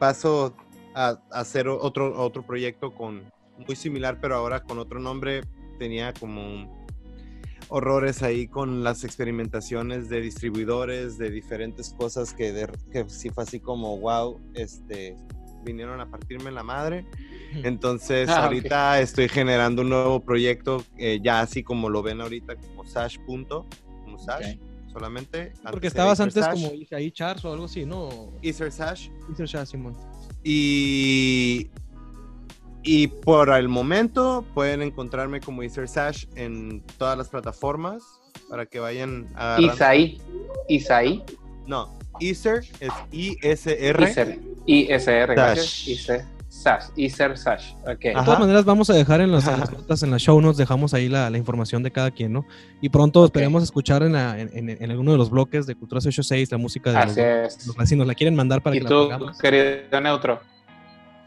paso 0.00 0.56
a, 0.96 1.10
a 1.30 1.40
hacer 1.40 1.68
otro, 1.68 2.20
otro 2.20 2.42
proyecto 2.42 2.92
con 2.92 3.22
muy 3.64 3.76
similar, 3.76 4.18
pero 4.20 4.34
ahora 4.34 4.64
con 4.64 4.80
otro 4.80 4.98
nombre. 4.98 5.42
Tenía 5.78 6.12
como 6.12 6.76
horrores 7.68 8.22
ahí 8.22 8.48
con 8.48 8.82
las 8.82 9.04
experimentaciones 9.04 10.08
de 10.08 10.20
distribuidores, 10.22 11.18
de 11.18 11.30
diferentes 11.30 11.94
cosas 11.98 12.32
que, 12.32 12.52
de- 12.52 12.68
que 12.90 13.04
sí 13.08 13.28
fue 13.30 13.44
así 13.44 13.60
como, 13.60 13.98
wow, 13.98 14.40
este, 14.54 15.14
vinieron 15.64 16.00
a 16.00 16.10
partirme 16.10 16.50
la 16.50 16.62
madre. 16.62 17.04
Entonces, 17.64 18.28
Ah, 18.28 18.44
ahorita 18.44 19.00
estoy 19.00 19.28
generando 19.28 19.82
un 19.82 19.88
nuevo 19.90 20.20
proyecto, 20.20 20.82
eh, 20.96 21.18
ya 21.22 21.40
así 21.40 21.62
como 21.62 21.88
lo 21.90 22.02
ven 22.02 22.20
ahorita, 22.20 22.56
como 22.56 22.84
Sash. 22.84 23.18
Punto, 23.26 23.66
como 24.04 24.18
Sash, 24.18 24.56
solamente. 24.92 25.52
Porque 25.70 25.86
estabas 25.88 26.20
antes 26.20 26.44
Sash, 26.44 26.54
como 26.62 26.72
ahí 26.92 27.10
Charles 27.10 27.44
o 27.44 27.52
algo 27.52 27.64
así, 27.66 27.84
¿no? 27.84 28.32
Ether 28.42 28.70
Sash. 28.72 29.08
Ether 29.30 29.46
Shah, 29.46 29.66
Simón. 29.66 29.94
Y, 30.44 31.68
y 32.82 33.08
por 33.08 33.50
el 33.50 33.68
momento 33.68 34.44
pueden 34.54 34.82
encontrarme 34.82 35.40
como 35.40 35.62
Ether 35.62 35.88
Sash 35.88 36.26
en 36.36 36.82
todas 36.98 37.18
las 37.18 37.28
plataformas 37.28 38.02
para 38.48 38.66
que 38.66 38.78
vayan 38.78 39.28
a... 39.36 39.56
Isaí. 39.60 40.20
Isaí. 40.68 41.22
No, 41.66 41.98
Ether 42.20 42.60
es 42.80 42.90
I-S-R. 43.12 44.10
Iser. 44.10 44.38
ISR. 44.66 45.34
Gracias. 45.34 45.66
Sash. 45.66 45.88
Iser. 45.88 46.24
Sash. 46.48 46.84
Iser 46.96 47.36
Sash. 47.36 47.72
Ok. 47.82 48.00
De 48.00 48.10
Ajá. 48.14 48.24
todas 48.24 48.40
maneras, 48.40 48.64
vamos 48.64 48.88
a 48.88 48.94
dejar 48.94 49.20
en 49.20 49.30
las, 49.32 49.46
en 49.46 49.60
las 49.60 49.70
notas, 49.70 50.02
en 50.02 50.10
las 50.10 50.22
show 50.22 50.40
notes, 50.40 50.56
dejamos 50.56 50.94
ahí 50.94 51.08
la, 51.08 51.28
la 51.28 51.36
información 51.36 51.82
de 51.82 51.90
cada 51.90 52.10
quien, 52.10 52.32
¿no? 52.32 52.46
Y 52.80 52.88
pronto 52.88 53.24
esperemos 53.24 53.62
escuchar 53.62 54.02
en, 54.02 54.12
la- 54.14 54.40
en, 54.40 54.50
en- 54.56 54.82
en 54.82 54.90
alguno 54.90 55.12
de 55.12 55.18
los 55.18 55.28
bloques 55.30 55.66
de 55.66 55.74
Cultura 55.74 56.00
686 56.00 56.50
la 56.50 56.58
música 56.58 56.90
de 56.90 56.96
los, 56.96 57.06
Así 57.12 57.20
es. 57.20 57.66
los 57.66 57.76
vecinos. 57.76 58.06
¿La 58.06 58.14
quieren 58.14 58.34
mandar 58.34 58.62
para 58.62 58.74
¿Y 58.76 58.78
que 58.78 58.84
la 58.84 58.88
tú, 58.88 58.94
pongamos? 59.02 59.38
querido 59.38 60.00
Neutro? 60.00 60.40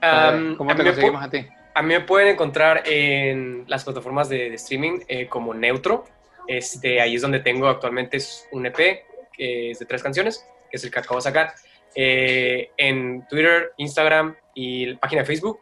Am, 0.02 0.56
¿Cómo 0.58 0.76
te 0.76 0.84
conseguimos 0.84 1.24
a 1.24 1.30
ti? 1.30 1.46
a 1.74 1.82
mí 1.82 1.94
me 1.94 2.02
pueden 2.02 2.30
encontrar 2.30 2.84
en 2.86 3.64
las 3.68 3.84
plataformas 3.86 4.28
de, 4.30 4.50
de 4.50 4.56
streaming 4.56 5.00
eh, 5.08 5.28
como 5.28 5.54
Neutro. 5.54 6.04
Este, 6.48 7.00
ahí 7.00 7.16
es 7.16 7.22
donde 7.22 7.40
tengo 7.40 7.68
actualmente 7.68 8.18
un 8.52 8.66
EP 8.66 9.04
que 9.32 9.72
es 9.72 9.80
de 9.80 9.86
tres 9.86 10.04
canciones, 10.04 10.46
que 10.70 10.78
es 10.78 10.84
el 10.84 10.92
que 10.92 11.00
acabo 11.00 11.16
de 11.16 11.22
sacar. 11.22 11.54
Eh, 11.96 12.72
en 12.78 13.26
Twitter, 13.30 13.72
Instagram 13.78 14.36
y 14.54 14.86
la 14.88 15.00
página 15.00 15.22
de 15.22 15.28
Facebook, 15.28 15.60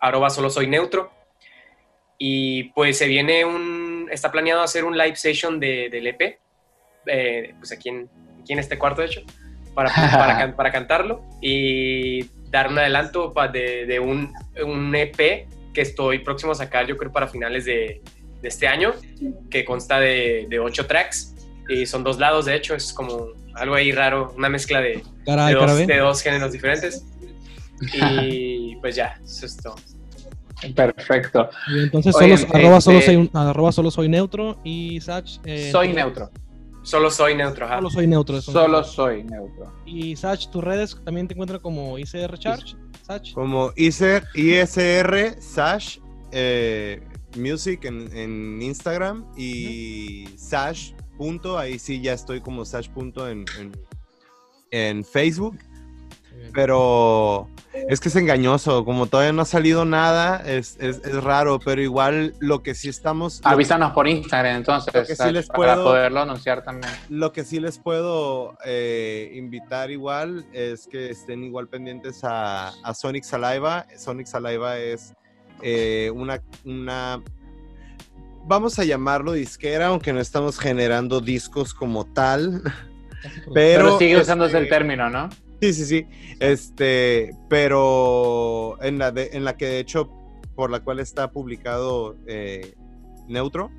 arroba 0.00 0.30
solo 0.30 0.50
soy 0.50 0.66
neutro. 0.66 1.10
Y 2.18 2.64
pues 2.74 2.98
se 2.98 3.06
viene 3.08 3.44
un, 3.44 4.08
está 4.10 4.30
planeado 4.32 4.62
hacer 4.62 4.84
un 4.84 4.96
live 4.96 5.16
session 5.16 5.58
de, 5.60 5.88
del 5.90 6.06
EP, 6.08 6.38
eh, 7.06 7.54
pues 7.58 7.72
aquí 7.72 7.88
en, 7.88 8.08
aquí 8.40 8.52
en 8.52 8.58
este 8.60 8.78
cuarto 8.78 9.00
de 9.02 9.08
hecho, 9.08 9.22
para, 9.74 9.90
para, 9.94 10.38
can- 10.38 10.56
para 10.56 10.70
cantarlo 10.72 11.24
y 11.40 12.24
dar 12.52 12.68
un 12.68 12.78
adelanto 12.78 13.32
pa- 13.32 13.48
de, 13.48 13.86
de 13.86 13.98
un, 13.98 14.32
un 14.64 14.94
EP 14.94 15.48
que 15.74 15.80
estoy 15.80 16.20
próximo 16.20 16.52
a 16.52 16.54
sacar 16.54 16.86
yo 16.86 16.96
creo 16.96 17.10
para 17.10 17.26
finales 17.26 17.64
de, 17.64 18.00
de 18.40 18.48
este 18.48 18.68
año, 18.68 18.92
que 19.50 19.64
consta 19.64 19.98
de, 19.98 20.46
de 20.48 20.58
ocho 20.60 20.86
tracks 20.86 21.34
y 21.68 21.86
son 21.86 22.04
dos 22.04 22.18
lados 22.18 22.44
de 22.44 22.54
hecho, 22.54 22.74
es 22.74 22.92
como 22.92 23.28
algo 23.54 23.74
ahí 23.74 23.90
raro, 23.90 24.32
una 24.36 24.48
mezcla 24.48 24.80
de, 24.80 25.02
Caray, 25.26 25.54
de, 25.54 25.60
dos, 25.60 25.86
de 25.86 25.96
dos 25.98 26.22
géneros 26.22 26.52
diferentes. 26.52 27.04
Y 27.94 28.76
pues 28.76 28.94
ya, 28.94 29.18
eso 29.24 29.44
es 29.46 29.56
todo. 29.56 29.74
Perfecto. 30.76 31.50
Y 31.74 31.82
entonces, 31.84 32.14
Oigan, 32.14 32.38
solo, 32.38 32.54
arroba, 32.54 32.80
solo 32.80 32.98
este- 32.98 33.14
soy, 33.14 33.30
arroba 33.34 33.72
solo 33.72 33.90
soy 33.90 34.08
neutro 34.08 34.60
y 34.62 35.00
Sach. 35.00 35.38
eh, 35.44 35.70
Soy 35.72 35.92
neutro. 35.92 36.30
Solo 36.82 37.10
soy 37.10 37.34
neutro, 37.34 37.66
ajá. 37.66 37.76
Solo 37.76 37.90
soy 37.90 38.06
neutro. 38.06 38.36
eso. 38.36 38.52
Solo 38.52 38.82
soy 38.84 39.22
neutro. 39.24 39.72
Y 39.86 40.16
Sach, 40.16 40.48
tus 40.50 40.62
redes 40.64 40.98
también 41.04 41.28
te 41.28 41.34
encuentran 41.34 41.60
como 41.60 41.98
ICR 41.98 42.36
Charge. 42.38 42.76
Sach. 43.06 43.32
Como 43.34 43.72
ISR, 43.76 44.24
ISR 44.34 45.40
Sash 45.40 45.98
eh, 46.32 47.00
Music 47.36 47.84
en, 47.84 48.14
en 48.16 48.60
Instagram 48.62 49.26
y 49.36 50.28
Sash. 50.36 50.92
Punto, 51.16 51.58
ahí 51.58 51.78
sí 51.78 52.00
ya 52.00 52.14
estoy 52.14 52.40
como 52.40 52.64
Sash. 52.64 52.88
Punto 52.88 53.28
en, 53.28 53.44
en, 53.58 53.72
en 54.70 55.04
Facebook. 55.04 55.58
Pero 56.52 57.48
es 57.88 58.00
que 58.00 58.08
es 58.08 58.16
engañoso, 58.16 58.84
como 58.84 59.06
todavía 59.06 59.32
no 59.32 59.42
ha 59.42 59.46
salido 59.46 59.84
nada, 59.84 60.42
es, 60.46 60.76
es, 60.78 61.00
es 61.04 61.22
raro, 61.24 61.58
pero 61.58 61.80
igual 61.80 62.34
lo 62.38 62.62
que 62.62 62.74
sí 62.74 62.88
estamos... 62.88 63.40
Avísanos 63.44 63.92
por 63.92 64.06
Instagram 64.08 64.56
entonces, 64.56 64.92
que 65.06 65.16
sí 65.16 65.30
les 65.32 65.46
para 65.48 65.74
puedo- 65.74 65.84
poderlo 65.84 66.20
anunciar 66.20 66.62
también. 66.62 66.92
Lo 67.08 67.32
que 67.32 67.44
sí 67.44 67.60
les 67.60 67.78
puedo 67.78 68.56
eh, 68.64 69.32
invitar 69.34 69.90
igual 69.90 70.44
es 70.52 70.86
que 70.86 71.10
estén 71.10 71.44
igual 71.44 71.68
pendientes 71.68 72.24
a, 72.24 72.68
a 72.82 72.94
Sonic 72.94 73.24
Saliva. 73.24 73.86
Sonic 73.96 74.26
Saliva 74.26 74.78
es 74.78 75.14
eh, 75.62 76.10
una, 76.14 76.42
una, 76.64 77.22
vamos 78.44 78.78
a 78.78 78.84
llamarlo 78.84 79.32
disquera, 79.32 79.86
aunque 79.86 80.12
no 80.12 80.20
estamos 80.20 80.58
generando 80.58 81.20
discos 81.20 81.72
como 81.74 82.04
tal. 82.04 82.62
Pero, 83.54 83.84
Pero, 83.84 83.98
sigue 83.98 84.16
usándose 84.20 84.54
este, 84.56 84.64
el 84.64 84.68
término, 84.68 85.08
¿no? 85.08 85.28
Sí, 85.62 85.72
sí, 85.72 85.86
sí. 85.86 86.06
Este, 86.40 87.36
pero 87.48 88.82
en 88.82 88.98
la, 88.98 89.12
de- 89.12 89.30
en 89.32 89.44
la 89.44 89.56
que 89.56 89.66
de 89.66 89.78
hecho, 89.78 90.10
por 90.56 90.70
la 90.72 90.80
cual 90.80 90.98
está 90.98 91.30
publicado 91.30 92.16
eh, 92.26 92.74
Neutro, 93.28 93.70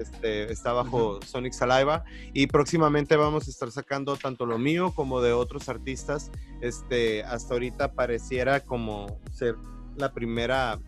este, 0.00 0.50
está 0.50 0.72
bajo 0.72 1.20
Sonic 1.24 1.52
Saliva 1.52 2.02
y 2.32 2.46
próximamente 2.48 3.14
vamos 3.16 3.46
a 3.46 3.50
estar 3.50 3.70
sacando 3.70 4.16
tanto 4.16 4.44
lo 4.46 4.58
mío 4.58 4.92
como 4.96 5.20
de 5.20 5.32
otros 5.32 5.68
artistas. 5.68 6.30
Este, 6.62 7.22
hasta 7.22 7.52
ahorita 7.54 7.92
pareciera 7.92 8.60
como 8.60 9.20
ser 9.30 9.54
la 9.96 10.12
primera 10.12 10.80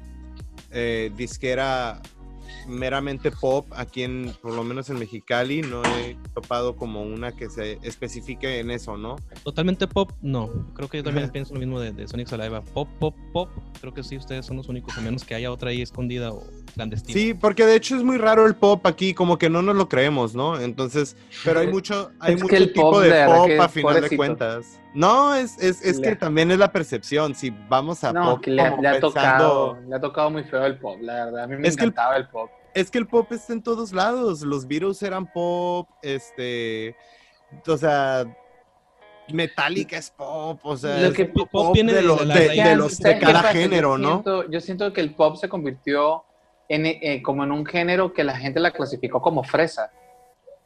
eh, 0.72 1.12
disquera 1.16 2.01
meramente 2.66 3.30
pop 3.30 3.66
aquí 3.76 4.03
en, 4.03 4.32
por 4.40 4.55
lo 4.55 4.64
menos 4.64 4.90
en 4.90 4.98
Mexicali, 4.98 5.62
no 5.62 5.82
he 5.84 6.16
topado 6.34 6.76
como 6.76 7.03
una 7.03 7.32
que 7.32 7.51
se 7.51 7.78
especifique 7.82 8.61
en 8.61 8.70
eso, 8.70 8.96
¿no? 8.96 9.16
Totalmente 9.42 9.86
pop, 9.86 10.12
no. 10.22 10.48
Creo 10.74 10.88
que 10.88 10.98
yo 10.98 11.05
también 11.05 11.30
pienso 11.32 11.55
lo 11.55 11.61
mismo 11.61 11.80
de, 11.80 11.92
de 11.92 12.07
Sonic 12.07 12.28
Saliva. 12.28 12.62
Pop, 12.62 12.88
pop, 12.98 13.14
pop. 13.32 13.51
Creo 13.80 13.94
que 13.94 14.03
sí, 14.03 14.16
ustedes 14.16 14.46
son 14.46 14.57
los 14.57 14.68
únicos, 14.68 14.96
a 14.96 15.01
menos 15.01 15.24
que 15.24 15.34
haya 15.34 15.51
otra 15.51 15.70
ahí 15.70 15.82
escondida 15.82 16.32
o 16.32 16.42
clandestina. 16.74 17.18
Sí, 17.18 17.34
porque 17.34 17.66
de 17.66 17.76
hecho 17.76 17.96
es 17.96 18.03
muy 18.03 18.18
raro 18.18 18.46
el 18.46 18.55
pop 18.55 18.86
aquí, 18.86 19.14
como 19.14 19.38
que 19.38 19.51
no 19.51 19.62
nos 19.62 19.76
lo 19.76 19.88
creemos, 19.88 20.34
¿no? 20.34 20.61
Entonces, 20.61 21.16
pero 21.44 21.61
hay 21.61 21.66
mucho, 21.72 22.11
hay 22.20 22.34
Es 22.34 22.42
mucho 22.42 22.57
tipo 22.57 22.90
pop, 22.92 23.03
de 23.03 23.24
pop 23.26 23.51
a 23.61 23.68
final 23.68 24.01
de 24.01 24.16
cuentas. 24.16 24.80
No, 24.95 25.34
es, 25.34 25.57
es, 25.59 25.82
es 25.84 26.01
que 26.01 26.16
también 26.16 26.51
es 26.51 26.59
la 26.59 26.72
percepción. 26.72 27.34
Si 27.34 27.51
vamos 27.68 28.03
a 28.03 28.12
No, 28.12 28.32
pop, 28.32 28.41
que 28.43 28.51
le, 28.51 28.68
como 28.70 28.82
le 28.82 28.88
ha 28.88 28.93
pensando- 28.93 29.09
tocado, 29.14 29.78
le 29.88 29.95
ha 29.97 30.01
tocado 30.01 30.30
muy 30.30 30.45
feo 30.45 30.64
el 30.66 30.78
pop, 30.78 30.99
la 31.01 31.26
verdad. 31.26 31.45
A 31.45 31.47
mí 31.47 31.57
me 31.57 31.68
Es 31.68 31.74
el- 31.76 31.80
encantaba 31.84 32.16
el, 32.16 32.28
pop. 32.28 32.51
es 32.74 32.91
que 32.91 32.99
el 32.99 33.07
pop 33.07 33.30
está 33.32 33.53
en 33.53 33.62
todos 33.62 33.93
lados. 33.93 34.43
Los 34.43 34.66
Beatles 34.66 35.01
eran 35.03 35.30
pop, 35.30 35.88
este, 36.03 36.97
o 37.66 37.76
sea, 37.76 38.24
Metallica 39.32 39.97
es 39.97 40.11
pop, 40.11 40.59
o 40.64 40.76
sea, 40.76 40.99
Lo 40.99 41.07
es 41.09 41.14
que- 41.14 41.26
pop, 41.26 41.49
pop 41.51 41.72
viene 41.72 41.93
de, 41.93 42.01
de 42.01 42.05
los, 42.05 42.26
la 42.26 42.34
de, 42.34 42.74
los, 42.76 42.95
¿Sabes 42.97 43.20
de 43.20 43.26
cada? 43.26 43.43
Yo 43.53 43.61
género, 43.61 43.97
¿no? 43.97 44.09
siento- 44.22 44.51
Yo 44.51 44.61
siento 44.61 44.93
que 44.93 45.01
el 45.01 45.14
pop 45.14 45.36
se 45.36 45.49
convirtió 45.49 46.24
en, 46.68 46.86
eh, 46.86 47.22
como 47.22 47.45
en 47.45 47.53
un 47.53 47.64
género 47.64 48.12
que 48.12 48.24
la 48.24 48.36
gente 48.36 48.59
la 48.59 48.72
clasificó 48.72 49.20
como 49.22 49.45
fresa. 49.45 49.93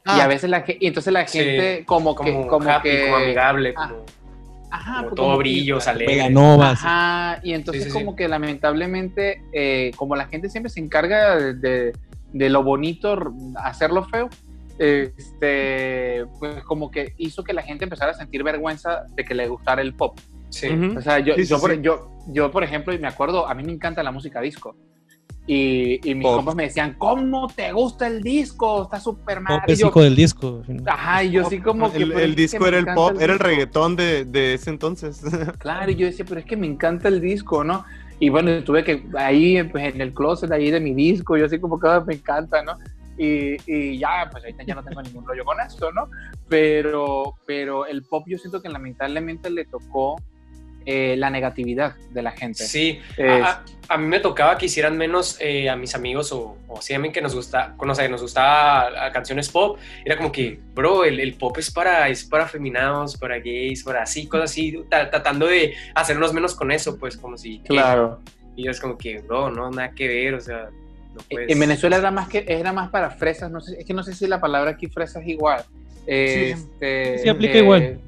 y 0.07 0.09
Ah, 0.11 0.25
a 0.25 0.27
veces 0.27 0.47
la 0.51 0.61
gente, 0.61 0.77
y 0.81 0.87
entonces 0.87 1.11
la 1.11 1.25
Sí, 1.27 1.39
gente 1.39 1.83
como, 1.83 2.13
Como, 2.13 2.43
que, 2.43 2.47
como 2.47 2.69
happy, 2.69 2.89
que, 2.89 3.03
como 3.05 3.15
amigable, 3.15 3.73
Ah, 3.75 3.89
como, 3.89 4.05
ajá, 4.75 5.03
como 5.03 5.15
todo 5.15 5.25
como- 5.27 5.37
brillos, 5.37 5.87
alegre. 5.87 6.15
Veganovas. 6.15 6.79
Ajá, 6.83 7.39
y 7.43 7.53
entonces 7.53 7.83
Sí, 7.83 7.89
sí, 7.89 7.93
sí. 7.97 8.03
como 8.03 8.15
que 8.15 8.27
lamentablemente, 8.27 9.41
eh, 9.53 9.91
como 9.95 10.15
la 10.15 10.27
gente 10.27 10.49
siempre 10.49 10.69
se 10.69 10.79
encarga 10.79 11.35
de, 11.37 11.53
de- 11.55 11.93
de 12.33 12.49
lo 12.49 12.63
bonito, 12.63 13.17
hacerlo 13.63 14.03
feo, 14.05 14.29
este, 14.77 16.25
pues 16.39 16.63
como 16.63 16.91
que 16.91 17.13
hizo 17.17 17.43
que 17.43 17.53
la 17.53 17.61
gente 17.61 17.85
empezara 17.85 18.11
a 18.11 18.15
sentir 18.15 18.43
vergüenza 18.43 19.03
de 19.15 19.23
que 19.23 19.33
le 19.33 19.47
gustara 19.47 19.81
el 19.81 19.93
pop. 19.93 20.17
Sí. 20.49 20.67
O 20.97 21.01
sea, 21.01 21.19
yo, 21.19 21.35
Sí, 21.35 21.43
sí, 21.45 21.49
yo, 21.49 21.59
por, 21.59 21.81
yo, 21.81 22.11
yo, 22.27 22.51
por 22.51 22.63
ejemplo, 22.63 22.93
y 22.93 22.99
me 22.99 23.07
acuerdo, 23.07 23.47
a 23.47 23.53
mí 23.53 23.63
me 23.63 23.71
encanta 23.73 24.03
la 24.03 24.11
música 24.11 24.39
disco. 24.41 24.75
Y, 25.47 25.99
y 26.09 26.15
mis 26.15 26.23
Pop. 26.23 26.37
compas 26.37 26.55
me 26.55 26.63
decían, 26.63 26.95
¿cómo 26.97 27.47
te 27.47 27.71
gusta 27.71 28.07
el 28.07 28.21
disco? 28.23 28.83
Está 28.83 28.99
súper 28.99 29.41
mal. 29.41 29.59
Pop 29.59 29.69
es 29.69 29.79
hijo 29.79 30.01
del 30.01 30.15
disco. 30.15 30.63
Ajá, 30.87 31.23
y 31.23 31.31
yo 31.31 31.45
así 31.45 31.59
como 31.59 31.91
que... 31.91 32.01
el, 32.01 32.11
el 32.13 32.35
disco 32.35 32.65
era 32.65 32.79
el 32.79 32.85
pop, 32.85 33.13
era 33.19 33.33
el 33.33 33.39
reggaetón 33.39 33.95
de, 33.95 34.25
de 34.25 34.55
ese 34.55 34.69
entonces. 34.71 35.21
Claro, 35.59 35.91
y 35.91 35.95
yo 35.95 36.07
decía, 36.07 36.25
pero 36.27 36.39
es 36.39 36.45
que 36.47 36.57
me 36.57 36.65
encanta 36.65 37.07
el 37.09 37.21
disco, 37.21 37.63
¿no? 37.63 37.85
Y 38.19 38.29
bueno, 38.29 38.63
tuve 38.63 38.83
que 38.83 39.05
ahí 39.17 39.61
pues, 39.63 39.93
en 39.93 40.01
el 40.01 40.13
closet 40.13 40.51
ahí 40.51 40.71
de 40.71 40.79
mi 40.79 40.93
disco, 40.93 41.37
yo 41.37 41.45
así 41.45 41.59
como 41.59 41.79
que 41.79 41.87
"Ah, 41.89 42.03
me 42.05 42.15
encanta, 42.15 42.63
¿no? 42.63 42.77
Y, 43.17 43.55
y 43.67 43.97
ya, 43.99 44.27
pues 44.31 44.43
ahorita 44.43 44.63
ya 44.63 44.75
no 44.75 44.83
tengo 44.83 45.01
ningún 45.01 45.25
rollo 45.27 45.45
con 45.45 45.59
esto, 45.59 45.91
¿no? 45.91 46.09
Pero, 46.49 47.35
pero 47.45 47.85
el 47.85 48.03
pop 48.03 48.23
yo 48.27 48.37
siento 48.37 48.61
que 48.61 48.69
lamentablemente 48.69 49.49
le 49.49 49.65
tocó 49.65 50.15
eh, 50.85 51.15
la 51.17 51.29
negatividad 51.29 51.95
de 52.11 52.21
la 52.21 52.31
gente. 52.31 52.63
Sí, 52.65 52.99
Es- 53.17 53.43
a, 53.43 53.63
a 53.87 53.97
mí 53.97 54.07
me 54.07 54.19
tocaba 54.19 54.57
que 54.57 54.65
hicieran 54.67 54.97
menos 54.97 55.37
eh, 55.39 55.69
a 55.69 55.75
mis 55.75 55.93
amigos 55.95 56.31
o, 56.31 56.57
o 56.67 56.81
sí, 56.81 56.93
a 56.93 56.99
mí 56.99 57.11
que 57.11 57.21
nos 57.21 57.35
gusta, 57.35 57.73
conoce, 57.77 58.03
que 58.03 58.09
nos 58.09 58.21
gustaba 58.21 59.11
canciones 59.11 59.49
pop, 59.49 59.77
era 60.03 60.17
como 60.17 60.31
que, 60.31 60.59
bro, 60.73 61.03
el, 61.03 61.19
el 61.19 61.33
pop 61.35 61.57
es 61.57 61.69
para, 61.71 62.07
es 62.09 62.23
para 62.23 62.47
feminados, 62.47 63.17
para 63.17 63.39
gays, 63.39 63.83
para 63.83 64.03
así, 64.03 64.27
cosas 64.27 64.51
así, 64.51 64.79
ta- 64.89 65.09
tratando 65.09 65.45
de 65.47 65.73
hacernos 65.93 66.33
menos 66.33 66.55
con 66.55 66.71
eso, 66.71 66.97
pues 66.97 67.17
como 67.17 67.37
si... 67.37 67.59
Claro. 67.59 68.21
Y 68.55 68.63
yo 68.65 68.71
es 68.71 68.79
como 68.79 68.97
que, 68.97 69.19
bro, 69.19 69.51
no, 69.51 69.69
nada 69.69 69.91
que 69.91 70.07
ver, 70.07 70.33
o 70.35 70.39
sea, 70.41 70.69
no 71.13 71.21
puedes... 71.29 71.49
En 71.51 71.59
Venezuela 71.59 71.97
era 71.97 72.09
más 72.11 72.27
que 72.29 72.45
era 72.47 72.71
más 72.73 72.89
para 72.89 73.09
fresas, 73.11 73.51
no 73.51 73.59
sé, 73.61 73.77
es 73.79 73.85
que 73.85 73.93
no 73.93 74.01
sé 74.03 74.13
si 74.13 74.27
la 74.27 74.39
palabra 74.39 74.71
aquí 74.71 74.87
fresa 74.87 75.19
es 75.19 75.27
igual. 75.27 75.63
Eh, 76.07 76.51
este, 76.55 77.17
Sí, 77.19 77.29
aplica 77.29 77.57
igual. 77.57 77.99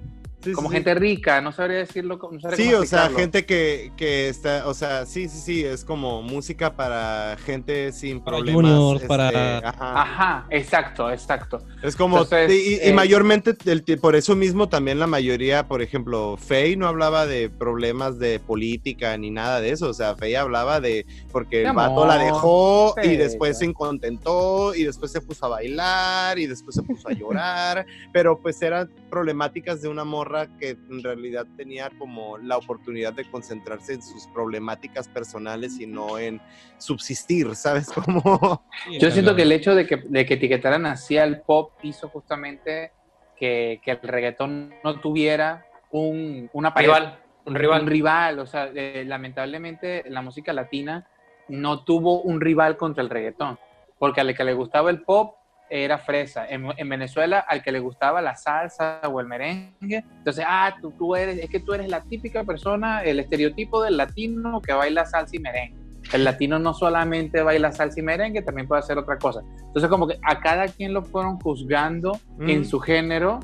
Sí, 0.44 0.54
Como 0.54 0.70
sí, 0.70 0.76
gente 0.76 0.94
rica, 0.94 1.42
no 1.42 1.52
sabría 1.52 1.80
decirlo. 1.80 2.20
No 2.32 2.40
sabría 2.40 2.56
Sí, 2.58 2.72
cómo 2.72 2.84
o 2.84 2.86
sea, 2.86 3.10
gente 3.10 3.46
que, 3.46 3.92
que 3.98 4.30
está, 4.30 4.68
o 4.68 4.74
sea, 4.76 5.06
sí, 5.08 5.28
sí, 5.30 5.40
sí, 5.40 5.66
es 5.66 5.84
como 5.84 6.22
música 6.22 6.76
para 6.76 7.36
gente 7.44 7.92
sin 7.92 8.22
Para 8.22 8.38
problemas. 8.38 8.72
juniors, 8.72 9.02
este, 9.02 9.08
para- 9.08 9.58
ajá. 9.70 10.02
Ajá, 10.02 10.48
exacto, 10.52 11.10
exacto. 11.12 11.60
Es 11.82 11.96
como, 11.96 12.18
Entonces, 12.20 12.52
y, 12.54 12.76
y 12.76 12.80
eh, 12.90 12.94
mayormente, 12.94 13.56
el- 13.66 13.84
por 14.00 14.16
eso 14.16 14.36
mismo 14.36 14.70
también 14.70 15.00
la 15.00 15.08
mayoría, 15.08 15.68
por 15.68 15.82
ejemplo, 15.82 16.38
Faye 16.38 16.78
no 16.78 16.88
hablaba 16.88 17.26
de 17.26 17.50
problemas 17.50 18.20
de 18.20 18.40
política 18.40 19.18
ni 19.18 19.32
nada 19.32 19.60
de 19.60 19.72
eso, 19.72 19.90
o 19.90 19.94
sea, 19.94 20.16
Faye 20.16 20.38
hablaba 20.38 20.80
de, 20.80 21.08
porque 21.32 21.64
el 21.64 21.74
vato 21.74 22.06
la 22.06 22.18
dejó 22.20 22.94
y 23.02 23.16
después 23.16 23.58
se 23.58 23.66
incontentó 23.66 24.76
y 24.76 24.84
después 24.84 25.12
se 25.12 25.20
puso 25.22 25.48
a 25.48 25.50
bailar 25.50 26.38
y 26.38 26.46
después 26.46 26.76
se 26.76 26.84
puso 26.84 27.10
a 27.10 27.14
llorar, 27.14 27.88
pero 28.14 28.40
pues 28.40 28.62
eran 28.62 28.90
problemáticas 29.10 29.82
de 29.82 29.88
una 29.90 30.04
morra 30.04 30.37
que 30.60 30.70
en 30.70 31.04
realidad 31.04 31.46
tenía 31.58 31.90
como 31.98 32.38
la 32.38 32.58
oportunidad 32.58 33.14
de 33.14 33.30
concentrarse 33.30 33.94
en 33.94 34.02
sus 34.02 34.28
problemáticas 34.28 35.08
personales 35.08 35.80
y 35.80 35.88
no 35.88 36.20
en 36.20 36.40
subsistir, 36.78 37.56
¿sabes? 37.56 37.88
Como... 37.92 38.64
Yo 39.00 39.10
siento 39.10 39.36
que 39.36 39.42
el 39.42 39.52
hecho 39.52 39.74
de 39.74 39.88
que, 39.88 39.98
de 39.98 40.26
que 40.26 40.36
etiquetaran 40.36 40.86
así 40.86 41.18
al 41.18 41.42
pop 41.42 41.72
hizo 41.82 42.10
justamente 42.10 42.92
que, 43.36 43.82
que 43.84 43.92
el 43.92 44.00
reggaetón 44.02 44.74
no 44.84 45.00
tuviera 45.00 45.66
un, 45.92 46.50
una 46.54 46.74
pared, 46.74 46.88
rival, 46.88 47.20
un 47.46 47.56
rival. 47.56 47.82
un 47.82 47.88
rival. 47.88 48.40
O 48.40 48.46
sea, 48.46 48.70
eh, 48.74 49.04
lamentablemente 49.06 50.04
la 50.08 50.22
música 50.22 50.54
latina 50.54 51.08
no 51.48 51.84
tuvo 51.84 52.22
un 52.22 52.42
rival 52.42 52.78
contra 52.78 53.04
el 53.04 53.10
reggaetón, 53.10 53.58
porque 53.98 54.22
al 54.22 54.36
que 54.36 54.44
le 54.44 54.54
gustaba 54.54 54.90
el 54.90 55.02
pop 55.02 55.36
era 55.69 55.98
fresa. 55.98 56.48
En, 56.48 56.65
en 56.77 56.89
Venezuela, 56.89 57.39
al 57.48 57.61
que 57.61 57.72
le 57.72 57.80
gustaba 57.80 58.22
la 58.22 58.35
salsa 58.35 59.02
o 59.11 59.19
el 59.19 59.27
merengue, 59.27 60.03
entonces, 60.18 60.45
ah, 60.48 60.76
tú, 60.81 60.91
tú 60.91 61.15
eres, 61.15 61.38
es 61.39 61.49
que 61.49 61.60
tú 61.60 61.73
eres 61.73 61.89
la 61.89 62.02
típica 62.03 62.44
persona, 62.44 63.02
el 63.03 63.19
estereotipo 63.19 63.81
del 63.84 63.98
latino 63.98 64.61
que 64.61 64.73
baila 64.73 65.06
salsa 65.06 65.35
y 65.35 65.39
merengue. 65.39 65.77
El 66.14 66.23
latino 66.23 66.57
no 66.57 66.73
solamente 66.73 67.41
baila 67.41 67.72
salsa 67.72 67.99
y 67.99 68.03
merengue, 68.03 68.41
también 68.41 68.68
puede 68.68 68.80
hacer 68.80 68.98
otra 68.98 69.18
cosa. 69.18 69.41
Entonces, 69.68 69.89
como 69.89 70.07
que 70.07 70.18
a 70.23 70.39
cada 70.39 70.68
quien 70.68 70.94
lo 70.94 71.03
fueron 71.03 71.39
juzgando 71.39 72.18
en 72.39 72.61
Mm. 72.61 72.65
su 72.65 72.80
género 72.80 73.39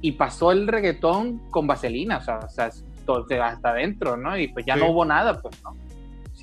y 0.00 0.12
pasó 0.12 0.52
el 0.52 0.68
reggaetón 0.68 1.38
con 1.50 1.66
vaselina, 1.66 2.18
o 2.18 2.20
sea, 2.20 2.38
o 2.38 2.48
sea, 2.48 2.70
todo- 3.04 3.26
hasta 3.42 3.70
adentro, 3.70 4.16
¿no? 4.16 4.38
Y 4.38 4.48
pues 4.48 4.64
ya 4.64 4.74
Sí. 4.74 4.80
no 4.80 4.90
hubo 4.90 5.04
nada, 5.04 5.40
pues, 5.42 5.60
¿no? 5.64 5.76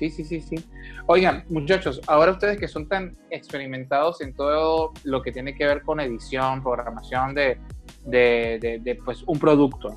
Sí, 0.02 0.10
sí, 0.10 0.24
sí, 0.24 0.40
sí. 0.40 0.56
Oigan, 1.06 1.44
muchachos, 1.48 2.00
ahora 2.08 2.32
ustedes 2.32 2.58
que 2.58 2.66
son 2.66 2.88
tan 2.88 3.12
experimentados 3.30 4.20
en 4.20 4.34
todo 4.34 4.92
lo 5.04 5.22
que 5.22 5.30
tiene 5.30 5.54
que 5.54 5.64
ver 5.64 5.82
con 5.82 6.00
edición, 6.00 6.60
programación 6.60 7.34
de, 7.36 7.58
de, 8.04 8.58
de- 8.60 8.80
de, 8.82 8.94
pues, 8.96 9.22
un 9.26 9.38
producto. 9.38 9.94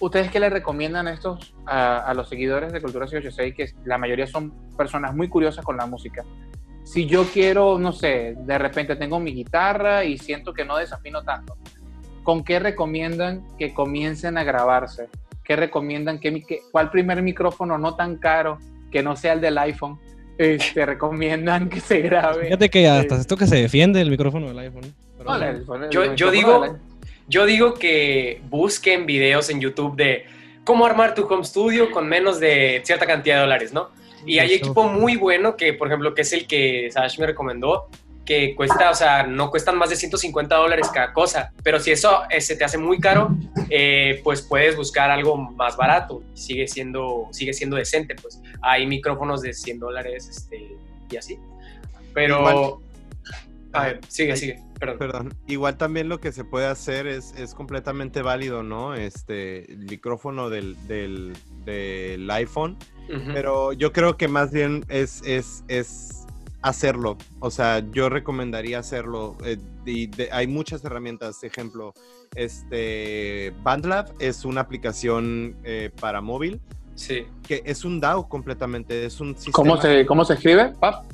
¿Ustedes 0.00 0.30
qué 0.30 0.38
le 0.38 0.50
recomiendan 0.50 1.08
a 1.08 1.14
estos, 1.14 1.54
a, 1.64 2.00
a 2.00 2.12
los 2.12 2.28
seguidores 2.28 2.74
de 2.74 2.82
Cultura 2.82 3.06
686, 3.06 3.54
que 3.54 3.88
la 3.88 3.96
mayoría 3.96 4.26
son 4.26 4.52
personas 4.76 5.14
muy 5.16 5.30
curiosas 5.30 5.64
con 5.64 5.78
la 5.78 5.86
música? 5.86 6.22
Si 6.84 7.06
yo 7.06 7.24
quiero, 7.32 7.78
no 7.78 7.92
sé, 7.92 8.34
de 8.38 8.58
repente 8.58 8.96
tengo 8.96 9.18
mi 9.18 9.32
guitarra 9.32 10.04
y 10.04 10.18
siento 10.18 10.52
que 10.52 10.66
no 10.66 10.76
desafino 10.76 11.22
tanto, 11.22 11.56
¿con 12.22 12.44
qué 12.44 12.58
recomiendan 12.58 13.46
que 13.58 13.72
comiencen 13.72 14.36
a 14.36 14.44
grabarse? 14.44 15.08
¿Qué 15.42 15.56
recomiendan? 15.56 16.20
Que- 16.20 16.60
¿Cuál 16.70 16.90
primer 16.90 17.22
micrófono 17.22 17.78
no 17.78 17.94
tan 17.96 18.16
caro 18.18 18.58
que 18.90 19.02
no 19.02 19.16
sea 19.16 19.32
el 19.34 19.40
del 19.40 19.56
iPhone? 19.58 19.98
Este, 20.38 20.84
recomiendan 20.86 21.68
que 21.68 21.80
se 21.80 22.00
grabe. 22.00 22.44
Fíjate 22.44 22.68
que 22.70 22.88
hasta 22.88 23.16
Eh, 23.16 23.20
esto 23.20 23.36
que 23.36 23.46
se 23.46 23.56
defiende 23.56 24.00
el 24.00 24.10
micrófono 24.10 24.48
del 24.48 24.58
iPhone. 24.58 24.94
Pero 25.18 25.30
no, 25.30 25.38
bueno. 25.66 25.86
el- 25.86 25.96
el- 25.96 26.10
el 26.10 26.16
Yo- 26.16 26.30
digo- 26.30 26.60
del- 26.62 26.72
Yo 27.28 27.44
digo 27.44 27.74
que 27.74 28.40
busquen 28.50 29.04
videos 29.06 29.50
en 29.50 29.60
YouTube 29.60 29.96
de 29.96 30.26
cómo 30.64 30.86
armar 30.86 31.14
tu 31.14 31.24
home 31.26 31.42
studio 31.44 31.90
con 31.90 32.08
menos 32.08 32.38
de 32.38 32.80
cierta 32.84 33.04
cantidad 33.06 33.36
de 33.36 33.40
dólares, 33.40 33.72
¿no? 33.72 33.90
Y 34.24 34.38
hay 34.38 34.52
equipo 34.54 34.84
muy 34.88 35.16
bueno 35.16 35.56
que, 35.56 35.72
por 35.72 35.88
ejemplo, 35.88 36.14
que 36.14 36.22
es 36.22 36.32
el 36.32 36.46
que 36.46 36.88
Sash 36.92 37.18
me 37.18 37.26
recomendó, 37.26 37.88
que 38.26 38.54
cuesta, 38.56 38.90
o 38.90 38.94
sea, 38.94 39.22
no 39.22 39.50
cuestan 39.50 39.78
más 39.78 39.88
de 39.88 39.96
150 39.96 40.54
dólares 40.56 40.88
cada 40.92 41.12
cosa, 41.12 41.52
pero 41.62 41.78
si 41.78 41.92
eso 41.92 42.22
eh, 42.28 42.40
se 42.40 42.56
te 42.56 42.64
hace 42.64 42.76
muy 42.76 42.98
caro, 42.98 43.30
eh, 43.70 44.20
pues 44.24 44.42
puedes 44.42 44.76
buscar 44.76 45.10
algo 45.10 45.36
más 45.36 45.76
barato, 45.76 46.22
sigue 46.34 46.66
siendo, 46.66 47.28
sigue 47.30 47.52
siendo 47.54 47.76
decente, 47.76 48.16
pues 48.20 48.42
hay 48.62 48.86
micrófonos 48.86 49.42
de 49.42 49.54
100 49.54 49.78
dólares 49.78 50.28
este, 50.28 50.76
y 51.08 51.16
así. 51.16 51.38
Pero, 52.12 52.40
Igual- 52.40 52.74
a 53.72 53.82
ver, 53.84 54.00
sigue, 54.08 54.36
sigue, 54.36 54.60
perdón. 54.80 54.98
Perdón, 54.98 55.34
igual 55.46 55.76
también 55.76 56.08
lo 56.08 56.18
que 56.18 56.32
se 56.32 56.44
puede 56.44 56.66
hacer 56.66 57.06
es, 57.06 57.32
es 57.36 57.54
completamente 57.54 58.22
válido, 58.22 58.62
¿no? 58.62 58.94
Este, 58.94 59.70
el 59.70 59.78
micrófono 59.84 60.50
del, 60.50 60.76
del, 60.88 61.32
del 61.64 62.28
iPhone, 62.30 62.76
pero 63.34 63.72
yo 63.72 63.92
creo 63.92 64.16
que 64.16 64.26
más 64.26 64.50
bien 64.50 64.84
es, 64.88 65.22
es, 65.24 65.62
es 65.68 66.25
hacerlo. 66.70 67.16
O 67.38 67.50
sea, 67.50 67.78
yo 67.92 68.08
recomendaría 68.08 68.78
hacerlo. 68.80 69.36
eh, 69.44 69.56
y 69.84 70.08
de- 70.08 70.28
hay 70.32 70.46
muchas 70.48 70.84
herramientas, 70.84 71.42
ejemplo, 71.44 71.94
este, 72.34 73.52
BandLab 73.62 74.12
es 74.18 74.44
una 74.44 74.62
aplicación 74.62 75.56
eh, 75.64 75.90
para 76.00 76.20
móvil 76.20 76.60
Sí. 76.96 77.24
que 77.46 77.62
es 77.66 77.84
un 77.84 78.00
DAO 78.00 78.28
completamente, 78.28 79.04
es 79.04 79.20
un 79.20 79.34
sistema. 79.36 79.52
¿Cómo 79.54 79.80
se, 79.80 80.06
¿Cómo 80.06 80.24
se 80.24 80.34
escribe? 80.34 80.72
Pap, 80.80 81.04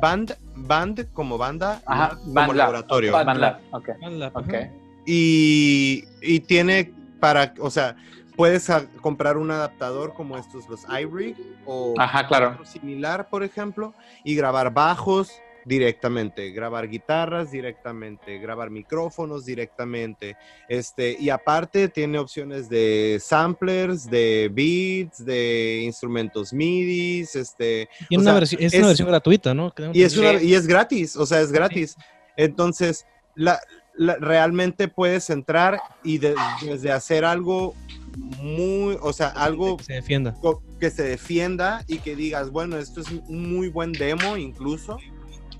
Band, 0.00 0.36
band 0.54 1.12
como 1.12 1.38
banda, 1.38 1.80
Ajá, 1.86 2.16
como 2.22 2.52
laboratorio. 2.52 3.12
Band- 3.12 3.26
BandLab, 3.26 3.60
ok. 3.72 3.88
Hazla, 4.02 4.28
Ok. 4.34 4.48
ajá. 4.54 4.70
Y, 5.06 6.04
y 6.22 6.40
tiene 6.40 6.92
para, 7.18 7.54
o 7.58 7.70
sea, 7.70 7.96
puedes 8.40 8.68
comprar 9.02 9.36
un 9.36 9.50
adaptador 9.50 10.14
como 10.14 10.38
estos, 10.38 10.66
los 10.66 10.86
iRig 10.98 11.36
o 11.66 11.94
Ajá, 11.98 12.26
claro. 12.26 12.52
otro 12.52 12.64
similar, 12.64 13.28
por 13.28 13.42
ejemplo, 13.42 13.92
y 14.24 14.34
grabar 14.34 14.72
bajos 14.72 15.30
directamente, 15.66 16.50
grabar 16.52 16.88
guitarras 16.88 17.50
directamente, 17.50 18.38
grabar 18.38 18.70
micrófonos 18.70 19.44
directamente, 19.44 20.38
este, 20.70 21.14
y 21.20 21.28
aparte 21.28 21.88
tiene 21.90 22.18
opciones 22.18 22.70
de 22.70 23.18
samplers, 23.22 24.08
de 24.08 24.50
beats, 24.50 25.22
de 25.22 25.82
instrumentos 25.84 26.54
MIDI, 26.54 27.20
este, 27.34 27.90
O 28.10 28.14
una 28.14 28.24
sea, 28.24 28.32
versión, 28.32 28.62
es, 28.62 28.72
es- 28.72 28.78
una 28.78 28.88
versión 28.88 29.08
gratuita, 29.08 29.52
¿no? 29.52 29.70
Y 29.92 30.02
es, 30.02 30.16
una- 30.16 30.42
y 30.42 30.54
es 30.54 30.66
gratis, 30.66 31.14
o 31.14 31.26
sea, 31.26 31.42
es 31.42 31.52
gratis. 31.52 31.94
Entonces, 32.38 33.04
la, 33.34 33.60
la- 33.94 34.16
realmente 34.16 34.88
puedes 34.88 35.28
entrar 35.28 35.78
y 36.02 36.16
de- 36.16 36.34
desde 36.62 36.90
hacer 36.90 37.26
algo 37.26 37.74
muy, 38.16 38.96
o 39.00 39.12
sea, 39.12 39.28
algo 39.28 39.76
que 39.76 39.84
se 39.84 39.92
defienda. 39.94 40.34
co- 40.40 40.62
que 40.78 40.90
se 40.90 41.02
defienda 41.02 41.84
y 41.86 41.98
que 41.98 42.16
digas, 42.16 42.50
bueno, 42.50 42.76
esto 42.78 43.00
es 43.00 43.10
un 43.10 43.54
muy 43.54 43.68
buen 43.68 43.92
demo 43.92 44.36
incluso, 44.36 44.98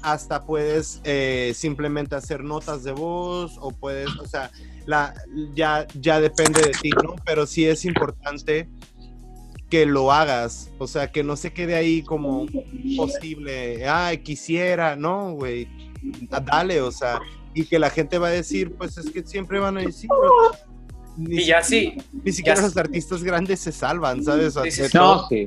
hasta 0.02 0.44
puedes 0.46 1.00
eh, 1.04 1.52
simplemente 1.54 2.14
hacer 2.14 2.42
notas 2.42 2.82
de 2.84 2.92
voz 2.92 3.56
o 3.60 3.70
puedes, 3.70 4.08
o 4.16 4.26
sea, 4.26 4.50
la, 4.86 5.14
ya, 5.54 5.86
ya 6.00 6.20
depende 6.20 6.62
de 6.62 6.70
ti, 6.70 6.90
¿no? 7.04 7.16
Pero 7.26 7.46
sí 7.46 7.66
es 7.66 7.84
importante 7.84 8.68
que 9.68 9.86
lo 9.86 10.10
hagas, 10.10 10.70
o 10.78 10.86
sea, 10.86 11.12
que 11.12 11.22
no 11.22 11.36
se 11.36 11.52
quede 11.52 11.76
ahí 11.76 12.02
como 12.02 12.46
posible, 12.96 13.86
ay, 13.88 14.18
quisiera, 14.18 14.96
no, 14.96 15.32
güey, 15.34 15.68
dale, 16.44 16.80
o 16.80 16.90
sea, 16.90 17.20
y 17.54 17.64
que 17.66 17.78
la 17.78 17.90
gente 17.90 18.18
va 18.18 18.28
a 18.28 18.30
decir, 18.32 18.74
pues 18.76 18.96
es 18.98 19.10
que 19.10 19.22
siempre 19.24 19.58
van 19.60 19.76
a 19.76 19.82
decir, 19.82 20.08
pues, 20.08 20.60
ni, 21.20 21.42
Y 21.42 21.44
ya 21.46 21.62
sí, 21.62 21.94
ni 22.24 22.32
siquiera 22.32 22.60
ya 22.60 22.66
los 22.66 22.76
artistas 22.76 23.22
grandes 23.22 23.60
se 23.60 23.72
salvan, 23.72 24.24
¿sabes? 24.24 24.56
O 24.56 24.64
Sí, 24.64 24.70
sí, 24.70 24.82
sí. 24.88 24.96
No, 24.96 25.28
sí. 25.28 25.44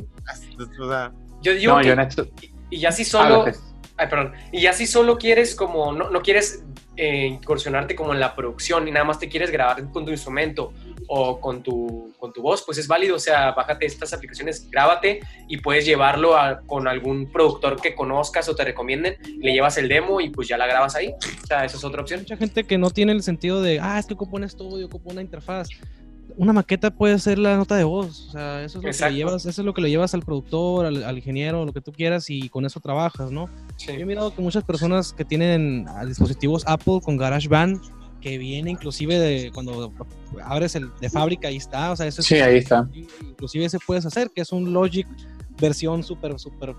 o 0.79 0.87
sea, 0.89 1.11
yo 1.41 1.53
digo 1.53 1.73
No, 1.73 1.79
que- 1.81 1.87
yo 1.87 1.93
en 1.93 1.99
esto. 1.99 2.27
y 2.69 2.79
ya 2.79 2.91
si 2.91 3.03
solo, 3.05 3.41
Háblate. 3.41 3.59
ay, 3.97 4.07
perdón, 4.09 4.33
y 4.51 4.61
ya 4.61 4.73
si 4.73 4.85
solo 4.87 5.17
quieres 5.17 5.55
como, 5.55 5.91
no, 5.93 6.09
no 6.09 6.21
quieres 6.21 6.63
eh, 6.95 7.25
incursionarte 7.27 7.95
como 7.95 8.13
en 8.13 8.19
la 8.19 8.35
producción 8.35 8.87
y 8.87 8.91
nada 8.91 9.05
más 9.05 9.19
te 9.19 9.27
quieres 9.29 9.49
grabar 9.51 9.89
con 9.91 10.05
tu 10.05 10.11
instrumento 10.11 10.71
o 11.07 11.39
con 11.41 11.61
tu, 11.63 12.13
con 12.19 12.31
tu 12.31 12.41
voz, 12.41 12.63
pues 12.65 12.77
es 12.77 12.87
válido, 12.87 13.15
o 13.15 13.19
sea, 13.19 13.51
bájate 13.51 13.85
estas 13.85 14.13
aplicaciones, 14.13 14.69
grábate 14.69 15.19
y 15.49 15.57
puedes 15.57 15.85
llevarlo 15.85 16.37
a- 16.37 16.61
con 16.65 16.87
algún 16.87 17.29
productor 17.31 17.81
que 17.81 17.93
conozcas 17.93 18.47
o 18.47 18.55
te 18.55 18.63
recomienden, 18.63 19.17
le 19.39 19.51
llevas 19.51 19.77
el 19.77 19.89
demo 19.89 20.21
y 20.21 20.29
pues 20.29 20.47
ya 20.47 20.57
la 20.57 20.65
grabas 20.65 20.95
ahí, 20.95 21.09
o 21.43 21.45
sea, 21.47 21.65
esa 21.65 21.77
es 21.77 21.83
otra 21.83 22.01
opción. 22.01 22.21
Mucha 22.21 22.37
gente 22.37 22.63
que 22.63 22.77
no 22.77 22.89
tiene 22.89 23.11
el 23.11 23.21
sentido 23.21 23.61
de, 23.61 23.79
ah, 23.81 23.99
es 23.99 24.05
que 24.05 24.13
ocupo 24.13 24.37
un 24.37 24.43
estudio, 24.45 24.85
ocupo 24.85 25.11
una 25.11 25.21
interfaz. 25.21 25.67
Una 26.37 26.53
maqueta 26.53 26.91
puede 26.91 27.17
ser 27.19 27.39
la 27.39 27.57
nota 27.57 27.75
de 27.75 27.83
voz. 27.83 28.27
O 28.29 28.31
sea, 28.31 28.63
eso 28.63 28.65
es 28.65 28.75
lo, 28.75 28.81
que 28.81 28.87
Exacto. 28.89 29.15
llevas, 29.15 29.45
eso 29.45 29.61
es 29.61 29.65
lo 29.65 29.73
que 29.73 29.81
le 29.81 29.89
llevas 29.89 30.13
al 30.13 30.21
productor, 30.23 30.85
al, 30.85 31.03
al 31.03 31.17
ingeniero, 31.17 31.65
lo 31.65 31.73
que 31.73 31.81
tú 31.81 31.91
quieras, 31.91 32.29
y 32.29 32.49
con 32.49 32.65
eso 32.65 32.79
trabajas, 32.79 33.31
¿no? 33.31 33.49
Sí. 33.77 33.87
Yo 33.87 33.99
he 33.99 34.05
mirado 34.05 34.33
que 34.33 34.41
muchas 34.41 34.63
personas 34.63 35.13
que 35.13 35.25
tienen 35.25 35.85
ah, 35.89 36.05
dispositivos 36.05 36.63
Apple 36.67 36.99
con 37.03 37.17
GarageBand, 37.17 37.81
que 38.21 38.37
viene 38.37 38.71
inclusive 38.71 39.19
de 39.19 39.51
cuando 39.53 39.91
abres 40.43 40.75
el 40.75 40.89
de 41.01 41.09
fábrica, 41.09 41.49
ahí 41.49 41.57
está. 41.57 41.91
O 41.91 41.95
sea, 41.95 42.07
eso 42.07 42.21
es 42.21 42.27
Sí, 42.27 42.35
ahí 42.35 42.57
está. 42.57 42.87
inclusive 43.21 43.69
se 43.69 43.79
puedes 43.79 44.05
hacer, 44.05 44.31
que 44.33 44.41
es 44.41 44.51
un 44.51 44.71
Logic 44.71 45.07
versión 45.59 46.03
súper, 46.03 46.39
súper 46.39 46.73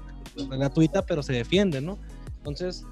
gratuita, 0.51 1.05
pero 1.05 1.23
se 1.23 1.33
defiende, 1.35 1.81
¿no? 1.81 1.99
Entonces, 2.39 2.85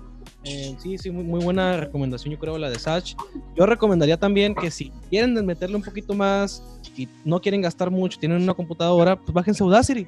eh, 0.45 0.75
sí, 0.79 0.99
sí, 0.99 1.11
muy, 1.11 1.25
muy 1.25 1.43
buena 1.45 1.77
recomendación, 1.77 2.33
yo 2.33 2.39
creo, 2.39 2.59
la 2.59 2.71
de 2.71 2.79
Sach. 2.79 3.15
Yo 3.57 3.67
recomendaría 3.67 4.17
también 4.17 4.55
que 4.55 4.71
si 4.71 4.91
quieren 5.11 5.35
meterle 5.47 5.77
un 5.77 5.83
poquito 5.83 6.15
más 6.15 6.63
y 6.97 7.09
no 7.25 7.41
quieren 7.41 7.63
gastar 7.63 7.91
mucho, 7.91 8.19
tienen 8.19 8.43
una 8.43 8.55
computadora, 8.55 9.17
pues 9.17 9.33
bájense 9.33 9.63
Audacity. 9.63 10.07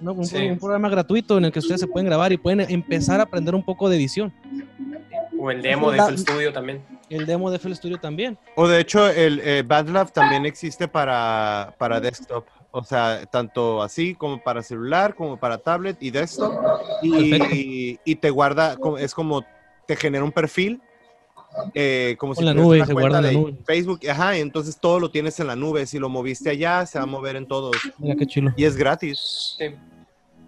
¿no? 0.00 0.12
Un, 0.14 0.26
Sí. 0.26 0.36
un 0.48 0.58
programa 0.58 0.88
gratuito 0.88 1.38
en 1.38 1.44
el 1.44 1.52
que 1.52 1.60
ustedes 1.60 1.80
se 1.80 1.86
pueden 1.86 2.06
grabar 2.06 2.32
y 2.32 2.36
pueden 2.36 2.60
empezar 2.68 3.20
a 3.20 3.24
aprender 3.24 3.54
un 3.54 3.62
poco 3.64 3.88
de 3.88 3.96
edición. 3.96 4.32
O 5.38 5.50
el 5.50 5.62
demo 5.62 5.90
de 5.90 5.98
FL 5.98 6.18
Studio 6.18 6.52
también. 6.52 6.82
El 7.08 7.26
demo 7.26 7.50
de 7.50 7.56
FL 7.58 7.74
Studio 7.74 7.98
también. 7.98 8.38
O 8.56 8.66
de 8.68 8.80
hecho, 8.80 9.08
el 9.08 9.40
eh, 9.44 9.62
BandLab 9.66 10.12
también 10.12 10.46
existe 10.46 10.88
para, 10.88 11.74
para 11.78 12.00
desktop. 12.00 12.44
O 12.74 12.82
sea, 12.82 13.26
tanto 13.26 13.82
así 13.82 14.14
como 14.14 14.42
para 14.42 14.62
celular, 14.62 15.14
como 15.14 15.36
para 15.38 15.58
tablet 15.58 15.96
y 16.02 16.10
desktop. 16.10 16.52
Perfecto. 17.02 17.54
Y, 17.54 18.00
y 18.04 18.14
te 18.16 18.30
guarda, 18.30 18.76
como- 18.78 18.96
es 18.98 19.14
como 19.14 19.44
te 19.86 19.94
genera 19.94 20.24
un 20.24 20.32
perfil. 20.32 20.80
eh, 21.74 22.16
como 22.18 22.32
En 22.38 22.46
la 22.46 22.54
nube, 22.54 22.76
una 22.78 22.86
se 22.86 22.94
cuenta 22.94 23.10
guarda 23.10 23.28
en 23.28 23.34
la 23.34 23.40
nube. 23.40 23.58
Facebook, 23.66 24.00
ajá, 24.10 24.38
y 24.38 24.40
entonces 24.40 24.78
todo 24.80 24.98
lo 25.00 25.10
tienes 25.10 25.38
en 25.38 25.48
la 25.48 25.54
nube. 25.56 25.84
Si 25.84 25.98
lo 25.98 26.08
moviste 26.08 26.48
allá, 26.48 26.86
se 26.86 26.98
va 26.98 27.04
a 27.04 27.06
mover 27.06 27.36
en 27.36 27.46
todos. 27.46 27.76
Mira 27.98 28.16
qué 28.16 28.26
chulo. 28.26 28.52
Y 28.56 28.64
es 28.64 28.74
gratis. 28.74 29.56
Sí. 29.58 29.68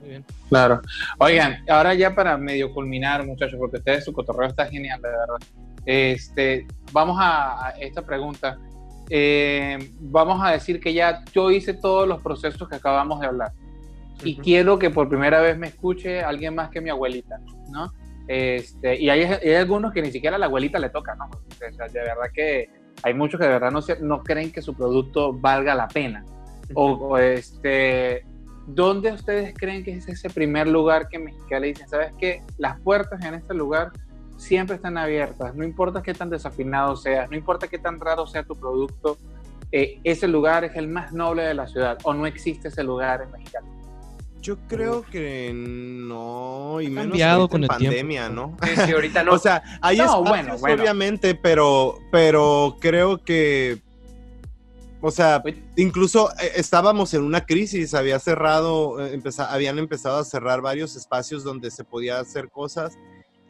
Muy 0.01 0.09
bien. 0.09 0.24
Claro. 0.48 0.80
Oigan, 1.18 1.62
ahora 1.68 1.92
ya 1.92 2.14
para 2.14 2.38
medio 2.38 2.72
culminar, 2.72 3.26
muchachos, 3.26 3.56
porque 3.59 3.76
ustedes 3.78 4.05
su 4.06 4.14
cotorreo 4.14 4.48
está 4.48 4.64
genial, 4.66 5.02
de 5.02 5.09
verdad. 5.10 5.36
Este, 5.84 6.66
vamos 6.92 7.18
a, 7.20 7.66
a 7.66 7.70
esta 7.72 8.01
pregunta. 8.01 8.59
Eh, 9.10 9.90
vamos 10.01 10.40
a 10.43 10.51
decir 10.52 10.81
que 10.81 10.93
ya 10.94 11.22
yo 11.32 11.51
hice 11.51 11.74
todos 11.74 12.09
los 12.09 12.22
procesos 12.22 12.68
que 12.68 12.76
acabamos 12.76 13.20
de 13.20 13.26
hablar 13.26 13.52
y 14.22 14.35
Ujú. 14.35 14.43
quiero 14.43 14.78
que 14.78 14.90
por 14.90 15.09
primera 15.09 15.40
vez 15.40 15.59
me 15.59 15.66
escuche 15.66 16.22
alguien 16.22 16.55
más 16.55 16.70
que 16.70 16.81
mi 16.81 16.89
abuelita, 16.90 17.39
¿no? 17.70 17.93
Este, 18.26 18.98
y 18.98 19.10
hay, 19.10 19.22
hay 19.24 19.55
algunos 19.55 19.93
que 19.93 20.01
ni 20.01 20.10
siquiera 20.10 20.36
a 20.36 20.39
la 20.39 20.47
abuelita 20.47 20.78
le 20.78 20.89
toca, 20.89 21.14
¿no? 21.16 21.26
O 21.26 21.72
sea, 21.76 21.86
de 21.89 22.01
verdad 22.01 22.31
que 22.32 22.70
hay 23.02 23.12
muchos 23.12 23.39
que 23.39 23.44
de 23.47 23.52
verdad 23.52 23.70
no, 23.70 23.82
se- 23.82 24.01
no 24.01 24.22
creen 24.22 24.51
que 24.51 24.62
su 24.62 24.72
producto 24.74 25.32
valga 25.35 25.74
la 25.74 25.89
pena. 25.89 26.24
O, 26.72 26.93
o, 26.93 27.18
este, 27.18 28.24
¿dónde 28.66 29.12
ustedes 29.12 29.52
creen 29.55 29.85
que 29.85 29.93
es 29.93 30.09
ese 30.09 30.31
primer 30.31 30.66
lugar 30.68 31.09
que 31.09 31.18
Mexicali 31.18 31.68
dicen, 31.68 31.89
sabes 31.89 32.12
qué? 32.18 32.43
Las 32.56 32.81
puertas 32.81 33.22
en 33.22 33.35
este 33.35 33.52
lugar 33.52 33.90
siempre 34.36 34.77
están 34.77 34.98
abiertas, 34.98 35.55
no 35.55 35.65
importa 35.65 36.02
qué 36.02 36.12
tan 36.15 36.31
desafinado 36.31 36.97
seas, 36.97 37.31
no 37.31 37.36
importa 37.36 37.69
qué 37.69 37.78
tan 37.78 37.98
raro 38.01 38.27
sea 38.27 38.43
tu 38.44 38.56
producto, 38.56 39.16
eh, 39.73 39.98
ese 40.05 40.28
lugar 40.28 40.65
es 40.65 40.77
el 40.77 40.89
más 40.89 41.12
noble 41.12 41.43
de 41.43 41.55
la 41.55 41.66
ciudad, 41.66 41.98
o 42.05 42.12
no 42.15 42.27
existe 42.27 42.69
ese 42.69 42.82
lugar 42.85 43.23
en 43.23 43.31
Mexicali. 43.32 43.66
Yo 44.40 44.59
creo 44.69 45.02
que 45.02 45.52
no, 45.55 46.78
y 46.82 46.89
menos 46.90 47.09
cambiado 47.12 47.48
con 47.48 47.65
en 47.65 47.70
el 47.70 47.78
tiempo. 47.78 47.97
pandemia, 47.97 48.28
¿no? 48.28 48.56
Sí, 48.62 48.70
sí, 48.86 48.93
ahorita 48.93 49.24
no. 49.24 49.32
O 49.35 49.39
sea, 49.39 49.62
hay 49.81 49.97
No, 49.98 50.05
espacios, 50.05 50.28
bueno, 50.28 50.59
bueno. 50.59 50.82
obviamente, 50.82 51.35
pero, 51.35 51.98
pero 52.12 52.77
creo 52.78 53.19
que, 53.24 53.81
o 55.01 55.11
sea, 55.11 55.43
incluso 55.77 56.31
eh, 56.32 56.52
estábamos 56.56 57.15
en 57.15 57.23
una 57.23 57.40
crisis, 57.47 57.94
había 57.94 58.19
cerrado, 58.19 59.01
eh, 59.05 59.15
empeza- 59.15 59.51
habían 59.51 59.78
empezado 59.78 60.19
a 60.19 60.24
cerrar 60.24 60.61
varios 60.61 60.94
espacios 60.94 61.43
donde 61.43 61.70
se 61.70 61.82
podía 61.85 62.20
hacer 62.20 62.51
cosas 62.51 62.98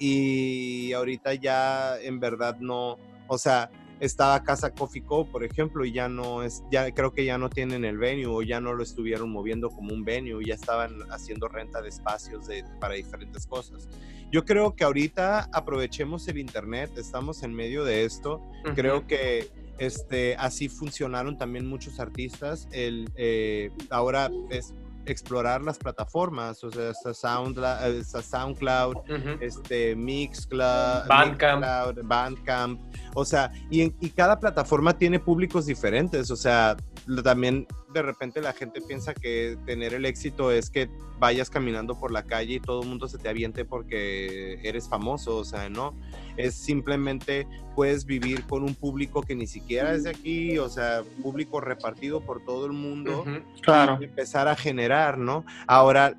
y 0.06 0.93
ahorita 0.93 1.32
ya 1.32 1.98
en 1.98 2.20
verdad 2.20 2.59
no, 2.60 2.98
o 3.26 3.39
sea, 3.39 3.70
estaba 4.01 4.43
Casa 4.43 4.74
Coffee 4.74 5.02
Co, 5.02 5.24
por 5.24 5.44
ejemplo, 5.44 5.82
y 5.86 5.93
ya 5.93 6.10
no 6.10 6.43
es, 6.43 6.62
ya 6.70 6.93
creo 6.93 7.14
que 7.14 7.24
ya 7.24 7.39
no 7.39 7.48
tienen 7.48 7.86
el 7.86 7.97
venue 7.97 8.26
o 8.26 8.43
ya 8.43 8.60
no 8.60 8.74
lo 8.74 8.82
estuvieron 8.82 9.31
moviendo 9.31 9.70
como 9.70 9.94
un 9.94 10.05
venue, 10.05 10.44
ya 10.44 10.52
estaban 10.52 11.01
haciendo 11.10 11.48
renta 11.48 11.81
de 11.81 11.89
espacios 11.89 12.47
de, 12.47 12.66
para 12.81 12.94
diferentes 12.94 13.47
cosas. 13.47 13.89
Yo 14.31 14.44
creo 14.44 14.76
que 14.76 14.85
ahorita 14.85 15.48
aprovechemos 15.51 16.28
el 16.28 16.36
internet, 16.36 16.90
estamos 16.98 17.43
en 17.43 17.55
medio 17.55 17.82
de 17.82 18.05
esto, 18.05 18.43
creo 18.74 19.06
que 19.06 19.48
este, 19.78 20.36
así 20.36 20.68
funcionaron 20.68 21.39
también 21.39 21.66
muchos 21.66 21.98
artistas. 21.98 22.68
El, 22.72 23.09
eh, 23.16 23.70
ahora 23.89 24.31
es 24.51 24.74
explorar 25.06 25.62
las 25.62 25.78
plataformas, 25.78 26.62
o 26.64 26.70
sea, 26.70 26.90
está, 26.90 27.89
eh, 27.89 27.98
está 27.98 28.22
SoundCloud, 28.22 28.97
este, 29.40 29.94
Mixcloud, 29.97 31.06
Bandcamp. 31.06 31.62
Mixcloud, 31.62 32.06
Bandcamp, 32.06 32.81
o 33.14 33.24
sea, 33.24 33.52
y, 33.70 33.82
y 33.82 34.10
cada 34.10 34.39
plataforma 34.39 34.97
tiene 34.97 35.20
públicos 35.20 35.66
diferentes, 35.66 36.31
o 36.31 36.36
sea, 36.36 36.76
también 37.22 37.66
de 37.94 38.02
repente 38.02 38.42
la 38.42 38.52
gente 38.52 38.80
piensa 38.82 39.14
que 39.14 39.56
tener 39.64 39.94
el 39.94 40.04
éxito 40.04 40.50
es 40.50 40.68
que 40.68 40.90
vayas 41.18 41.48
caminando 41.48 41.98
por 41.98 42.10
la 42.10 42.24
calle 42.24 42.54
y 42.54 42.60
todo 42.60 42.82
el 42.82 42.88
mundo 42.88 43.08
se 43.08 43.18
te 43.18 43.28
aviente 43.28 43.64
porque 43.64 44.58
eres 44.62 44.88
famoso, 44.88 45.36
o 45.36 45.44
sea, 45.44 45.70
no, 45.70 45.94
es 46.36 46.54
simplemente 46.54 47.46
puedes 47.74 48.04
vivir 48.04 48.44
con 48.44 48.62
un 48.62 48.74
público 48.74 49.22
que 49.22 49.34
ni 49.34 49.46
siquiera 49.46 49.94
es 49.94 50.04
de 50.04 50.10
aquí, 50.10 50.58
o 50.58 50.68
sea, 50.68 51.02
público 51.22 51.60
repartido 51.60 52.20
por 52.20 52.44
todo 52.44 52.66
el 52.66 52.72
mundo. 52.72 53.24
Claro. 53.62 53.98
y 54.00 54.04
empezar 54.04 54.48
a 54.48 54.56
generar, 54.56 55.16
¿no? 55.16 55.44
Ahora, 55.66 56.14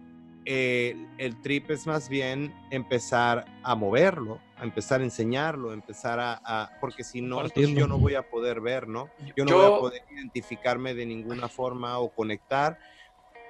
eh, 0.46 0.96
el 1.18 1.42
trip 1.42 1.72
es 1.72 1.88
más 1.88 2.08
bien 2.08 2.54
empezar 2.72 3.46
a 3.64 3.76
moverlo, 3.76 4.40
a 4.58 4.64
empezar 4.64 5.02
a 5.02 5.04
enseñarlo, 5.04 5.74
empezar 5.74 6.20
a, 6.20 6.40
a- 6.46 6.70
porque 6.80 7.04
si 7.04 7.22
no, 7.22 7.46
yo 7.56 7.88
no 7.88 7.98
voy 7.98 8.16
a 8.16 8.22
poder 8.30 8.62
ver, 8.62 8.88
¿no? 8.88 9.10
Yo 9.36 9.44
no 9.44 9.52
Yo- 9.52 9.58
voy 9.58 9.66
a 9.66 9.80
poder 9.80 10.02
identificarme 10.12 10.94
de 10.94 11.06
ninguna 11.06 11.50
forma 11.50 11.98
o 12.00 12.10
conectar 12.10 12.78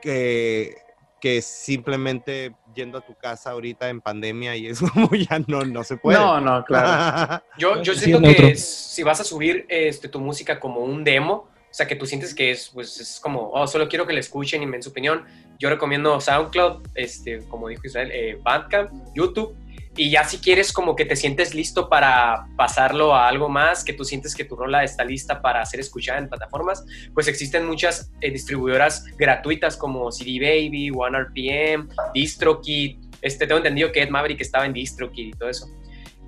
que, 0.01 0.75
que 1.19 1.41
simplemente 1.41 2.55
yendo 2.73 2.97
a 2.97 3.01
tu 3.01 3.15
casa 3.15 3.51
ahorita 3.51 3.89
en 3.89 4.01
pandemia 4.01 4.55
y 4.55 4.67
es 4.67 4.79
como 4.93 5.09
ya 5.15 5.39
no, 5.47 5.61
no 5.65 5.83
se 5.83 5.97
puede. 5.97 6.17
No, 6.17 6.39
no, 6.39 6.63
claro. 6.63 7.43
Yo, 7.57 7.81
yo 7.81 7.93
siento 7.93 8.21
que 8.21 8.55
si 8.57 9.01
vas 9.03 9.19
a 9.21 9.23
subir 9.23 9.65
este, 9.69 10.09
tu 10.09 10.19
música 10.19 10.59
como 10.59 10.81
un 10.81 11.03
demo, 11.03 11.49
sea, 11.75 11.87
que 11.87 11.95
tú 11.95 12.05
sientes 12.05 12.33
que 12.33 12.51
es, 12.51 12.69
pues, 12.73 12.99
es 12.99 13.19
como, 13.19 13.51
oh, 13.51 13.67
solo 13.67 13.89
quiero 13.89 14.07
que 14.07 14.13
la 14.13 14.19
escuchen 14.19 14.63
y 14.63 14.65
me 14.65 14.73
den 14.73 14.83
su 14.83 14.89
opinión, 14.89 15.25
yo 15.59 15.69
recomiendo 15.69 16.19
SoundCloud, 16.19 16.87
este, 16.95 17.39
como 17.49 17.67
dijo 17.67 17.81
Israel, 17.85 18.11
eh, 18.13 18.39
Bandcamp, 18.41 18.91
YouTube, 19.13 19.55
y 19.97 20.09
ya 20.09 20.25
si 20.25 20.39
quieres 20.39 20.73
como 20.73 20.95
que 20.95 21.05
te 21.05 21.15
sientes 21.15 21.55
listo 21.55 21.87
para 21.87 22.47
pasarlo 22.57 23.15
a 23.15 23.27
algo 23.27 23.47
más, 23.47 23.83
que 23.83 23.93
tú 23.93 24.03
sientes 24.03 24.35
que 24.35 24.43
tu 24.43 24.55
rola 24.55 24.83
está 24.83 25.05
lista 25.05 25.41
para 25.41 25.65
ser 25.65 25.79
escuchada 25.79 26.19
en 26.19 26.27
plataformas, 26.27 26.85
pues 27.13 27.27
existen 27.27 27.65
muchas 27.65 28.11
eh, 28.19 28.29
distribuidoras 28.29 29.05
gratuitas 29.17 29.77
como 29.77 30.11
CD 30.11 30.39
Baby, 30.39 30.91
OneRPM, 30.93 31.89
DistroKid, 32.13 32.97
este, 33.21 33.47
tengo 33.47 33.57
entendido 33.57 33.91
que 33.91 34.01
Ed 34.01 34.09
Maverick 34.09 34.41
estaba 34.41 34.65
en 34.65 34.73
DistroKid 34.73 35.27
y 35.27 35.31
todo 35.31 35.49
eso. 35.49 35.67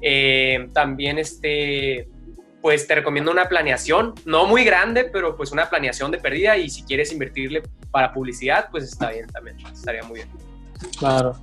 Eh, 0.02 0.68
también 0.74 1.18
este, 1.18 2.08
pues 2.68 2.86
te 2.86 2.96
recomiendo 2.96 3.32
una 3.32 3.48
planeación, 3.48 4.14
no 4.26 4.46
muy 4.46 4.66
grande, 4.66 5.06
pero 5.06 5.38
pues 5.38 5.54
una 5.54 5.70
planeación 5.70 6.12
de 6.12 6.18
pérdida 6.18 6.58
y 6.58 6.70
si 6.70 6.84
quieres 6.84 7.14
invertirle 7.14 7.64
para 7.92 8.12
publicidad, 8.12 8.68
pues 8.70 8.84
está 8.84 9.10
bien 9.12 9.26
también, 9.28 9.56
estaría 9.72 10.04
muy 10.04 10.16
bien. 10.16 10.28
Claro. 11.00 11.38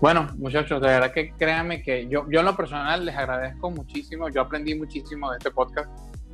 Bueno, 0.00 0.26
muchachos, 0.36 0.82
de 0.82 0.88
verdad 0.88 1.12
que 1.12 1.30
créanme 1.38 1.80
que 1.80 2.08
yo, 2.08 2.28
yo 2.28 2.40
en 2.40 2.46
lo 2.46 2.56
personal 2.56 3.06
les 3.06 3.14
agradezco 3.14 3.70
muchísimo. 3.70 4.28
Yo 4.30 4.40
aprendí 4.40 4.74
muchísimo 4.74 5.30
de 5.30 5.38
este 5.38 5.52
podcast. 5.52 5.88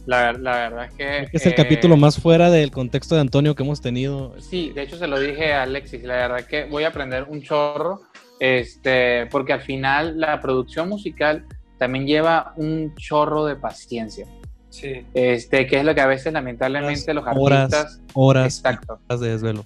La, 0.06 0.32
la 0.32 0.52
verdad 0.52 0.86
es 0.86 0.94
que... 0.94 1.28
Es 1.36 1.44
el 1.44 1.52
eh, 1.52 1.56
capítulo 1.56 1.98
más 1.98 2.18
fuera 2.18 2.48
del 2.48 2.70
contexto 2.70 3.16
de 3.16 3.20
Antonio 3.20 3.54
que 3.54 3.62
hemos 3.62 3.82
tenido. 3.82 4.40
Sí, 4.40 4.72
de 4.74 4.84
hecho 4.84 4.96
se 4.96 5.06
lo 5.06 5.20
dije 5.20 5.52
a 5.52 5.64
Alexis. 5.64 6.02
La 6.02 6.14
verdad 6.14 6.46
que 6.46 6.64
voy 6.64 6.84
a 6.84 6.88
aprender 6.88 7.24
un 7.28 7.42
chorro. 7.42 8.00
Este, 8.38 9.26
porque 9.26 9.52
al 9.52 9.60
final 9.60 10.18
la 10.18 10.40
producción 10.40 10.88
musical 10.88 11.44
también 11.80 12.06
lleva 12.06 12.52
un 12.56 12.94
chorro 12.94 13.46
de 13.46 13.56
paciencia. 13.56 14.26
Sí, 14.68 15.04
Este, 15.14 15.66
que 15.66 15.78
es 15.78 15.84
lo 15.84 15.94
que 15.94 16.02
a 16.02 16.06
veces 16.06 16.30
lamentablemente 16.30 17.14
los 17.14 17.24
Horas, 17.34 17.72
artistas... 17.72 18.00
Horas 18.12 18.44
Exacto. 18.58 19.00
horas 19.08 19.20
de 19.20 19.30
desvelo. 19.30 19.64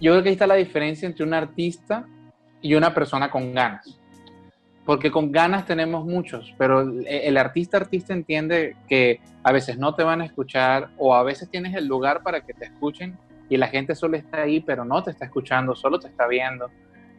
yo 0.00 0.10
creo 0.12 0.22
que 0.24 0.30
ahí 0.30 0.32
está 0.32 0.48
la 0.48 0.56
diferencia 0.56 1.06
entre 1.06 1.24
un 1.24 1.32
artista 1.32 2.04
y 2.60 2.74
una 2.74 2.92
persona 2.92 3.30
con 3.30 3.54
ganas. 3.54 3.96
Porque 4.84 5.12
con 5.12 5.30
ganas 5.30 5.64
tenemos 5.64 6.04
muchos, 6.04 6.52
pero 6.58 6.80
el, 6.80 7.06
el 7.06 7.36
artista 7.36 7.76
artista 7.76 8.12
entiende 8.12 8.74
que 8.88 9.20
a 9.44 9.52
veces 9.52 9.78
no 9.78 9.94
te 9.94 10.02
van 10.02 10.20
a 10.20 10.24
escuchar 10.24 10.90
o 10.98 11.14
a 11.14 11.22
veces 11.22 11.48
tienes 11.48 11.76
el 11.76 11.86
lugar 11.86 12.24
para 12.24 12.44
que 12.44 12.54
te 12.54 12.64
escuchen 12.64 13.16
y 13.48 13.56
la 13.56 13.68
gente 13.68 13.94
solo 13.94 14.16
está 14.16 14.42
ahí, 14.42 14.58
pero 14.60 14.84
no 14.84 15.00
te 15.04 15.12
está 15.12 15.26
escuchando, 15.26 15.76
solo 15.76 16.00
te 16.00 16.08
está 16.08 16.26
viendo. 16.26 16.68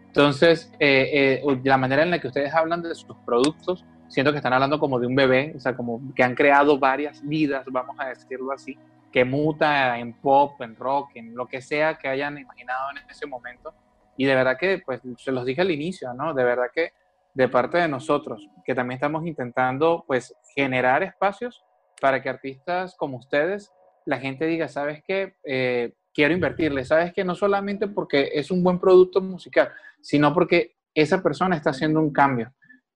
Entonces, 0.07 0.71
eh, 0.79 1.41
eh, 1.43 1.59
la 1.63 1.77
manera 1.77 2.03
en 2.03 2.11
la 2.11 2.19
que 2.19 2.27
ustedes 2.27 2.53
hablan 2.53 2.83
de 2.83 2.93
sus 2.93 3.17
productos, 3.25 3.83
siento 4.07 4.31
que 4.31 4.37
están 4.37 4.53
hablando 4.53 4.79
como 4.79 4.99
de 4.99 5.07
un 5.07 5.15
bebé, 5.15 5.53
o 5.55 5.59
sea, 5.59 5.75
como 5.75 6.01
que 6.15 6.23
han 6.23 6.35
creado 6.35 6.77
varias 6.79 7.25
vidas, 7.27 7.65
vamos 7.69 7.95
a 7.99 8.07
decirlo 8.09 8.51
así. 8.51 8.77
que 9.11 9.23
muta 9.25 9.99
en 9.99 10.13
pop, 10.13 10.59
en 10.61 10.75
rock, 10.75 11.11
en 11.15 11.35
lo 11.35 11.45
que 11.45 11.61
sea 11.61 11.93
que 11.99 12.07
hayan 12.07 12.35
imaginado 12.39 12.89
en 12.91 13.07
ese 13.07 13.27
momento. 13.27 13.71
Y 14.17 14.25
de 14.25 14.33
verdad 14.33 14.57
que, 14.57 14.81
pues, 14.83 15.01
se 15.19 15.31
los 15.31 15.45
dije 15.45 15.61
al 15.61 15.69
inicio, 15.69 16.13
¿no? 16.15 16.33
De 16.33 16.43
verdad 16.43 16.67
que 16.73 16.93
de 17.33 17.47
parte 17.47 17.77
de 17.77 17.87
nosotros, 17.87 18.47
que 18.65 18.73
también 18.73 18.95
estamos 18.95 19.25
intentando, 19.27 20.03
pues, 20.07 20.35
generar 20.55 21.03
espacios 21.03 21.63
para 22.01 22.21
que 22.23 22.29
artistas 22.29 22.95
como 22.97 23.17
ustedes, 23.17 23.71
la 24.05 24.17
gente 24.17 24.45
diga, 24.45 24.67
¿sabes 24.67 25.03
qué? 25.07 25.35
Eh, 25.43 25.93
quiero 26.13 26.33
invertirle, 26.33 26.83
¿sabes 26.83 27.13
qué? 27.13 27.23
No 27.23 27.35
solamente 27.35 27.87
porque 27.87 28.31
es 28.33 28.51
un 28.51 28.63
buen 28.63 28.79
producto 28.79 29.21
musical, 29.21 29.69
sino 30.01 30.33
porque 30.33 30.75
esa 30.93 31.23
persona 31.23 31.55
está 31.55 31.71
haciendo 31.71 31.99
un 31.99 32.11
cambio. 32.11 32.51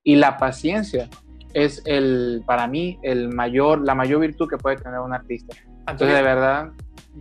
Y 0.08 0.16
la 0.16 0.38
paciencia 0.38 1.10
es 1.54 1.82
el, 1.84 2.42
para 2.46 2.66
mí, 2.66 2.98
el 3.04 3.28
mayor, 3.28 3.82
la 3.82 3.94
mayor 3.94 4.22
virtud 4.22 4.48
que 4.50 4.56
puede 4.56 4.78
tener 4.78 5.00
un 5.00 5.14
artista. 5.14 5.54
Entonces, 5.80 6.08
de 6.08 6.18
Antonio, 6.20 6.24
verdad, 6.24 6.70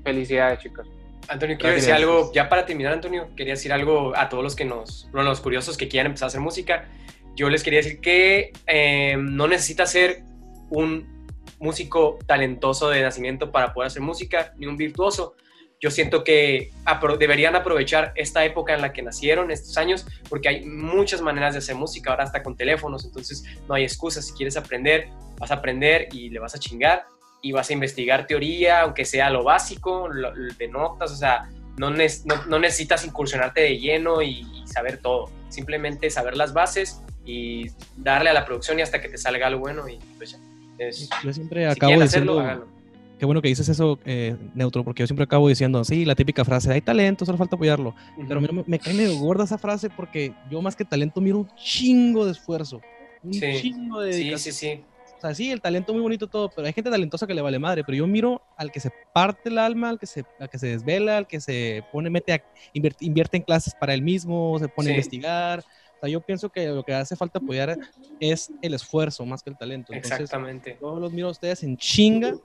felicidades, 0.05 0.61
chicos. 0.61 0.87
Antonio, 1.27 1.57
quiero 1.59 1.75
decir 1.75 1.93
algo, 1.93 2.31
ya 2.33 2.49
para 2.49 2.65
terminar, 2.65 2.93
Antonio, 2.93 3.31
quería 3.35 3.55
decir 3.55 3.73
algo 3.73 4.17
a 4.17 4.29
todos 4.29 4.45
los 4.45 4.55
que 4.55 4.65
nos, 4.65 5.09
bueno, 5.11 5.31
los 5.31 5.41
curiosos 5.41 5.77
que 5.77 5.89
quieran 5.89 6.07
empezar 6.07 6.27
a 6.27 6.29
hacer 6.29 6.41
música. 6.41 6.89
Yo 7.35 7.51
les 7.51 7.65
quería 7.65 7.81
decir 7.81 8.01
que 8.01 8.53
eh, 8.69 9.17
no 9.19 9.49
necesitas 9.49 9.91
ser 9.91 10.23
un 10.71 11.27
músico 11.59 12.21
talentoso 12.25 12.89
de 12.89 13.03
nacimiento 13.03 13.51
para 13.51 13.75
poder 13.75 13.89
hacer 13.89 14.03
música, 14.03 14.55
ni 14.59 14.69
un 14.69 14.77
virtuoso. 14.77 15.35
Yo 15.81 15.90
siento 15.90 16.24
que 16.24 16.70
apro- 16.86 17.19
deberían 17.19 17.55
aprovechar 17.55 18.12
esta 18.16 18.44
época 18.44 18.74
en 18.74 18.81
la 18.81 18.93
que 18.93 19.03
nacieron, 19.03 19.51
estos 19.51 19.77
años, 19.77 20.07
porque 20.28 20.48
hay 20.48 20.65
muchas 20.65 21.20
maneras 21.20 21.53
de 21.53 21.59
hacer 21.59 21.74
música, 21.74 22.11
ahora 22.11 22.24
hasta 22.24 22.43
con 22.43 22.57
teléfonos, 22.57 23.05
entonces 23.05 23.44
no 23.69 23.74
hay 23.74 23.85
excusa. 23.85 24.23
Si 24.23 24.32
quieres 24.32 24.57
aprender, 24.57 25.09
vas 25.39 25.51
a 25.51 25.55
aprender 25.55 26.09
y 26.12 26.31
le 26.31 26.39
vas 26.39 26.55
a 26.55 26.59
chingar 26.59 27.05
y 27.43 27.53
vas 27.53 27.69
a 27.69 27.74
investigar 27.74 28.27
teoría, 28.27 28.81
aunque 28.81 29.05
sea 29.05 29.28
lo 29.31 29.44
básico, 29.44 30.09
lo- 30.09 30.32
de 30.32 30.69
notas, 30.69 31.12
o 31.12 31.16
sea, 31.16 31.51
no, 31.77 31.90
nes- 31.90 32.24
no- 32.24 32.47
no 32.47 32.59
necesitas 32.59 33.05
incursionarte 33.05 33.61
de 33.61 33.78
lleno 33.78 34.23
y, 34.23 34.47
y 34.55 34.66
saber 34.66 34.97
todo, 34.98 35.31
simplemente 35.51 36.09
saber 36.09 36.36
las 36.39 36.55
bases 36.55 37.03
y 37.27 37.66
darle 37.98 38.31
a 38.31 38.32
la 38.32 38.47
producción 38.47 38.78
y 38.78 38.82
hasta 38.82 39.01
que 39.03 39.11
te 39.11 39.19
salga 39.19 39.47
algo 39.48 39.61
bueno 39.61 39.86
y 39.89 39.98
pues 40.16 40.31
ya. 40.32 40.39
Es- 40.78 41.09
Yo 41.23 41.32
siempre 41.35 41.65
si 41.65 41.70
acabo 41.77 41.90
quieren 41.90 42.03
hacerlo, 42.03 42.32
diciendo, 42.32 42.40
háganlo. 42.40 42.76
Qué 43.18 43.24
bueno 43.26 43.43
que 43.43 43.48
dices 43.48 43.68
eso, 43.68 43.98
eh, 44.05 44.36
Neutro, 44.55 44.84
porque 44.84 45.02
yo 45.02 45.06
siempre 45.06 45.24
acabo 45.24 45.48
diciendo, 45.48 45.84
sí, 45.84 46.05
la 46.05 46.14
típica 46.14 46.44
frase, 46.44 46.72
hay 46.72 46.80
talento, 46.80 47.24
solo 47.24 47.38
falta 47.38 47.56
apoyarlo. 47.56 47.94
Pero 48.28 48.38
a 48.38 48.40
mí 48.40 48.47
no 48.47 48.52
me, 48.52 48.64
me 48.66 48.78
cae 48.78 48.94
medio 48.94 49.16
gorda 49.18 49.44
esa 49.44 49.59
frase 49.59 49.88
porque 49.90 50.34
yo 50.51 50.60
más 50.62 50.76
que 50.76 50.84
talento 50.84 51.20
miro 51.20 51.38
un 51.38 51.48
chingo 51.56 52.24
de 52.24 52.32
esfuerzo. 52.32 52.80
Un 53.22 53.32
Sí, 53.32 53.47
chingo 53.60 54.01
de 54.01 54.12
Sí, 54.12 54.18
dedicación. 54.20 54.55
sí, 54.55 54.66
sí. 54.76 54.84
O 55.16 55.20
sea, 55.20 55.34
sí, 55.34 55.51
el 55.51 55.62
talento 55.62 55.94
muy 55.94 56.02
bonito 56.02 56.26
todo, 56.26 56.51
pero 56.55 56.66
hay 56.66 56.74
gente 56.74 56.90
talentosa 56.90 57.26
que 57.26 57.32
le 57.32 57.40
vale 57.40 57.59
madre. 57.59 57.82
Pero 57.84 57.97
yo 57.97 58.06
miro 58.06 58.43
al 58.59 58.70
que 58.70 58.80
se 58.80 58.90
parte 59.14 59.48
el 59.48 59.56
alma, 59.56 59.88
al 59.88 59.98
que 59.98 60.06
se, 60.06 60.24
al 60.38 60.51
que 60.51 60.59
se 60.59 60.66
desvela, 60.68 61.16
al 61.16 61.26
que 61.26 61.40
se 61.40 61.82
pone, 61.90 62.10
mete 62.10 62.34
a, 62.34 62.44
invierte, 62.74 63.05
invierte 63.06 63.38
en 63.38 63.43
clases 63.43 63.74
para 63.80 63.94
él 63.94 64.02
mismo, 64.02 64.59
se 64.59 64.68
pone 64.68 64.90
a 64.90 64.93
Sí. 64.93 64.94
investigar. 64.97 65.60
O 65.60 65.98
sea, 66.01 66.10
yo 66.10 66.20
pienso 66.20 66.51
que 66.51 66.66
lo 66.66 66.84
que 66.84 66.93
hace 66.93 67.16
falta 67.16 67.38
apoyar 67.38 67.78
es 68.20 68.52
el 68.60 68.74
esfuerzo 68.74 69.24
más 69.24 69.43
que 69.43 69.48
el 69.51 69.56
talento. 69.56 69.94
Entonces, 69.94 70.20
Exactamente. 70.20 70.76
yo 70.80 71.01
los 71.01 71.12
miro 71.12 71.28
a 71.28 71.30
ustedes 71.30 71.62
en 71.62 71.78
chinga, 71.78 72.36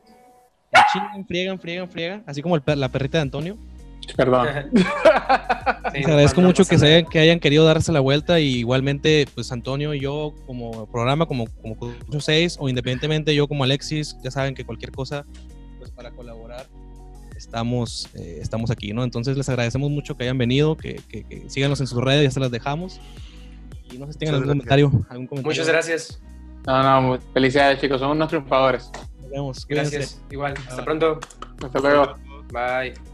en 0.72 0.82
chinga, 0.94 1.12
en 1.16 1.26
friegan, 1.26 1.60
friegan, 1.60 1.90
friegan, 1.90 2.24
así 2.26 2.42
como 2.42 2.56
el 2.56 2.64
la 2.66 2.90
perrita 2.90 3.18
de 3.18 3.24
Antonio. 3.24 3.58
Perdón. 4.16 4.48
Sí, 5.94 5.98
Les 5.98 6.08
no 6.08 6.14
agradezco 6.14 6.36
pasa- 6.36 6.42
no 6.42 6.48
mucho 6.48 6.66
que, 6.66 6.78
se 6.78 6.86
hayan, 6.86 7.06
que 7.10 7.20
hayan 7.20 7.40
querido 7.40 7.66
darse 7.66 7.92
la 7.92 8.00
vuelta 8.00 8.40
y 8.40 8.56
igualmente, 8.60 9.26
pues 9.36 9.52
Antonio 9.52 9.94
y 9.94 10.00
yo 10.00 10.34
como 10.46 10.86
programa, 10.90 11.26
como, 11.26 11.48
como 11.62 11.76
Curso 11.76 12.20
6 12.22 12.58
o 12.60 12.70
independientemente 12.70 13.36
yo 13.36 13.48
como 13.48 13.64
Alexis, 13.66 14.16
ya 14.24 14.32
saben 14.32 14.54
que 14.56 14.64
cualquier 14.66 14.92
cosa, 14.92 15.26
pues 15.80 15.92
para 15.92 16.12
colaborar, 16.12 16.68
estamos, 17.36 18.08
eh, 18.16 18.40
estamos 18.42 18.72
aquí, 18.72 18.94
¿no? 18.94 19.04
Entonces 19.04 19.36
les 19.38 19.50
agradecemos 19.50 19.90
mucho 19.92 20.16
que 20.16 20.24
hayan 20.24 20.38
venido, 20.38 20.78
que, 20.78 21.02
que, 21.10 21.24
que 21.24 21.50
síganos 21.50 21.82
en 21.82 21.88
sus 21.88 22.02
redes, 22.02 22.24
ya 22.24 22.32
se 22.32 22.40
las 22.40 22.52
dejamos. 22.52 23.00
Y 23.92 23.98
no 23.98 24.06
sé 24.08 24.14
si 24.14 24.20
tengan 24.20 24.36
algún 24.36 24.50
comentario, 24.50 24.88
algún 25.10 25.28
comentario. 25.28 25.44
Muchas 25.44 25.68
gracias. 25.68 26.22
No, 26.66 27.02
no, 27.14 27.20
felicidades, 27.34 27.82
chicos. 27.82 28.00
Son 28.00 28.12
unos 28.12 28.30
triunfadores. 28.30 28.90
Cuídense. 29.66 29.98
Gracias. 29.98 30.22
Igual. 30.30 30.54
Hasta 30.68 30.84
pronto. 30.84 31.20
Hasta 31.64 31.80
luego. 31.80 32.16
Bye. 32.52 33.11